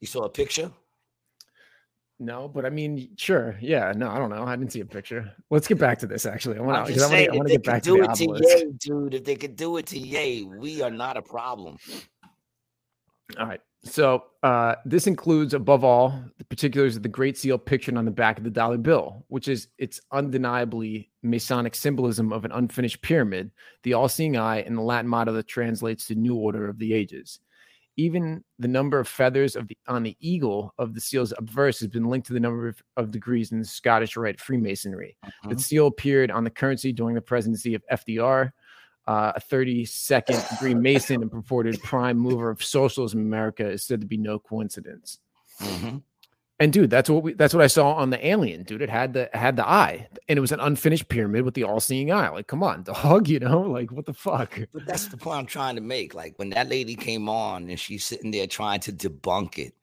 You 0.00 0.06
saw 0.06 0.24
a 0.24 0.28
picture? 0.28 0.70
No, 2.20 2.48
but 2.48 2.66
I 2.66 2.70
mean, 2.70 3.10
sure, 3.16 3.56
yeah, 3.60 3.92
no, 3.94 4.10
I 4.10 4.18
don't 4.18 4.30
know. 4.30 4.42
I 4.42 4.56
didn't 4.56 4.72
see 4.72 4.80
a 4.80 4.86
picture. 4.86 5.30
Let's 5.50 5.68
get 5.68 5.78
back 5.78 5.98
to 6.00 6.06
this. 6.08 6.26
Actually, 6.26 6.58
I 6.58 6.62
want 6.62 6.88
to. 6.88 6.92
I 6.92 7.06
want 7.06 7.30
to 7.30 7.42
they 7.44 7.52
get 7.52 7.62
back 7.62 7.84
could 7.84 7.84
to 7.84 7.96
do 7.96 8.02
the 8.02 8.10
it 8.10 8.50
to 8.50 8.72
dude, 8.72 9.14
if 9.14 9.24
they 9.24 9.36
could 9.36 9.54
do 9.54 9.76
it 9.76 9.86
to 9.86 9.98
Yay, 9.98 10.42
we 10.42 10.82
are 10.82 10.90
not 10.90 11.16
a 11.16 11.22
problem. 11.22 11.76
All 13.38 13.46
right. 13.46 13.60
So 13.84 14.24
uh, 14.42 14.74
this 14.84 15.06
includes, 15.06 15.54
above 15.54 15.84
all, 15.84 16.20
the 16.38 16.44
particulars 16.44 16.96
of 16.96 17.02
the 17.02 17.08
Great 17.08 17.38
Seal 17.38 17.58
pictured 17.58 17.96
on 17.96 18.04
the 18.04 18.10
back 18.10 18.36
of 18.36 18.44
the 18.44 18.50
dollar 18.50 18.76
bill, 18.76 19.24
which 19.28 19.48
is 19.48 19.68
its 19.78 20.00
undeniably 20.12 21.10
Masonic 21.22 21.74
symbolism 21.74 22.32
of 22.32 22.44
an 22.44 22.52
unfinished 22.52 23.02
pyramid, 23.02 23.50
the 23.84 23.94
all-seeing 23.94 24.36
eye, 24.36 24.60
and 24.62 24.76
the 24.76 24.82
Latin 24.82 25.08
motto 25.08 25.32
that 25.32 25.46
translates 25.48 26.06
to 26.06 26.14
"New 26.16 26.34
Order 26.36 26.68
of 26.68 26.78
the 26.78 26.92
Ages." 26.92 27.40
Even 27.96 28.44
the 28.60 28.68
number 28.68 29.00
of 29.00 29.08
feathers 29.08 29.56
of 29.56 29.66
the 29.66 29.76
on 29.88 30.04
the 30.04 30.16
eagle 30.20 30.72
of 30.78 30.94
the 30.94 31.00
seal's 31.00 31.32
obverse 31.36 31.80
has 31.80 31.88
been 31.88 32.04
linked 32.04 32.28
to 32.28 32.32
the 32.32 32.38
number 32.40 32.68
of, 32.68 32.80
of 32.96 33.10
degrees 33.10 33.50
in 33.50 33.58
the 33.58 33.64
Scottish 33.64 34.16
Rite 34.16 34.40
Freemasonry. 34.40 35.16
The 35.48 35.56
Mhm. 35.56 35.60
seal 35.60 35.86
appeared 35.88 36.30
on 36.30 36.44
the 36.44 36.50
currency 36.50 36.92
during 36.92 37.16
the 37.16 37.20
presidency 37.20 37.74
of 37.74 37.82
FDR. 37.90 38.52
Uh, 39.08 39.32
a 39.36 39.40
32nd 39.40 40.50
degree 40.50 40.74
Mason 40.74 41.22
and 41.22 41.32
purported 41.32 41.82
prime 41.82 42.18
mover 42.18 42.50
of 42.50 42.62
socialism 42.62 43.20
in 43.20 43.26
America 43.26 43.66
is 43.66 43.82
said 43.82 44.02
to 44.02 44.06
be 44.06 44.18
no 44.18 44.38
coincidence. 44.38 45.18
Mhm. 45.60 46.02
And 46.60 46.72
dude, 46.74 46.90
that's 46.90 47.08
what 47.08 47.22
we 47.22 47.32
that's 47.32 47.54
what 47.54 47.62
I 47.62 47.68
saw 47.68 47.92
on 47.94 48.10
the 48.10 48.26
alien, 48.26 48.64
dude. 48.64 48.82
It 48.82 48.90
had 48.90 49.14
the 49.14 49.30
had 49.32 49.56
the 49.56 49.66
eye, 49.66 50.08
and 50.28 50.36
it 50.36 50.40
was 50.40 50.52
an 50.52 50.60
unfinished 50.60 51.08
pyramid 51.08 51.44
with 51.44 51.54
the 51.54 51.64
all-seeing 51.64 52.12
eye. 52.12 52.28
Like, 52.28 52.48
come 52.48 52.62
on, 52.62 52.82
dog, 53.02 53.28
you 53.28 53.38
know, 53.38 53.60
like 53.62 53.92
what 53.92 54.06
the 54.06 54.12
fuck? 54.12 54.58
But 54.74 54.84
that's 54.84 55.06
the 55.06 55.16
point 55.16 55.38
I'm 55.38 55.46
trying 55.46 55.76
to 55.76 55.80
make. 55.80 56.14
Like 56.14 56.34
when 56.36 56.50
that 56.50 56.68
lady 56.68 56.96
came 56.96 57.30
on 57.30 57.70
and 57.70 57.80
she's 57.80 58.04
sitting 58.04 58.30
there 58.30 58.46
trying 58.46 58.80
to 58.80 58.92
debunk 58.92 59.56
it, 59.58 59.74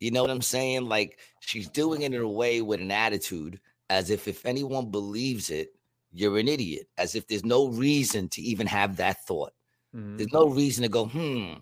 you 0.00 0.10
know 0.10 0.20
what 0.20 0.30
I'm 0.30 0.42
saying? 0.42 0.88
Like 0.88 1.20
she's 1.40 1.68
doing 1.70 2.02
it 2.02 2.12
in 2.12 2.20
a 2.20 2.28
way 2.28 2.60
with 2.60 2.80
an 2.80 2.90
attitude 2.90 3.60
as 3.88 4.10
if 4.10 4.28
if 4.28 4.44
anyone 4.44 4.90
believes 4.90 5.50
it, 5.50 5.74
you're 6.12 6.38
an 6.38 6.48
idiot. 6.48 6.86
As 6.96 7.14
if 7.14 7.26
there's 7.26 7.44
no 7.44 7.68
reason 7.68 8.28
to 8.30 8.42
even 8.42 8.66
have 8.66 8.96
that 8.96 9.24
thought. 9.26 9.52
Mm-hmm. 9.94 10.16
There's 10.16 10.32
no 10.32 10.48
reason 10.48 10.82
to 10.82 10.88
go, 10.88 11.06
hmm, 11.06 11.54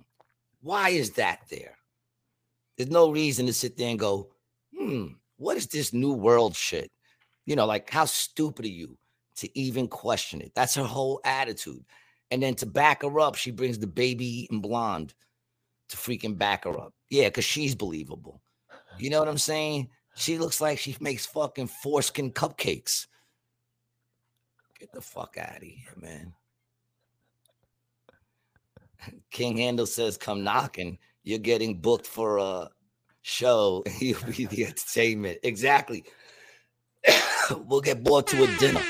why 0.60 0.90
is 0.90 1.12
that 1.12 1.40
there? 1.50 1.76
There's 2.76 2.90
no 2.90 3.10
reason 3.10 3.46
to 3.46 3.52
sit 3.52 3.76
there 3.76 3.88
and 3.88 3.98
go, 3.98 4.32
hmm, 4.76 5.06
what 5.36 5.56
is 5.56 5.66
this 5.66 5.92
new 5.92 6.12
world 6.12 6.56
shit? 6.56 6.90
You 7.44 7.56
know, 7.56 7.66
like 7.66 7.90
how 7.90 8.04
stupid 8.04 8.64
are 8.64 8.68
you 8.68 8.98
to 9.36 9.58
even 9.58 9.88
question 9.88 10.40
it? 10.40 10.52
That's 10.54 10.74
her 10.74 10.84
whole 10.84 11.20
attitude. 11.24 11.84
And 12.30 12.42
then 12.42 12.54
to 12.56 12.66
back 12.66 13.02
her 13.02 13.20
up, 13.20 13.36
she 13.36 13.50
brings 13.50 13.78
the 13.78 13.86
baby 13.86 14.48
and 14.50 14.60
blonde 14.60 15.14
to 15.90 15.96
freaking 15.96 16.36
back 16.36 16.64
her 16.64 16.78
up. 16.78 16.92
Yeah, 17.08 17.28
because 17.28 17.44
she's 17.44 17.74
believable. 17.74 18.42
You 18.98 19.10
know 19.10 19.20
what 19.20 19.28
I'm 19.28 19.38
saying? 19.38 19.90
She 20.16 20.38
looks 20.38 20.60
like 20.60 20.78
she 20.78 20.96
makes 21.00 21.26
fucking 21.26 21.68
foreskin 21.68 22.32
cupcakes. 22.32 23.06
Get 24.78 24.92
the 24.92 25.00
fuck 25.00 25.36
out 25.38 25.56
of 25.56 25.62
here, 25.62 25.94
man. 25.96 26.34
King 29.30 29.56
Handel 29.56 29.86
says, 29.86 30.16
"Come 30.16 30.44
knocking. 30.44 30.98
You're 31.22 31.38
getting 31.38 31.80
booked 31.80 32.06
for 32.06 32.38
a 32.38 32.68
show. 33.22 33.84
You'll 34.00 34.22
be 34.36 34.46
the 34.46 34.66
entertainment." 34.66 35.38
Exactly. 35.42 36.04
we'll 37.66 37.80
get 37.80 38.04
brought 38.04 38.26
to 38.28 38.44
a 38.44 38.56
dinner. 38.58 38.82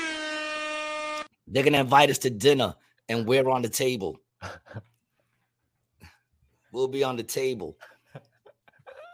They're 1.47 1.63
gonna 1.63 1.79
invite 1.79 2.09
us 2.09 2.17
to 2.19 2.29
dinner, 2.29 2.75
and 3.07 3.25
we're 3.25 3.49
on 3.49 3.61
the 3.61 3.69
table. 3.69 4.17
We'll 6.73 6.89
be 6.89 7.03
on 7.03 7.15
the 7.15 7.23
table. 7.23 7.77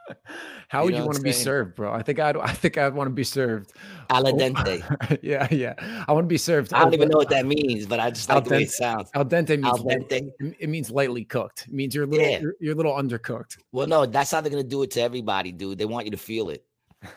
How 0.67 0.79
You 0.79 0.85
would 0.85 0.91
know 0.93 0.99
you 0.99 1.05
want 1.05 1.17
to 1.17 1.23
be 1.23 1.31
served, 1.31 1.75
bro? 1.75 1.91
I 1.93 2.01
think 2.01 2.19
I'd 2.19 2.35
I 2.37 2.51
think 2.51 2.77
I'd 2.77 2.93
want 2.93 3.07
to 3.07 3.13
be 3.13 3.23
served. 3.23 3.71
Al 4.09 4.27
Oh, 4.27 4.33
dente. 4.37 5.19
yeah, 5.21 5.47
yeah. 5.51 6.03
I 6.07 6.11
want 6.11 6.25
to 6.25 6.27
be 6.29 6.37
served. 6.37 6.73
I 6.73 6.83
don't 6.83 6.93
even 6.93 7.09
know 7.09 7.17
what 7.17 7.29
that 7.29 7.45
means, 7.45 7.85
but 7.85 7.99
I 7.99 8.09
just 8.11 8.29
Al 8.29 8.37
like 8.37 8.45
the 8.45 8.49
way 8.51 8.63
it 8.63 8.71
sounds. 8.71 9.09
Al 9.13 9.25
dente 9.25 9.49
means 9.49 9.65
Al 9.65 9.77
dente. 9.83 10.11
it- 10.39 10.55
it 10.59 10.69
means 10.69 10.89
lightly 10.91 11.23
cooked. 11.25 11.67
It 11.67 11.73
means 11.73 11.93
you're 11.95 12.03
a 12.05 12.07
little 12.07 12.25
Yeah. 12.27 12.39
you're, 12.39 12.55
you're 12.59 12.73
a 12.73 12.77
little 12.77 12.93
undercooked. 12.93 13.57
Well, 13.71 13.87
no, 13.87 14.05
that's 14.05 14.31
how 14.31 14.41
they're 14.41 14.51
gonna 14.51 14.63
do 14.63 14.83
it 14.83 14.91
to 14.91 15.01
everybody, 15.01 15.51
dude. 15.51 15.77
They 15.77 15.85
want 15.85 16.05
you 16.05 16.11
to 16.11 16.17
feel 16.17 16.49
it. 16.49 16.65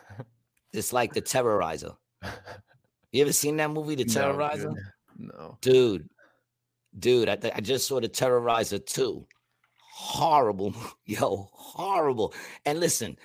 It's 0.72 0.92
like 0.92 1.14
the 1.14 1.22
terrorizer. 1.22 1.96
You 3.12 3.22
ever 3.22 3.32
seen 3.32 3.56
that 3.56 3.70
movie, 3.70 3.94
The 3.94 4.04
No, 4.04 4.10
Terrorizer? 4.12 4.74
dude. 4.74 5.30
No. 5.32 5.58
Dude, 5.62 6.08
dude, 6.98 7.28
I, 7.30 7.38
I 7.54 7.60
just 7.62 7.88
saw 7.88 7.98
The 7.98 8.10
Terrorizer 8.10 8.84
too. 8.84 9.26
Horrible, 9.98 10.74
yo, 11.06 11.48
horrible. 11.54 12.34
And 12.66 12.78
listen, 12.78 13.16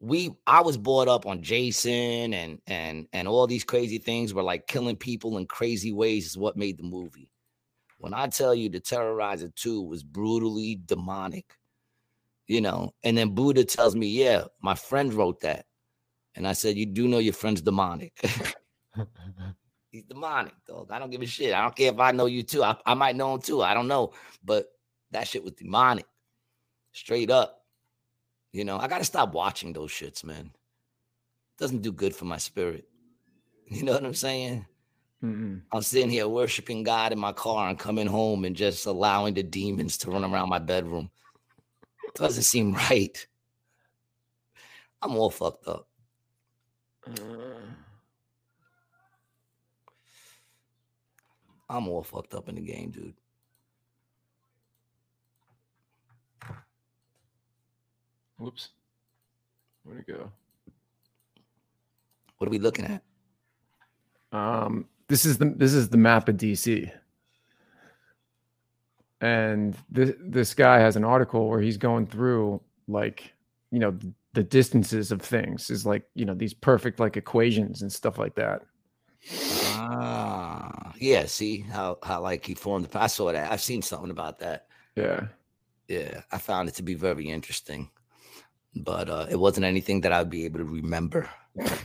we 0.00 0.34
I 0.46 0.62
was 0.62 0.78
brought 0.78 1.06
up 1.06 1.26
on 1.26 1.42
Jason 1.42 2.32
and 2.32 2.58
and 2.66 3.06
and 3.12 3.28
all 3.28 3.46
these 3.46 3.62
crazy 3.62 3.98
things 3.98 4.32
where 4.32 4.42
like 4.42 4.66
killing 4.66 4.96
people 4.96 5.36
in 5.36 5.44
crazy 5.44 5.92
ways 5.92 6.24
is 6.24 6.38
what 6.38 6.56
made 6.56 6.78
the 6.78 6.82
movie. 6.82 7.30
When 7.98 8.14
I 8.14 8.28
tell 8.28 8.54
you 8.54 8.70
The 8.70 8.80
Terrorizer 8.80 9.54
2 9.54 9.82
was 9.82 10.02
brutally 10.02 10.80
demonic, 10.86 11.58
you 12.46 12.62
know, 12.62 12.94
and 13.02 13.18
then 13.18 13.34
Buddha 13.34 13.62
tells 13.62 13.94
me, 13.94 14.06
yeah, 14.06 14.44
my 14.62 14.74
friend 14.74 15.12
wrote 15.12 15.40
that. 15.40 15.66
And 16.36 16.48
I 16.48 16.54
said, 16.54 16.78
You 16.78 16.86
do 16.86 17.06
know 17.06 17.18
your 17.18 17.34
friend's 17.34 17.60
demonic. 17.60 18.18
He's 19.90 20.04
demonic, 20.04 20.54
dog. 20.66 20.90
I 20.90 20.98
don't 20.98 21.10
give 21.10 21.20
a 21.20 21.26
shit. 21.26 21.52
I 21.52 21.60
don't 21.60 21.76
care 21.76 21.92
if 21.92 22.00
I 22.00 22.12
know 22.12 22.26
you 22.26 22.42
too. 22.42 22.62
I, 22.62 22.76
I 22.86 22.94
might 22.94 23.14
know 23.14 23.34
him 23.34 23.42
too. 23.42 23.60
I 23.60 23.74
don't 23.74 23.88
know. 23.88 24.14
But 24.42 24.68
that 25.10 25.28
shit 25.28 25.44
was 25.44 25.52
demonic. 25.52 26.06
Straight 26.94 27.28
up. 27.28 27.64
You 28.52 28.64
know, 28.64 28.78
I 28.78 28.86
gotta 28.86 29.04
stop 29.04 29.34
watching 29.34 29.72
those 29.72 29.90
shits, 29.90 30.22
man. 30.24 30.52
Doesn't 31.58 31.82
do 31.82 31.92
good 31.92 32.14
for 32.16 32.24
my 32.24 32.38
spirit. 32.38 32.88
You 33.66 33.82
know 33.82 33.92
what 33.92 34.04
I'm 34.04 34.12
saying? 34.12 34.66
Mm-mm. 35.24 35.62
I'm 35.72 35.80
sitting 35.80 36.10
here 36.10 36.28
worshiping 36.28 36.82
God 36.82 37.12
in 37.12 37.18
my 37.18 37.32
car 37.32 37.70
and 37.70 37.78
coming 37.78 38.06
home 38.06 38.44
and 38.44 38.54
just 38.54 38.84
allowing 38.84 39.32
the 39.32 39.42
demons 39.42 39.96
to 39.98 40.10
run 40.10 40.22
around 40.22 40.50
my 40.50 40.58
bedroom. 40.58 41.10
Doesn't 42.14 42.42
seem 42.42 42.74
right. 42.74 43.26
I'm 45.00 45.16
all 45.16 45.30
fucked 45.30 45.66
up. 45.66 45.88
Uh. 47.08 47.14
I'm 51.70 51.88
all 51.88 52.02
fucked 52.02 52.34
up 52.34 52.50
in 52.50 52.56
the 52.56 52.60
game, 52.60 52.90
dude. 52.90 53.14
Whoops. 58.44 58.68
Where'd 59.84 60.00
it 60.00 60.06
go? 60.06 60.30
What 62.36 62.48
are 62.48 62.50
we 62.50 62.58
looking 62.58 62.84
at? 62.84 63.02
Um, 64.32 64.84
this 65.08 65.24
is 65.24 65.38
the 65.38 65.54
this 65.56 65.72
is 65.72 65.88
the 65.88 65.96
map 65.96 66.28
of 66.28 66.36
DC, 66.36 66.90
and 69.22 69.74
this 69.88 70.12
this 70.20 70.52
guy 70.52 70.78
has 70.78 70.96
an 70.96 71.04
article 71.04 71.48
where 71.48 71.62
he's 71.62 71.78
going 71.78 72.06
through 72.06 72.60
like 72.86 73.32
you 73.70 73.78
know 73.78 73.96
the, 74.34 74.42
distances 74.42 75.10
of 75.10 75.22
things 75.22 75.70
is 75.70 75.86
like 75.86 76.02
you 76.14 76.26
know 76.26 76.34
these 76.34 76.52
perfect 76.52 77.00
like 77.00 77.16
equations 77.16 77.80
and 77.80 77.90
stuff 77.90 78.18
like 78.18 78.34
that. 78.34 78.60
Ah, 79.76 80.92
yeah. 80.98 81.24
See 81.24 81.60
how 81.60 81.96
how 82.02 82.20
like 82.20 82.44
he 82.44 82.52
formed 82.52 82.84
the. 82.84 83.00
I 83.00 83.06
saw 83.06 83.32
that. 83.32 83.50
I've 83.50 83.62
seen 83.62 83.80
something 83.80 84.10
about 84.10 84.38
that. 84.40 84.66
Yeah, 84.96 85.28
Yeah, 85.88 86.20
I 86.30 86.36
found 86.36 86.68
it 86.68 86.74
to 86.74 86.82
be 86.82 86.94
very 86.94 87.30
interesting, 87.30 87.88
but 88.76 89.08
uh, 89.08 89.26
it 89.30 89.36
wasn't 89.38 89.66
anything 89.66 90.00
that 90.02 90.12
I'd 90.12 90.30
be 90.30 90.44
able 90.44 90.58
to 90.58 90.64
remember. 90.64 91.28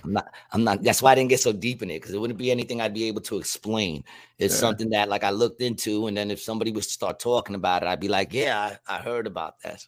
I'm 0.03 0.14
not. 0.14 0.34
I'm 0.52 0.64
not. 0.64 0.82
That's 0.84 1.02
why 1.02 1.11
I 1.11 1.16
didn't 1.16 1.30
get 1.30 1.40
so 1.40 1.52
deep 1.53 1.84
in 1.84 1.91
it 1.91 1.99
because 2.02 2.14
it 2.14 2.20
wouldn't 2.20 2.40
be 2.40 2.49
anything 2.49 2.82
I'd 2.82 2.94
be 2.94 3.03
able 3.06 3.22
to 3.22 3.38
explain. 3.38 4.03
It's 4.40 4.56
Yeah. 4.56 4.60
something 4.61 4.90
that 4.90 5.10
like 5.10 5.24
I 5.24 5.30
looked 5.30 5.61
into, 5.61 6.07
and 6.07 6.18
then 6.18 6.32
if 6.32 6.41
somebody 6.41 6.72
was 6.72 6.88
to 6.88 6.94
start 6.94 7.20
talking 7.20 7.53
about 7.56 7.84
it, 7.84 7.88
I'd 7.88 7.99
be 7.99 8.07
like, 8.07 8.34
"Yeah, 8.34 8.78
I, 8.88 8.95
I 8.95 8.98
heard 8.99 9.28
about 9.28 9.60
that." 9.64 9.86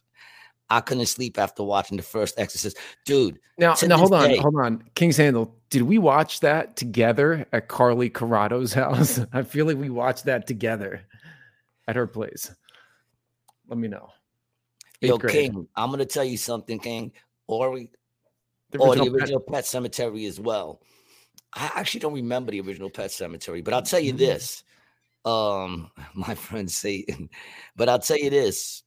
I 0.70 0.80
couldn't 0.80 1.04
sleep 1.06 1.36
after 1.38 1.64
watching 1.64 1.96
the 1.98 2.02
first 2.02 2.38
Exorcist, 2.38 2.78
dude. 3.04 3.38
Now, 3.58 3.74
now 3.86 3.98
hold 3.98 4.14
on, 4.14 4.28
day- 4.28 4.38
hold 4.38 4.54
on. 4.56 4.82
King's 4.94 5.16
Handle. 5.18 5.54
Did 5.68 5.82
we 5.82 5.98
watch 5.98 6.40
that 6.40 6.76
together 6.76 7.44
at 7.52 7.68
Carly 7.68 8.08
Corrado's 8.08 8.72
house? 8.82 9.20
I 9.32 9.42
feel 9.42 9.66
like 9.66 9.76
we 9.76 9.90
watched 9.90 10.24
that 10.26 10.46
together 10.46 11.02
at 11.88 11.96
her 11.96 12.06
place. 12.06 12.54
Let 13.68 13.78
me 13.78 13.88
know. 13.88 14.10
Yo, 15.08 15.18
grade. 15.18 15.52
King, 15.52 15.68
I'm 15.76 15.90
gonna 15.90 16.04
tell 16.06 16.24
you 16.24 16.36
something, 16.36 16.78
King. 16.78 17.12
The 17.48 18.78
or 18.78 18.96
the 18.96 19.08
original 19.08 19.40
Pet- 19.40 19.54
Pet 19.54 19.64
Sematary 19.64 20.26
as 20.26 20.40
well. 20.40 20.80
I 21.52 21.70
actually 21.74 22.00
don't 22.00 22.14
remember 22.14 22.52
the 22.52 22.60
original 22.60 22.88
Pet 22.88 23.10
Sematary, 23.10 23.62
but 23.62 23.74
I'll 23.74 23.82
tell 23.82 24.00
you 24.00 24.14
Mhm. 24.14 24.18
this. 24.18 24.64
Um, 25.24 25.90
my 26.14 26.34
friend 26.34 26.70
Satan, 26.70 27.28
but 27.76 27.88
I'll 27.88 27.98
tell 27.98 28.16
you 28.16 28.30
this. 28.30 28.82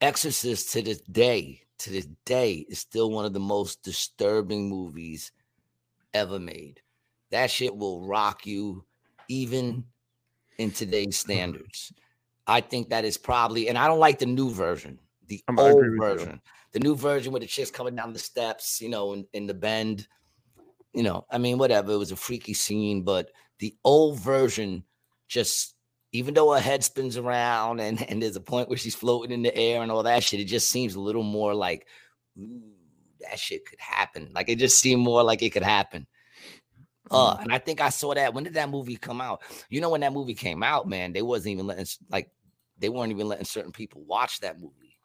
Exorcist 0.00 0.72
to 0.72 0.82
this 0.82 1.00
day, 1.02 1.62
to 1.78 1.90
this 1.90 2.08
day, 2.24 2.66
is 2.68 2.78
still 2.78 3.10
one 3.10 3.26
of 3.26 3.32
the 3.34 3.40
most 3.40 3.82
disturbing 3.82 4.68
movies 4.68 5.30
ever 6.14 6.40
made. 6.40 6.80
That 7.30 7.50
shit 7.50 7.76
will 7.76 8.06
rock 8.06 8.46
you 8.46 8.84
even 9.28 9.84
in 10.58 10.70
today's 10.70 11.18
standards. 11.18 11.92
I 12.46 12.60
think 12.60 12.90
that 12.90 13.04
is 13.04 13.16
probably, 13.16 13.68
and 13.68 13.78
I 13.78 13.86
don't 13.86 13.98
like 13.98 14.18
the 14.18 14.26
new 14.26 14.50
version, 14.50 14.98
the 15.26 15.42
I'm- 15.48 15.58
old 15.58 15.76
with 15.76 15.84
you. 15.92 15.98
version, 15.98 16.40
the 16.72 16.80
new 16.80 16.94
version 16.96 17.32
with 17.32 17.42
the 17.42 17.48
chicks 17.48 17.70
coming 17.70 17.94
down 17.94 18.12
the 18.12 18.18
steps, 18.18 18.80
you 18.80 18.88
know, 18.88 19.12
in, 19.12 19.26
in 19.32 19.46
the 19.46 19.54
bend. 19.54 20.06
You 20.92 21.04
know, 21.04 21.24
I 21.30 21.38
mean, 21.38 21.58
whatever. 21.58 21.92
It 21.92 21.98
was 21.98 22.10
a 22.12 22.16
freaky 22.16 22.54
scene, 22.54 23.02
but 23.02 23.30
the 23.60 23.74
old 23.84 24.18
version 24.18 24.84
just, 25.28 25.74
even 26.12 26.34
though 26.34 26.52
her 26.52 26.58
head 26.60 26.82
spins 26.82 27.16
around 27.16 27.78
and, 27.80 28.02
and 28.10 28.20
there's 28.22 28.36
a 28.36 28.40
point 28.40 28.68
where 28.68 28.78
she's 28.78 28.94
floating 28.96 29.30
in 29.30 29.42
the 29.42 29.54
air 29.56 29.82
and 29.82 29.92
all 29.92 30.02
that 30.02 30.24
shit, 30.24 30.40
it 30.40 30.46
just 30.46 30.68
seems 30.70 30.96
a 30.96 31.00
little 31.00 31.22
more 31.22 31.54
like, 31.54 31.86
ooh, 32.38 32.60
that 33.20 33.38
shit 33.38 33.64
could 33.66 33.78
happen. 33.78 34.30
Like 34.34 34.48
it 34.48 34.58
just 34.58 34.80
seemed 34.80 35.02
more 35.02 35.22
like 35.22 35.42
it 35.42 35.50
could 35.50 35.62
happen. 35.62 36.06
Uh, 37.10 37.36
and 37.40 37.52
I 37.52 37.58
think 37.58 37.80
I 37.80 37.88
saw 37.88 38.14
that. 38.14 38.34
When 38.34 38.44
did 38.44 38.54
that 38.54 38.70
movie 38.70 38.96
come 38.96 39.20
out? 39.20 39.42
You 39.68 39.80
know, 39.80 39.90
when 39.90 40.02
that 40.02 40.12
movie 40.12 40.34
came 40.34 40.62
out, 40.62 40.88
man, 40.88 41.12
they 41.12 41.22
wasn't 41.22 41.52
even 41.54 41.66
letting 41.66 41.86
like 42.08 42.30
they 42.78 42.88
weren't 42.88 43.10
even 43.12 43.28
letting 43.28 43.44
certain 43.44 43.72
people 43.72 44.02
watch 44.04 44.40
that 44.40 44.60
movie. 44.60 44.96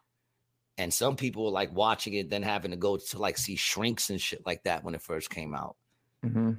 And 0.78 0.92
some 0.92 1.16
people 1.16 1.44
were 1.44 1.50
like 1.50 1.72
watching 1.72 2.14
it, 2.14 2.30
then 2.30 2.42
having 2.42 2.70
to 2.70 2.76
go 2.76 2.96
to 2.96 3.18
like 3.18 3.38
see 3.38 3.56
shrinks 3.56 4.10
and 4.10 4.20
shit 4.20 4.44
like 4.46 4.62
that 4.64 4.84
when 4.84 4.94
it 4.94 5.02
first 5.02 5.30
came 5.30 5.54
out. 5.54 5.76
Mhm. 6.24 6.58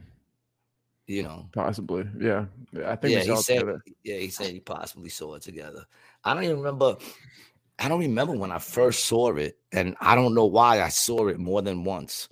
You 1.05 1.23
know, 1.23 1.47
Possibly, 1.53 2.05
yeah. 2.19 2.45
Yeah, 2.73 2.91
I 2.91 2.97
think 2.97 3.13
yeah, 3.13 3.23
he 3.23 3.35
said, 3.37 3.59
together. 3.59 3.81
yeah, 4.03 4.17
he 4.17 4.29
said 4.29 4.47
he 4.47 4.59
possibly 4.59 5.09
saw 5.09 5.35
it 5.35 5.41
together. 5.41 5.85
I 6.23 6.33
don't 6.33 6.43
even 6.43 6.57
remember. 6.57 6.97
I 7.79 7.87
don't 7.87 7.99
remember 7.99 8.33
when 8.35 8.51
I 8.51 8.57
first 8.59 9.05
saw 9.05 9.33
it, 9.35 9.57
and 9.71 9.95
I 10.01 10.15
don't 10.15 10.33
know 10.33 10.47
why 10.47 10.81
I 10.81 10.89
saw 10.89 11.27
it 11.27 11.39
more 11.39 11.61
than 11.61 11.85
once. 11.85 12.27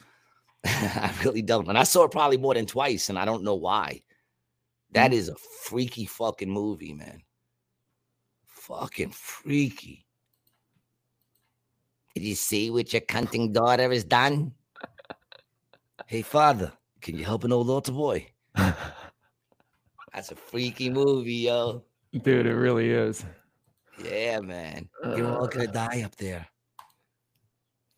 I 0.67 1.13
really 1.23 1.41
don't, 1.41 1.67
and 1.67 1.77
I 1.77 1.83
saw 1.83 2.05
it 2.05 2.11
probably 2.11 2.37
more 2.37 2.53
than 2.55 2.65
twice, 2.65 3.09
and 3.09 3.19
I 3.19 3.25
don't 3.25 3.43
know 3.43 3.55
why. 3.55 4.01
That 4.91 5.11
mm. 5.11 5.15
is 5.15 5.29
a 5.29 5.35
freaky 5.63 6.05
fucking 6.05 6.49
movie, 6.49 6.93
man. 6.93 7.21
Fucking 8.47 9.11
freaky. 9.11 10.05
Did 12.15 12.23
you 12.23 12.35
see 12.35 12.71
what 12.71 12.93
your 12.93 13.01
cunting 13.01 13.53
daughter 13.53 13.91
has 13.91 14.03
done? 14.03 14.53
Hey, 16.07 16.21
father, 16.21 16.71
can 17.01 17.17
you 17.17 17.25
help 17.25 17.43
an 17.43 17.51
old 17.51 17.69
altar 17.69 17.91
boy? 17.91 18.27
That's 18.55 20.31
a 20.31 20.35
freaky 20.35 20.89
movie, 20.89 21.33
yo. 21.33 21.83
Dude, 22.11 22.45
it 22.45 22.53
really 22.53 22.89
is. 22.89 23.25
Yeah, 24.03 24.39
man. 24.39 24.89
You're 25.03 25.37
all 25.37 25.47
gonna 25.47 25.69
uh. 25.69 25.71
die 25.71 26.03
up 26.03 26.15
there. 26.15 26.47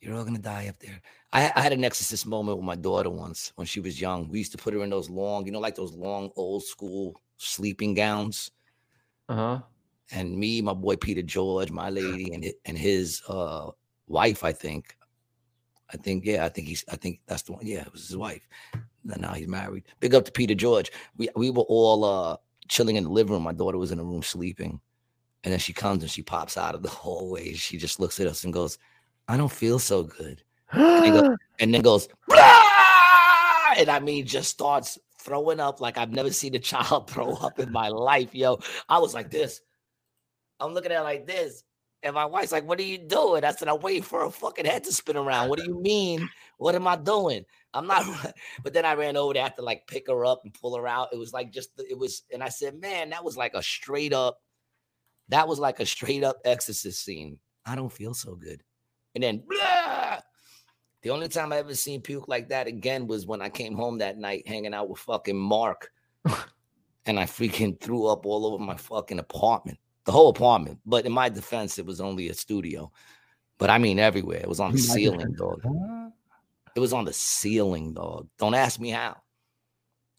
You're 0.01 0.15
all 0.15 0.23
gonna 0.23 0.39
die 0.39 0.67
up 0.67 0.79
there. 0.79 0.99
I, 1.33 1.51
I 1.55 1.61
had 1.61 1.73
an 1.73 1.83
exorcist 1.83 2.25
moment 2.25 2.57
with 2.57 2.65
my 2.65 2.75
daughter 2.75 3.09
once 3.09 3.51
when 3.55 3.67
she 3.67 3.79
was 3.79 3.99
young. 3.99 4.29
We 4.29 4.39
used 4.39 4.53
to 4.53 4.57
put 4.57 4.73
her 4.73 4.83
in 4.83 4.89
those 4.89 5.09
long, 5.09 5.45
you 5.45 5.51
know, 5.51 5.59
like 5.59 5.75
those 5.75 5.93
long 5.93 6.31
old 6.35 6.63
school 6.63 7.21
sleeping 7.37 7.93
gowns. 7.93 8.51
Uh-huh. 9.27 9.59
And 10.11 10.37
me, 10.37 10.61
my 10.61 10.73
boy 10.73 10.95
Peter 10.95 11.21
George, 11.21 11.69
my 11.69 11.89
lady, 11.89 12.33
and 12.33 12.45
and 12.65 12.77
his 12.77 13.21
uh 13.27 13.71
wife, 14.07 14.43
I 14.43 14.53
think. 14.53 14.95
I 15.93 15.97
think, 15.97 16.25
yeah, 16.25 16.45
I 16.45 16.49
think 16.49 16.67
he's 16.67 16.85
I 16.89 16.95
think 16.95 17.19
that's 17.27 17.43
the 17.43 17.53
one. 17.53 17.65
Yeah, 17.65 17.81
it 17.81 17.91
was 17.91 18.07
his 18.07 18.17
wife. 18.17 18.47
And 18.73 19.21
now 19.21 19.33
he's 19.33 19.47
married. 19.47 19.83
Big 19.99 20.15
up 20.15 20.23
to 20.25 20.31
Peter 20.31 20.55
George. 20.55 20.91
We 21.17 21.27
we 21.35 21.49
were 21.49 21.63
all 21.63 22.05
uh 22.05 22.37
chilling 22.69 22.95
in 22.95 23.03
the 23.03 23.09
living 23.09 23.33
room. 23.33 23.43
My 23.43 23.53
daughter 23.53 23.77
was 23.77 23.91
in 23.91 23.97
the 23.97 24.05
room 24.05 24.23
sleeping. 24.23 24.79
And 25.43 25.51
then 25.51 25.59
she 25.59 25.73
comes 25.73 26.03
and 26.03 26.11
she 26.11 26.23
pops 26.23 26.57
out 26.57 26.75
of 26.75 26.83
the 26.83 26.89
hallway. 27.03 27.53
She 27.53 27.77
just 27.77 27.99
looks 27.99 28.19
at 28.19 28.27
us 28.27 28.45
and 28.45 28.53
goes, 28.53 28.77
I 29.27 29.35
don't 29.35 29.51
feel 29.51 29.79
so 29.79 30.03
good. 30.03 30.41
And, 31.59 31.73
then 31.73 31.81
goes, 31.81 32.07
"Blah!" 32.27 32.67
and 33.77 33.89
I 33.89 33.99
mean, 33.99 34.27
just 34.27 34.49
starts 34.49 34.99
throwing 35.19 35.59
up 35.59 35.81
like 35.81 35.97
I've 35.97 36.11
never 36.11 36.31
seen 36.31 36.55
a 36.55 36.59
child 36.59 37.09
throw 37.09 37.33
up 37.33 37.59
in 37.59 37.71
my 37.71 37.89
life, 37.89 38.33
yo. 38.35 38.59
I 38.87 38.99
was 38.99 39.13
like 39.13 39.31
this. 39.31 39.61
I'm 40.59 40.73
looking 40.73 40.91
at 40.91 41.01
like 41.01 41.25
this. 41.27 41.63
And 42.03 42.13
my 42.13 42.25
wife's 42.25 42.51
like, 42.51 42.67
What 42.67 42.79
are 42.79 42.83
you 42.83 42.97
doing? 42.97 43.43
I 43.43 43.51
said, 43.51 43.67
I'm 43.67 43.81
waiting 43.81 44.03
for 44.03 44.23
her 44.23 44.29
fucking 44.29 44.65
head 44.65 44.83
to 44.83 44.93
spin 44.93 45.17
around. 45.17 45.49
What 45.49 45.59
do 45.59 45.65
you 45.65 45.79
mean? 45.79 46.29
What 46.57 46.75
am 46.75 46.87
I 46.87 46.95
doing? 46.95 47.43
I'm 47.73 47.87
not. 47.87 48.05
But 48.63 48.73
then 48.73 48.85
I 48.85 48.93
ran 48.93 49.17
over 49.17 49.33
there 49.33 49.49
to 49.49 49.61
like 49.61 49.87
pick 49.87 50.07
her 50.07 50.25
up 50.25 50.41
and 50.43 50.53
pull 50.53 50.75
her 50.75 50.87
out. 50.87 51.09
It 51.11 51.17
was 51.17 51.33
like 51.33 51.51
just, 51.51 51.69
it 51.77 51.97
was, 51.97 52.23
and 52.31 52.43
I 52.43 52.49
said, 52.49 52.79
Man, 52.79 53.09
that 53.09 53.23
was 53.23 53.35
like 53.35 53.53
a 53.55 53.63
straight 53.63 54.13
up, 54.13 54.39
that 55.29 55.47
was 55.47 55.59
like 55.59 55.79
a 55.79 55.85
straight 55.85 56.23
up 56.23 56.37
exorcist 56.45 57.03
scene. 57.03 57.39
I 57.65 57.75
don't 57.75 57.91
feel 57.91 58.13
so 58.13 58.35
good. 58.35 58.63
And 59.15 59.23
then, 59.23 59.43
blah! 59.47 60.19
The 61.07 61.13
only 61.13 61.29
time 61.29 61.53
I 61.53 61.59
ever 61.59 61.73
seen 61.73 62.01
puke 62.01 62.27
like 62.27 62.49
that 62.49 62.67
again 62.67 63.07
was 63.07 63.25
when 63.25 63.41
I 63.41 63.47
came 63.47 63.75
home 63.75 63.99
that 63.99 64.17
night 64.17 64.45
hanging 64.45 64.73
out 64.73 64.89
with 64.89 64.99
fucking 64.99 65.37
Mark. 65.37 65.89
and 67.05 67.17
I 67.17 67.23
freaking 67.23 67.79
threw 67.79 68.07
up 68.07 68.25
all 68.25 68.45
over 68.45 68.61
my 68.61 68.75
fucking 68.75 69.17
apartment, 69.17 69.77
the 70.03 70.11
whole 70.11 70.27
apartment. 70.27 70.79
But 70.85 71.05
in 71.05 71.13
my 71.13 71.29
defense, 71.29 71.79
it 71.79 71.85
was 71.85 72.01
only 72.01 72.27
a 72.27 72.33
studio. 72.33 72.91
But 73.57 73.69
I 73.69 73.77
mean, 73.77 73.99
everywhere. 73.99 74.41
It 74.41 74.49
was 74.49 74.59
on 74.59 74.73
the 74.73 74.79
ceiling, 74.79 75.31
dog. 75.31 75.61
It 76.75 76.81
was 76.81 76.91
on 76.91 77.05
the 77.05 77.13
ceiling, 77.13 77.93
dog. 77.93 78.27
Don't 78.37 78.53
ask 78.53 78.77
me 78.77 78.89
how. 78.89 79.15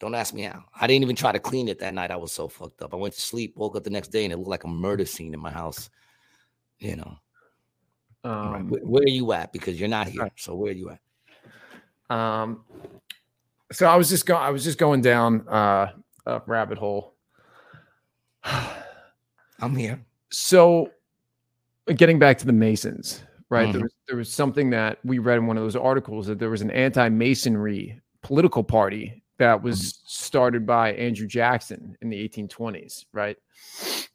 Don't 0.00 0.14
ask 0.14 0.32
me 0.32 0.44
how. 0.44 0.64
I 0.74 0.86
didn't 0.86 1.02
even 1.02 1.16
try 1.16 1.32
to 1.32 1.38
clean 1.38 1.68
it 1.68 1.80
that 1.80 1.92
night. 1.92 2.10
I 2.10 2.16
was 2.16 2.32
so 2.32 2.48
fucked 2.48 2.80
up. 2.80 2.94
I 2.94 2.96
went 2.96 3.12
to 3.12 3.20
sleep, 3.20 3.58
woke 3.58 3.76
up 3.76 3.84
the 3.84 3.90
next 3.90 4.08
day, 4.08 4.24
and 4.24 4.32
it 4.32 4.38
looked 4.38 4.48
like 4.48 4.64
a 4.64 4.68
murder 4.68 5.04
scene 5.04 5.34
in 5.34 5.40
my 5.40 5.50
house. 5.50 5.90
You 6.78 6.96
know. 6.96 7.18
Um, 8.24 8.68
Where, 8.68 8.80
where 8.82 9.02
are 9.02 9.08
you 9.08 9.32
at? 9.32 9.52
Because 9.52 9.78
you're 9.78 9.88
not 9.88 10.08
here. 10.08 10.22
Right. 10.22 10.32
So 10.36 10.54
where 10.54 10.70
are 10.72 10.74
you 10.74 10.90
at? 10.90 12.16
Um, 12.16 12.64
so 13.72 13.86
I 13.86 13.96
was 13.96 14.08
just 14.08 14.26
going, 14.26 14.42
I 14.42 14.50
was 14.50 14.64
just 14.64 14.78
going 14.78 15.02
down 15.02 15.46
uh, 15.48 15.92
a 16.26 16.42
rabbit 16.46 16.78
hole. 16.78 17.14
I'm 18.44 19.74
here. 19.76 20.04
So, 20.30 20.90
getting 21.96 22.18
back 22.18 22.38
to 22.38 22.46
the 22.46 22.52
Masons, 22.52 23.22
right? 23.50 23.70
There 23.72 23.80
Mhm. 23.80 23.84
was 23.84 23.92
there 24.06 24.16
was 24.16 24.32
something 24.32 24.70
that 24.70 24.98
we 25.04 25.18
read 25.18 25.38
in 25.38 25.46
one 25.46 25.56
of 25.56 25.62
those 25.62 25.76
articles 25.76 26.26
that 26.26 26.38
there 26.38 26.50
was 26.50 26.62
an 26.62 26.70
anti-Masonry 26.70 28.00
political 28.22 28.62
party 28.62 29.22
that 29.38 29.62
was 29.62 29.80
mm-hmm. 29.80 30.06
started 30.06 30.66
by 30.66 30.92
Andrew 30.92 31.26
Jackson 31.26 31.96
in 32.02 32.10
the 32.10 32.28
1820s, 32.28 33.06
right? 33.12 33.36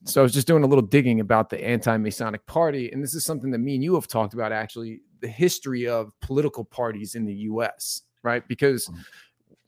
So 0.05 0.21
I 0.21 0.23
was 0.23 0.33
just 0.33 0.47
doing 0.47 0.63
a 0.63 0.67
little 0.67 0.83
digging 0.85 1.19
about 1.19 1.49
the 1.49 1.63
anti-Masonic 1.63 2.45
party, 2.45 2.91
and 2.91 3.01
this 3.01 3.15
is 3.15 3.25
something 3.25 3.51
that 3.51 3.59
me 3.59 3.75
and 3.75 3.83
you 3.83 3.95
have 3.95 4.07
talked 4.07 4.33
about 4.33 4.51
actually 4.51 5.01
the 5.21 5.27
history 5.27 5.87
of 5.87 6.11
political 6.19 6.65
parties 6.65 7.15
in 7.15 7.25
the 7.25 7.33
U.S., 7.33 8.01
right? 8.21 8.45
Because 8.47 8.87
mm-hmm. 8.87 8.99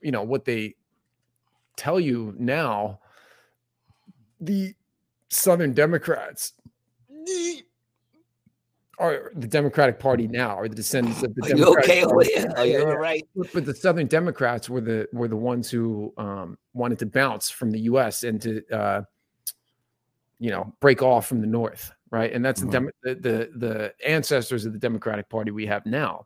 you 0.02 0.12
know 0.12 0.24
what 0.24 0.46
they 0.46 0.76
tell 1.78 2.00
you 2.00 2.34
now, 2.38 3.00
the 4.40 4.74
Southern 5.30 5.74
Democrats 5.74 6.54
are 9.00 9.32
the 9.36 9.48
Democratic 9.48 10.00
Party 10.00 10.28
now, 10.28 10.58
are 10.58 10.68
the 10.68 10.76
descendants 10.76 11.22
of 11.24 11.34
the 11.36 11.44
Are 11.54 11.58
you 11.58 11.78
okay 11.80 12.04
over 12.04 12.16
Party. 12.16 12.30
there? 12.36 12.58
Are 12.58 12.66
you 12.66 12.72
Yeah, 12.74 12.80
yeah. 12.80 12.94
right? 12.94 13.24
But- 13.36 13.48
But 13.54 13.66
the 13.66 13.74
Southern 13.76 14.08
Democrats 14.08 14.70
were 14.70 14.82
the 14.82 15.08
were 15.14 15.28
the 15.28 15.36
ones 15.36 15.70
who 15.70 16.14
um, 16.18 16.58
wanted 16.74 17.00
to 17.00 17.06
bounce 17.06 17.50
from 17.50 17.72
the 17.72 17.80
U.S. 17.82 18.24
and 18.24 18.42
to 18.42 18.64
uh, 18.72 19.02
you 20.40 20.50
know 20.52 20.74
break 20.80 21.02
off 21.02 21.28
from 21.28 21.42
the 21.42 21.48
North, 21.48 21.92
right? 22.12 22.32
And 22.34 22.44
that's 22.44 22.62
the, 22.62 22.68
Mhm. 22.68 22.72
Demo- 22.72 22.92
the 23.04 23.16
the 23.16 23.50
the 23.58 23.94
ancestors 24.08 24.66
of 24.66 24.74
the 24.74 24.80
Democratic 24.80 25.30
Party 25.30 25.52
we 25.52 25.66
have 25.66 25.86
now. 25.86 26.26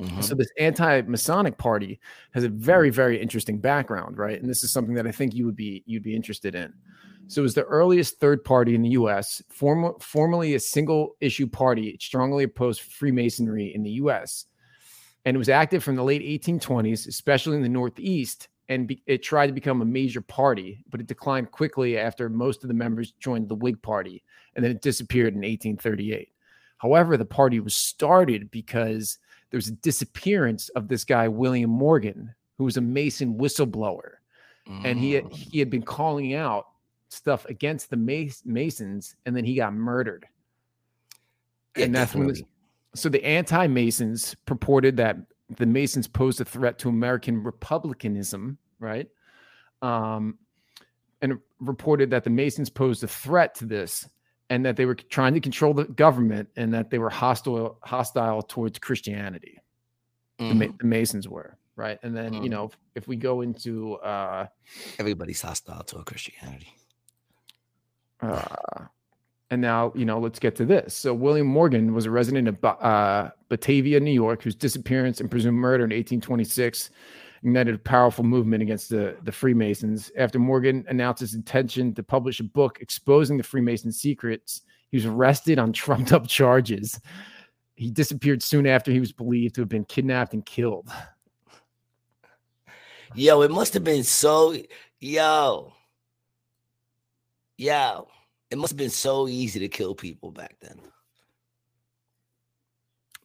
Mhm. 0.00 0.22
So 0.24 0.34
this 0.34 0.50
anti-Masonic 0.58 1.56
party 1.58 2.00
has 2.32 2.42
a 2.44 2.48
very, 2.48 2.90
very 2.90 3.20
interesting 3.20 3.58
background, 3.58 4.18
right? 4.18 4.40
And 4.40 4.50
this 4.50 4.64
is 4.64 4.72
something 4.72 4.94
that 4.94 5.06
I 5.06 5.12
think 5.12 5.34
you 5.34 5.44
would 5.46 5.54
be 5.56 5.82
you'd 5.86 6.02
be 6.02 6.16
interested 6.16 6.54
in. 6.54 6.72
So 7.28 7.40
it 7.40 7.44
was 7.44 7.54
the 7.54 7.62
earliest 7.64 8.18
third 8.20 8.44
party 8.44 8.74
in 8.74 8.82
the 8.82 8.90
U.S., 8.90 9.42
form, 9.48 9.94
formerly 10.00 10.54
a 10.54 10.60
single 10.60 11.16
issue 11.20 11.46
party, 11.46 11.88
it 11.88 12.02
strongly 12.02 12.44
opposed 12.44 12.82
Freemasonry 12.82 13.74
in 13.74 13.82
the 13.82 13.92
U.S. 13.92 14.46
And 15.24 15.34
it 15.34 15.38
was 15.38 15.48
active 15.48 15.82
from 15.82 15.96
the 15.96 16.02
late 16.04 16.22
1820s, 16.22 17.06
especially 17.06 17.56
in 17.56 17.62
the 17.62 17.68
Northeast, 17.68 18.48
and 18.68 18.86
be, 18.86 19.02
it 19.06 19.22
tried 19.22 19.46
to 19.46 19.52
become 19.52 19.80
a 19.82 19.86
major 19.86 20.20
party, 20.20 20.84
but 20.90 21.00
it 21.00 21.06
declined 21.06 21.50
quickly 21.50 21.96
after 21.98 22.28
most 22.28 22.62
of 22.64 22.68
the 22.68 22.74
members 22.74 23.12
joined 23.12 23.48
the 23.48 23.54
Whig 23.54 23.80
Party, 23.82 24.22
and 24.54 24.64
then 24.64 24.72
it 24.72 24.82
disappeared 24.82 25.34
in 25.34 25.40
1838. 25.40 26.28
However, 26.78 27.16
the 27.16 27.24
party 27.24 27.60
was 27.60 27.74
started 27.76 28.50
because 28.50 29.18
there 29.50 29.58
was 29.58 29.68
a 29.68 29.72
disappearance 29.72 30.68
of 30.70 30.88
this 30.88 31.04
guy 31.04 31.28
William 31.28 31.70
Morgan, 31.70 32.34
who 32.58 32.64
was 32.64 32.76
a 32.76 32.80
Mason 32.80 33.38
whistleblower, 33.38 34.14
and 34.84 34.98
he 34.98 35.12
had, 35.12 35.24
Mm. 35.24 35.32
he 35.34 35.58
had 35.58 35.70
been 35.70 35.82
calling 35.82 36.34
out 36.34 36.66
stuff 37.12 37.44
against 37.46 37.90
the 37.90 37.96
Masons, 38.44 39.16
and 39.26 39.36
then 39.36 39.44
he 39.44 39.54
got 39.54 39.74
murdered. 39.74 40.26
Yeah, 41.76 41.86
and 41.86 41.94
that's 41.94 42.14
when 42.14 42.26
this, 42.28 42.38
definitely. 42.38 42.52
so 42.94 43.08
the 43.08 43.24
anti-masons 43.24 44.34
purported 44.46 44.96
that 44.98 45.16
the 45.56 45.66
masons 45.66 46.06
posed 46.06 46.40
a 46.40 46.44
threat 46.44 46.78
to 46.78 46.88
american 46.88 47.42
republicanism 47.42 48.58
right 48.78 49.08
um 49.82 50.38
and 51.22 51.38
reported 51.60 52.10
that 52.10 52.24
the 52.24 52.30
masons 52.30 52.68
posed 52.70 53.02
a 53.04 53.08
threat 53.08 53.54
to 53.54 53.64
this 53.64 54.08
and 54.50 54.64
that 54.66 54.76
they 54.76 54.84
were 54.84 54.94
trying 54.94 55.32
to 55.34 55.40
control 55.40 55.72
the 55.74 55.84
government 55.84 56.48
and 56.56 56.72
that 56.74 56.90
they 56.90 56.98
were 56.98 57.10
hostile 57.10 57.78
hostile 57.82 58.42
towards 58.42 58.78
christianity 58.78 59.58
the, 60.38 60.54
Mhm. 60.54 60.78
the 60.78 60.84
masons 60.86 61.26
were 61.28 61.56
right 61.76 61.98
and 62.02 62.14
then 62.14 62.34
you 62.34 62.40
Mhm. 62.40 62.50
know 62.50 62.64
if, 62.66 62.78
if 62.94 63.08
we 63.08 63.16
go 63.16 63.40
into 63.40 63.94
uh 63.96 64.46
Everybody's 64.98 65.40
hostile 65.40 65.82
to 65.84 66.02
Christianity. 66.04 66.68
Uh, 68.22 68.86
and 69.50 69.60
now, 69.60 69.92
you 69.94 70.06
know, 70.06 70.18
let's 70.18 70.38
get 70.38 70.56
to 70.56 70.64
this. 70.64 70.94
So, 70.94 71.12
William 71.12 71.46
Morgan 71.46 71.92
was 71.92 72.06
a 72.06 72.10
resident 72.10 72.48
of 72.48 72.64
uh, 72.64 73.30
Batavia, 73.50 74.00
New 74.00 74.12
York, 74.12 74.42
whose 74.42 74.54
disappearance 74.54 75.20
and 75.20 75.30
presumed 75.30 75.58
murder 75.58 75.84
in 75.84 75.90
1826 75.90 76.90
ignited 77.42 77.74
a 77.74 77.78
powerful 77.78 78.24
movement 78.24 78.62
against 78.62 78.88
the, 78.88 79.16
the 79.24 79.32
Freemasons. 79.32 80.10
After 80.16 80.38
Morgan 80.38 80.84
announced 80.88 81.20
his 81.20 81.34
intention 81.34 81.92
to 81.94 82.02
publish 82.02 82.40
a 82.40 82.44
book 82.44 82.78
exposing 82.80 83.36
the 83.36 83.42
Freemason 83.42 83.90
secrets, 83.90 84.62
he 84.90 84.96
was 84.96 85.06
arrested 85.06 85.58
on 85.58 85.72
trumped 85.72 86.12
up 86.12 86.26
charges. 86.26 87.00
He 87.74 87.90
disappeared 87.90 88.42
soon 88.42 88.66
after 88.66 88.92
he 88.92 89.00
was 89.00 89.12
believed 89.12 89.56
to 89.56 89.62
have 89.62 89.68
been 89.68 89.84
kidnapped 89.84 90.34
and 90.34 90.46
killed. 90.46 90.88
Yo, 93.14 93.42
it 93.42 93.50
must 93.50 93.74
have 93.74 93.84
been 93.84 94.04
so 94.04 94.56
yo. 95.00 95.72
Yo. 97.58 98.08
It 98.50 98.58
must 98.58 98.72
have 98.72 98.78
been 98.78 98.90
so 98.90 99.28
easy 99.28 99.60
to 99.60 99.68
kill 99.68 99.94
people 99.94 100.30
back 100.30 100.56
then. 100.60 100.78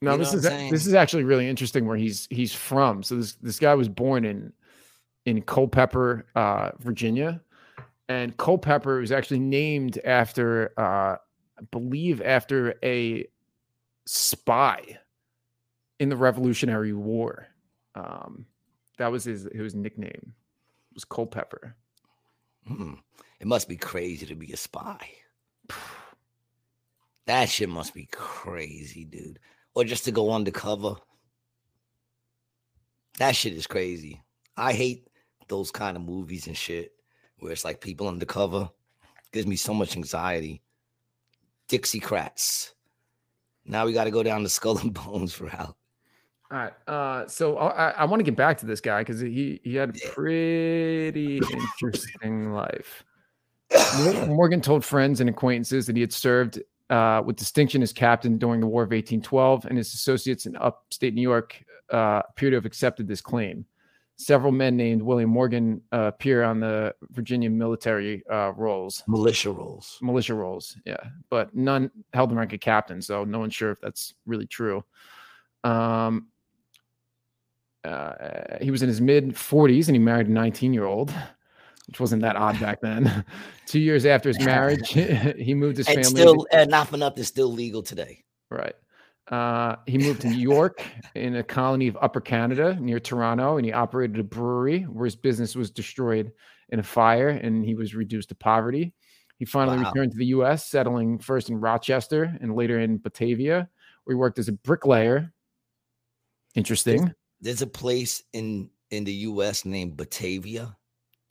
No, 0.02 0.12
You 0.12 0.18
know 0.18 0.24
this 0.24 0.30
what 0.34 0.38
is 0.40 0.46
I'm 0.46 0.54
a- 0.54 0.72
this 0.72 0.86
is 0.88 0.94
actually 0.94 1.24
really 1.24 1.50
interesting 1.50 1.86
where 1.86 1.98
he's 1.98 2.28
he's 2.30 2.54
from. 2.54 3.04
So 3.04 3.16
this 3.18 3.34
this 3.36 3.60
guy 3.60 3.74
was 3.76 3.90
born 3.90 4.26
in 4.26 4.54
in 5.26 5.42
Culpeper, 5.42 6.26
uh, 6.36 6.72
Virginia, 6.80 7.42
and 8.08 8.38
Culpeper 8.38 9.00
was 9.00 9.12
actually 9.12 9.40
named 9.40 10.00
after 10.06 10.72
uh, 10.78 11.18
I 11.60 11.62
believe 11.72 12.22
after 12.22 12.76
a 12.84 13.26
spy 14.06 15.00
in 16.00 16.08
the 16.10 16.16
Revolutionary 16.16 16.94
War. 16.94 17.48
Um, 17.96 18.46
that 19.00 19.12
was 19.12 19.24
his 19.26 19.48
his 19.52 19.74
nickname. 19.76 20.34
Was 20.94 21.04
Culpeper. 21.06 21.76
Hmm. 22.68 22.94
It 23.40 23.48
must 23.48 23.70
be 23.70 23.78
crazy 23.78 24.26
to 24.26 24.36
be 24.36 24.52
a 24.52 24.58
spy. 24.58 25.10
That 27.28 27.50
shit 27.50 27.70
must 27.70 27.94
be 27.94 28.08
crazy, 28.12 29.04
dude. 29.04 29.40
Or 29.76 29.84
just 29.84 30.06
to 30.06 30.12
go 30.12 30.32
undercover. 30.32 30.96
That 33.20 33.36
shit 33.36 33.54
is 33.54 33.68
crazy. 33.68 34.22
I 34.56 34.74
hate 34.74 35.08
those 35.48 35.72
kind 35.72 35.98
of 35.98 36.04
movies 36.04 36.48
and 36.48 36.58
shit 36.58 36.94
where 37.40 37.52
it's 37.52 37.66
like 37.66 37.82
people 37.82 38.08
undercover. 38.08 38.70
Gives 39.34 39.46
me 39.46 39.58
so 39.58 39.74
much 39.74 39.98
anxiety. 39.98 40.62
Dixiecrats. 41.68 42.72
Now 43.66 43.86
we 43.86 43.92
got 43.92 44.06
to 44.06 44.12
go 44.12 44.24
down 44.24 44.44
the 44.44 44.50
skull 44.50 44.78
and 44.78 44.94
bones 45.06 45.40
route. 45.42 45.76
All 46.50 46.58
right. 46.58 46.74
Uh, 46.88 47.28
so 47.28 47.58
I, 47.58 47.90
I 47.90 48.06
want 48.06 48.22
to 48.22 48.24
get 48.24 48.38
back 48.38 48.58
to 48.60 48.66
this 48.66 48.80
guy 48.80 49.02
because 49.02 49.20
he 49.20 49.60
he 49.66 49.76
had 49.76 49.90
a 49.90 50.10
pretty 50.10 51.42
interesting 51.82 52.54
life. 52.54 53.04
Mor- 54.00 54.26
Morgan 54.28 54.62
told 54.62 54.84
friends 54.84 55.22
and 55.22 55.30
acquaintances 55.30 55.86
that 55.88 55.96
he 55.96 56.02
had 56.02 56.14
served 56.14 56.62
uh, 56.90 57.22
with 57.26 57.36
distinction 57.36 57.82
as 57.82 57.92
captain 57.92 58.38
during 58.38 58.62
the 58.62 58.68
War 58.68 58.84
of 58.84 58.88
1812, 58.88 59.66
and 59.66 59.78
his 59.78 59.94
associates 59.94 60.46
in 60.46 60.56
upstate 60.56 61.14
New 61.14 61.22
York 61.22 61.64
uh, 61.92 62.22
appear 62.30 62.50
to 62.50 62.56
have 62.56 62.66
accepted 62.66 63.08
this 63.08 63.22
claim. 63.22 63.66
Several 64.20 64.52
men 64.52 64.76
named 64.76 65.02
William 65.02 65.30
Morgan 65.30 65.82
uh, 65.94 66.06
appear 66.06 66.44
on 66.44 66.60
the 66.60 66.96
Virginia 67.12 67.52
military 67.52 68.24
uh, 68.32 68.52
rolls, 68.54 69.04
Militia 69.08 69.52
rolls. 69.52 70.00
militia 70.02 70.34
rolls, 70.34 70.76
yeah, 70.86 70.98
but 71.30 71.54
none 71.56 71.92
held 72.14 72.32
the 72.32 72.36
rank 72.36 72.52
of 72.54 72.60
captain, 72.60 73.00
so 73.02 73.24
no 73.24 73.38
one's 73.38 73.54
sure 73.54 73.70
if 73.70 73.80
that's 73.80 74.16
really 74.26 74.48
true. 74.48 74.84
Um, 75.64 76.28
uh, 77.84 78.58
he 78.60 78.72
was 78.72 78.82
in 78.82 78.90
his 78.90 79.00
mid 79.00 79.30
40s 79.30 79.88
and 79.88 79.96
he 79.96 80.00
married 80.00 80.28
a 80.28 80.32
19 80.32 80.74
year 80.74 80.86
old, 80.86 81.14
which 81.88 82.00
wasn't 82.00 82.22
that 82.22 82.36
odd 82.36 82.60
back 82.60 82.82
then. 82.82 83.24
Two 83.66 83.80
years 83.80 84.06
after 84.06 84.30
his 84.30 84.40
marriage, 84.40 84.90
he 85.38 85.54
moved 85.54 85.78
his 85.78 85.88
And 85.88 85.96
family. 85.96 86.10
still, 86.22 86.48
and 86.52 86.70
not 86.70 86.88
for 86.88 86.98
nothing, 86.98 87.24
still 87.24 87.52
legal 87.52 87.82
today. 87.84 88.24
right. 88.50 88.76
Uh, 89.30 89.76
he 89.88 89.98
moved 89.98 90.22
to 90.22 90.30
New 90.30 90.38
York 90.38 90.82
in 91.16 91.36
a 91.36 91.44
colony 91.44 91.90
of 91.90 91.98
Upper 92.02 92.22
Canada 92.22 92.78
near 92.80 92.98
Toronto, 92.98 93.58
and 93.58 93.66
he 93.66 93.74
operated 93.74 94.18
a 94.20 94.24
brewery 94.24 94.84
where 94.84 95.04
his 95.04 95.18
business 95.18 95.54
was 95.54 95.70
destroyed 95.70 96.32
in 96.70 96.80
a 96.80 96.84
fire 96.84 97.28
and 97.28 97.66
he 97.66 97.76
was 97.76 97.94
reduced 97.94 98.30
to 98.30 98.36
poverty. 98.36 98.94
He 99.38 99.44
finally 99.44 99.78
Wow. 99.80 99.92
returned 99.92 100.12
to 100.14 100.18
the 100.18 100.28
US, 100.28 100.66
settling 100.70 101.20
first 101.20 101.50
in 101.50 101.58
Rochester 101.60 102.38
and 102.40 102.56
later 102.56 102.80
in 102.80 103.00
Batavia, 103.00 103.70
where 104.06 104.16
he 104.16 104.18
worked 104.18 104.40
as 104.40 104.48
a 104.48 104.54
bricklayer. 104.54 105.34
Interesting. 106.56 107.14
There's 107.42 107.62
a 107.62 107.68
place 107.68 108.24
in 108.34 108.70
in 108.92 109.04
the 109.04 109.14
U.S. 109.14 109.66
named 109.66 109.98
Batavia. 109.98 110.78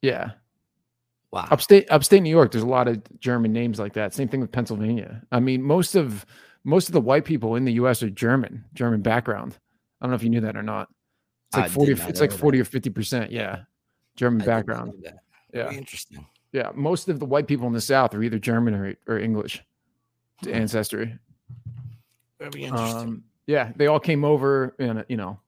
Yeah. 0.02 0.32
Wow. 1.32 1.48
upstate 1.50 1.90
upstate 1.90 2.22
New 2.22 2.30
York, 2.30 2.52
there's 2.52 2.62
a 2.64 2.68
lot 2.68 2.88
of 2.88 3.02
German 3.20 3.52
names 3.52 3.78
like 3.78 3.92
that. 3.94 4.14
Same 4.14 4.28
thing 4.28 4.40
with 4.40 4.52
Pennsylvania. 4.52 5.22
I 5.32 5.40
mean, 5.40 5.62
most 5.62 5.94
of 5.94 6.24
most 6.64 6.88
of 6.88 6.92
the 6.92 7.00
white 7.00 7.24
people 7.24 7.56
in 7.56 7.64
the 7.64 7.72
U.S. 7.74 8.02
are 8.02 8.10
German, 8.10 8.64
German 8.74 9.02
background. 9.02 9.58
I 10.00 10.04
don't 10.06 10.10
know 10.10 10.16
if 10.16 10.22
you 10.22 10.30
knew 10.30 10.40
that 10.42 10.56
or 10.56 10.62
not. 10.62 10.88
It's 11.48 11.56
like 11.56 11.64
did 11.66 11.72
forty. 11.74 11.92
It's 11.92 12.20
like 12.20 12.30
know 12.30 12.36
that. 12.36 12.40
forty 12.40 12.60
or 12.60 12.64
fifty 12.64 12.90
percent. 12.90 13.30
Yeah, 13.32 13.62
German 14.16 14.40
I 14.42 14.46
background. 14.46 14.92
Yeah, 15.00 15.12
Very 15.52 15.76
interesting. 15.76 16.26
yeah. 16.52 16.70
Most 16.74 17.08
of 17.08 17.18
the 17.20 17.26
white 17.26 17.46
people 17.46 17.66
in 17.66 17.72
the 17.72 17.80
South 17.80 18.14
are 18.14 18.22
either 18.22 18.38
German 18.38 18.74
or, 18.74 18.94
or 19.06 19.18
English 19.18 19.62
to 20.42 20.50
Hmm. 20.50 20.56
ancestry. 20.56 21.18
Very 22.38 22.64
interesting. 22.64 22.98
Um, 22.98 23.24
yeah, 23.46 23.72
they 23.76 23.86
all 23.86 24.00
came 24.00 24.24
over, 24.24 24.74
and 24.78 25.04
you 25.08 25.16
know, 25.16 25.38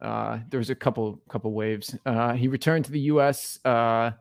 uh, 0.00 0.38
there 0.50 0.58
was 0.58 0.70
a 0.70 0.74
couple 0.74 1.20
couple 1.28 1.52
waves. 1.52 1.96
Uh, 2.06 2.32
he 2.32 2.48
returned 2.48 2.84
to 2.86 2.92
the 2.92 3.00
U.S., 3.00 3.60
uh, 3.64 4.12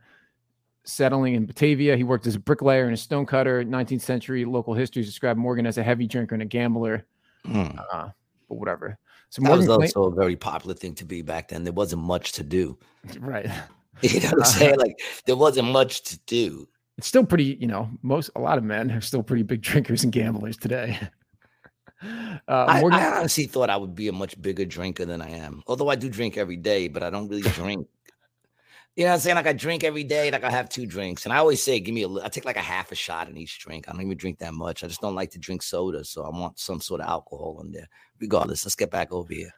settling 0.85 1.33
in 1.35 1.45
Batavia. 1.45 1.97
He 1.97 2.03
worked 2.03 2.27
as 2.27 2.35
a 2.35 2.39
bricklayer 2.39 2.85
and 2.85 2.93
a 2.93 2.97
stonecutter. 2.97 3.63
19th 3.63 4.01
century 4.01 4.45
local 4.45 4.73
history 4.73 5.03
described 5.03 5.39
Morgan 5.39 5.65
as 5.65 5.77
a 5.77 5.83
heavy 5.83 6.07
drinker 6.07 6.35
and 6.35 6.41
a 6.41 6.45
gambler, 6.45 7.05
Hmm. 7.45 7.67
uh, 7.91 8.09
but 8.49 8.55
whatever. 8.55 8.97
So 9.29 9.41
That 9.41 9.51
was 9.57 9.65
Morgan, 9.67 9.87
claimed- 9.87 9.95
also 9.97 10.11
a 10.11 10.15
very 10.15 10.35
popular 10.35 10.75
thing 10.75 10.93
to 10.95 11.05
be 11.05 11.21
back 11.21 11.49
then. 11.49 11.63
There 11.63 11.73
wasn't 11.73 12.03
much 12.03 12.31
to 12.33 12.43
do. 12.43 12.77
right? 13.19 13.49
You 14.01 14.19
know 14.19 14.25
what 14.25 14.33
I'm 14.33 14.41
Uh, 14.41 14.45
saying? 14.45 14.77
Like 14.77 14.99
there 15.25 15.37
wasn't 15.37 15.69
much 15.69 16.03
to 16.03 16.19
do. 16.27 16.67
It's 16.97 17.07
still 17.07 17.25
pretty, 17.25 17.57
you 17.61 17.67
know, 17.67 17.89
most 18.01 18.29
a 18.35 18.39
lot 18.41 18.57
of 18.57 18.63
men 18.65 18.91
are 18.91 18.99
still 19.01 19.23
pretty 19.23 19.43
big 19.43 19.61
drinkers 19.61 20.03
and 20.03 20.11
gamblers 20.11 20.57
today. 20.57 20.99
Uh, 22.47 22.65
I, 22.67 22.81
Morgan, 22.81 22.99
I 22.99 23.19
honestly 23.19 23.45
thought 23.45 23.69
I 23.69 23.77
would 23.77 23.95
be 23.95 24.09
a 24.09 24.11
much 24.13 24.39
bigger 24.39 24.65
drinker 24.65 25.05
than 25.05 25.21
I 25.21 25.29
am. 25.29 25.63
Although 25.65 25.89
I 25.89 25.95
do 25.95 26.09
drink 26.09 26.37
every 26.37 26.57
day, 26.57 26.87
but 26.87 27.01
I 27.01 27.09
don't 27.09 27.27
really 27.29 27.41
drink. 27.49 27.87
You 28.95 29.03
know 29.03 29.09
what 29.09 29.15
I'm 29.15 29.19
saying? 29.19 29.35
Like 29.35 29.47
I 29.47 29.53
drink 29.53 29.83
every 29.83 30.05
day, 30.05 30.31
like 30.31 30.45
I 30.45 30.49
have 30.49 30.69
two 30.69 30.85
drinks. 30.85 31.25
And 31.25 31.33
I 31.33 31.37
always 31.37 31.61
say, 31.61 31.81
give 31.81 31.93
me 31.93 32.03
a 32.03 32.07
li- 32.07 32.21
I 32.23 32.29
take 32.29 32.45
like 32.45 32.55
a 32.55 32.61
half 32.61 32.93
a 32.93 32.95
shot 32.95 33.27
in 33.27 33.35
each 33.35 33.59
drink. 33.59 33.89
I 33.89 33.91
don't 33.91 34.01
even 34.01 34.17
drink 34.17 34.39
that 34.39 34.53
much. 34.53 34.83
I 34.83 34.87
just 34.87 35.01
don't 35.01 35.15
like 35.15 35.31
to 35.31 35.39
drink 35.39 35.63
soda. 35.63 36.05
So 36.05 36.23
I 36.23 36.29
want 36.29 36.57
some 36.59 36.79
sort 36.79 37.01
of 37.01 37.07
alcohol 37.07 37.59
in 37.61 37.71
there. 37.73 37.89
Regardless, 38.21 38.65
let's 38.65 38.75
get 38.75 38.91
back 38.91 39.11
over 39.11 39.33
here. 39.33 39.53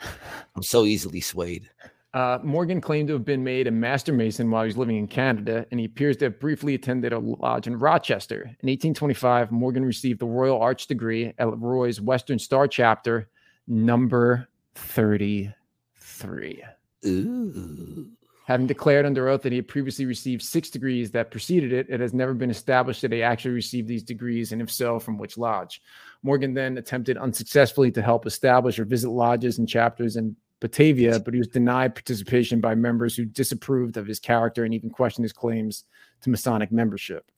I'm 0.56 0.64
so 0.64 0.84
easily 0.84 1.20
swayed. 1.20 1.70
Uh, 2.12 2.38
Morgan 2.42 2.80
claimed 2.80 3.06
to 3.08 3.14
have 3.14 3.24
been 3.24 3.42
made 3.44 3.66
a 3.66 3.70
master 3.70 4.12
mason 4.12 4.50
while 4.50 4.64
he 4.64 4.66
was 4.66 4.76
living 4.76 4.96
in 4.98 5.06
Canada, 5.06 5.64
and 5.70 5.80
he 5.80 5.86
appears 5.86 6.16
to 6.18 6.26
have 6.26 6.38
briefly 6.40 6.74
attended 6.74 7.12
a 7.14 7.18
lodge 7.18 7.66
in 7.66 7.78
Rochester. 7.78 8.42
In 8.42 8.68
1825, 8.68 9.50
Morgan 9.50 9.82
received 9.84 10.20
the 10.20 10.26
Royal 10.26 10.60
Arch 10.60 10.88
degree 10.88 11.32
at 11.38 11.56
Roy's 11.58 12.02
Western 12.02 12.38
Star 12.38 12.68
chapter, 12.68 13.28
number 13.66 14.48
33. 14.74 16.64
Ooh. 17.06 18.10
Having 18.44 18.66
declared 18.66 19.06
under 19.06 19.28
oath 19.28 19.42
that 19.42 19.52
he 19.52 19.56
had 19.56 19.68
previously 19.68 20.04
received 20.04 20.42
six 20.42 20.68
degrees 20.68 21.12
that 21.12 21.30
preceded 21.30 21.72
it, 21.72 21.88
it 21.88 22.00
has 22.00 22.12
never 22.12 22.34
been 22.34 22.50
established 22.50 23.02
that 23.02 23.12
he 23.12 23.22
actually 23.22 23.54
received 23.54 23.86
these 23.86 24.02
degrees, 24.02 24.50
and 24.50 24.60
if 24.60 24.70
so, 24.70 24.98
from 24.98 25.16
which 25.16 25.38
lodge. 25.38 25.80
Morgan 26.24 26.52
then 26.52 26.76
attempted 26.76 27.16
unsuccessfully 27.16 27.92
to 27.92 28.02
help 28.02 28.26
establish 28.26 28.78
or 28.78 28.84
visit 28.84 29.10
lodges 29.10 29.58
and 29.58 29.68
chapters 29.68 30.16
in 30.16 30.34
Batavia, 30.58 31.20
but 31.20 31.34
he 31.34 31.38
was 31.38 31.48
denied 31.48 31.94
participation 31.94 32.60
by 32.60 32.74
members 32.74 33.16
who 33.16 33.24
disapproved 33.24 33.96
of 33.96 34.06
his 34.06 34.18
character 34.18 34.64
and 34.64 34.74
even 34.74 34.90
questioned 34.90 35.24
his 35.24 35.32
claims 35.32 35.84
to 36.20 36.30
Masonic 36.30 36.72
membership. 36.72 37.30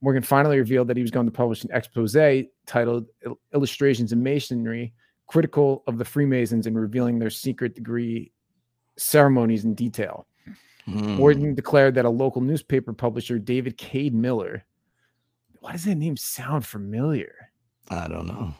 Morgan 0.00 0.22
finally 0.22 0.58
revealed 0.58 0.88
that 0.88 0.96
he 0.96 1.02
was 1.02 1.12
going 1.12 1.26
to 1.26 1.32
publish 1.32 1.62
an 1.62 1.70
expose 1.72 2.16
titled 2.66 3.06
Illustrations 3.54 4.12
in 4.12 4.22
Masonry, 4.22 4.92
critical 5.28 5.84
of 5.86 5.96
the 5.96 6.04
Freemasons 6.04 6.66
and 6.66 6.76
revealing 6.76 7.18
their 7.18 7.30
secret 7.30 7.74
degree 7.74 8.32
ceremonies 8.96 9.64
in 9.64 9.74
detail. 9.74 10.26
Hmm. 10.84 11.14
Morgan 11.14 11.54
declared 11.54 11.94
that 11.94 12.04
a 12.04 12.10
local 12.10 12.40
newspaper 12.40 12.92
publisher, 12.92 13.38
David 13.38 13.76
Cade 13.76 14.14
Miller, 14.14 14.64
why 15.60 15.72
does 15.72 15.84
that 15.84 15.94
name 15.94 16.16
sound 16.16 16.66
familiar? 16.66 17.50
I 17.88 18.08
don't 18.08 18.26
know. 18.26 18.54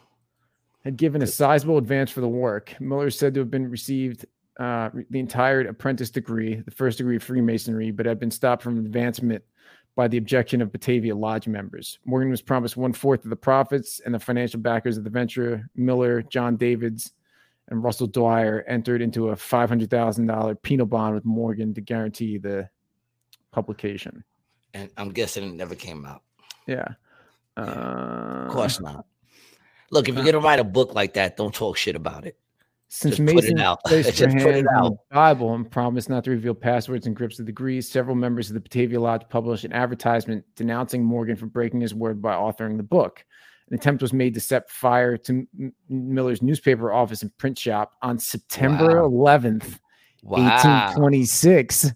had 0.83 0.97
given 0.97 1.21
a 1.21 1.27
sizable 1.27 1.77
advance 1.77 2.11
for 2.11 2.21
the 2.21 2.27
work. 2.27 2.75
Miller 2.79 3.07
is 3.07 3.17
said 3.17 3.33
to 3.33 3.39
have 3.41 3.51
been 3.51 3.69
received 3.69 4.25
uh, 4.59 4.89
the 5.09 5.19
entire 5.19 5.61
apprentice 5.61 6.09
degree, 6.09 6.55
the 6.55 6.71
first 6.71 6.97
degree 6.99 7.15
of 7.15 7.23
Freemasonry, 7.23 7.91
but 7.91 8.05
had 8.05 8.19
been 8.19 8.31
stopped 8.31 8.61
from 8.61 8.77
advancement 8.77 9.43
by 9.95 10.07
the 10.07 10.17
objection 10.17 10.61
of 10.61 10.71
Batavia 10.71 11.15
Lodge 11.15 11.47
members. 11.47 11.99
Morgan 12.05 12.29
was 12.29 12.41
promised 12.41 12.77
one 12.77 12.93
fourth 12.93 13.23
of 13.23 13.29
the 13.29 13.35
profits, 13.35 13.99
and 14.05 14.13
the 14.13 14.19
financial 14.19 14.59
backers 14.59 14.97
of 14.97 15.03
the 15.03 15.09
venture, 15.09 15.69
Miller, 15.75 16.21
John 16.21 16.55
Davids, 16.55 17.13
and 17.73 17.83
Russell 17.83 18.07
Dwyer, 18.07 18.63
entered 18.67 19.01
into 19.01 19.29
a 19.29 19.35
$500,000 19.35 20.61
penal 20.61 20.85
bond 20.85 21.15
with 21.15 21.25
Morgan 21.25 21.73
to 21.73 21.81
guarantee 21.81 22.37
the 22.37 22.69
publication. 23.51 24.23
And 24.73 24.89
I'm 24.97 25.09
guessing 25.09 25.43
it 25.43 25.53
never 25.53 25.75
came 25.75 26.05
out. 26.05 26.21
Yeah. 26.67 26.87
Uh, 27.57 28.45
Of 28.47 28.51
course 28.51 28.79
not. 28.79 29.05
Look, 29.91 30.09
if 30.09 30.15
you're 30.15 30.23
gonna 30.23 30.39
write 30.39 30.59
a 30.59 30.63
book 30.63 30.95
like 30.95 31.13
that, 31.13 31.37
don't 31.37 31.53
talk 31.53 31.77
shit 31.77 31.95
about 31.95 32.25
it. 32.25 32.37
Since 32.87 33.17
Just 33.17 33.27
put 33.27 33.31
it 33.31 33.35
Mason 33.35 33.59
out. 33.59 33.79
placed 33.85 34.17
put 34.17 34.31
it 34.33 34.35
on 34.57 34.63
the 34.63 34.69
out. 34.75 34.97
Bible 35.11 35.53
and 35.53 35.69
promised 35.69 36.09
not 36.09 36.23
to 36.23 36.31
reveal 36.31 36.55
passwords 36.55 37.05
and 37.05 37.15
grips 37.15 37.39
of 37.39 37.45
degrees, 37.45 37.87
several 37.87 38.15
members 38.15 38.49
of 38.49 38.55
the 38.55 38.59
Batavia 38.59 38.99
Lodge 38.99 39.23
published 39.29 39.65
an 39.65 39.73
advertisement 39.73 40.45
denouncing 40.55 41.03
Morgan 41.03 41.35
for 41.35 41.45
breaking 41.45 41.81
his 41.81 41.93
word 41.93 42.21
by 42.21 42.33
authoring 42.33 42.77
the 42.77 42.83
book. 42.83 43.23
An 43.69 43.75
attempt 43.75 44.01
was 44.01 44.13
made 44.13 44.33
to 44.33 44.39
set 44.39 44.69
fire 44.69 45.17
to 45.17 45.47
M- 45.59 45.73
Miller's 45.89 46.41
newspaper 46.41 46.91
office 46.91 47.21
and 47.21 47.35
print 47.37 47.57
shop 47.57 47.93
on 48.01 48.19
September 48.19 49.07
Wow. 49.07 49.37
11th, 49.39 49.79
Wow. 50.21 50.39
1826. 50.43 51.91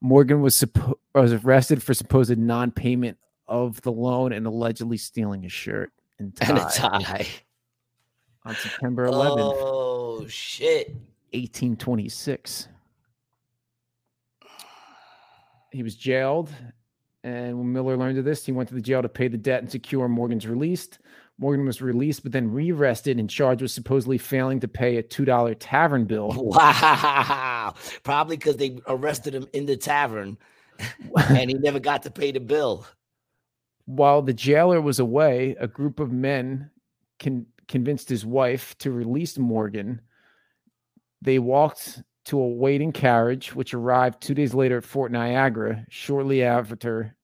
Morgan 0.00 0.40
was, 0.40 0.56
suppo- 0.56 0.94
was 1.14 1.32
arrested 1.32 1.82
for 1.82 1.92
supposed 1.94 2.36
non-payment 2.38 3.18
of 3.48 3.80
the 3.82 3.92
loan 3.92 4.32
and 4.32 4.46
allegedly 4.46 4.96
stealing 4.96 5.44
a 5.44 5.48
shirt 5.48 5.92
and 6.18 6.34
tie, 6.36 6.48
And 6.48 6.58
a 6.58 6.70
tie. 6.70 7.26
on 8.46 8.54
September 8.54 9.06
11th, 9.06 9.54
Oh 9.56 10.26
shit. 10.26 10.88
1826. 11.32 12.68
He 15.72 15.82
was 15.82 15.94
jailed, 15.94 16.50
and 17.22 17.58
when 17.58 17.72
Miller 17.72 17.96
learned 17.96 18.18
of 18.18 18.24
this, 18.24 18.46
he 18.46 18.52
went 18.52 18.68
to 18.70 18.74
the 18.74 18.80
jail 18.80 19.02
to 19.02 19.08
pay 19.08 19.28
the 19.28 19.36
debt 19.36 19.62
and 19.62 19.70
secure 19.70 20.08
Morgan's 20.08 20.46
release. 20.46 20.88
Morgan 21.38 21.66
was 21.66 21.80
released, 21.80 22.22
but 22.22 22.32
then 22.32 22.50
rearrested 22.50 23.18
and 23.18 23.28
charged 23.28 23.62
with 23.62 23.70
supposedly 23.70 24.18
failing 24.18 24.60
to 24.60 24.68
pay 24.68 24.96
a 24.96 25.02
$2 25.02 25.56
tavern 25.58 26.04
bill. 26.04 26.32
Wow. 26.36 27.74
Probably 28.02 28.36
because 28.36 28.56
they 28.56 28.78
arrested 28.86 29.34
him 29.34 29.46
in 29.52 29.66
the 29.66 29.76
tavern 29.76 30.36
and 31.28 31.50
he 31.50 31.54
never 31.54 31.78
got 31.78 32.02
to 32.04 32.10
pay 32.10 32.32
the 32.32 32.40
bill. 32.40 32.86
While 33.86 34.22
the 34.22 34.34
jailer 34.34 34.80
was 34.80 34.98
away, 34.98 35.56
a 35.58 35.66
group 35.66 36.00
of 36.00 36.12
men 36.12 36.70
con- 37.18 37.46
convinced 37.68 38.08
his 38.08 38.24
wife 38.24 38.76
to 38.78 38.90
release 38.90 39.38
Morgan. 39.38 40.00
They 41.22 41.38
walked 41.38 42.02
to 42.26 42.38
a 42.40 42.48
waiting 42.48 42.92
carriage, 42.92 43.54
which 43.54 43.74
arrived 43.74 44.20
two 44.20 44.34
days 44.34 44.54
later 44.54 44.78
at 44.78 44.84
Fort 44.84 45.10
Niagara. 45.12 45.84
Shortly 45.88 46.42
after, 46.42 47.16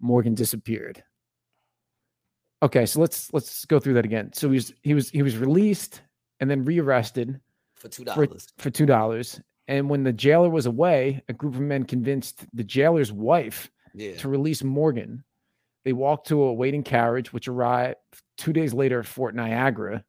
Morgan 0.00 0.34
disappeared. 0.34 1.02
Okay, 2.62 2.86
so 2.86 3.00
let's 3.00 3.32
let's 3.32 3.64
go 3.64 3.78
through 3.80 3.94
that 3.94 4.04
again. 4.04 4.32
So 4.32 4.48
he 4.48 4.54
was 4.54 4.72
he 4.82 4.94
was 4.94 5.10
he 5.10 5.22
was 5.22 5.36
released 5.36 6.02
and 6.40 6.50
then 6.50 6.64
rearrested 6.64 7.40
For 7.74 7.88
two 7.88 8.04
for, 8.04 8.26
dollars. 8.26 8.48
for 8.58 8.70
two 8.70 8.86
dollars. 8.86 9.40
And 9.68 9.88
when 9.88 10.02
the 10.04 10.12
jailer 10.12 10.50
was 10.50 10.66
away, 10.66 11.22
a 11.28 11.32
group 11.32 11.54
of 11.54 11.60
men 11.60 11.84
convinced 11.84 12.44
the 12.52 12.64
jailer's 12.64 13.12
wife 13.12 13.70
Yeah. 13.94 14.16
to 14.16 14.28
release 14.28 14.62
Morgan. 14.62 15.24
They 15.84 15.92
walked 15.92 16.28
to 16.28 16.40
a 16.42 16.52
waiting 16.52 16.82
carriage, 16.84 17.32
which 17.32 17.48
arrived 17.48 17.96
two 18.38 18.52
days 18.52 18.72
later 18.74 19.00
at 19.00 19.06
Fort 19.06 19.34
Niagara. 19.34 20.04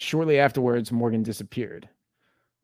Shortly 0.00 0.38
afterwards, 0.38 0.90
Morgan 0.90 1.22
disappeared. 1.22 1.86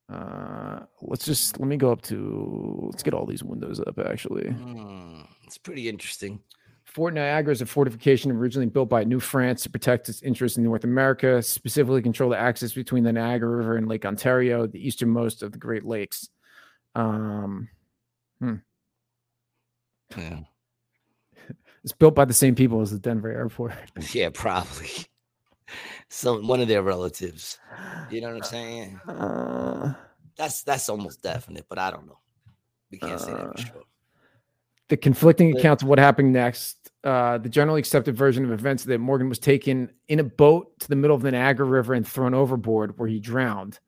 Uh, 0.08 0.80
let's 1.02 1.26
just 1.26 1.60
let 1.60 1.68
me 1.68 1.76
go 1.76 1.92
up 1.92 2.00
to 2.00 2.88
let's 2.90 3.02
get 3.02 3.12
all 3.12 3.26
these 3.26 3.44
windows 3.44 3.78
up. 3.86 3.98
Actually, 3.98 4.48
Hmm, 4.48 5.20
it's 5.44 5.58
pretty 5.58 5.86
interesting. 5.88 6.40
Fort 6.84 7.12
Niagara 7.12 7.52
is 7.52 7.60
a 7.60 7.66
fortification 7.66 8.30
originally 8.30 8.68
built 8.68 8.88
by 8.88 9.04
New 9.04 9.20
France 9.20 9.62
to 9.64 9.70
protect 9.70 10.08
its 10.08 10.22
interests 10.22 10.56
in 10.56 10.64
North 10.64 10.84
America, 10.84 11.42
specifically 11.42 12.00
control 12.00 12.30
the 12.30 12.38
access 12.38 12.72
between 12.72 13.04
the 13.04 13.12
Niagara 13.12 13.54
River 13.54 13.76
and 13.76 13.86
Lake 13.86 14.06
Ontario, 14.06 14.66
the 14.66 14.78
easternmost 14.86 15.42
of 15.42 15.52
the 15.52 15.58
Great 15.58 15.84
Lakes. 15.84 16.30
Um, 16.94 17.68
Yeah. 20.16 20.38
it's 21.84 21.92
built 21.92 22.14
by 22.14 22.24
the 22.24 22.32
same 22.32 22.54
people 22.54 22.80
as 22.80 22.92
the 22.92 22.98
Denver 22.98 23.30
airport. 23.30 23.74
Yeah, 24.12 24.30
probably. 24.32 24.88
Some 26.08 26.46
one 26.46 26.60
of 26.60 26.68
their 26.68 26.82
relatives. 26.82 27.58
You 28.10 28.20
know 28.20 28.28
what 28.28 28.36
I'm 28.36 28.42
saying? 28.42 29.00
Uh, 29.08 29.94
That's 30.36 30.62
that's 30.62 30.88
almost 30.88 31.22
definite, 31.22 31.66
but 31.68 31.78
I 31.78 31.90
don't 31.90 32.06
know. 32.06 32.18
We 32.90 32.98
can't 32.98 33.20
say 33.20 33.32
that 33.32 33.40
Uh, 33.40 33.52
for 33.52 33.58
sure. 33.58 33.82
the 34.88 34.96
conflicting 34.96 35.52
But- 35.52 35.60
accounts 35.60 35.82
of 35.82 35.88
what 35.88 35.98
happened 35.98 36.32
next. 36.32 36.90
Uh, 37.02 37.38
the 37.38 37.48
generally 37.48 37.78
accepted 37.80 38.16
version 38.16 38.44
of 38.44 38.50
events 38.52 38.84
that 38.84 38.98
Morgan 38.98 39.28
was 39.28 39.38
taken 39.38 39.90
in 40.08 40.18
a 40.18 40.24
boat 40.24 40.78
to 40.80 40.88
the 40.88 40.96
middle 40.96 41.14
of 41.16 41.22
the 41.22 41.30
Niagara 41.30 41.66
River 41.66 41.94
and 41.94 42.06
thrown 42.06 42.34
overboard, 42.34 42.98
where 42.98 43.08
he 43.08 43.20
drowned 43.20 43.78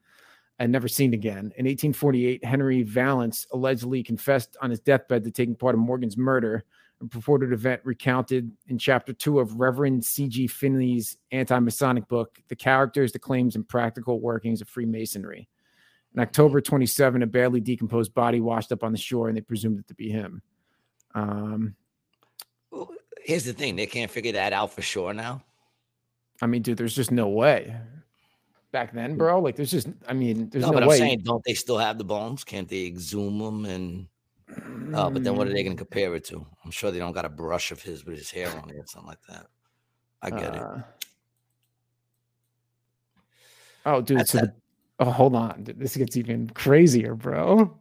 and 0.61 0.71
never 0.73 0.87
seen 0.89 1.15
again. 1.15 1.53
In 1.57 1.67
1848, 1.67 2.45
Henry 2.45 2.83
Valance 2.83 3.47
allegedly 3.53 4.03
confessed 4.05 4.57
on 4.61 4.71
his 4.71 4.81
deathbed 4.81 5.25
to 5.25 5.31
taking 5.31 5.55
part 5.57 5.75
in 5.75 5.81
Morgan's 5.81 6.17
murder. 6.17 6.65
A 7.01 7.07
purported 7.07 7.53
event 7.53 7.81
recounted 7.85 8.51
in 8.67 8.79
chapter 8.79 9.13
two 9.13 9.39
of 9.39 9.61
Reverend 9.61 10.05
C.G. 10.05 10.49
Finney's 10.49 11.17
anti 11.31 11.59
Masonic 11.59 12.09
book, 12.09 12.39
The 12.49 12.57
Characters, 12.57 13.13
the 13.13 13.19
Claims, 13.19 13.55
and 13.55 13.69
Practical 13.69 14.21
Workings 14.21 14.61
of 14.61 14.69
Freemasonry. 14.69 15.49
In 16.15 16.21
October 16.21 16.61
27, 16.61 17.23
a 17.23 17.27
badly 17.27 17.61
decomposed 17.61 18.15
body 18.15 18.41
washed 18.41 18.73
up 18.73 18.83
on 18.83 18.93
the 18.93 18.99
shore, 18.99 19.29
and 19.29 19.37
they 19.37 19.43
presumed 19.43 19.79
it 19.79 19.87
to 19.89 19.95
be 19.95 20.11
him. 20.11 20.43
Um, 21.15 21.77
Well, 22.71 22.91
Here's 23.23 23.45
the 23.45 23.53
thing: 23.53 23.77
they 23.77 23.87
can't 23.87 24.11
figure 24.11 24.33
that 24.33 24.53
out 24.53 24.73
for 24.73 24.83
sure 24.83 25.13
now. 25.13 25.45
I 26.41 26.47
mean, 26.47 26.63
dude, 26.63 26.79
there's 26.79 26.95
just 26.95 27.11
no 27.11 27.29
way. 27.29 27.77
Back 28.71 28.93
then, 28.93 29.17
bro, 29.17 29.41
like 29.41 29.57
there's 29.57 29.71
just, 29.71 29.89
I 30.07 30.13
mean, 30.13 30.51
there's 30.51 30.63
no, 30.63 30.69
no, 30.69 30.75
but 30.75 30.83
I'm 30.83 30.89
way. 30.89 30.99
saying, 30.99 31.21
don't 31.25 31.43
they 31.45 31.55
still 31.55 31.79
have 31.79 31.97
the 31.97 32.05
bones? 32.05 32.45
Can't 32.45 32.69
they 32.69 32.87
exhume 32.87 33.39
them? 33.39 33.65
And 33.65 34.07
oh, 34.95 35.11
but 35.11 35.23
then 35.25 35.37
what 35.37 35.47
are 35.47 35.53
they 35.53 35.63
going 35.63 35.77
to 35.77 35.85
compare 35.85 36.15
it 36.15 36.25
to? 36.27 36.45
I'm 36.65 36.71
sure 36.71 36.91
they 36.91 36.99
don't 36.99 37.13
got 37.13 37.25
a 37.25 37.29
brush 37.29 37.71
of 37.71 37.83
his 37.83 38.05
with 38.05 38.17
his 38.17 38.31
hair 38.31 38.49
on 38.51 38.71
it 38.71 38.77
or 38.77 38.87
something 38.87 39.09
like 39.09 39.23
that. 39.29 39.47
I 40.23 40.31
get 40.31 40.55
it. 40.55 40.63
Uh, 40.63 40.79
Oh, 43.87 44.01
dude. 44.03 44.19
That's 44.19 44.33
So 44.33 44.39
the, 44.41 44.53
oh, 45.01 45.11
hold 45.11 45.35
on. 45.35 45.65
This 45.77 45.97
gets 45.97 46.17
even 46.17 46.51
crazier, 46.51 47.15
bro. 47.15 47.75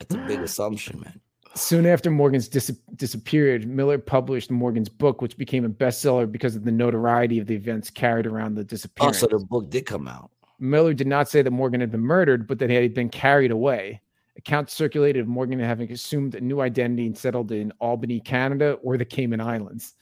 That's 0.00 0.14
a 0.14 0.18
big 0.26 0.40
assumption, 0.40 1.00
man. 1.00 1.20
Soon 1.54 1.86
after 1.86 2.10
Morgan's 2.10 2.48
dis- 2.48 2.76
disappeared, 2.96 3.64
Miller 3.68 3.98
published 3.98 4.50
Morgan's 4.50 4.88
book, 4.88 5.22
which 5.22 5.36
became 5.38 5.64
a 5.64 5.68
bestseller 5.68 6.30
because 6.30 6.56
of 6.56 6.64
the 6.64 6.72
notoriety 6.72 7.38
of 7.38 7.46
the 7.46 7.54
events 7.54 7.90
carried 7.90 8.26
around 8.26 8.54
the 8.56 8.62
Oh, 8.62 8.64
disappearance. 8.64 9.18
so 9.18 9.28
the 9.28 9.38
book 9.38 9.70
did 9.70 9.86
come 9.86 10.08
out. 10.08 10.30
Miller 10.58 10.92
did 10.94 11.06
not 11.06 11.28
say 11.28 11.42
that 11.42 11.50
Morgan 11.52 11.80
had 11.80 11.92
been 11.92 12.00
murdered, 12.00 12.48
but 12.48 12.58
that 12.58 12.70
he 12.70 12.74
had 12.74 12.94
been 12.94 13.08
carried 13.10 13.52
away. 13.52 14.00
Accounts 14.46 14.74
circulated 14.74 15.22
of 15.22 15.26
Morgan 15.26 15.58
having 15.58 15.90
assumed 15.90 16.34
a 16.34 16.40
new 16.40 16.60
identity 16.60 17.06
and 17.06 17.16
settled 17.16 17.50
in 17.50 17.72
Albany, 17.80 18.20
Canada, 18.20 18.72
or 18.82 18.98
the 18.98 19.04
Cayman 19.04 19.40
Islands, 19.40 19.94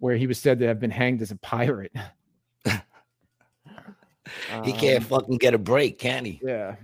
where 0.00 0.16
he 0.16 0.26
was 0.26 0.38
said 0.38 0.58
to 0.58 0.66
have 0.66 0.80
been 0.80 0.90
hanged 0.90 1.22
as 1.22 1.30
a 1.30 1.36
pirate. 1.36 1.92
He 4.62 4.72
can't 4.74 5.02
Um, 5.02 5.08
fucking 5.08 5.38
get 5.38 5.54
a 5.54 5.58
break, 5.58 5.98
can 5.98 6.22
he? 6.26 6.38
Yeah. 6.42 6.76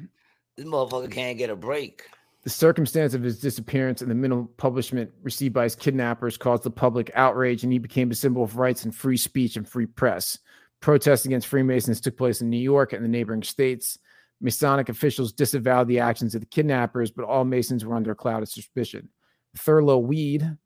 This 0.56 0.64
motherfucker 0.64 1.10
can't 1.10 1.36
get 1.36 1.50
a 1.50 1.56
break. 1.56 2.04
The 2.42 2.48
circumstance 2.48 3.12
of 3.12 3.22
his 3.22 3.38
disappearance 3.38 4.00
and 4.00 4.10
the 4.10 4.14
minimal 4.14 4.46
publishment 4.56 5.10
received 5.22 5.52
by 5.52 5.64
his 5.64 5.74
kidnappers 5.74 6.38
caused 6.38 6.62
the 6.62 6.70
public 6.70 7.10
outrage, 7.14 7.62
and 7.62 7.70
he 7.70 7.78
became 7.78 8.10
a 8.10 8.14
symbol 8.14 8.42
of 8.42 8.56
rights 8.56 8.84
and 8.84 8.94
free 8.94 9.18
speech 9.18 9.58
and 9.58 9.68
free 9.68 9.84
press. 9.84 10.38
Protests 10.80 11.26
against 11.26 11.46
Freemasons 11.48 12.00
took 12.00 12.16
place 12.16 12.40
in 12.40 12.48
New 12.48 12.56
York 12.56 12.94
and 12.94 13.04
the 13.04 13.08
neighboring 13.08 13.42
states. 13.42 13.98
Masonic 14.44 14.90
officials 14.90 15.32
disavowed 15.32 15.88
the 15.88 15.98
actions 15.98 16.34
of 16.34 16.42
the 16.42 16.46
kidnappers, 16.46 17.10
but 17.10 17.24
all 17.24 17.46
Masons 17.46 17.82
were 17.82 17.94
under 17.94 18.10
a 18.10 18.14
cloud 18.14 18.42
of 18.42 18.48
suspicion. 18.50 19.08
Thurlow 19.56 19.96
Weed, 19.98 20.58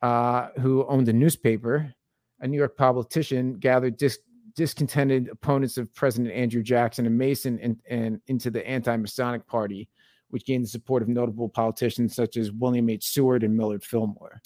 uh, 0.00 0.48
who 0.58 0.86
owned 0.86 1.06
a 1.10 1.12
newspaper, 1.12 1.92
a 2.40 2.48
New 2.48 2.56
York 2.56 2.78
politician, 2.78 3.58
gathered 3.58 3.98
dis- 3.98 4.20
discontented 4.56 5.28
opponents 5.28 5.76
of 5.76 5.94
President 5.94 6.32
Andrew 6.32 6.62
Jackson 6.62 7.04
and 7.04 7.18
Mason 7.18 7.58
and, 7.60 7.78
and 7.90 8.22
into 8.28 8.50
the 8.50 8.66
anti-Masonic 8.66 9.46
Party, 9.46 9.90
which 10.30 10.46
gained 10.46 10.64
the 10.64 10.68
support 10.68 11.02
of 11.02 11.08
notable 11.08 11.50
politicians 11.50 12.16
such 12.16 12.38
as 12.38 12.50
William 12.50 12.88
H. 12.88 13.06
Seward 13.06 13.44
and 13.44 13.54
Millard 13.54 13.84
Fillmore. 13.84 14.40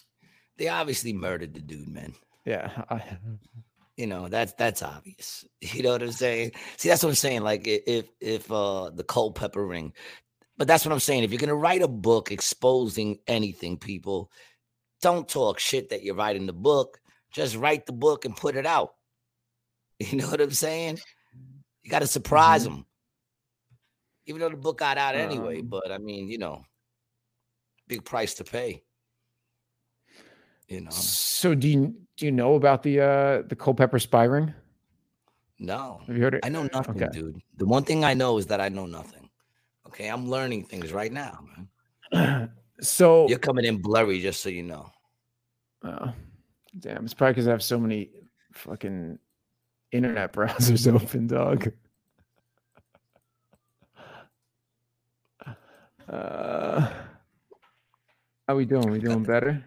They 0.56 0.66
obviously 0.66 1.12
murdered 1.12 1.55
the 1.55 1.60
dude, 1.60 1.88
man. 1.88 2.14
Yeah, 2.44 2.72
I, 2.90 3.02
You 3.96 4.06
know, 4.08 4.28
that's 4.28 4.52
that's 4.54 4.82
obvious. 4.82 5.44
You 5.60 5.82
know 5.82 5.92
what 5.92 6.02
I'm 6.02 6.12
saying? 6.26 6.52
See, 6.76 6.88
that's 6.88 7.02
what 7.02 7.10
I'm 7.10 7.14
saying. 7.14 7.42
Like 7.42 7.66
if 7.66 8.06
if 8.20 8.50
uh 8.52 8.90
the 8.90 9.04
Culpeper 9.04 9.64
ring, 9.66 9.92
but 10.56 10.68
that's 10.68 10.84
what 10.84 10.92
I'm 10.92 11.00
saying. 11.00 11.24
If 11.24 11.30
you're 11.32 11.40
gonna 11.40 11.54
write 11.54 11.82
a 11.82 11.88
book 11.88 12.30
exposing 12.32 13.18
anything, 13.26 13.78
people, 13.78 14.30
don't 15.02 15.28
talk 15.28 15.58
shit 15.58 15.90
that 15.90 16.02
you're 16.02 16.14
writing 16.14 16.46
the 16.46 16.52
book. 16.52 17.00
Just 17.32 17.56
write 17.56 17.86
the 17.86 17.92
book 17.92 18.24
and 18.24 18.36
put 18.36 18.56
it 18.56 18.66
out. 18.66 18.94
You 20.00 20.18
know 20.18 20.28
what 20.28 20.40
I'm 20.40 20.50
saying? 20.50 20.98
You 21.82 21.90
got 21.90 22.00
to 22.00 22.06
surprise 22.06 22.64
Mm-hmm. 22.64 22.74
them. 22.74 22.86
Even 24.26 24.40
though 24.40 24.48
the 24.50 24.56
book 24.56 24.78
got 24.78 24.98
out 24.98 25.14
anyway, 25.14 25.60
Um, 25.60 25.68
but 25.68 25.90
I 25.92 25.98
mean, 25.98 26.28
you 26.28 26.38
know, 26.38 26.64
big 27.86 28.04
price 28.04 28.34
to 28.34 28.44
pay. 28.44 28.82
You 30.69 30.81
know, 30.81 30.91
So 30.91 31.55
do 31.55 31.69
you 31.69 31.95
do 32.16 32.27
you 32.27 32.32
know 32.32 32.55
about 32.55 32.82
the 32.82 33.01
uh 33.01 33.43
the 33.49 33.57
Culpeper 33.57 33.99
spy 33.99 34.24
ring? 34.24 34.55
no, 35.59 36.01
Have 36.07 36.16
you 36.16 36.23
heard 36.23 36.35
it? 36.35 36.45
I 36.45 36.49
know 36.49 36.69
nothing, 36.73 36.97
Okay. 36.97 37.09
dude. 37.12 37.41
The 37.59 37.66
one 37.66 37.85
thing 37.85 38.05
I 38.05 38.15
know 38.15 38.39
is 38.39 38.47
that 38.47 38.61
I 38.61 38.69
know 38.69 38.86
nothing. 38.86 39.28
Okay, 39.86 40.09
I'm 40.09 40.28
learning 40.28 40.65
things 40.65 40.93
right 40.93 41.12
now, 41.12 41.39
man. 42.12 42.51
So 42.81 43.28
You're 43.28 43.39
coming 43.39 43.65
in 43.65 43.81
blurry, 43.81 44.20
just 44.20 44.43
so 44.43 44.49
you 44.49 44.65
know. 44.65 44.91
Oh, 45.85 46.12
damn, 46.81 47.05
it's 47.05 47.15
probably 47.15 47.35
because 47.35 47.47
I 47.47 47.53
have 47.53 47.62
so 47.62 47.78
many 47.78 48.11
fucking 48.53 49.19
internet 49.93 50.32
browsers 50.35 50.93
open, 50.93 51.28
dog. 51.28 51.70
Uh, 56.09 56.93
how 58.49 58.57
we 58.57 58.65
doing? 58.65 58.91
We 58.91 58.99
doing 58.99 59.23
better? 59.23 59.65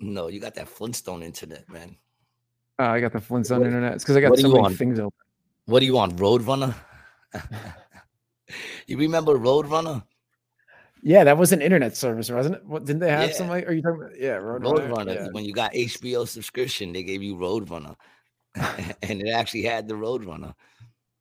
No, 0.00 0.28
you 0.28 0.40
got 0.40 0.54
that 0.54 0.68
Flintstone 0.68 1.22
internet, 1.22 1.68
man. 1.70 1.96
Oh, 2.78 2.84
I 2.84 3.00
got 3.00 3.12
the 3.12 3.20
Flintstone 3.20 3.60
What- 3.60 3.66
internet. 3.68 3.94
It's 3.94 4.04
because 4.04 4.16
I 4.16 4.20
got 4.20 4.38
so 4.38 4.48
many 4.48 4.60
want? 4.60 4.76
things 4.76 4.98
open. 4.98 5.12
What 5.64 5.80
do 5.80 5.86
you 5.86 5.94
want, 5.94 6.16
Roadrunner? 6.16 6.74
you 8.86 8.96
remember 8.98 9.34
Roadrunner? 9.38 10.04
Yeah, 11.02 11.24
that 11.24 11.38
was 11.38 11.52
an 11.52 11.62
internet 11.62 11.96
service, 11.96 12.30
wasn't 12.30 12.56
it? 12.56 12.66
What 12.66 12.84
didn't 12.84 13.00
they 13.00 13.10
have 13.10 13.30
Yeah. 13.30 13.34
some 13.36 13.48
like? 13.48 13.66
Are 13.68 13.72
you 13.72 13.82
talking 13.82 14.00
about? 14.02 14.18
Yeah, 14.18 14.36
Roadrunner. 14.38 14.88
Roadrunner. 14.90 15.32
When 15.32 15.44
you 15.44 15.52
got 15.52 15.72
HBO 15.72 16.26
subscription, 16.26 16.92
they 16.92 17.02
gave 17.02 17.22
you 17.22 17.36
Roadrunner, 17.36 17.96
and 19.02 19.22
it 19.22 19.28
actually 19.30 19.62
had 19.62 19.88
the 19.88 19.94
Roadrunner. 19.94 20.54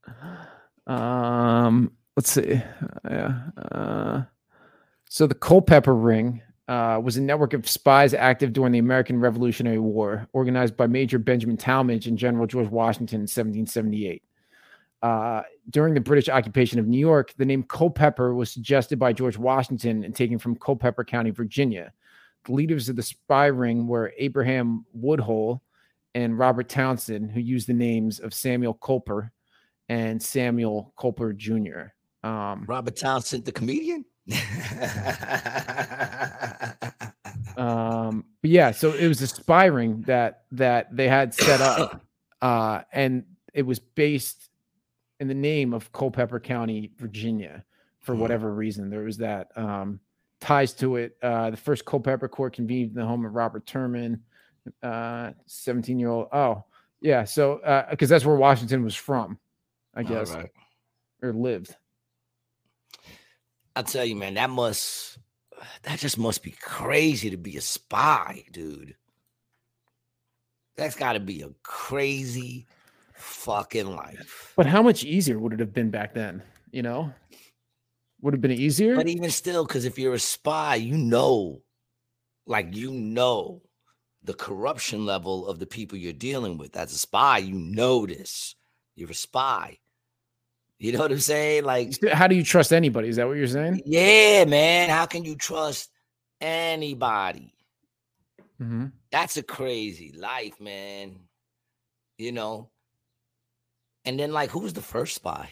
Yeah. 0.08 0.46
Um, 0.88 1.94
let's 2.16 2.30
see. 2.32 2.62
Yeah. 3.10 3.40
Uh, 3.72 4.22
so 5.10 5.26
the 5.26 5.34
Culpeper 5.34 5.96
Ring 5.96 6.44
uh, 6.68 7.00
was 7.04 7.18
a 7.18 7.22
network 7.22 7.54
of 7.54 7.70
spies 7.70 8.14
active 8.14 8.54
during 8.54 8.72
the 8.72 8.80
American 8.80 9.20
Revolutionary 9.20 9.80
War, 9.80 10.28
organized 10.34 10.76
by 10.76 10.88
Major 10.88 11.20
Benjamin 11.20 11.58
Tallmadge 11.58 12.08
and 12.08 12.18
General 12.18 12.48
George 12.48 12.70
Washington 12.70 13.18
in 13.18 13.22
1778. 13.22 14.24
Uh, 15.04 15.44
during 15.70 15.94
the 15.94 16.02
British 16.02 16.30
occupation 16.30 16.80
of 16.80 16.88
New 16.88 16.98
York, 16.98 17.34
the 17.38 17.46
name 17.46 17.62
Culpeper 17.64 18.34
was 18.34 18.52
suggested 18.52 18.98
by 18.98 19.14
George 19.14 19.38
Washington 19.38 20.04
and 20.04 20.16
taken 20.16 20.40
from 20.40 20.56
Culpeper 20.56 21.04
County, 21.04 21.30
Virginia. 21.30 21.94
The 22.46 22.54
leaders 22.54 22.90
of 22.90 22.96
the 22.96 23.04
spy 23.04 23.48
ring 23.48 23.88
were 23.88 24.14
Abraham 24.18 24.86
Woodhull 24.94 25.62
and 26.16 26.40
Robert 26.40 26.70
Townsend, 26.70 27.32
who 27.32 27.40
used 27.40 27.68
the 27.68 27.74
names 27.74 28.20
of 28.20 28.34
Samuel 28.34 28.74
Culper 28.76 29.30
and 29.90 30.22
Samuel 30.22 30.94
Culper 30.98 31.36
Jr. 31.36 31.94
Um, 32.28 32.66
Robert 32.68 32.96
Townsend, 32.96 33.46
the 33.46 33.52
comedian. 33.52 34.06
um, 37.58 38.26
but 38.42 38.50
yeah, 38.50 38.72
so 38.72 38.92
it 38.94 39.08
was 39.08 39.22
a 39.22 39.28
spy 39.28 39.66
ring 39.66 40.04
that 40.08 40.44
that 40.52 40.96
they 40.96 41.08
had 41.08 41.34
set 41.34 41.62
up, 41.62 42.02
uh, 42.42 42.82
and 42.92 43.24
it 43.54 43.64
was 43.64 43.80
based 43.80 44.50
in 45.20 45.28
the 45.28 45.34
name 45.34 45.74
of 45.74 45.92
Culpeper 45.92 46.40
County, 46.40 46.92
Virginia, 46.98 47.64
for 48.02 48.16
Mhm. 48.16 48.20
whatever 48.20 48.54
reason. 48.54 48.90
There 48.90 49.04
was 49.04 49.18
that 49.18 49.58
um, 49.58 50.00
ties 50.42 50.74
to 50.76 50.98
it. 50.98 51.18
Uh, 51.22 51.52
the 51.52 51.58
first 51.58 51.86
Culpeper 51.86 52.28
court 52.28 52.54
convened 52.54 52.90
in 52.92 52.96
the 52.96 53.06
home 53.06 53.26
of 53.26 53.34
Robert 53.34 53.66
Turman, 53.66 54.20
uh, 54.84 55.32
seventeen-year-old. 55.46 56.28
Oh, 56.32 56.66
yeah, 57.00 57.24
so 57.24 57.86
because 57.90 58.10
that's 58.10 58.26
where 58.26 58.36
Washington 58.36 58.84
was 58.84 58.96
from, 58.96 59.40
I 59.94 60.04
guess, 60.04 60.34
right. 60.34 60.52
or 61.22 61.34
lived. 61.34 61.76
I 63.76 63.82
tell 63.82 64.06
you, 64.06 64.16
man, 64.16 64.36
that 64.36 64.50
must 64.50 65.18
that 65.84 66.00
just 66.00 66.18
must 66.18 66.44
be 66.44 66.52
crazy 66.52 67.30
to 67.30 67.38
be 67.38 67.58
a 67.58 67.62
spy, 67.62 68.44
dude. 68.52 68.96
That's 70.78 70.96
got 70.96 71.14
to 71.14 71.20
be 71.20 71.42
a 71.42 71.50
crazy 71.64 72.66
fucking 73.14 73.96
life. 73.96 74.54
But 74.56 74.66
how 74.66 74.82
much 74.82 75.04
easier 75.04 75.40
would 75.40 75.54
it 75.54 75.60
have 75.60 75.74
been 75.74 75.90
back 75.90 76.14
then? 76.14 76.44
You 76.72 76.84
know, 76.84 77.14
would 78.22 78.34
have 78.34 78.42
been 78.42 78.52
easier. 78.52 78.96
But 78.96 79.08
even 79.08 79.30
still, 79.30 79.66
because 79.66 79.86
if 79.86 79.98
you're 79.98 80.14
a 80.14 80.20
spy, 80.20 80.76
you 80.76 80.98
know, 80.98 81.62
like 82.46 82.76
you 82.76 82.92
know 82.92 83.62
the 84.26 84.34
corruption 84.34 85.06
level 85.06 85.48
of 85.48 85.60
the 85.60 85.66
people 85.66 85.98
you're 85.98 86.14
dealing 86.14 86.58
with. 86.58 86.76
As 86.76 86.92
a 86.92 86.98
spy, 86.98 87.38
you 87.38 87.54
know 87.54 88.06
this. 88.06 88.56
You're 88.96 89.12
a 89.12 89.16
spy. 89.16 89.78
You 90.78 90.92
know 90.92 91.00
what 91.00 91.12
I'm 91.12 91.20
saying? 91.20 91.64
Like, 91.64 91.94
How 92.12 92.28
do 92.28 92.36
you 92.36 92.44
trust 92.44 92.74
anybody? 92.74 93.08
Is 93.08 93.16
that 93.16 93.28
what 93.28 93.38
you're 93.38 93.48
saying? 93.48 93.82
yeah, 93.86 94.46
man. 94.46 94.90
How 94.90 95.06
can 95.06 95.24
you 95.24 95.36
trust 95.36 95.90
anybody? 96.42 97.54
Mm-hmm. 98.62 98.88
That's 99.12 99.38
a 99.38 99.44
crazy 99.44 100.14
life, 100.18 100.60
man. 100.60 101.20
You 102.18 102.32
know. 102.34 102.70
And 104.04 104.20
then, 104.20 104.32
like, 104.32 104.52
who's 104.52 104.74
the 104.74 104.82
first 104.82 105.16
spy? 105.16 105.50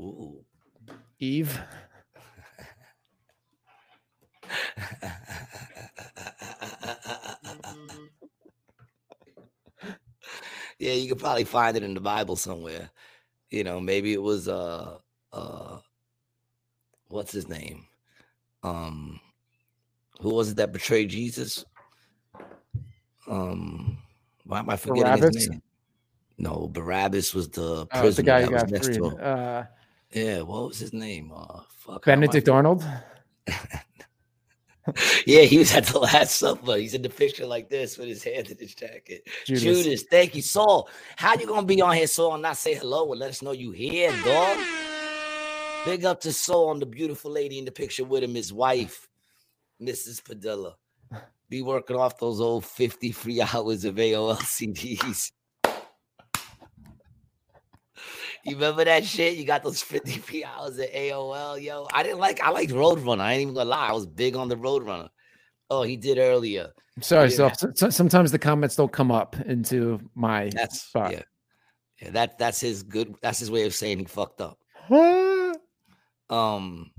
Ooh. 0.00 0.44
Eve. 1.18 1.60
yeah, 10.78 10.92
you 10.92 11.08
could 11.08 11.18
probably 11.18 11.44
find 11.44 11.76
it 11.76 11.82
in 11.82 11.94
the 11.94 12.00
Bible 12.00 12.36
somewhere. 12.36 12.90
You 13.50 13.64
know, 13.64 13.80
maybe 13.80 14.12
it 14.12 14.22
was 14.22 14.48
uh 14.48 14.98
uh 15.32 15.78
what's 17.08 17.32
his 17.32 17.48
name? 17.48 17.86
Um 18.62 19.20
who 20.20 20.34
was 20.34 20.50
it 20.50 20.56
that 20.56 20.72
betrayed 20.72 21.10
Jesus? 21.10 21.64
Um 23.28 23.98
why 24.44 24.60
am 24.60 24.70
I 24.70 24.76
forgetting 24.76 25.12
Barabbas? 25.14 25.34
his 25.36 25.48
name? 25.50 25.62
No, 26.38 26.68
Barabbas 26.68 27.34
was 27.34 27.48
the 27.50 27.62
Oh, 27.62 27.86
the 27.86 28.00
prisoner 28.00 28.26
guy 28.26 28.40
that 28.42 28.52
was 28.52 28.70
next 28.70 28.86
freed. 28.86 28.96
to 28.98 29.06
him. 29.06 29.18
Uh, 29.20 29.64
Yeah, 30.12 30.40
what 30.42 30.68
was 30.68 30.78
his 30.78 30.92
name? 30.92 31.32
Uh 31.34 31.62
fuck. 31.70 32.04
how 32.04 32.12
am 32.12 32.18
I 32.18 32.26
Benedict 32.26 32.48
Arnold. 32.48 32.84
Yeah, 35.26 35.42
he 35.42 35.58
was 35.58 35.74
at 35.74 35.86
the 35.86 35.98
Last 35.98 36.36
Supper. 36.36 36.76
He's 36.76 36.94
in 36.94 37.02
the 37.02 37.08
picture 37.08 37.46
like 37.46 37.68
this 37.68 37.98
with 37.98 38.08
his 38.08 38.22
hand 38.22 38.50
in 38.50 38.58
his 38.58 38.74
jacket. 38.74 39.26
Judas. 39.44 39.62
Judas. 39.62 40.02
thank 40.10 40.34
you, 40.34 40.42
Saul. 40.42 40.88
How 41.16 41.34
you 41.34 41.46
gonna 41.46 41.66
be 41.66 41.82
on 41.82 41.96
here, 41.96 42.06
Saul, 42.06 42.34
and 42.34 42.42
not 42.42 42.56
say 42.56 42.74
hello 42.74 43.10
and 43.10 43.20
let 43.20 43.30
us 43.30 43.42
know 43.42 43.52
you 43.52 43.72
here, 43.72 44.12
dog? 44.24 44.58
Big 45.84 46.04
up 46.04 46.20
to 46.20 46.32
Saul 46.32 46.72
and 46.72 46.82
the 46.82 46.86
beautiful 46.86 47.30
lady 47.30 47.58
in 47.58 47.64
the 47.64 47.72
picture 47.72 48.04
with 48.04 48.22
him, 48.22 48.34
his 48.34 48.52
wife, 48.52 49.08
Mrs. 49.80 50.22
Padilla. 50.22 50.76
Be 51.48 51.62
working 51.62 51.96
off 51.96 52.18
those 52.18 52.40
old 52.40 52.64
50 52.64 53.12
free 53.12 53.40
hours 53.54 53.84
of 53.84 53.94
AOL 53.96 54.36
CDs. 54.38 55.30
You 58.46 58.54
remember 58.54 58.84
that 58.84 59.04
shit? 59.04 59.36
You 59.36 59.44
got 59.44 59.62
those 59.62 59.82
50 59.82 60.10
free 60.18 60.44
hours 60.44 60.78
at 60.78 60.92
AOL, 60.94 61.60
yo. 61.60 61.86
I 61.92 62.02
didn't 62.02 62.18
like 62.20 62.40
I 62.40 62.50
liked 62.50 62.72
Roadrunner. 62.72 63.20
I 63.20 63.32
ain't 63.34 63.42
even 63.42 63.54
gonna 63.54 63.68
lie. 63.68 63.88
I 63.88 63.92
was 63.92 64.06
big 64.06 64.36
on 64.36 64.48
the 64.48 64.56
Roadrunner. 64.56 65.08
Oh, 65.68 65.82
he 65.82 65.96
did 65.96 66.18
earlier. 66.18 66.70
I'm 66.96 67.02
sorry, 67.02 67.30
so, 67.30 67.50
so 67.74 67.90
sometimes 67.90 68.30
the 68.32 68.38
comments 68.38 68.76
don't 68.76 68.92
come 68.92 69.10
up 69.10 69.36
into 69.40 70.00
my 70.14 70.50
That's 70.54 70.82
spot. 70.82 71.12
yeah. 71.12 71.22
Yeah, 72.00 72.10
that 72.10 72.38
that's 72.38 72.60
his 72.60 72.82
good 72.82 73.14
that's 73.22 73.38
his 73.38 73.50
way 73.50 73.64
of 73.64 73.74
saying 73.74 73.98
he 73.98 74.04
fucked 74.04 74.40
up. 74.42 74.58
Um, 76.28 76.90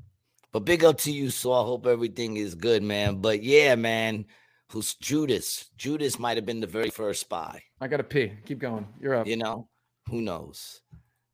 but 0.52 0.66
big 0.66 0.84
up 0.84 0.98
to 1.00 1.12
you, 1.12 1.30
so 1.30 1.54
I 1.54 1.64
hope 1.64 1.86
everything 1.86 2.38
is 2.38 2.56
good, 2.56 2.82
man. 2.82 3.18
But 3.18 3.44
yeah, 3.44 3.76
man, 3.76 4.26
who's 4.72 4.96
Judas? 4.96 5.70
Judas 5.78 6.18
might 6.18 6.38
have 6.38 6.46
been 6.46 6.62
the 6.62 6.68
very 6.68 6.90
first 6.90 7.22
spy. 7.22 7.62
I 7.80 7.88
gotta 7.88 8.04
pee. 8.04 8.34
Keep 8.46 8.60
going. 8.60 8.88
You're 9.00 9.16
up. 9.16 9.28
You 9.28 9.38
know, 9.38 9.70
who 10.10 10.22
knows? 10.22 10.82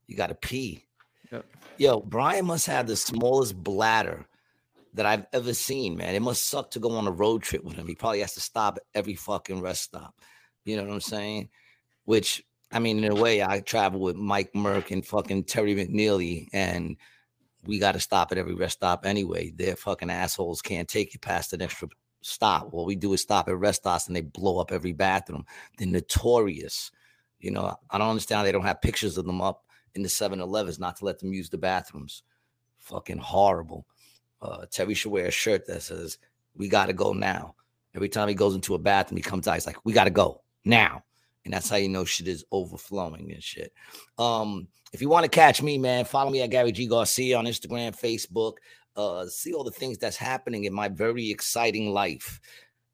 You 0.07 0.15
got 0.15 0.27
to 0.27 0.35
pee. 0.35 0.85
Yep. 1.31 1.45
Yo, 1.77 1.99
Brian 2.01 2.45
must 2.45 2.67
have 2.67 2.87
the 2.87 2.95
smallest 2.95 3.55
bladder 3.55 4.27
that 4.93 5.05
I've 5.05 5.25
ever 5.33 5.53
seen, 5.53 5.97
man. 5.97 6.13
It 6.13 6.21
must 6.21 6.47
suck 6.47 6.69
to 6.71 6.79
go 6.79 6.91
on 6.91 7.07
a 7.07 7.11
road 7.11 7.41
trip 7.41 7.63
with 7.63 7.75
him. 7.75 7.87
He 7.87 7.95
probably 7.95 8.19
has 8.19 8.33
to 8.35 8.41
stop 8.41 8.77
at 8.77 8.83
every 8.93 9.15
fucking 9.15 9.61
rest 9.61 9.83
stop. 9.83 10.13
You 10.65 10.77
know 10.77 10.83
what 10.83 10.93
I'm 10.93 11.01
saying? 11.01 11.49
Which, 12.05 12.43
I 12.71 12.79
mean, 12.79 13.03
in 13.03 13.11
a 13.11 13.15
way, 13.15 13.41
I 13.43 13.61
travel 13.61 13.99
with 13.99 14.15
Mike 14.15 14.53
Merck 14.53 14.91
and 14.91 15.05
fucking 15.05 15.45
Terry 15.45 15.73
McNeely, 15.75 16.47
and 16.53 16.97
we 17.65 17.79
got 17.79 17.93
to 17.93 17.99
stop 17.99 18.31
at 18.31 18.37
every 18.37 18.53
rest 18.53 18.77
stop 18.77 19.05
anyway. 19.05 19.51
Their 19.51 19.75
fucking 19.75 20.09
assholes 20.09 20.61
can't 20.61 20.87
take 20.87 21.13
you 21.13 21.19
past 21.19 21.53
an 21.53 21.61
extra 21.61 21.87
stop. 22.21 22.71
What 22.71 22.85
we 22.85 22.95
do 22.95 23.13
is 23.13 23.21
stop 23.21 23.47
at 23.47 23.57
rest 23.57 23.81
stops 23.81 24.07
and 24.07 24.15
they 24.15 24.21
blow 24.21 24.59
up 24.59 24.71
every 24.71 24.93
bathroom. 24.93 25.45
They're 25.77 25.87
notorious. 25.87 26.91
You 27.39 27.51
know, 27.51 27.77
I 27.89 27.97
don't 27.97 28.09
understand. 28.09 28.45
They 28.45 28.51
don't 28.51 28.63
have 28.63 28.81
pictures 28.81 29.17
of 29.17 29.25
them 29.25 29.41
up 29.41 29.65
in 29.95 30.03
the 30.03 30.09
7 30.09 30.39
Elevens 30.39 30.79
not 30.79 30.97
to 30.97 31.05
let 31.05 31.19
them 31.19 31.33
use 31.33 31.49
the 31.49 31.57
bathrooms. 31.57 32.23
Fucking 32.79 33.17
horrible. 33.17 33.85
Uh, 34.41 34.65
Terry 34.69 34.93
should 34.93 35.11
wear 35.11 35.27
a 35.27 35.31
shirt 35.31 35.65
that 35.67 35.81
says, 35.81 36.17
We 36.55 36.67
got 36.67 36.87
to 36.87 36.93
go 36.93 37.13
now. 37.13 37.55
Every 37.95 38.09
time 38.09 38.27
he 38.27 38.33
goes 38.33 38.55
into 38.55 38.75
a 38.75 38.79
bathroom, 38.79 39.17
he 39.17 39.23
comes 39.23 39.47
out, 39.47 39.53
he's 39.53 39.67
like, 39.67 39.85
We 39.85 39.93
got 39.93 40.05
to 40.05 40.09
go 40.09 40.41
now. 40.65 41.03
And 41.45 41.53
that's 41.53 41.69
how 41.69 41.75
you 41.75 41.89
know 41.89 42.05
shit 42.05 42.27
is 42.27 42.45
overflowing 42.51 43.31
and 43.31 43.43
shit. 43.43 43.73
Um, 44.17 44.67
if 44.93 45.01
you 45.01 45.09
want 45.09 45.23
to 45.23 45.29
catch 45.29 45.61
me, 45.61 45.77
man, 45.77 46.05
follow 46.05 46.29
me 46.29 46.41
at 46.41 46.49
Gary 46.49 46.71
G 46.71 46.87
Garcia 46.87 47.37
on 47.37 47.45
Instagram, 47.45 47.99
Facebook. 47.99 48.53
Uh, 48.95 49.25
see 49.25 49.53
all 49.53 49.63
the 49.63 49.71
things 49.71 49.97
that's 49.97 50.17
happening 50.17 50.65
in 50.65 50.73
my 50.73 50.87
very 50.87 51.29
exciting 51.29 51.91
life, 51.91 52.39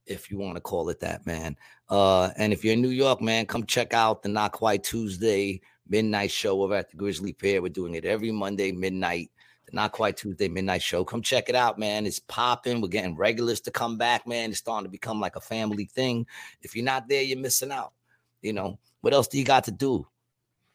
if 0.06 0.32
you 0.32 0.38
want 0.38 0.56
to 0.56 0.62
call 0.62 0.90
it 0.90 1.00
that, 1.02 1.26
man. 1.26 1.56
Uh, 1.90 2.30
and 2.38 2.54
if 2.54 2.64
you're 2.64 2.74
in 2.74 2.82
New 2.82 2.90
York, 2.90 3.22
man, 3.22 3.46
come 3.46 3.66
check 3.66 3.94
out 3.94 4.24
the 4.24 4.30
Not 4.30 4.52
Quite 4.52 4.84
Tuesday 4.84 5.62
midnight 5.90 6.32
show 6.32 6.62
over 6.62 6.76
at 6.76 6.90
the 6.90 6.98
Grisly 6.98 7.34
Pear. 7.34 7.62
We're 7.62 7.70
doing 7.70 7.96
it 7.96 8.06
every 8.06 8.32
Monday 8.32 8.72
midnight. 8.72 9.32
Not 9.72 9.92
Quite 9.92 10.18
Tuesday 10.18 10.48
midnight 10.48 10.82
show. 10.82 11.04
Come 11.04 11.22
check 11.22 11.48
it 11.48 11.56
out, 11.56 11.78
man. 11.78 12.08
It's 12.08 12.20
popping. 12.20 12.82
We're 12.82 12.88
getting 12.88 13.16
regulars 13.16 13.62
to 13.62 13.72
come 13.72 13.98
back, 13.98 14.26
man. 14.26 14.50
It's 14.50 14.60
starting 14.60 14.86
to 14.86 14.90
become 14.90 15.20
like 15.20 15.36
a 15.36 15.42
family 15.42 15.86
thing. 15.86 16.26
If 16.62 16.76
you're 16.76 16.86
not 16.86 17.08
there, 17.08 17.22
you're 17.22 17.38
missing 17.38 17.72
out. 17.72 17.94
You 18.42 18.54
know, 18.54 18.80
what 19.02 19.14
else 19.14 19.28
do 19.28 19.38
you 19.38 19.46
got 19.46 19.66
to 19.66 19.72
do? 19.72 20.08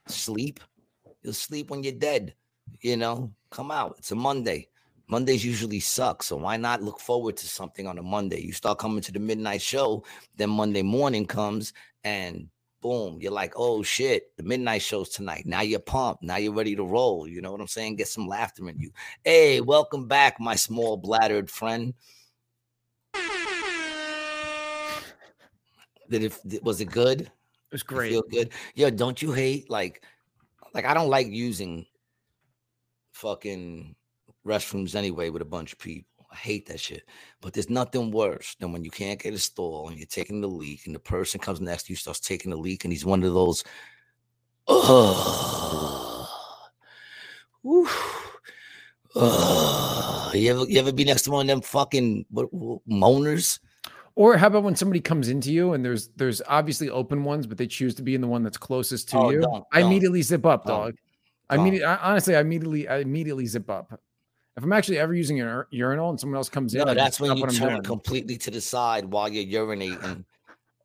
Sleep. 0.07 0.61
You'll 1.23 1.33
sleep 1.33 1.71
when 1.71 1.83
you're 1.83 1.93
dead. 1.93 2.35
You 2.81 2.97
know, 2.97 3.33
come 3.51 3.71
out. 3.71 3.97
It's 3.99 4.13
a 4.13 4.15
Monday. 4.15 4.69
Mondays 5.09 5.45
usually 5.45 5.81
suck. 5.81 6.23
So 6.23 6.37
why 6.37 6.57
not 6.57 6.83
look 6.83 7.01
forward 7.01 7.37
to 7.39 7.47
something 7.47 7.87
on 7.87 7.99
a 7.99 8.03
Monday? 8.03 8.41
You 8.41 8.53
start 8.53 8.79
coming 8.79 9.03
to 9.03 9.13
the 9.13 9.19
midnight 9.19 9.63
show, 9.63 10.05
then 10.37 10.51
Monday 10.51 10.83
morning 10.83 11.27
comes 11.27 11.73
and 12.05 12.49
boom, 12.85 13.19
you're 13.19 13.33
like, 13.33 13.55
oh 13.57 13.83
shit, 13.83 14.37
the 14.37 14.43
midnight 14.43 14.83
show's 14.83 15.09
tonight. 15.09 15.47
Now 15.47 15.63
you're 15.63 15.81
pumped. 15.81 16.23
Now 16.23 16.37
you're 16.37 16.53
ready 16.53 16.77
to 16.77 16.85
roll. 16.85 17.27
You 17.27 17.41
know 17.41 17.51
what 17.51 17.63
I'm 17.63 17.67
saying? 17.67 17.97
Get 17.97 18.09
some 18.09 18.29
laughter 18.29 18.69
in 18.69 18.79
you. 18.79 18.91
Hey, 19.25 19.63
welcome 19.63 20.07
back, 20.07 20.39
my 20.39 20.55
small 20.55 20.99
bladdered 20.99 21.49
friend. 21.49 21.95
Did 26.11 26.25
it 26.25 26.63
was 26.63 26.83
it 26.83 26.91
good? 26.91 27.23
It 27.23 27.31
was 27.73 27.83
great. 27.83 28.11
Feel 28.11 28.23
good. 28.31 28.51
Yo, 28.75 28.91
don't 28.91 29.23
you 29.23 29.33
hate 29.33 29.71
like 29.71 30.05
like 30.75 30.85
I 30.85 30.93
don't 30.93 31.09
like 31.09 31.29
using 31.29 31.87
fucking 33.13 33.97
restrooms 34.47 34.95
anyway 34.95 35.31
with 35.31 35.41
a 35.41 35.47
bunch 35.47 35.73
of 35.73 35.79
people. 35.79 36.14
I 36.35 36.37
hate 36.37 36.67
that 36.67 36.81
shit. 36.81 37.05
But 37.41 37.53
there's 37.53 37.71
nothing 37.71 38.11
worse 38.11 38.57
than 38.59 38.73
when 38.73 38.83
you 38.83 38.91
can't 38.91 39.23
get 39.23 39.35
a 39.35 39.39
stall 39.39 39.89
and 39.89 39.97
you're 39.97 40.07
taking 40.07 40.41
the 40.41 40.49
leak 40.49 40.87
and 40.87 40.95
the 40.95 40.99
person 40.99 41.39
comes 41.39 41.61
next 41.61 41.85
to 41.85 41.93
you 41.93 41.97
starts 41.97 42.19
taking 42.19 42.51
the 42.51 42.57
leak 42.57 42.85
and 42.85 42.93
he's 42.93 43.05
one 43.05 43.23
of 43.23 43.33
those 43.33 43.63
oh, 44.67 46.29
Whew. 47.63 47.89
Ugh. 49.17 50.35
You 50.35 50.51
ever 50.51 50.65
you 50.65 50.81
ever 50.81 50.93
be 50.93 51.05
next 51.05 51.23
to 51.23 51.31
one 51.31 51.43
of 51.43 51.47
them 51.47 51.61
fucking 51.63 52.27
what, 52.31 52.53
what, 52.53 52.81
moaners? 52.89 53.61
Or 54.17 54.37
how 54.37 54.49
about 54.49 54.65
when 54.65 54.75
somebody 54.75 55.01
comes 55.01 55.29
into 55.29 55.53
you 55.53 55.73
and 55.75 55.85
there's 55.85 56.09
there's 56.17 56.43
obviously 56.49 56.91
open 56.91 57.23
ones, 57.23 57.47
but 57.47 57.59
they 57.59 57.69
choose 57.69 57.95
to 57.95 58.03
be 58.03 58.17
in 58.17 58.21
the 58.21 58.27
one 58.27 58.43
that's 58.43 58.59
closest 58.59 59.09
to 59.11 59.19
Oh, 59.19 59.31
you? 59.31 59.41
don't, 59.41 59.65
I 59.73 59.81
don't, 59.81 59.91
immediately 59.91 60.23
zip 60.23 60.45
up, 60.45 60.65
don't, 60.65 60.77
dog. 60.77 60.95
I 61.49 61.57
don't. 61.57 61.83
honestly, 61.83 62.35
I 62.35 62.41
immediately, 62.41 62.89
I 62.89 62.99
immediately 62.99 63.47
zip 63.47 63.71
up. 63.71 64.01
If 64.57 64.63
I'm 64.63 64.73
actually 64.73 64.99
ever 64.99 65.15
using 65.15 65.41
an 65.41 65.49
ur- 65.49 65.67
urinal 65.71 66.11
and 66.11 66.21
someone 66.21 66.37
else 66.37 66.49
comes 66.49 66.75
in, 66.75 66.87
No, 66.87 66.95
that's 66.95 67.19
when 67.19 67.37
you 67.37 67.41
what 67.43 67.51
I'm 67.51 67.57
turn 67.57 67.69
doing. 67.71 67.83
completely 67.83 68.37
to 68.39 68.51
the 68.51 68.61
side 68.61 69.05
while 69.05 69.29
you're 69.29 69.67
urinating 69.67 70.25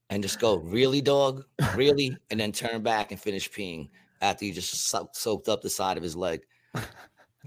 and 0.10 0.24
just 0.24 0.40
go, 0.40 0.56
really, 0.58 1.02
dog? 1.02 1.46
Really? 1.76 2.18
And 2.32 2.40
then 2.40 2.52
turn 2.52 2.82
back 2.82 3.12
and 3.12 3.20
finish 3.20 3.50
peeing 3.50 3.90
after 4.22 4.46
you 4.46 4.54
just 4.54 4.88
so- 4.90 5.10
soaked 5.14 5.50
up 5.50 5.62
the 5.62 5.70
side 5.70 5.98
of 5.98 6.04
his 6.04 6.16
leg. 6.16 6.42
I 6.76 6.84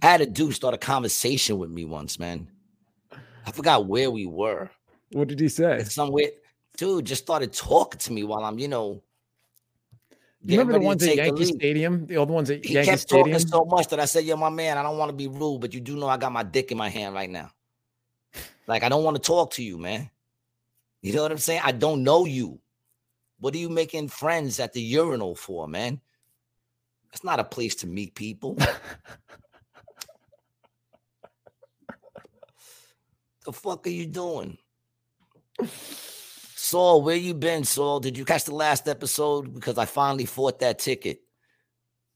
had 0.00 0.20
a 0.20 0.26
dude 0.26 0.54
start 0.54 0.74
a 0.74 0.78
conversation 0.78 1.58
with 1.58 1.70
me 1.70 1.84
once, 1.84 2.18
man. 2.18 2.48
I 3.44 3.50
forgot 3.52 3.86
where 3.86 4.10
we 4.10 4.26
were. 4.26 4.70
What 5.12 5.28
did 5.28 5.40
he 5.40 5.48
say? 5.48 5.82
Somewhere, 5.84 6.28
dude 6.76 7.04
just 7.04 7.22
started 7.22 7.52
talking 7.52 7.98
to 7.98 8.12
me 8.12 8.22
while 8.24 8.44
I'm, 8.44 8.58
you 8.58 8.68
know, 8.68 9.02
You 10.44 10.58
remember 10.58 10.72
the 10.72 10.78
getting 10.80 10.88
ready 10.88 10.98
to 10.98 11.06
ones 11.06 11.06
at 11.06 11.16
Yankee. 11.16 11.44
Stadium, 11.44 12.06
the 12.06 12.16
old 12.16 12.30
ones 12.30 12.50
at 12.50 12.64
He 12.64 12.74
Yankee 12.74 12.90
kept 12.90 13.02
Stadium? 13.02 13.38
talking 13.38 13.48
so 13.48 13.64
much 13.64 13.88
that 13.88 14.00
I 14.00 14.06
said, 14.06 14.24
Yo, 14.24 14.36
my 14.36 14.50
man, 14.50 14.76
I 14.76 14.82
don't 14.82 14.98
want 14.98 15.10
to 15.10 15.16
be 15.16 15.28
rude, 15.28 15.60
but 15.60 15.72
you 15.72 15.80
do 15.80 15.96
know 15.96 16.08
I 16.08 16.16
got 16.16 16.32
my 16.32 16.42
dick 16.42 16.72
in 16.72 16.78
my 16.78 16.88
hand 16.88 17.14
right 17.14 17.30
now. 17.30 17.50
Like, 18.66 18.82
I 18.82 18.88
don't 18.88 19.04
want 19.04 19.16
to 19.16 19.22
talk 19.22 19.52
to 19.52 19.62
you, 19.62 19.78
man. 19.78 20.10
You 21.00 21.12
know 21.12 21.22
what 21.22 21.30
I'm 21.32 21.38
saying? 21.38 21.60
I 21.64 21.72
don't 21.72 22.02
know 22.02 22.24
you. 22.24 22.58
What 23.38 23.54
are 23.54 23.58
you 23.58 23.68
making 23.68 24.08
friends 24.08 24.58
at 24.60 24.72
the 24.72 24.80
urinal 24.80 25.34
for, 25.34 25.68
man? 25.68 26.00
It's 27.12 27.24
not 27.24 27.40
a 27.40 27.44
place 27.44 27.74
to 27.76 27.86
meet 27.86 28.14
people. 28.14 28.54
the 33.44 33.52
fuck 33.52 33.86
are 33.86 33.90
you 33.90 34.06
doing? 34.06 34.58
Saul, 36.62 37.02
where 37.02 37.16
you 37.16 37.34
been, 37.34 37.64
Saul? 37.64 37.98
Did 37.98 38.16
you 38.16 38.24
catch 38.24 38.44
the 38.44 38.54
last 38.54 38.86
episode? 38.86 39.52
Because 39.52 39.78
I 39.78 39.84
finally 39.84 40.26
fought 40.26 40.60
that 40.60 40.78
ticket. 40.78 41.18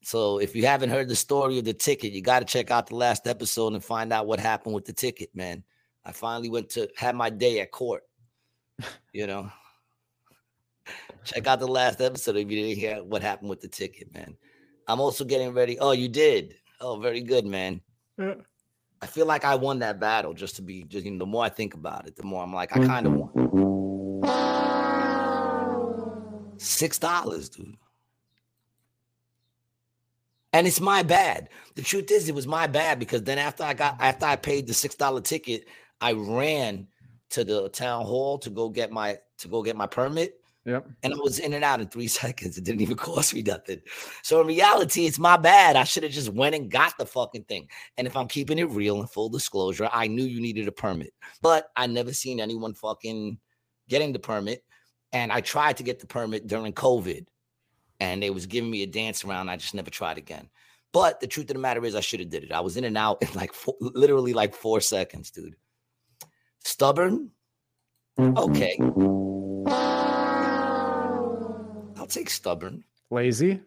So 0.03 0.37
if 0.37 0.55
you 0.55 0.65
haven't 0.65 0.89
heard 0.89 1.09
the 1.09 1.17
story 1.17 1.59
of 1.59 1.65
the 1.65 1.73
ticket, 1.73 2.13
you 2.13 2.21
got 2.21 2.39
to 2.39 2.45
check 2.45 2.71
out 2.71 2.87
the 2.87 2.95
last 2.95 3.27
episode 3.27 3.73
and 3.73 3.83
find 3.83 4.13
out 4.13 4.25
what 4.25 4.39
happened 4.39 4.73
with 4.73 4.85
the 4.85 4.93
ticket, 4.93 5.31
man. 5.35 5.65
I 6.05 6.13
finally 6.13 6.47
went 6.47 6.69
to 6.69 6.87
have 6.95 7.13
my 7.13 7.29
day 7.29 7.59
at 7.59 7.71
court. 7.71 8.03
You 9.11 9.27
know, 9.27 9.51
check 11.25 11.45
out 11.45 11.59
the 11.59 11.67
last 11.67 11.99
episode 11.99 12.37
if 12.37 12.49
you 12.49 12.63
didn't 12.63 12.79
hear 12.79 13.03
what 13.03 13.21
happened 13.21 13.49
with 13.49 13.59
the 13.59 13.67
ticket, 13.67 14.13
man. 14.13 14.37
I'm 14.87 15.01
also 15.01 15.25
getting 15.25 15.51
ready. 15.51 15.77
Oh, 15.77 15.91
you 15.91 16.07
did. 16.07 16.55
Oh, 16.79 16.97
very 17.01 17.19
good, 17.19 17.45
man. 17.45 17.81
Yeah. 18.17 18.35
I 19.01 19.07
feel 19.07 19.25
like 19.25 19.43
I 19.43 19.55
won 19.55 19.79
that 19.79 19.99
battle. 19.99 20.33
Just 20.33 20.55
to 20.55 20.61
be, 20.61 20.83
just 20.83 21.05
you 21.05 21.11
know, 21.11 21.19
the 21.19 21.25
more 21.25 21.43
I 21.43 21.49
think 21.49 21.73
about 21.73 22.07
it, 22.07 22.15
the 22.15 22.23
more 22.23 22.43
I'm 22.43 22.53
like, 22.53 22.75
I 22.77 22.79
kind 22.85 23.05
of 23.05 23.11
mm-hmm. 23.11 23.39
won. 23.41 23.46
Six 26.57 26.99
dollars, 26.99 27.49
dude. 27.49 27.75
And 30.53 30.65
it's 30.65 30.81
my 30.81 31.03
bad. 31.03 31.49
The 31.75 31.81
truth 31.81 32.09
is, 32.09 32.29
it 32.29 32.35
was 32.35 32.47
my 32.47 32.67
bad 32.67 32.99
because 32.99 33.23
then 33.23 33.37
after 33.37 33.63
I 33.63 33.73
got 33.73 33.97
after 33.99 34.25
I 34.25 34.35
paid 34.35 34.67
the 34.67 34.73
six 34.73 34.95
dollar 34.95 35.21
ticket, 35.21 35.65
I 36.01 36.13
ran 36.13 36.87
to 37.29 37.43
the 37.43 37.69
town 37.69 38.05
hall 38.05 38.37
to 38.39 38.49
go 38.49 38.69
get 38.69 38.91
my 38.91 39.17
to 39.39 39.47
go 39.47 39.61
get 39.61 39.75
my 39.75 39.87
permit. 39.87 40.39
Yep. 40.65 40.85
And 41.03 41.13
I 41.13 41.17
was 41.17 41.39
in 41.39 41.53
and 41.53 41.63
out 41.63 41.79
in 41.79 41.87
three 41.87 42.07
seconds. 42.23 42.57
It 42.57 42.65
didn't 42.65 42.81
even 42.81 42.97
cost 42.97 43.33
me 43.33 43.41
nothing. 43.41 43.81
So 44.21 44.41
in 44.41 44.47
reality, 44.47 45.05
it's 45.05 45.19
my 45.19 45.37
bad. 45.37 45.75
I 45.75 45.85
should 45.85 46.03
have 46.03 46.11
just 46.11 46.33
went 46.33 46.55
and 46.55 46.69
got 46.69 46.97
the 46.97 47.05
fucking 47.05 47.45
thing. 47.45 47.69
And 47.97 48.05
if 48.05 48.17
I'm 48.17 48.27
keeping 48.27 48.59
it 48.59 48.69
real 48.69 48.99
and 48.99 49.09
full 49.09 49.29
disclosure, 49.29 49.89
I 49.91 50.07
knew 50.07 50.23
you 50.23 50.41
needed 50.41 50.67
a 50.67 50.71
permit, 50.71 51.13
but 51.41 51.69
I 51.75 51.87
never 51.87 52.13
seen 52.13 52.39
anyone 52.39 52.73
fucking 52.73 53.37
getting 53.87 54.11
the 54.11 54.19
permit. 54.19 54.63
And 55.13 55.31
I 55.31 55.41
tried 55.41 55.77
to 55.77 55.83
get 55.83 55.99
the 55.99 56.07
permit 56.07 56.47
during 56.47 56.73
COVID, 56.73 57.25
and 57.99 58.21
they 58.21 58.29
was 58.29 58.45
giving 58.45 58.69
me 58.69 58.83
a 58.83 58.87
dance 58.87 59.23
around. 59.23 59.49
I 59.49 59.55
just 59.57 59.73
never 59.73 59.89
tried 59.89 60.17
again. 60.17 60.49
But 60.93 61.19
the 61.19 61.27
truth 61.27 61.49
of 61.49 61.55
the 61.55 61.61
matter 61.61 61.83
is, 61.85 61.95
I 61.95 61.99
should 62.01 62.19
have 62.19 62.29
did 62.29 62.43
it. 62.43 62.51
I 62.51 62.59
was 62.61 62.75
in 62.77 62.83
and 62.83 62.97
out 62.97 63.21
in 63.21 63.29
like 63.33 63.53
four, 63.53 63.75
literally 63.79 64.33
like 64.33 64.53
four 64.53 64.81
seconds, 64.81 65.31
dude. 65.31 65.55
Stubborn. 66.63 67.31
Okay. 68.19 68.77
I'll 71.97 72.07
take 72.07 72.29
stubborn. 72.29 72.83
Lazy, 73.09 73.51
A 73.51 73.59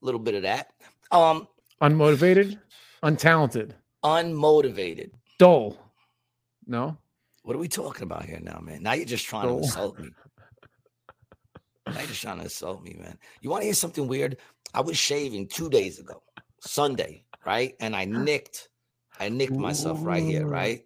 little 0.00 0.20
bit 0.20 0.34
of 0.34 0.42
that. 0.42 0.72
Um, 1.10 1.46
unmotivated, 1.82 2.58
untalented, 3.02 3.72
unmotivated. 4.04 5.10
dull. 5.38 5.76
No, 6.66 6.96
What 7.42 7.56
are 7.56 7.58
we 7.60 7.68
talking 7.68 8.02
about 8.04 8.24
here 8.24 8.38
now, 8.40 8.60
man? 8.62 8.82
Now 8.82 8.92
you're 8.92 9.04
just 9.06 9.26
trying 9.26 9.48
to 9.48 9.54
insult 9.62 9.98
me. 9.98 10.10
Now 11.86 12.00
you're 12.00 12.08
just 12.08 12.22
trying 12.22 12.36
to 12.38 12.44
insult 12.44 12.82
me, 12.82 12.94
man. 12.98 13.18
You 13.40 13.50
want 13.50 13.62
to 13.62 13.66
hear 13.66 13.74
something 13.74 14.06
weird? 14.06 14.36
I 14.74 14.80
was 14.82 14.96
shaving 14.96 15.48
two 15.48 15.68
days 15.70 15.98
ago, 15.98 16.22
Sunday, 16.60 17.24
right? 17.46 17.74
And 17.80 17.96
I 17.96 18.04
nicked, 18.04 18.68
I 19.18 19.28
nicked 19.28 19.58
myself 19.58 20.04
right 20.04 20.22
here, 20.22 20.46
right? 20.46 20.84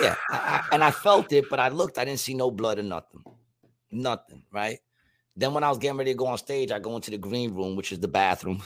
Yeah, 0.00 0.16
I, 0.30 0.36
I- 0.36 0.62
and 0.72 0.82
I 0.82 0.90
felt 0.90 1.32
it, 1.32 1.48
but 1.50 1.60
I 1.60 1.68
looked, 1.68 1.98
I 1.98 2.04
didn't 2.04 2.20
see 2.20 2.34
no 2.34 2.50
blood 2.50 2.78
or 2.78 2.82
nothing, 2.82 3.22
nothing, 3.90 4.42
right? 4.50 4.78
Then 5.36 5.54
when 5.54 5.64
I 5.64 5.68
was 5.68 5.78
getting 5.78 5.98
ready 5.98 6.12
to 6.12 6.16
go 6.16 6.26
on 6.26 6.38
stage, 6.38 6.70
I 6.72 6.78
go 6.78 6.96
into 6.96 7.10
the 7.10 7.18
green 7.18 7.54
room, 7.54 7.76
which 7.76 7.92
is 7.92 8.00
the 8.00 8.08
bathroom, 8.08 8.62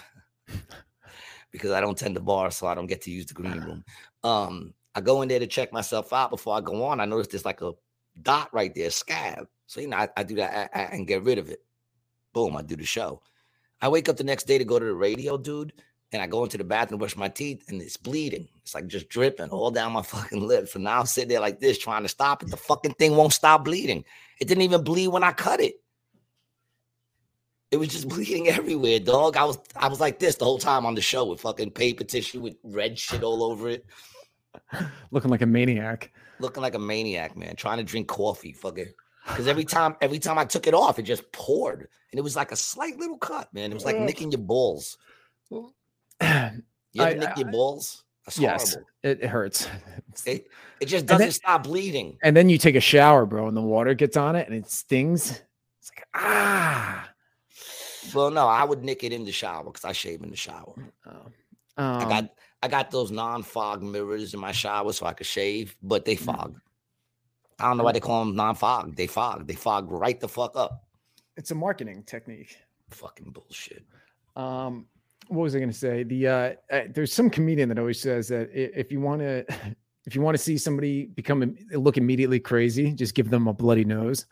because 1.51 1.73
I 1.73 1.81
don't 1.81 1.99
tend 1.99 2.15
to 2.15 2.21
bar, 2.21 2.51
so 2.51 2.67
I 2.67 2.75
don't 2.75 2.87
get 2.87 3.03
to 3.03 3.11
use 3.11 3.27
the 3.27 3.35
green 3.35 3.61
room. 3.65 3.85
Um, 4.25 4.73
I 4.97 5.03
go 5.03 5.23
in 5.23 5.29
there 5.29 5.41
to 5.41 5.47
check 5.47 5.73
myself 5.75 6.13
out 6.15 6.31
before 6.31 6.57
I 6.57 6.63
go 6.63 6.85
on. 6.87 7.01
I 7.01 7.07
notice 7.07 7.29
there's 7.29 7.45
like 7.45 7.63
a 7.63 7.75
dot 8.23 8.49
right 8.55 8.75
there, 8.75 8.91
scab. 8.91 9.47
So 9.69 9.81
you 9.83 9.89
know, 9.89 9.99
I, 9.99 10.09
I 10.17 10.23
do 10.25 10.37
that 10.37 10.71
I- 10.75 10.81
I- 10.81 10.85
and 10.87 11.07
get 11.07 11.23
rid 11.25 11.39
of 11.39 11.51
it. 11.51 11.63
Boom, 12.35 12.57
I 12.57 12.63
do 12.63 12.77
the 12.77 12.87
show. 12.87 13.23
I 13.83 13.89
wake 13.91 14.09
up 14.09 14.17
the 14.17 14.25
next 14.25 14.45
day 14.47 14.59
to 14.59 14.65
go 14.65 14.79
to 14.79 14.85
the 14.87 14.95
radio, 14.95 15.37
dude, 15.39 15.75
and 16.13 16.23
I 16.23 16.27
go 16.27 16.45
into 16.45 16.59
the 16.59 16.65
bathroom, 16.65 16.99
brush 16.99 17.17
my 17.17 17.29
teeth, 17.29 17.65
and 17.69 17.83
it's 17.83 17.99
bleeding. 17.99 18.49
It's 18.63 18.75
like 18.75 18.89
just 18.89 19.11
dripping 19.11 19.51
all 19.51 19.71
down 19.71 19.93
my 19.93 20.03
fucking 20.05 20.47
lips. 20.47 20.73
So 20.73 20.81
now 20.81 21.01
I'm 21.01 21.07
sitting 21.07 21.29
there 21.29 21.41
like 21.41 21.61
this, 21.61 21.79
trying 21.79 22.03
to 22.05 22.09
stop 22.09 22.43
it. 22.43 22.51
The 22.51 22.57
fucking 22.57 22.95
thing 22.95 23.17
won't 23.17 23.35
stop 23.35 23.65
bleeding. 23.65 24.05
It 24.41 24.49
didn't 24.49 24.63
even 24.65 24.85
bleed 24.85 25.09
when 25.09 25.25
I 25.25 25.33
cut 25.33 25.61
it. 25.61 25.77
It 27.71 27.77
was 27.79 27.89
just 27.89 28.09
bleeding 28.11 28.49
everywhere, 28.49 29.01
dog. 29.01 29.37
I 29.37 29.45
was 29.45 29.59
I 29.77 29.89
was 29.89 30.01
like 30.01 30.19
this 30.19 30.37
the 30.37 30.45
whole 30.47 30.59
time 30.59 30.87
on 30.87 30.95
the 30.95 31.03
show 31.03 31.27
with 31.27 31.41
fucking 31.41 31.73
paper 31.73 32.05
tissue 32.05 32.41
with 32.41 32.57
red 32.65 32.99
shit 32.99 33.23
all 33.23 33.43
over 33.43 33.69
it, 33.69 33.85
looking 35.11 35.31
like 35.31 35.43
a 35.43 35.47
maniac. 35.47 36.13
looking 36.41 36.63
like 36.63 36.75
a 36.75 36.79
maniac, 36.79 37.37
man, 37.37 37.57
trying 37.57 37.79
to 37.79 37.85
drink 37.85 38.09
coffee, 38.09 38.53
fucking. 38.53 38.89
Because 39.27 39.49
every 39.49 39.65
time, 39.65 39.97
every 40.01 40.21
time 40.21 40.39
I 40.39 40.45
took 40.45 40.69
it 40.69 40.75
off, 40.75 41.01
it 41.01 41.03
just 41.03 41.33
poured, 41.33 41.81
and 42.13 42.19
it 42.19 42.23
was 42.23 42.37
like 42.37 42.53
a 42.53 42.57
slight 42.57 42.97
little 42.97 43.19
cut, 43.19 43.53
man. 43.53 43.73
It 43.73 43.75
was 43.75 43.85
like 43.85 43.99
nicking 43.99 44.31
your 44.31 44.41
balls. 44.41 44.99
You 45.51 47.03
ever 47.03 47.11
I- 47.11 47.15
nick 47.15 47.37
your 47.37 47.51
balls? 47.51 48.05
That's 48.25 48.39
yes, 48.39 48.73
horrible. 48.75 48.89
it, 49.03 49.19
it 49.23 49.29
hurts. 49.29 49.69
It, 50.27 50.47
it 50.81 50.87
just 50.87 51.05
doesn't 51.07 51.21
then- 51.27 51.31
stop 51.33 51.65
bleeding. 51.65 52.17
and 52.23 52.35
then 52.37 52.49
you 52.49 52.57
take 52.57 52.75
a 52.77 52.81
shower, 52.81 53.27
bro, 53.27 53.49
and 53.49 53.57
the 53.57 53.61
water 53.61 53.93
gets 53.95 54.17
on 54.17 54.35
it 54.37 54.49
and 54.49 54.57
it 54.57 54.71
stings. 54.71 55.43
It's 55.81 55.91
like 55.95 56.07
ah. 56.15 57.11
Well, 58.15 58.31
no, 58.31 58.47
I 58.47 58.65
would 58.65 58.83
nick 58.83 59.05
it 59.05 59.13
in 59.13 59.25
the 59.27 59.33
shower 59.33 59.65
because 59.65 59.85
I 59.85 59.93
shave 59.93 60.23
in 60.23 60.31
the 60.31 60.37
shower. 60.37 60.75
Oh. 61.07 61.27
I 61.77 62.03
Um, 62.05 62.09
got 62.09 62.31
I 62.63 62.69
got 62.69 62.91
those 62.91 63.11
non-fog 63.11 63.83
mirrors 63.83 64.35
in 64.35 64.41
my 64.41 64.53
shower 64.53 64.93
so 64.93 65.07
I 65.07 65.13
could 65.13 65.27
shave, 65.27 65.77
but 65.83 66.05
they 66.05 66.17
fog. 66.17 66.59
I 67.59 67.69
don't 67.69 67.77
know 67.77 67.85
why 67.85 67.93
they 67.93 68.01
call 68.01 68.25
them 68.25 68.35
non-fog. 68.35 68.97
They 68.97 69.07
fog. 69.07 69.47
They 69.47 69.55
fog 69.55 69.91
right 69.91 70.19
the 70.19 70.29
fuck 70.29 70.57
up. 70.57 70.85
it's 71.37 71.51
a 71.51 71.55
marketing 71.55 72.03
technique. 72.05 72.57
Fucking 72.91 73.31
bullshit. 73.31 73.85
Um, 74.37 74.87
what 75.29 75.43
was 75.43 75.57
I 75.57 75.59
going 75.59 75.71
to 75.71 75.77
say? 75.77 76.03
The 76.03 76.27
uh, 76.27 76.53
uh, 76.71 76.81
there's 76.91 77.13
some 77.13 77.31
comedian 77.31 77.69
that 77.69 77.79
always 77.79 78.01
says 78.01 78.29
that 78.29 78.51
if 78.53 78.93
you 78.93 79.01
want 79.01 79.21
to, 79.21 79.45
if 80.07 80.15
you 80.15 80.21
want 80.21 80.37
to 80.37 80.43
see 80.43 80.57
somebody 80.57 81.07
become 81.07 81.57
look 81.73 81.97
immediately 81.97 82.39
crazy, 82.39 82.93
just 82.93 83.15
give 83.15 83.31
them 83.31 83.49
a 83.49 83.53
bloody 83.53 83.85
nose. 83.85 84.27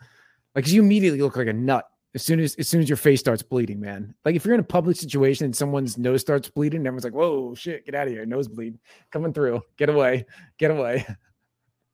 Like 0.55 0.69
you 0.69 0.83
immediately 0.83 1.21
look 1.21 1.37
like 1.37 1.49
a 1.49 1.53
nut 1.53 1.89
as 2.15 2.23
soon 2.23 2.41
as 2.41 2.55
as 2.57 2.69
soon 2.69 2.81
as 2.81 2.89
your 2.89 2.97
face 2.97 3.21
starts 3.21 3.43
bleeding, 3.43 3.81
man. 3.81 4.15
Like 4.25 4.37
if 4.37 4.45
you're 4.45 4.55
in 4.55 4.61
a 4.61 4.65
public 4.65 4.97
situation 4.97 5.45
and 5.47 5.57
someone's 5.57 5.99
nose 5.99 6.21
starts 6.21 6.49
bleeding, 6.49 6.81
everyone's 6.81 7.05
like, 7.05 7.13
"Whoa, 7.13 7.55
shit, 7.55 7.85
get 7.85 7.95
out 7.95 8.07
of 8.07 8.13
here! 8.13 8.25
Nosebleed 8.25 8.79
coming 9.11 9.33
through! 9.33 9.63
Get 9.77 9.89
away! 9.89 10.27
Get 10.59 10.71
away!" 10.71 11.07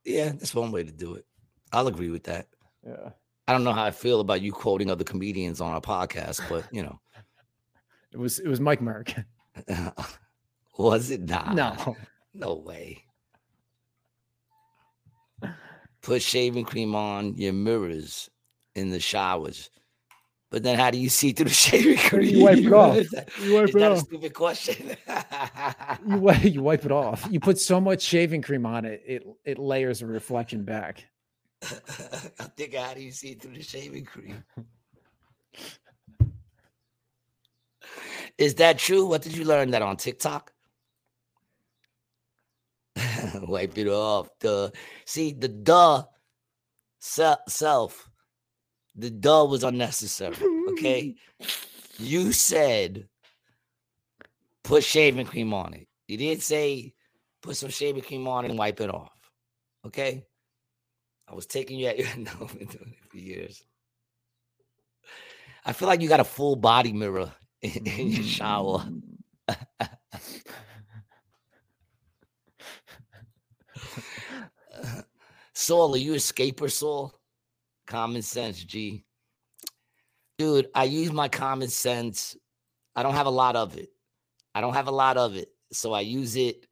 Yeah, 0.05 0.31
that's 0.31 0.55
one 0.55 0.73
way 0.73 0.83
to 0.83 0.93
do 0.93 1.15
it. 1.15 1.27
I'll 1.73 1.89
agree 1.89 2.11
with 2.11 2.25
that. 2.25 2.49
Yeah, 2.87 3.11
I 3.49 3.53
don't 3.53 3.65
know 3.65 3.73
how 3.73 3.85
I 3.85 3.91
feel 3.91 4.21
about 4.21 4.43
you 4.43 4.53
quoting 4.53 4.91
other 4.91 5.05
comedians 5.05 5.61
on 5.61 5.73
our 5.73 5.81
podcast, 5.81 6.41
but 6.49 6.65
you 6.73 6.83
know, 6.83 7.01
it 8.13 8.19
was 8.19 8.39
it 8.39 8.49
was 8.49 8.61
Mike 8.61 8.81
Merck. 8.81 9.25
was 10.79 11.11
it 11.11 11.23
not? 11.23 11.55
no, 11.55 11.97
no 12.35 12.55
way. 12.55 13.05
Put 16.03 16.23
shaving 16.23 16.65
cream 16.65 16.95
on 16.95 17.35
your 17.35 17.53
mirrors 17.53 18.31
in 18.75 18.91
the 18.91 19.01
showers. 19.01 19.71
But 20.51 20.65
then 20.65 20.79
how 20.79 20.91
do 20.91 20.99
you 20.99 21.09
see 21.09 21.33
through 21.33 21.45
the 21.47 21.55
shaving 21.55 21.97
cream? 21.97 22.29
You 22.37 22.45
wipe 22.45 22.59
it 22.59 22.73
off. 22.73 22.97
You 23.41 23.55
wipe 23.55 23.69
it 23.69 23.79
that 23.79 23.93
a 23.93 23.95
off. 23.95 23.99
stupid 24.01 24.35
question? 24.35 24.97
you 26.09 26.17
wipe, 26.19 26.43
you 26.55 26.63
wipe 26.63 26.85
it 26.85 26.91
off. 26.91 27.27
You 27.31 27.39
put 27.39 27.59
so 27.59 27.81
much 27.81 28.03
shaving 28.03 28.43
cream 28.43 28.67
on 28.67 28.85
it, 28.85 29.03
it 29.07 29.27
it 29.45 29.59
layers 29.59 30.03
a 30.03 30.07
reflection 30.07 30.65
back. 30.65 31.07
I 31.63 31.67
think 32.57 32.75
how 32.75 32.95
do 32.95 33.01
you 33.03 33.13
see 33.13 33.35
through 33.35 33.55
the 33.55 33.63
shaving 33.63 34.05
cream? 34.05 34.43
Is 38.39 38.57
that 38.57 38.79
true? 38.79 39.07
What 39.07 39.23
did 39.23 39.37
you 39.37 39.45
learn 39.45 39.71
that 39.71 39.83
on 39.83 39.97
TikTok? 39.99 40.53
Wipe 43.43 43.79
it 43.79 43.87
off. 43.89 44.29
The 44.41 44.73
see 45.05 45.33
the 45.33 45.49
duh 45.49 46.05
self. 46.99 48.10
The 49.01 49.11
duh 49.11 49.47
was 49.49 49.65
unnecessary. 49.65 50.37
Okay, 50.71 51.15
you 51.99 52.33
said 52.33 53.09
put 54.63 54.85
shaving 54.85 55.27
cream 55.27 55.55
on 55.55 55.75
it. 55.75 55.89
You 56.07 56.17
didn't 56.19 56.43
say 56.43 56.93
put 57.43 57.57
some 57.57 57.71
shaving 57.71 58.03
cream 58.03 58.29
on 58.29 58.45
it 58.45 58.51
and 58.51 58.59
wipe 58.59 58.81
it 58.81 58.91
off. 58.91 59.13
Okay. 59.87 60.25
I 61.27 61.35
was 61.35 61.47
taking 61.47 61.79
you 61.79 61.87
at 61.87 61.99
your 61.99 62.09
no, 62.19 62.31
I've 62.43 62.59
been 62.59 62.69
doing 62.69 62.95
it 63.01 63.11
for 63.11 63.17
years. 63.17 63.63
I 65.65 65.73
feel 65.73 65.89
like 65.89 66.01
you 66.01 66.09
got 66.09 66.21
a 66.21 66.25
full 66.25 66.57
body 66.57 66.93
mirror 66.93 67.33
in, 67.63 67.87
in 67.87 68.09
your 68.09 68.25
shower. 68.25 68.87
Saul, 75.55 75.95
are 75.95 75.99
you 75.99 76.15
a 76.15 76.21
scaper, 76.21 76.69
Saul? 76.69 77.20
Common 77.91 78.23
sense, 78.23 78.62
G. 78.62 79.05
Dude, 80.39 80.69
I 80.77 80.85
use 80.85 81.11
my 81.11 81.29
common 81.29 81.67
sense. 81.67 82.37
I 82.95 83.03
don't 83.03 83.15
have 83.15 83.27
a 83.27 83.31
lot 83.31 83.57
of 83.57 83.77
it. 83.77 83.89
I 84.55 84.61
don't 84.61 84.75
have 84.75 84.87
a 84.87 84.93
lot 84.93 85.17
of 85.17 85.35
it. 85.35 85.49
So 85.73 85.93
I 85.93 86.03
use 86.03 86.37
it 86.37 86.67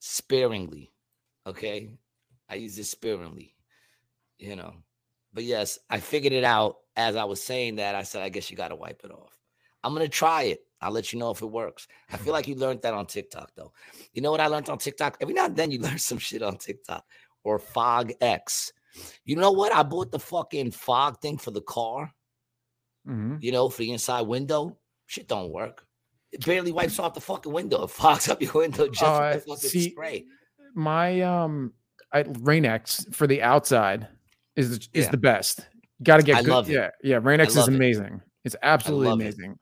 sparingly. 0.00 0.90
Okay. 1.46 1.92
I 2.48 2.56
use 2.56 2.76
it 2.76 2.86
sparingly, 2.86 3.54
you 4.38 4.56
know. 4.56 4.74
But 5.32 5.44
yes, 5.44 5.78
I 5.90 6.00
figured 6.00 6.32
it 6.32 6.42
out 6.42 6.78
as 6.96 7.14
I 7.14 7.22
was 7.22 7.40
saying 7.40 7.76
that. 7.76 7.94
I 7.94 8.02
said, 8.02 8.22
I 8.22 8.28
guess 8.28 8.50
you 8.50 8.56
got 8.56 8.68
to 8.68 8.76
wipe 8.76 9.02
it 9.04 9.12
off. 9.12 9.38
I'm 9.84 9.94
going 9.94 10.04
to 10.04 10.10
try 10.10 10.42
it. 10.42 10.62
I'll 10.80 10.90
let 10.90 11.12
you 11.12 11.20
know 11.20 11.30
if 11.30 11.40
it 11.40 11.46
works. 11.46 11.86
I 12.10 12.16
feel 12.16 12.32
like 12.32 12.48
you 12.48 12.56
learned 12.56 12.82
that 12.82 12.94
on 12.94 13.06
TikTok, 13.06 13.52
though. 13.54 13.72
You 14.12 14.22
know 14.22 14.32
what 14.32 14.40
I 14.40 14.48
learned 14.48 14.70
on 14.70 14.78
TikTok? 14.78 15.18
Every 15.20 15.34
now 15.34 15.44
and 15.44 15.54
then 15.54 15.70
you 15.70 15.78
learn 15.82 15.98
some 15.98 16.18
shit 16.18 16.42
on 16.42 16.56
TikTok 16.56 17.04
or 17.44 17.60
Fog 17.60 18.12
X. 18.20 18.72
You 19.24 19.36
know 19.36 19.52
what? 19.52 19.72
I 19.74 19.82
bought 19.82 20.10
the 20.10 20.18
fucking 20.18 20.70
fog 20.72 21.20
thing 21.20 21.38
for 21.38 21.50
the 21.50 21.60
car, 21.62 22.12
Mhm. 23.06 23.42
you 23.42 23.52
know, 23.52 23.68
for 23.68 23.78
the 23.82 23.92
inside 23.92 24.22
window. 24.22 24.78
Shit 25.06 25.28
don't 25.28 25.50
work. 25.52 25.84
It 26.32 26.44
barely 26.44 26.72
wipes 26.72 26.98
off 26.98 27.14
the 27.14 27.20
fucking 27.20 27.52
window. 27.52 27.82
It 27.84 27.90
fogs 27.90 28.28
up 28.28 28.42
your 28.42 28.52
window 28.52 28.88
just 28.88 29.02
Uh, 29.02 29.30
with 29.34 29.44
the 29.44 29.50
fucking 29.54 29.70
see, 29.70 29.90
spray. 29.90 30.24
My 30.74 31.20
um, 31.22 31.72
I, 32.12 32.24
Rain-X 32.40 33.06
for 33.12 33.26
the 33.26 33.42
outside 33.42 34.08
is 34.56 34.78
the- 34.78 34.88
is 34.92 35.04
Yeah. 35.06 35.10
the 35.10 35.16
best. 35.16 35.66
Got 36.02 36.18
to 36.18 36.22
get 36.22 36.36
I 36.36 36.42
good. 36.42 36.50
love 36.50 36.70
it. 36.70 36.74
Yeah, 36.74 36.90
yeah. 37.02 37.18
Rain-X 37.22 37.52
is 37.52 37.56
love 37.58 37.68
it. 37.70 37.74
amazing. 37.74 38.20
It's 38.44 38.56
absolutely 38.62 39.08
love 39.08 39.20
it. 39.20 39.34
amazing. 39.34 39.58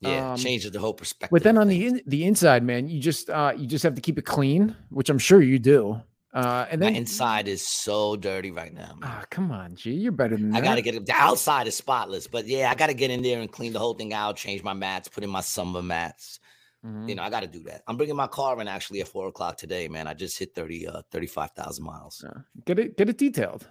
Yeah, 0.00 0.32
Um, 0.32 0.36
changes 0.38 0.70
the 0.70 0.78
whole 0.80 0.92
perspective. 0.92 1.30
But 1.32 1.42
then 1.42 1.56
on 1.56 1.68
the 1.68 1.86
in, 1.86 2.00
the 2.06 2.24
inside, 2.24 2.62
man, 2.62 2.88
you 2.88 3.00
just 3.00 3.30
uh 3.30 3.54
you 3.56 3.66
just 3.66 3.82
have 3.84 3.94
to 3.94 4.00
keep 4.02 4.18
it 4.18 4.26
clean, 4.26 4.76
which 4.90 5.08
I'm 5.08 5.18
sure 5.18 5.40
you 5.40 5.58
do. 5.58 6.00
Uh, 6.34 6.66
and 6.68 6.80
my 6.80 6.88
inside 6.90 7.46
is 7.46 7.64
so 7.64 8.16
dirty 8.16 8.50
right 8.50 8.74
now. 8.74 8.96
man. 8.98 9.04
Ah, 9.04 9.24
come 9.30 9.52
on, 9.52 9.76
G, 9.76 9.92
you're 9.92 10.10
better 10.10 10.36
than 10.36 10.54
I 10.54 10.60
that. 10.60 10.66
gotta 10.66 10.82
get 10.82 10.96
it. 10.96 11.06
The 11.06 11.12
outside 11.12 11.68
is 11.68 11.76
spotless, 11.76 12.26
but 12.26 12.46
yeah, 12.46 12.70
I 12.70 12.74
gotta 12.74 12.92
get 12.94 13.10
in 13.12 13.22
there 13.22 13.40
and 13.40 13.50
clean 13.50 13.72
the 13.72 13.78
whole 13.78 13.94
thing 13.94 14.12
out, 14.12 14.36
change 14.36 14.62
my 14.64 14.72
mats, 14.72 15.06
put 15.08 15.22
in 15.22 15.30
my 15.30 15.40
summer 15.42 15.80
mats. 15.80 16.40
Mhm. 16.84 17.08
You 17.08 17.14
know, 17.14 17.22
I 17.22 17.30
gotta 17.30 17.46
do 17.46 17.62
that. 17.64 17.82
I'm 17.86 17.96
bringing 17.96 18.16
my 18.16 18.26
car 18.26 18.60
in 18.60 18.66
actually 18.66 19.00
at 19.00 19.06
four 19.08 19.28
o'clock 19.28 19.56
today, 19.56 19.86
man. 19.86 20.08
I 20.08 20.14
just 20.14 20.36
hit 20.38 20.54
30, 20.56 20.88
uh, 20.88 21.02
35,000 21.12 21.84
miles. 21.84 22.22
Yeah. 22.24 22.42
Get 22.64 22.78
it 22.80 22.96
get 22.96 23.08
it 23.08 23.16
detailed. 23.16 23.66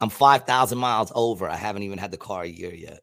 I'm 0.00 0.10
5,000 0.10 0.76
miles 0.76 1.12
over. 1.14 1.48
I 1.48 1.56
haven't 1.56 1.84
even 1.84 1.98
had 1.98 2.10
the 2.10 2.16
car 2.18 2.42
a 2.42 2.46
year 2.48 2.74
yet. 2.74 3.00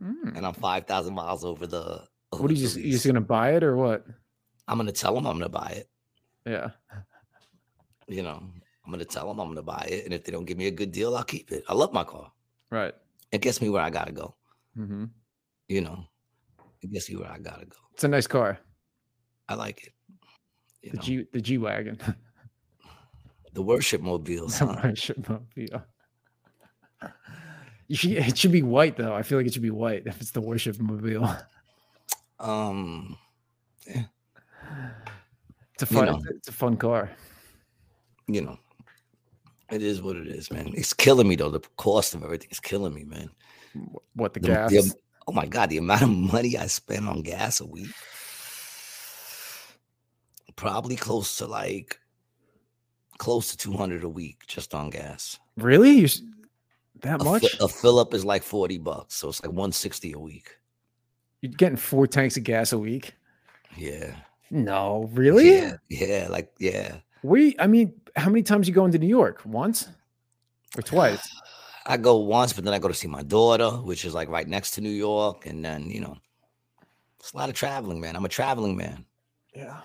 Mm. 0.00 0.36
And 0.36 0.46
I'm 0.46 0.52
5,000 0.54 1.14
miles 1.14 1.42
over 1.44 1.66
the. 1.66 2.06
over 2.32 2.42
What 2.42 2.50
are 2.50 2.54
you 2.54 2.60
just 2.60 2.76
you 2.76 2.92
just 2.92 3.06
gonna 3.06 3.20
buy 3.22 3.52
it 3.56 3.62
or 3.64 3.76
what? 3.76 4.04
I'm 4.68 4.76
gonna 4.76 4.92
tell 4.92 5.14
them 5.14 5.26
I'm 5.26 5.38
gonna 5.38 5.48
buy 5.48 5.70
it. 5.78 5.88
Yeah. 6.46 6.70
You 8.12 8.22
know, 8.22 8.42
I'm 8.84 8.90
gonna 8.90 9.04
tell 9.04 9.26
them 9.28 9.40
I'm 9.40 9.48
gonna 9.48 9.62
buy 9.62 9.86
it. 9.90 10.04
And 10.04 10.12
if 10.14 10.24
they 10.24 10.32
don't 10.32 10.44
give 10.44 10.58
me 10.58 10.66
a 10.66 10.70
good 10.70 10.92
deal, 10.92 11.16
I'll 11.16 11.24
keep 11.24 11.50
it. 11.52 11.64
I 11.68 11.74
love 11.74 11.92
my 11.92 12.04
car. 12.04 12.30
Right. 12.70 12.94
It 13.32 13.40
gets 13.40 13.60
me 13.60 13.68
where 13.70 13.82
I 13.82 13.90
gotta 13.90 14.12
go. 14.12 14.34
hmm 14.74 15.04
You 15.68 15.80
know, 15.80 16.04
it 16.82 16.90
gets 16.90 17.08
me 17.10 17.16
where 17.16 17.30
I 17.30 17.38
gotta 17.38 17.66
go. 17.66 17.76
It's 17.94 18.04
a 18.04 18.08
nice 18.08 18.26
car. 18.26 18.58
I 19.48 19.54
like 19.54 19.84
it. 19.86 19.92
You 20.82 20.90
The 20.90 20.96
know, 20.96 21.02
G 21.02 21.26
the 21.32 21.40
G 21.40 21.58
wagon. 21.58 21.98
the 23.52 23.62
worship 23.62 24.00
mobile, 24.00 24.48
son. 24.58 24.76
Worshipmobile. 24.76 25.84
You 27.88 27.96
should 27.96 28.12
it 28.12 28.38
should 28.38 28.52
be 28.52 28.62
white 28.62 28.96
though. 28.96 29.14
I 29.14 29.22
feel 29.22 29.38
like 29.38 29.46
it 29.46 29.52
should 29.52 29.62
be 29.62 29.70
white 29.70 30.04
if 30.06 30.20
it's 30.20 30.30
the 30.30 30.40
worship 30.40 30.78
mobile. 30.80 31.28
Um, 32.40 33.16
It's 33.86 35.82
a 35.82 35.86
You 35.94 36.00
fun 36.00 36.06
know. 36.06 36.22
it's 36.30 36.48
a 36.48 36.52
fun 36.52 36.76
car. 36.76 37.10
You 38.26 38.40
know, 38.40 38.58
it 39.70 39.82
is 39.82 40.02
what 40.02 40.16
it 40.16 40.26
is, 40.28 40.50
man. 40.50 40.72
It's 40.74 40.92
killing 40.92 41.28
me 41.28 41.36
though. 41.36 41.50
The 41.50 41.60
cost 41.76 42.14
of 42.14 42.22
everything 42.22 42.48
is 42.50 42.60
killing 42.60 42.94
me, 42.94 43.04
man. 43.04 43.30
What 44.14 44.34
the 44.34 44.40
The- 44.40 44.48
gas? 44.48 44.70
the 44.70 44.94
oh 45.28 45.32
my 45.32 45.46
god, 45.46 45.70
the 45.70 45.78
amount 45.78 46.02
of 46.02 46.10
money 46.10 46.56
I 46.58 46.66
spend 46.66 47.08
on 47.08 47.22
gas 47.22 47.60
a 47.60 47.66
week. 47.66 47.88
Probably 50.56 50.96
close 50.96 51.36
to 51.38 51.46
like 51.46 51.98
close 53.18 53.50
to 53.52 53.56
200 53.56 54.04
a 54.04 54.08
week 54.08 54.42
just 54.46 54.74
on 54.74 54.90
gas. 54.90 55.38
really? 55.56 55.90
You 55.92 56.08
that 57.00 57.20
A, 57.20 57.24
fi- 57.24 57.30
much? 57.30 57.56
a 57.60 57.68
fill 57.68 57.98
up 57.98 58.14
is 58.14 58.24
like 58.24 58.42
40 58.42 58.78
bucks, 58.78 59.14
so 59.16 59.28
it's 59.28 59.42
like 59.42 59.50
160 59.50 60.12
a 60.12 60.18
week. 60.18 60.56
You're 61.40 61.52
getting 61.52 61.76
four 61.76 62.06
tanks 62.06 62.36
of 62.36 62.44
gas 62.44 62.72
a 62.72 62.78
week? 62.78 63.14
Yeah. 63.76 64.14
No, 64.50 65.08
really? 65.12 65.54
Yeah, 65.56 65.76
yeah, 65.88 66.28
like 66.30 66.52
yeah. 66.58 66.98
We 67.22 67.56
I 67.58 67.66
mean, 67.66 67.92
how 68.16 68.28
many 68.28 68.42
times 68.42 68.68
you 68.68 68.74
go 68.74 68.84
into 68.84 68.98
New 68.98 69.08
York? 69.08 69.40
Once? 69.44 69.88
Or 70.76 70.82
twice? 70.82 71.26
I 71.86 71.96
go 71.96 72.16
once, 72.18 72.52
but 72.52 72.64
then 72.64 72.74
I 72.74 72.78
go 72.78 72.86
to 72.88 72.94
see 72.94 73.08
my 73.08 73.24
daughter, 73.24 73.68
which 73.70 74.04
is 74.04 74.14
like 74.14 74.28
right 74.28 74.46
next 74.46 74.72
to 74.72 74.80
New 74.80 74.90
York, 74.90 75.46
and 75.46 75.64
then 75.64 75.90
you 75.90 76.00
know, 76.00 76.16
it's 77.18 77.32
a 77.32 77.36
lot 77.36 77.48
of 77.48 77.56
traveling, 77.56 78.00
man. 78.00 78.14
I'm 78.14 78.24
a 78.24 78.28
traveling 78.28 78.76
man. 78.76 79.04
Yeah. 79.54 79.80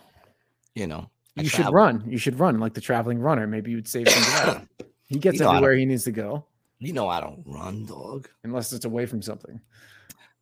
You 0.75 0.85
know, 0.85 1.09
I 1.37 1.41
You 1.41 1.49
should 1.49 1.55
travel. 1.57 1.73
run. 1.73 2.03
You 2.07 2.19
should 2.19 2.39
run 2.39 2.59
like 2.59 2.75
the 2.75 2.81
traveling 2.81 3.17
runner. 3.19 3.47
Maybe 3.47 3.71
you'd 3.71 3.87
save 3.87 4.09
some. 4.09 4.67
He 5.09 5.17
gets 5.19 5.39
You 5.39 5.45
know, 5.45 5.51
everywhere 5.51 5.73
he 5.73 5.85
needs 5.85 6.03
to 6.03 6.11
go. 6.11 6.45
You 6.79 6.91
know 6.91 7.07
I 7.07 7.21
don't 7.21 7.41
run, 7.47 7.85
dog. 7.85 8.27
unless 8.43 8.73
it's 8.73 8.83
away 8.85 9.05
from 9.05 9.21
something. 9.21 9.59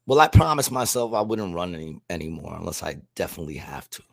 Well, 0.08 0.20
I 0.20 0.28
promised 0.28 0.72
myself 0.72 1.14
I 1.14 1.22
wouldn't 1.22 1.54
run 1.56 1.74
any 1.76 2.00
anymore 2.10 2.56
unless 2.60 2.82
I 2.84 2.98
definitely 3.16 3.58
have 3.58 3.88
to. 3.92 4.04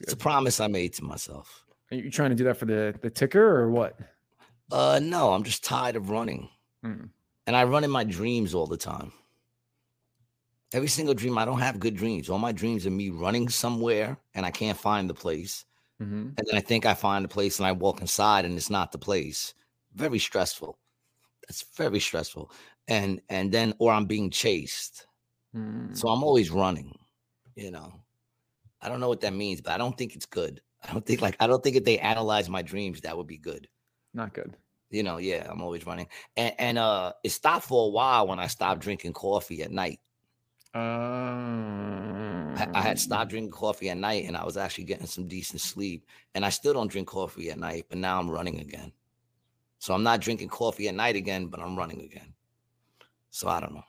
It's 0.00 0.12
a 0.12 0.16
promise 0.16 0.58
I 0.60 0.66
made 0.66 0.92
to 0.94 1.04
myself. 1.04 1.63
Are 1.90 1.96
you 1.96 2.10
trying 2.10 2.30
to 2.30 2.36
do 2.36 2.44
that 2.44 2.56
for 2.56 2.64
the 2.66 2.94
the 3.00 3.10
ticker 3.10 3.44
or 3.60 3.70
what? 3.70 3.98
Uh 4.70 5.00
no, 5.02 5.32
I'm 5.32 5.44
just 5.44 5.64
tired 5.64 5.96
of 5.96 6.10
running. 6.10 6.48
Mm. 6.84 7.10
And 7.46 7.56
I 7.56 7.64
run 7.64 7.84
in 7.84 7.90
my 7.90 8.04
dreams 8.04 8.54
all 8.54 8.66
the 8.66 8.76
time. 8.76 9.12
Every 10.72 10.88
single 10.88 11.14
dream, 11.14 11.38
I 11.38 11.44
don't 11.44 11.60
have 11.60 11.78
good 11.78 11.94
dreams. 11.96 12.28
All 12.28 12.38
my 12.38 12.50
dreams 12.52 12.86
are 12.86 12.90
me 12.90 13.10
running 13.10 13.48
somewhere 13.48 14.18
and 14.34 14.44
I 14.44 14.50
can't 14.50 14.78
find 14.78 15.08
the 15.08 15.14
place. 15.14 15.64
hmm 15.98 16.30
And 16.36 16.46
then 16.46 16.56
I 16.56 16.60
think 16.60 16.84
I 16.86 16.94
find 16.94 17.24
the 17.24 17.28
place 17.28 17.58
and 17.58 17.66
I 17.66 17.72
walk 17.72 18.00
inside 18.00 18.44
and 18.44 18.56
it's 18.56 18.70
not 18.70 18.90
the 18.90 18.98
place. 18.98 19.54
Very 19.94 20.18
stressful. 20.18 20.78
That's 21.46 21.64
very 21.76 22.00
stressful. 22.00 22.50
And 22.88 23.20
and 23.28 23.52
then 23.52 23.74
or 23.78 23.92
I'm 23.92 24.06
being 24.06 24.30
chased. 24.30 25.06
Mm. 25.54 25.96
So 25.96 26.08
I'm 26.08 26.24
always 26.24 26.50
running, 26.50 26.98
you 27.54 27.70
know. 27.70 28.00
I 28.80 28.88
don't 28.88 29.00
know 29.00 29.08
what 29.08 29.20
that 29.22 29.32
means, 29.32 29.60
but 29.60 29.72
I 29.72 29.78
don't 29.78 29.96
think 29.96 30.14
it's 30.14 30.26
good. 30.26 30.60
I 30.86 30.92
don't 30.92 31.04
think 31.04 31.20
like 31.22 31.36
I 31.40 31.46
don't 31.46 31.62
think 31.62 31.76
if 31.76 31.84
they 31.84 31.98
analyze 31.98 32.48
my 32.48 32.62
dreams, 32.62 33.00
that 33.02 33.16
would 33.16 33.26
be 33.26 33.38
good. 33.38 33.68
Not 34.12 34.34
good. 34.34 34.56
You 34.90 35.02
know, 35.02 35.16
yeah, 35.16 35.46
I'm 35.50 35.62
always 35.62 35.86
running. 35.86 36.08
And 36.36 36.54
and 36.58 36.78
uh 36.78 37.12
it 37.22 37.30
stopped 37.30 37.66
for 37.66 37.86
a 37.86 37.90
while 37.90 38.26
when 38.28 38.38
I 38.38 38.46
stopped 38.46 38.80
drinking 38.80 39.14
coffee 39.14 39.62
at 39.62 39.72
night. 39.72 40.00
I, 42.56 42.68
I 42.74 42.80
had 42.80 42.98
stopped 42.98 43.30
drinking 43.30 43.52
coffee 43.52 43.90
at 43.90 43.96
night 43.96 44.24
and 44.26 44.36
I 44.36 44.44
was 44.44 44.56
actually 44.56 44.84
getting 44.84 45.06
some 45.06 45.28
decent 45.28 45.60
sleep. 45.60 46.06
And 46.34 46.44
I 46.44 46.50
still 46.50 46.72
don't 46.72 46.90
drink 46.90 47.08
coffee 47.08 47.50
at 47.50 47.58
night, 47.58 47.86
but 47.88 47.98
now 47.98 48.18
I'm 48.18 48.30
running 48.30 48.60
again. 48.60 48.92
So 49.78 49.94
I'm 49.94 50.02
not 50.02 50.20
drinking 50.20 50.48
coffee 50.48 50.88
at 50.88 50.94
night 50.94 51.16
again, 51.16 51.46
but 51.46 51.60
I'm 51.60 51.76
running 51.76 52.00
again. 52.02 52.34
So 53.30 53.48
I 53.48 53.60
don't 53.60 53.74
know. 53.74 53.84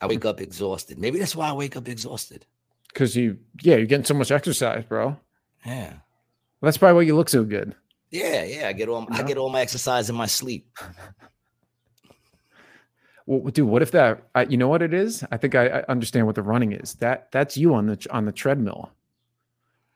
I 0.00 0.06
wake 0.06 0.24
up 0.24 0.40
exhausted. 0.40 0.98
Maybe 0.98 1.18
that's 1.18 1.36
why 1.36 1.48
I 1.48 1.52
wake 1.52 1.76
up 1.76 1.88
exhausted. 1.88 2.46
Because 2.88 3.16
you, 3.16 3.38
yeah, 3.62 3.76
you're 3.76 3.86
getting 3.86 4.04
so 4.04 4.14
much 4.14 4.30
exercise, 4.30 4.84
bro. 4.84 5.16
Yeah. 5.64 5.90
Well, 5.90 6.68
that's 6.68 6.78
probably 6.78 6.96
why 6.96 7.02
you 7.02 7.16
look 7.16 7.28
so 7.28 7.44
good. 7.44 7.74
Yeah, 8.10 8.44
yeah. 8.44 8.68
I 8.68 8.72
get 8.72 8.88
all 8.88 9.06
I 9.10 9.22
get 9.22 9.38
all 9.38 9.50
my 9.50 9.60
exercise 9.60 10.08
in 10.08 10.16
my 10.16 10.26
sleep. 10.26 10.68
Well, 13.26 13.50
dude, 13.50 13.66
what 13.66 13.80
if 13.80 13.90
that? 13.92 14.28
I, 14.34 14.44
you 14.44 14.58
know 14.58 14.68
what 14.68 14.82
it 14.82 14.92
is? 14.92 15.24
I 15.32 15.38
think 15.38 15.54
I, 15.54 15.66
I 15.66 15.84
understand 15.88 16.26
what 16.26 16.34
the 16.34 16.42
running 16.42 16.72
is. 16.72 16.92
That 16.96 17.28
that's 17.32 17.56
you 17.56 17.74
on 17.74 17.86
the 17.86 18.06
on 18.10 18.26
the 18.26 18.32
treadmill. 18.32 18.90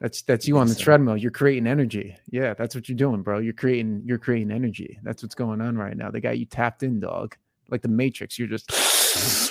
That's 0.01 0.23
that's 0.23 0.49
you 0.49 0.57
on 0.57 0.69
the 0.69 0.75
so? 0.75 0.85
treadmill. 0.85 1.17
You're 1.17 1.31
creating 1.31 1.67
energy. 1.67 2.17
Yeah, 2.31 2.55
that's 2.55 2.75
what 2.75 2.89
you're 2.89 2.97
doing, 2.97 3.23
bro. 3.23 3.39
You're 3.39 3.53
creating 3.53 4.03
you're 4.07 4.19
creating 4.19 4.51
energy. 4.51 4.99
That's 5.03 5.23
what's 5.23 5.35
going 5.35 5.61
on 5.61 5.77
right 5.77 5.97
now. 5.97 6.11
They 6.11 6.21
got 6.21 6.39
you 6.39 6.47
tapped 6.47 6.83
in, 6.83 7.01
dog. 7.01 7.37
Like 7.69 7.83
the 7.83 7.89
Matrix. 7.89 8.39
You're 8.39 8.49
just 8.49 8.71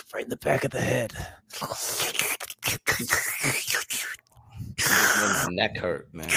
right 0.13 0.23
in 0.23 0.29
the 0.29 0.37
back 0.37 0.63
of 0.63 0.71
the 0.71 0.81
head. 0.81 1.13
My 4.89 5.47
neck 5.49 5.77
hurt, 5.77 6.07
man. 6.13 6.29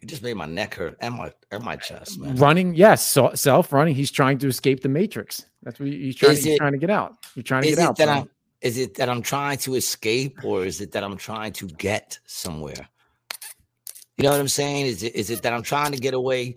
You 0.00 0.08
just 0.08 0.22
made 0.22 0.34
my 0.34 0.46
neck 0.46 0.74
hurt 0.74 0.96
and 1.00 1.14
my 1.14 1.32
and 1.52 1.62
my 1.62 1.76
chest, 1.76 2.18
man. 2.18 2.34
Running, 2.36 2.74
yes, 2.74 3.06
so, 3.06 3.30
self 3.34 3.72
running. 3.72 3.94
He's 3.94 4.10
trying 4.10 4.38
to 4.38 4.48
escape 4.48 4.80
the 4.80 4.88
Matrix. 4.88 5.46
That's 5.62 5.78
what 5.78 5.88
he's 5.88 6.16
trying. 6.16 6.34
He's 6.34 6.46
it- 6.46 6.56
trying 6.58 6.72
to 6.72 6.78
get 6.78 6.90
out. 6.90 7.14
You're 7.36 7.44
trying 7.44 7.62
to 7.62 7.68
Is 7.68 7.76
get 7.76 7.82
it 7.82 7.86
out. 7.88 7.96
that. 7.98 8.08
I'm 8.08 8.28
is 8.62 8.78
it 8.78 8.94
that 8.94 9.08
I'm 9.08 9.22
trying 9.22 9.58
to 9.58 9.74
escape 9.74 10.44
or 10.44 10.64
is 10.64 10.80
it 10.80 10.92
that 10.92 11.02
I'm 11.04 11.16
trying 11.16 11.52
to 11.54 11.66
get 11.68 12.18
somewhere? 12.26 12.88
You 14.16 14.24
know 14.24 14.30
what 14.30 14.40
I'm 14.40 14.48
saying? 14.48 14.86
Is 14.86 15.02
it 15.04 15.14
is 15.14 15.30
it 15.30 15.42
that 15.42 15.52
I'm 15.52 15.62
trying 15.62 15.92
to 15.92 15.98
get 15.98 16.14
away? 16.14 16.56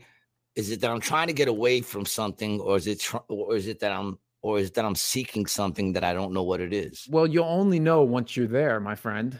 Is 0.55 0.71
it 0.71 0.81
that 0.81 0.89
I'm 0.89 0.99
trying 1.01 1.27
to 1.27 1.33
get 1.33 1.47
away 1.47 1.81
from 1.81 2.05
something 2.05 2.59
or 2.61 2.77
is 2.77 2.87
it 2.87 2.99
tr- 2.99 3.17
or 3.27 3.55
is 3.55 3.67
it 3.67 3.79
that 3.81 3.91
I'm 3.91 4.17
or 4.45 4.59
is 4.59 4.69
that 4.69 4.85
I'm 4.85 4.93
seeking 4.93 5.47
something 5.47 5.93
that 5.93 6.03
I 6.03 6.13
don't 6.13 6.31
know 6.31 6.43
what 6.43 6.61
it 6.61 6.71
is? 6.71 7.07
Well, 7.09 7.25
you'll 7.25 7.45
only 7.45 7.79
know 7.79 8.03
once 8.03 8.37
you're 8.37 8.45
there, 8.45 8.79
my 8.79 8.93
friend. 8.93 9.39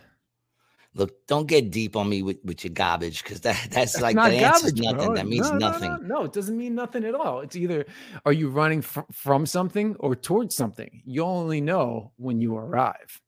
Look, 0.95 1.27
don't 1.27 1.45
get 1.47 1.69
deep 1.69 1.95
on 1.95 2.09
me 2.09 2.23
with, 2.23 2.37
with 2.43 2.63
your 2.63 2.73
garbage 2.73 3.21
because 3.21 3.39
that 3.41 3.55
that's, 3.69 3.93
That's 3.93 4.01
like 4.01 4.15
that 4.15 4.39
garbage, 4.39 4.81
nothing. 4.81 5.05
bro. 5.05 5.13
That 5.13 5.27
means 5.27 5.51
No, 5.51 5.57
no, 5.59 5.69
nothing. 5.69 5.91
No, 5.91 5.97
no, 6.21 6.23
it 6.23 6.33
doesn't 6.33 6.57
mean 6.57 6.73
nothing 6.73 7.03
at 7.03 7.13
all. 7.13 7.41
It's 7.41 7.55
either 7.55 7.85
are 8.25 8.33
you 8.33 8.49
running 8.49 8.81
fr- 8.81 9.01
from 9.11 9.45
something 9.45 9.95
or 9.99 10.15
towards 10.15 10.55
something. 10.55 11.03
You 11.05 11.21
only 11.23 11.61
know 11.61 12.11
when 12.17 12.41
you 12.41 12.57
arrive. 12.57 13.21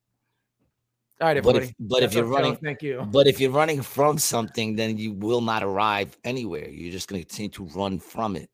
All 1.21 1.27
right, 1.27 1.43
But 1.43 1.49
everybody. 1.57 1.65
if 1.67 1.73
but 1.79 2.01
if 2.01 2.13
you're 2.15 2.25
running 2.25 2.55
thank 2.55 2.81
you. 2.81 3.05
But 3.11 3.27
if 3.27 3.39
you're 3.39 3.51
running 3.51 3.83
from 3.83 4.17
something, 4.17 4.75
then 4.75 4.97
you 4.97 5.13
will 5.13 5.41
not 5.41 5.61
arrive 5.63 6.17
anywhere. 6.23 6.69
You're 6.69 6.91
just 6.91 7.07
going 7.07 7.21
to 7.21 7.27
continue 7.27 7.51
to 7.51 7.65
run 7.79 7.99
from 7.99 8.35
it. 8.35 8.49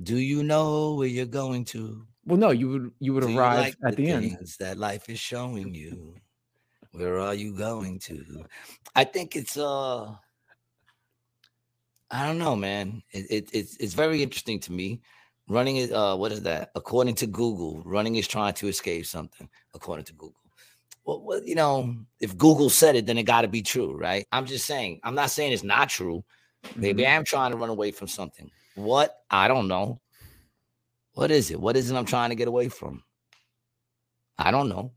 Do 0.00 0.16
you 0.16 0.44
know 0.44 0.94
where 0.94 1.08
you're 1.08 1.26
going 1.26 1.64
to? 1.74 2.06
Well, 2.28 2.36
no, 2.36 2.50
you 2.50 2.68
would 2.68 2.92
you 3.00 3.14
would 3.14 3.24
Do 3.24 3.30
you 3.32 3.38
arrive 3.38 3.56
like 3.56 3.76
at 3.86 3.96
the, 3.96 4.10
end. 4.10 4.38
that 4.60 4.76
life 4.76 5.08
is 5.08 5.18
showing 5.18 5.74
you? 5.74 6.14
Where 6.92 7.18
are 7.20 7.32
you 7.32 7.56
going 7.56 7.98
to? 8.00 8.44
I 8.94 9.04
think 9.04 9.34
it's 9.34 9.56
uh 9.56 10.14
I 12.10 12.26
don't 12.26 12.38
know, 12.38 12.54
man. 12.54 13.02
It, 13.12 13.26
it 13.30 13.48
it's 13.54 13.78
it's 13.78 13.94
very 13.94 14.22
interesting 14.22 14.60
to 14.60 14.72
me. 14.72 15.00
Running 15.48 15.78
is 15.78 15.90
uh 15.90 16.16
what 16.16 16.30
is 16.30 16.42
that? 16.42 16.70
According 16.74 17.14
to 17.16 17.26
Google, 17.26 17.82
running 17.86 18.16
is 18.16 18.28
trying 18.28 18.52
to 18.54 18.68
escape 18.68 19.06
something, 19.06 19.48
according 19.74 20.04
to 20.04 20.12
Google. 20.12 20.42
Well, 21.06 21.22
well 21.22 21.42
you 21.42 21.54
know, 21.54 21.96
if 22.20 22.36
Google 22.36 22.68
said 22.68 22.94
it, 22.94 23.06
then 23.06 23.16
it 23.16 23.22
got 23.22 23.40
to 23.40 23.48
be 23.48 23.62
true, 23.62 23.96
right? 23.96 24.26
I'm 24.32 24.44
just 24.44 24.66
saying. 24.66 25.00
I'm 25.02 25.14
not 25.14 25.30
saying 25.30 25.52
it's 25.52 25.64
not 25.64 25.88
true. 25.88 26.22
Maybe 26.76 27.04
Mhm. 27.04 27.16
I'm 27.16 27.24
trying 27.24 27.52
to 27.52 27.56
run 27.56 27.70
away 27.70 27.90
from 27.90 28.08
something. 28.08 28.50
What? 28.74 29.22
I 29.30 29.48
don't 29.48 29.66
know. 29.66 30.02
What 31.18 31.32
is 31.32 31.50
it? 31.50 31.58
What 31.58 31.76
is 31.76 31.90
it 31.90 31.96
I'm 31.96 32.04
trying 32.04 32.30
to 32.30 32.36
get 32.36 32.46
away 32.46 32.68
from? 32.68 33.02
I 34.38 34.52
don't 34.52 34.68
know. 34.68 34.92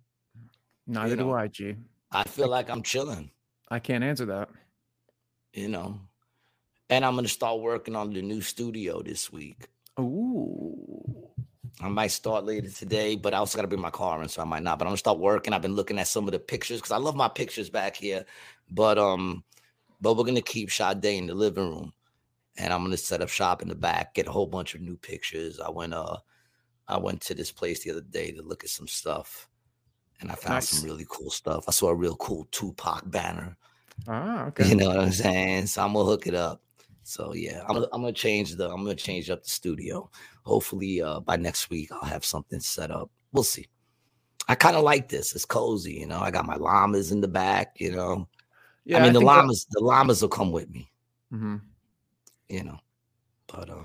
Neither 0.85 1.15
do 1.15 1.23
know. 1.23 1.33
I, 1.33 1.47
G. 1.47 1.75
I 2.11 2.25
feel 2.25 2.47
like 2.47 2.69
I'm 2.69 2.83
chilling, 2.83 3.31
I 3.71 3.79
can't 3.79 4.03
answer 4.03 4.27
that. 4.27 4.49
you 5.51 5.67
know. 5.67 5.99
And 6.91 7.03
I'm 7.03 7.15
gonna 7.15 7.27
start 7.27 7.59
working 7.59 7.95
on 7.95 8.13
the 8.13 8.21
new 8.21 8.39
studio 8.39 9.01
this 9.01 9.31
week. 9.31 9.67
Ooh. 9.99 11.27
I 11.81 11.87
might 11.89 12.11
start 12.11 12.45
later 12.45 12.69
today, 12.69 13.15
but 13.15 13.33
I 13.33 13.37
also 13.37 13.57
gotta 13.57 13.67
bring 13.67 13.81
my 13.81 13.89
car 13.89 14.21
in, 14.21 14.29
so 14.29 14.43
I 14.43 14.45
might 14.45 14.61
not. 14.61 14.77
But 14.77 14.85
I'm 14.85 14.89
gonna 14.89 14.97
start 14.97 15.17
working. 15.17 15.53
I've 15.53 15.63
been 15.63 15.73
looking 15.75 15.97
at 15.97 16.07
some 16.07 16.27
of 16.27 16.33
the 16.33 16.39
pictures 16.39 16.81
because 16.81 16.91
I 16.91 16.97
love 16.97 17.15
my 17.15 17.29
pictures 17.29 17.71
back 17.71 17.95
here. 17.95 18.27
But 18.69 18.99
um, 18.99 19.43
but 19.99 20.15
we're 20.15 20.25
gonna 20.25 20.43
keep 20.43 20.69
Sade 20.69 21.03
in 21.03 21.25
the 21.25 21.33
living 21.33 21.67
room, 21.67 21.93
and 22.57 22.73
I'm 22.73 22.83
gonna 22.83 22.97
set 22.97 23.21
up 23.21 23.29
shop 23.29 23.61
in 23.61 23.67
the 23.67 23.75
back, 23.75 24.13
get 24.13 24.27
a 24.27 24.31
whole 24.31 24.47
bunch 24.47 24.75
of 24.75 24.81
new 24.81 24.97
pictures. 24.97 25.59
I 25.59 25.69
went 25.69 25.93
uh, 25.93 26.17
I 26.87 26.97
went 26.97 27.21
to 27.21 27.33
this 27.35 27.51
place 27.51 27.83
the 27.83 27.91
other 27.91 28.01
day 28.01 28.31
to 28.31 28.41
look 28.41 28.63
at 28.63 28.69
some 28.69 28.87
stuff, 28.87 29.47
and 30.19 30.31
I 30.31 30.35
found 30.35 30.55
Nice. 30.55 30.69
some 30.69 30.85
really 30.85 31.05
cool 31.09 31.29
stuff. 31.29 31.65
I 31.67 31.71
saw 31.71 31.89
a 31.89 31.95
real 31.95 32.15
cool 32.17 32.47
Tupac 32.51 33.09
banner. 33.09 33.57
Ah, 34.07 34.45
okay. 34.47 34.67
You 34.67 34.75
know 34.75 34.87
what 34.89 34.99
I'm 34.99 35.11
saying? 35.11 35.67
So 35.67 35.83
I'm 35.83 35.93
gonna 35.93 36.05
hook 36.05 36.27
it 36.27 36.35
up. 36.35 36.61
So 37.03 37.33
yeah, 37.33 37.63
I'm, 37.67 37.77
I'm 37.77 38.01
gonna 38.01 38.13
change 38.13 38.55
the 38.55 38.69
I'm 38.69 38.83
gonna 38.83 38.95
change 38.95 39.29
up 39.29 39.43
the 39.43 39.49
studio. 39.49 40.09
Hopefully, 40.43 41.01
uh, 41.01 41.19
by 41.19 41.35
next 41.37 41.69
week 41.69 41.91
I'll 41.91 42.07
have 42.09 42.25
something 42.25 42.59
set 42.59 42.91
up. 42.91 43.09
We'll 43.31 43.43
see. 43.43 43.67
I 44.47 44.55
kind 44.55 44.75
of 44.75 44.83
like 44.83 45.07
this. 45.07 45.33
It's 45.35 45.45
cozy, 45.45 45.93
you 45.93 46.07
know. 46.07 46.19
I 46.19 46.31
got 46.31 46.45
my 46.45 46.55
llamas 46.57 47.11
in 47.11 47.21
the 47.21 47.27
back, 47.27 47.79
you 47.79 47.91
know. 47.91 48.27
Yeah, 48.85 48.97
I 48.97 49.01
mean, 49.03 49.13
the 49.13 49.19
think 49.19 49.29
that- 49.29 49.35
llamas, 49.37 49.67
the 49.71 49.79
llamas 49.79 50.21
will 50.21 50.29
come 50.29 50.51
with 50.51 50.69
me, 50.69 50.91
Mhm. 51.31 51.61
You 52.51 52.63
know. 52.63 52.79
But 53.47 53.69
uh, 53.69 53.83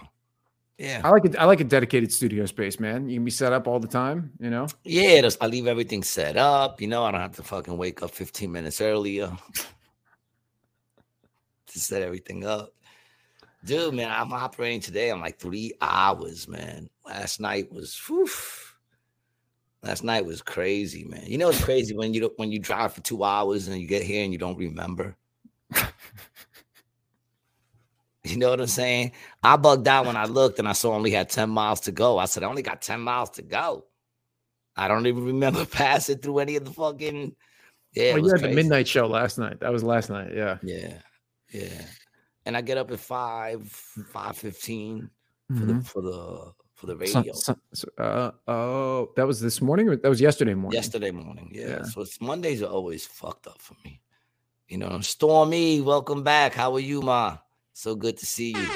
yeah, 0.79 1.01
I 1.05 1.11
like 1.11 1.25
it. 1.25 1.37
I 1.37 1.45
like 1.45 1.61
a 1.61 1.65
dedicated 1.65 2.13
studio 2.13 2.47
space, 2.47 2.79
man. 2.79 3.09
You 3.09 3.17
can 3.17 3.25
be 3.25 3.31
set 3.31 3.53
up 3.53 3.67
all 3.67 3.81
the 3.81 3.89
time. 3.89 4.33
You 4.39 4.51
know. 4.51 4.67
yeah. 4.85 5.29
I 5.41 5.47
leave 5.47 5.67
everything 5.67 6.03
set 6.03 6.37
up, 6.37 6.81
you 6.81 6.89
know. 6.89 7.05
I 7.05 7.13
don't 7.13 7.21
have 7.21 7.37
to 7.37 7.43
fucking 7.43 7.77
wake 7.77 8.03
up 8.03 8.11
15 8.11 8.53
minutes 8.53 8.81
earlier 8.81 9.27
to 11.67 11.79
set 11.79 12.03
everything 12.03 12.45
up. 12.45 12.73
Dude, 13.65 13.95
man, 13.95 14.11
I'm 14.11 14.33
operating 14.33 14.81
today. 14.81 15.11
I'm 15.11 15.21
like 15.21 15.39
three 15.39 15.73
hours, 15.81 16.47
man. 16.47 16.89
Last 17.05 17.41
night 17.41 17.73
was, 17.73 18.01
whew, 18.07 18.29
last 19.83 20.05
night 20.05 20.25
was 20.25 20.43
crazy, 20.43 21.05
man. 21.05 21.25
You 21.27 21.39
know, 21.39 21.49
it's 21.49 21.65
crazy 21.65 21.97
when 21.97 22.15
you 22.15 22.31
when 22.37 22.53
you 22.53 22.59
drive 22.59 22.93
for 22.93 23.01
two 23.01 23.25
hours 23.25 23.67
and 23.67 23.81
you 23.81 23.89
get 23.89 24.03
here 24.03 24.23
and 24.23 24.33
you 24.33 24.39
don't 24.39 24.59
remember. 24.59 25.17
You 28.31 28.39
know 28.39 28.51
what 28.51 28.61
I'm 28.61 28.66
saying? 28.66 29.12
I 29.43 29.57
bugged 29.57 29.86
out 29.89 30.07
when 30.07 30.16
I 30.16 30.24
looked 30.24 30.59
and 30.59 30.69
I 30.69 30.73
saw 30.73 30.93
I 30.93 30.97
only 30.97 31.11
had 31.12 31.28
10 31.31 31.48
miles 31.48 31.81
to 31.82 31.93
go. 31.93 32.19
I 32.19 32.24
said, 32.27 32.43
I 32.43 32.48
only 32.48 32.62
got 32.62 32.82
10 32.82 33.01
miles 33.01 33.31
to 33.31 33.43
go. 33.43 33.85
I 34.77 34.89
don't 34.89 35.07
even 35.07 35.24
remember 35.24 35.65
passing 35.70 36.19
through 36.19 36.40
any 36.40 36.57
of 36.57 36.65
the 36.65 36.73
fucking. 36.73 37.35
Yeah, 37.94 38.15
well, 38.15 38.24
you 38.27 38.31
had 38.32 38.43
the 38.43 38.48
midnight 38.55 38.86
show 38.89 39.07
last 39.07 39.39
night. 39.39 39.61
That 39.61 39.73
was 39.73 39.82
last 39.82 40.11
night. 40.11 40.32
Yeah. 40.35 40.59
Yeah, 40.62 40.98
yeah. 41.51 41.82
And 42.44 42.57
I 42.57 42.61
get 42.61 42.77
up 42.78 42.90
at 42.90 43.01
five, 43.01 43.66
five 44.12 44.36
fifteen 44.36 45.09
for 45.48 45.55
Mhm. 45.55 45.78
the 45.78 45.85
for 45.85 46.03
the 46.03 46.53
for 46.74 46.86
the 46.86 46.97
radio. 46.97 47.32
so- 47.32 47.57
so- 47.73 47.89
uh, 47.97 48.32
oh, 48.47 49.12
that 49.16 49.27
was 49.27 49.40
this 49.40 49.62
morning, 49.62 49.89
or 49.89 49.97
that 49.97 50.09
was 50.11 50.20
yesterday 50.20 50.53
morning. 50.53 50.77
Yesterday 50.77 51.11
morning, 51.11 51.51
yeah. 51.55 51.69
Yeah. 51.69 51.82
So 51.85 52.03
it's 52.03 52.20
Mondays 52.20 52.61
are 52.62 52.70
always 52.70 53.07
fucked 53.07 53.47
up 53.47 53.62
for 53.62 53.74
me. 53.82 54.03
You 54.69 54.77
know, 54.78 55.01
Stormy, 55.01 55.81
welcome 55.81 56.23
back. 56.23 56.53
How 56.53 56.74
are 56.74 56.81
you, 56.81 57.01
ma? 57.01 57.39
So 57.77 57.94
good 57.94 58.16
to 58.16 58.24
see 58.24 58.55
you. 58.57 58.66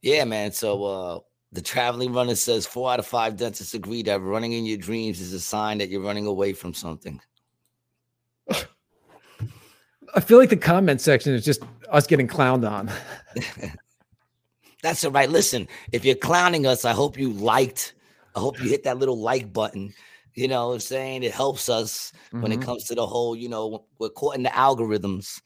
Yeah, 0.00 0.24
man. 0.24 0.50
So 0.50 0.82
uh 0.84 1.18
the 1.52 1.60
traveling 1.60 2.14
runner 2.14 2.34
says 2.34 2.66
four 2.66 2.90
out 2.90 2.98
of 2.98 3.06
five 3.06 3.36
dentists 3.36 3.74
agree 3.74 4.02
that 4.04 4.22
running 4.22 4.52
in 4.52 4.64
your 4.64 4.78
dreams 4.78 5.20
is 5.20 5.34
a 5.34 5.40
sign 5.40 5.76
that 5.76 5.90
you're 5.90 6.00
running 6.00 6.26
away 6.26 6.54
from 6.54 6.72
something. 6.72 7.20
I 10.14 10.20
feel 10.20 10.38
like 10.38 10.48
the 10.48 10.56
comment 10.56 11.02
section 11.02 11.34
is 11.34 11.44
just 11.44 11.62
us 11.90 12.06
getting 12.06 12.28
clowned 12.28 12.66
on. 12.66 12.90
That's 14.82 15.04
all 15.04 15.10
right. 15.10 15.28
Listen, 15.28 15.68
if 15.92 16.02
you're 16.02 16.14
clowning 16.14 16.64
us, 16.66 16.86
I 16.86 16.92
hope 16.92 17.18
you 17.18 17.30
liked. 17.30 17.92
I 18.34 18.40
hope 18.40 18.58
you 18.62 18.70
hit 18.70 18.84
that 18.84 18.96
little 18.96 19.18
like 19.18 19.52
button. 19.52 19.92
You 20.32 20.48
know 20.48 20.68
what 20.68 20.74
I'm 20.74 20.80
saying? 20.80 21.24
It 21.24 21.32
helps 21.32 21.68
us 21.68 22.12
when 22.30 22.52
it 22.52 22.60
Mhm. 22.60 22.64
comes 22.64 22.84
to 22.84 22.94
the 22.94 23.06
whole, 23.06 23.36
you 23.36 23.50
know, 23.50 23.84
we're 23.98 24.08
caught 24.08 24.36
in 24.36 24.42
the 24.44 24.50
algorithms. 24.50 25.42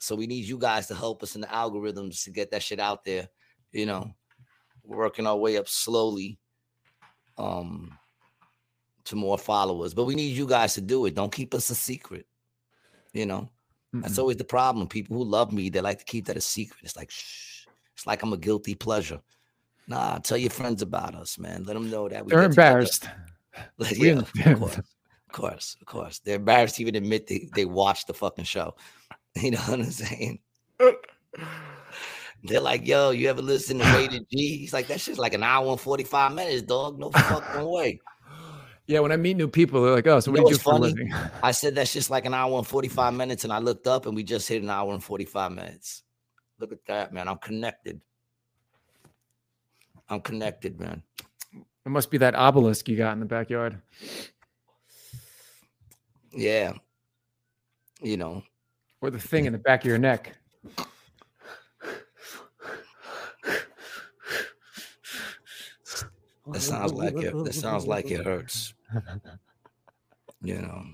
So 0.00 0.14
we 0.14 0.26
need 0.26 0.44
you 0.44 0.58
guys 0.58 0.86
to 0.88 0.94
help 0.94 1.22
us 1.22 1.34
in 1.34 1.40
the 1.40 1.46
algorithms 1.48 2.24
to 2.24 2.30
get 2.30 2.50
that 2.50 2.62
shit 2.62 2.80
out 2.80 3.04
there. 3.04 3.28
You 3.72 3.86
know, 3.86 4.14
we're 4.84 4.98
working 4.98 5.26
our 5.26 5.36
way 5.36 5.56
up 5.56 5.68
slowly 5.68 6.38
um 7.36 7.96
to 9.04 9.16
more 9.16 9.38
followers. 9.38 9.94
But 9.94 10.04
we 10.04 10.14
need 10.14 10.36
you 10.36 10.46
guys 10.46 10.74
to 10.74 10.80
do 10.80 11.06
it. 11.06 11.14
Don't 11.14 11.32
keep 11.32 11.54
us 11.54 11.70
a 11.70 11.74
secret. 11.74 12.26
You 13.12 13.26
know, 13.26 13.48
that's 14.00 14.14
Mm-mm. 14.14 14.18
always 14.18 14.36
the 14.36 14.44
problem. 14.44 14.86
People 14.86 15.16
who 15.16 15.24
love 15.24 15.52
me, 15.52 15.70
they 15.70 15.80
like 15.80 15.98
to 15.98 16.04
keep 16.04 16.26
that 16.26 16.36
a 16.36 16.40
secret. 16.40 16.80
It's 16.84 16.96
like 16.96 17.10
shh. 17.10 17.66
It's 17.94 18.06
like 18.06 18.22
I'm 18.22 18.32
a 18.32 18.38
guilty 18.38 18.74
pleasure. 18.74 19.20
Nah, 19.88 20.18
tell 20.18 20.36
your 20.36 20.50
friends 20.50 20.82
about 20.82 21.14
us, 21.14 21.38
man. 21.38 21.64
Let 21.64 21.74
them 21.74 21.90
know 21.90 22.08
that 22.08 22.24
we 22.24 22.30
They're 22.30 22.42
embarrassed. 22.44 23.08
Yeah, 23.90 24.20
of 24.20 24.32
course, 24.58 24.76
of 24.76 25.32
course, 25.32 25.76
of 25.80 25.86
course. 25.86 26.18
They're 26.20 26.36
embarrassed 26.36 26.76
to 26.76 26.82
even 26.82 26.94
admit 26.94 27.26
they, 27.26 27.48
they 27.54 27.64
watched 27.64 28.06
the 28.06 28.14
fucking 28.14 28.44
show. 28.44 28.76
You 29.42 29.52
know 29.52 29.58
what 29.58 29.80
I'm 29.80 29.90
saying? 29.90 30.38
They're 32.44 32.60
like, 32.60 32.86
yo, 32.86 33.10
you 33.10 33.28
ever 33.28 33.42
listen 33.42 33.78
to 33.78 33.84
Rated 33.92 34.26
G? 34.32 34.58
He's 34.58 34.72
like, 34.72 34.86
that 34.88 35.00
shit's 35.00 35.18
like 35.18 35.34
an 35.34 35.42
hour 35.42 35.70
and 35.70 35.80
45 35.80 36.34
minutes, 36.34 36.62
dog. 36.62 36.98
No 36.98 37.10
fucking 37.10 37.64
way. 37.64 38.00
Yeah, 38.86 39.00
when 39.00 39.12
I 39.12 39.16
meet 39.16 39.36
new 39.36 39.48
people, 39.48 39.82
they're 39.82 39.94
like, 39.94 40.06
"Oh, 40.06 40.18
so 40.18 40.30
You 40.30 40.32
what 40.32 40.40
know 40.40 40.46
do 40.46 40.52
you 40.54 40.58
do 40.58 40.62
what's 40.62 40.62
for 40.62 40.74
a 40.74 40.78
living?" 40.78 41.12
I 41.42 41.50
said 41.50 41.74
that's 41.74 41.92
just 41.92 42.08
like 42.08 42.24
an 42.24 42.32
hour 42.32 42.56
and 42.56 42.66
45 42.66 43.12
minutes, 43.12 43.44
and 43.44 43.52
I 43.52 43.58
looked 43.58 43.86
up 43.86 44.06
and 44.06 44.16
we 44.16 44.22
just 44.22 44.48
hit 44.48 44.62
an 44.62 44.70
hour 44.70 44.94
and 44.94 45.04
45 45.04 45.52
minutes. 45.52 46.04
Look 46.58 46.72
at 46.72 46.86
that, 46.86 47.12
man. 47.12 47.28
I'm 47.28 47.36
connected. 47.36 48.00
I'm 50.08 50.22
connected, 50.22 50.80
man. 50.80 51.02
It 51.52 51.90
must 51.90 52.10
be 52.10 52.16
that 52.18 52.34
obelisk 52.34 52.88
you 52.88 52.96
got 52.96 53.12
in 53.12 53.20
the 53.20 53.26
backyard. 53.26 53.78
Yeah. 56.32 56.72
You 58.00 58.16
know, 58.16 58.42
Or 59.00 59.10
the 59.10 59.18
thing 59.18 59.44
in 59.44 59.52
the 59.52 59.58
back 59.58 59.82
of 59.82 59.88
your 59.88 59.98
neck. 59.98 60.36
that 66.46 66.60
sounds 66.60 66.92
like 66.92 67.14
it. 67.16 67.44
That 67.44 67.54
sounds 67.54 67.86
like 67.86 68.10
it 68.10 68.24
hurts. 68.24 68.74
You 70.42 70.62
know. 70.62 70.84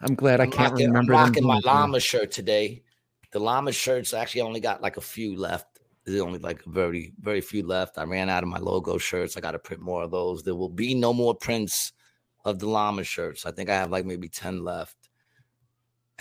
I'm 0.00 0.14
glad 0.14 0.40
I 0.40 0.46
can't 0.46 0.72
rocking, 0.72 0.86
I'm 0.86 0.92
remember 0.92 1.12
them. 1.12 1.20
rocking 1.20 1.46
my 1.46 1.60
llama 1.64 2.00
shirt 2.00 2.30
today. 2.30 2.82
The 3.30 3.38
llama 3.38 3.72
shirts 3.72 4.12
actually 4.12 4.42
only 4.42 4.60
got 4.60 4.82
like 4.82 4.96
a 4.96 5.00
few 5.00 5.36
left. 5.36 5.78
There's 6.04 6.20
only 6.20 6.40
like 6.40 6.64
very, 6.64 7.12
very 7.20 7.40
few 7.40 7.64
left. 7.66 7.98
I 7.98 8.04
ran 8.04 8.28
out 8.28 8.42
of 8.42 8.48
my 8.48 8.58
logo 8.58 8.98
shirts. 8.98 9.36
I 9.36 9.40
got 9.40 9.52
to 9.52 9.58
print 9.58 9.80
more 9.82 10.02
of 10.02 10.10
those. 10.10 10.42
There 10.42 10.54
will 10.54 10.68
be 10.68 10.94
no 10.94 11.12
more 11.12 11.34
prints 11.34 11.92
of 12.44 12.58
the 12.58 12.68
llama 12.68 13.04
shirts. 13.04 13.46
I 13.46 13.52
think 13.52 13.70
I 13.70 13.74
have 13.74 13.90
like 13.90 14.04
maybe 14.04 14.28
10 14.28 14.64
left. 14.64 15.01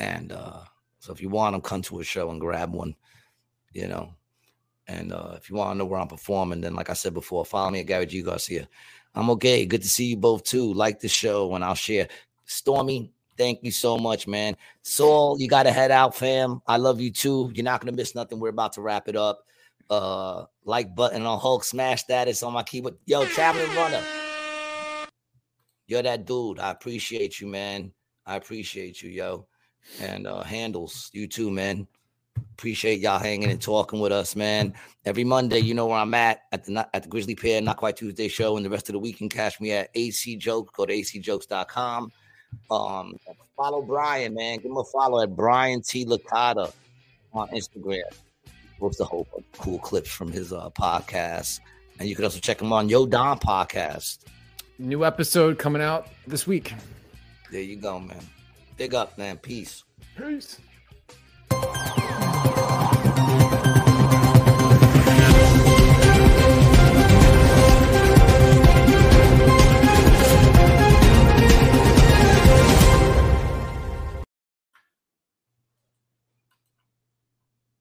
And 0.01 0.31
uh, 0.31 0.61
so 0.99 1.13
if 1.13 1.21
you 1.21 1.29
want 1.29 1.53
them, 1.53 1.61
come 1.61 1.83
to 1.83 1.99
a 1.99 2.03
show 2.03 2.31
and 2.31 2.41
grab 2.41 2.73
one, 2.73 2.95
you 3.71 3.87
know. 3.87 4.15
And 4.87 5.13
uh, 5.13 5.33
if 5.37 5.47
you 5.47 5.55
want 5.55 5.73
to 5.73 5.77
know 5.77 5.85
where 5.85 5.99
I'm 5.99 6.07
performing, 6.07 6.61
then 6.61 6.73
like 6.73 6.89
I 6.89 6.93
said 6.93 7.13
before, 7.13 7.45
follow 7.45 7.69
me 7.69 7.81
at 7.81 7.85
Gary 7.85 8.07
G 8.07 8.23
Garcia. 8.23 8.67
I'm 9.13 9.29
okay. 9.31 9.63
Good 9.63 9.83
to 9.83 9.87
see 9.87 10.05
you 10.05 10.17
both 10.17 10.43
too. 10.43 10.73
Like 10.73 10.99
the 10.99 11.07
show, 11.07 11.53
and 11.53 11.63
I'll 11.63 11.75
share. 11.75 12.07
Stormy, 12.45 13.13
thank 13.37 13.59
you 13.61 13.69
so 13.69 13.95
much, 13.95 14.27
man. 14.27 14.57
Saul, 14.81 15.37
you 15.39 15.47
got 15.47 15.63
to 15.63 15.71
head 15.71 15.91
out, 15.91 16.15
fam. 16.15 16.63
I 16.65 16.77
love 16.77 16.99
you 16.99 17.11
too. 17.11 17.51
You're 17.53 17.63
not 17.63 17.81
gonna 17.81 17.95
miss 17.95 18.15
nothing. 18.15 18.39
We're 18.39 18.49
about 18.49 18.73
to 18.73 18.81
wrap 18.81 19.07
it 19.07 19.15
up. 19.15 19.45
Uh, 19.87 20.45
like 20.65 20.95
button 20.95 21.27
on 21.27 21.39
Hulk, 21.39 21.63
smash 21.63 22.05
that. 22.05 22.27
It's 22.27 22.41
on 22.41 22.53
my 22.53 22.63
keyboard. 22.63 22.95
Yo, 23.05 23.23
traveling 23.25 23.75
runner. 23.75 24.03
You're 25.85 26.01
that 26.01 26.25
dude. 26.25 26.57
I 26.57 26.71
appreciate 26.71 27.39
you, 27.39 27.45
man. 27.45 27.91
I 28.25 28.37
appreciate 28.37 29.03
you, 29.03 29.11
yo. 29.11 29.47
And 29.99 30.27
uh 30.27 30.43
handles, 30.43 31.09
you 31.13 31.27
too, 31.27 31.51
man. 31.51 31.87
Appreciate 32.53 32.99
y'all 32.99 33.19
hanging 33.19 33.49
and 33.49 33.61
talking 33.61 33.99
with 33.99 34.11
us, 34.11 34.35
man. 34.35 34.73
Every 35.05 35.23
Monday, 35.23 35.59
you 35.59 35.73
know 35.73 35.87
where 35.87 35.97
I'm 35.97 36.13
at 36.13 36.43
at 36.51 36.63
the 36.63 36.87
at 36.93 37.03
the 37.03 37.09
Grisly 37.09 37.35
Pear 37.35 37.61
Not 37.61 37.77
Quite 37.77 37.97
Tuesday 37.97 38.27
show, 38.27 38.55
and 38.55 38.65
the 38.65 38.69
rest 38.69 38.87
of 38.89 38.93
the 38.93 38.99
week 38.99 39.15
you 39.15 39.17
can 39.17 39.29
catch 39.29 39.59
me 39.59 39.71
at 39.71 39.89
AC 39.95 40.37
Jokes. 40.37 40.71
Go 40.75 40.85
to 40.85 40.93
acjokes.com. 40.93 42.11
Um, 42.69 43.17
follow 43.55 43.81
Brian, 43.81 44.33
man. 44.33 44.57
Give 44.57 44.71
him 44.71 44.77
a 44.77 44.83
follow 44.83 45.21
at 45.21 45.35
Brian 45.35 45.81
T 45.81 46.05
Licata 46.05 46.71
on 47.33 47.49
Instagram. 47.49 48.03
Post 48.79 48.99
a 48.99 49.05
whole 49.05 49.27
bunch 49.31 49.45
of 49.53 49.59
cool 49.59 49.79
clips 49.79 50.09
from 50.09 50.31
his 50.31 50.53
uh, 50.53 50.69
podcast, 50.71 51.59
and 51.99 52.07
you 52.07 52.15
can 52.15 52.25
also 52.25 52.39
check 52.39 52.61
him 52.61 52.71
on 52.73 52.89
Yo 52.89 53.05
Don 53.05 53.39
podcast. 53.39 54.19
New 54.79 55.05
episode 55.05 55.59
coming 55.59 55.81
out 55.81 56.07
this 56.27 56.47
week. 56.47 56.73
There 57.51 57.61
you 57.61 57.75
go, 57.75 57.99
man. 57.99 58.21
Big 58.77 58.93
up, 58.93 59.17
man. 59.17 59.37
Peace. 59.37 59.83
Peace. 60.17 60.59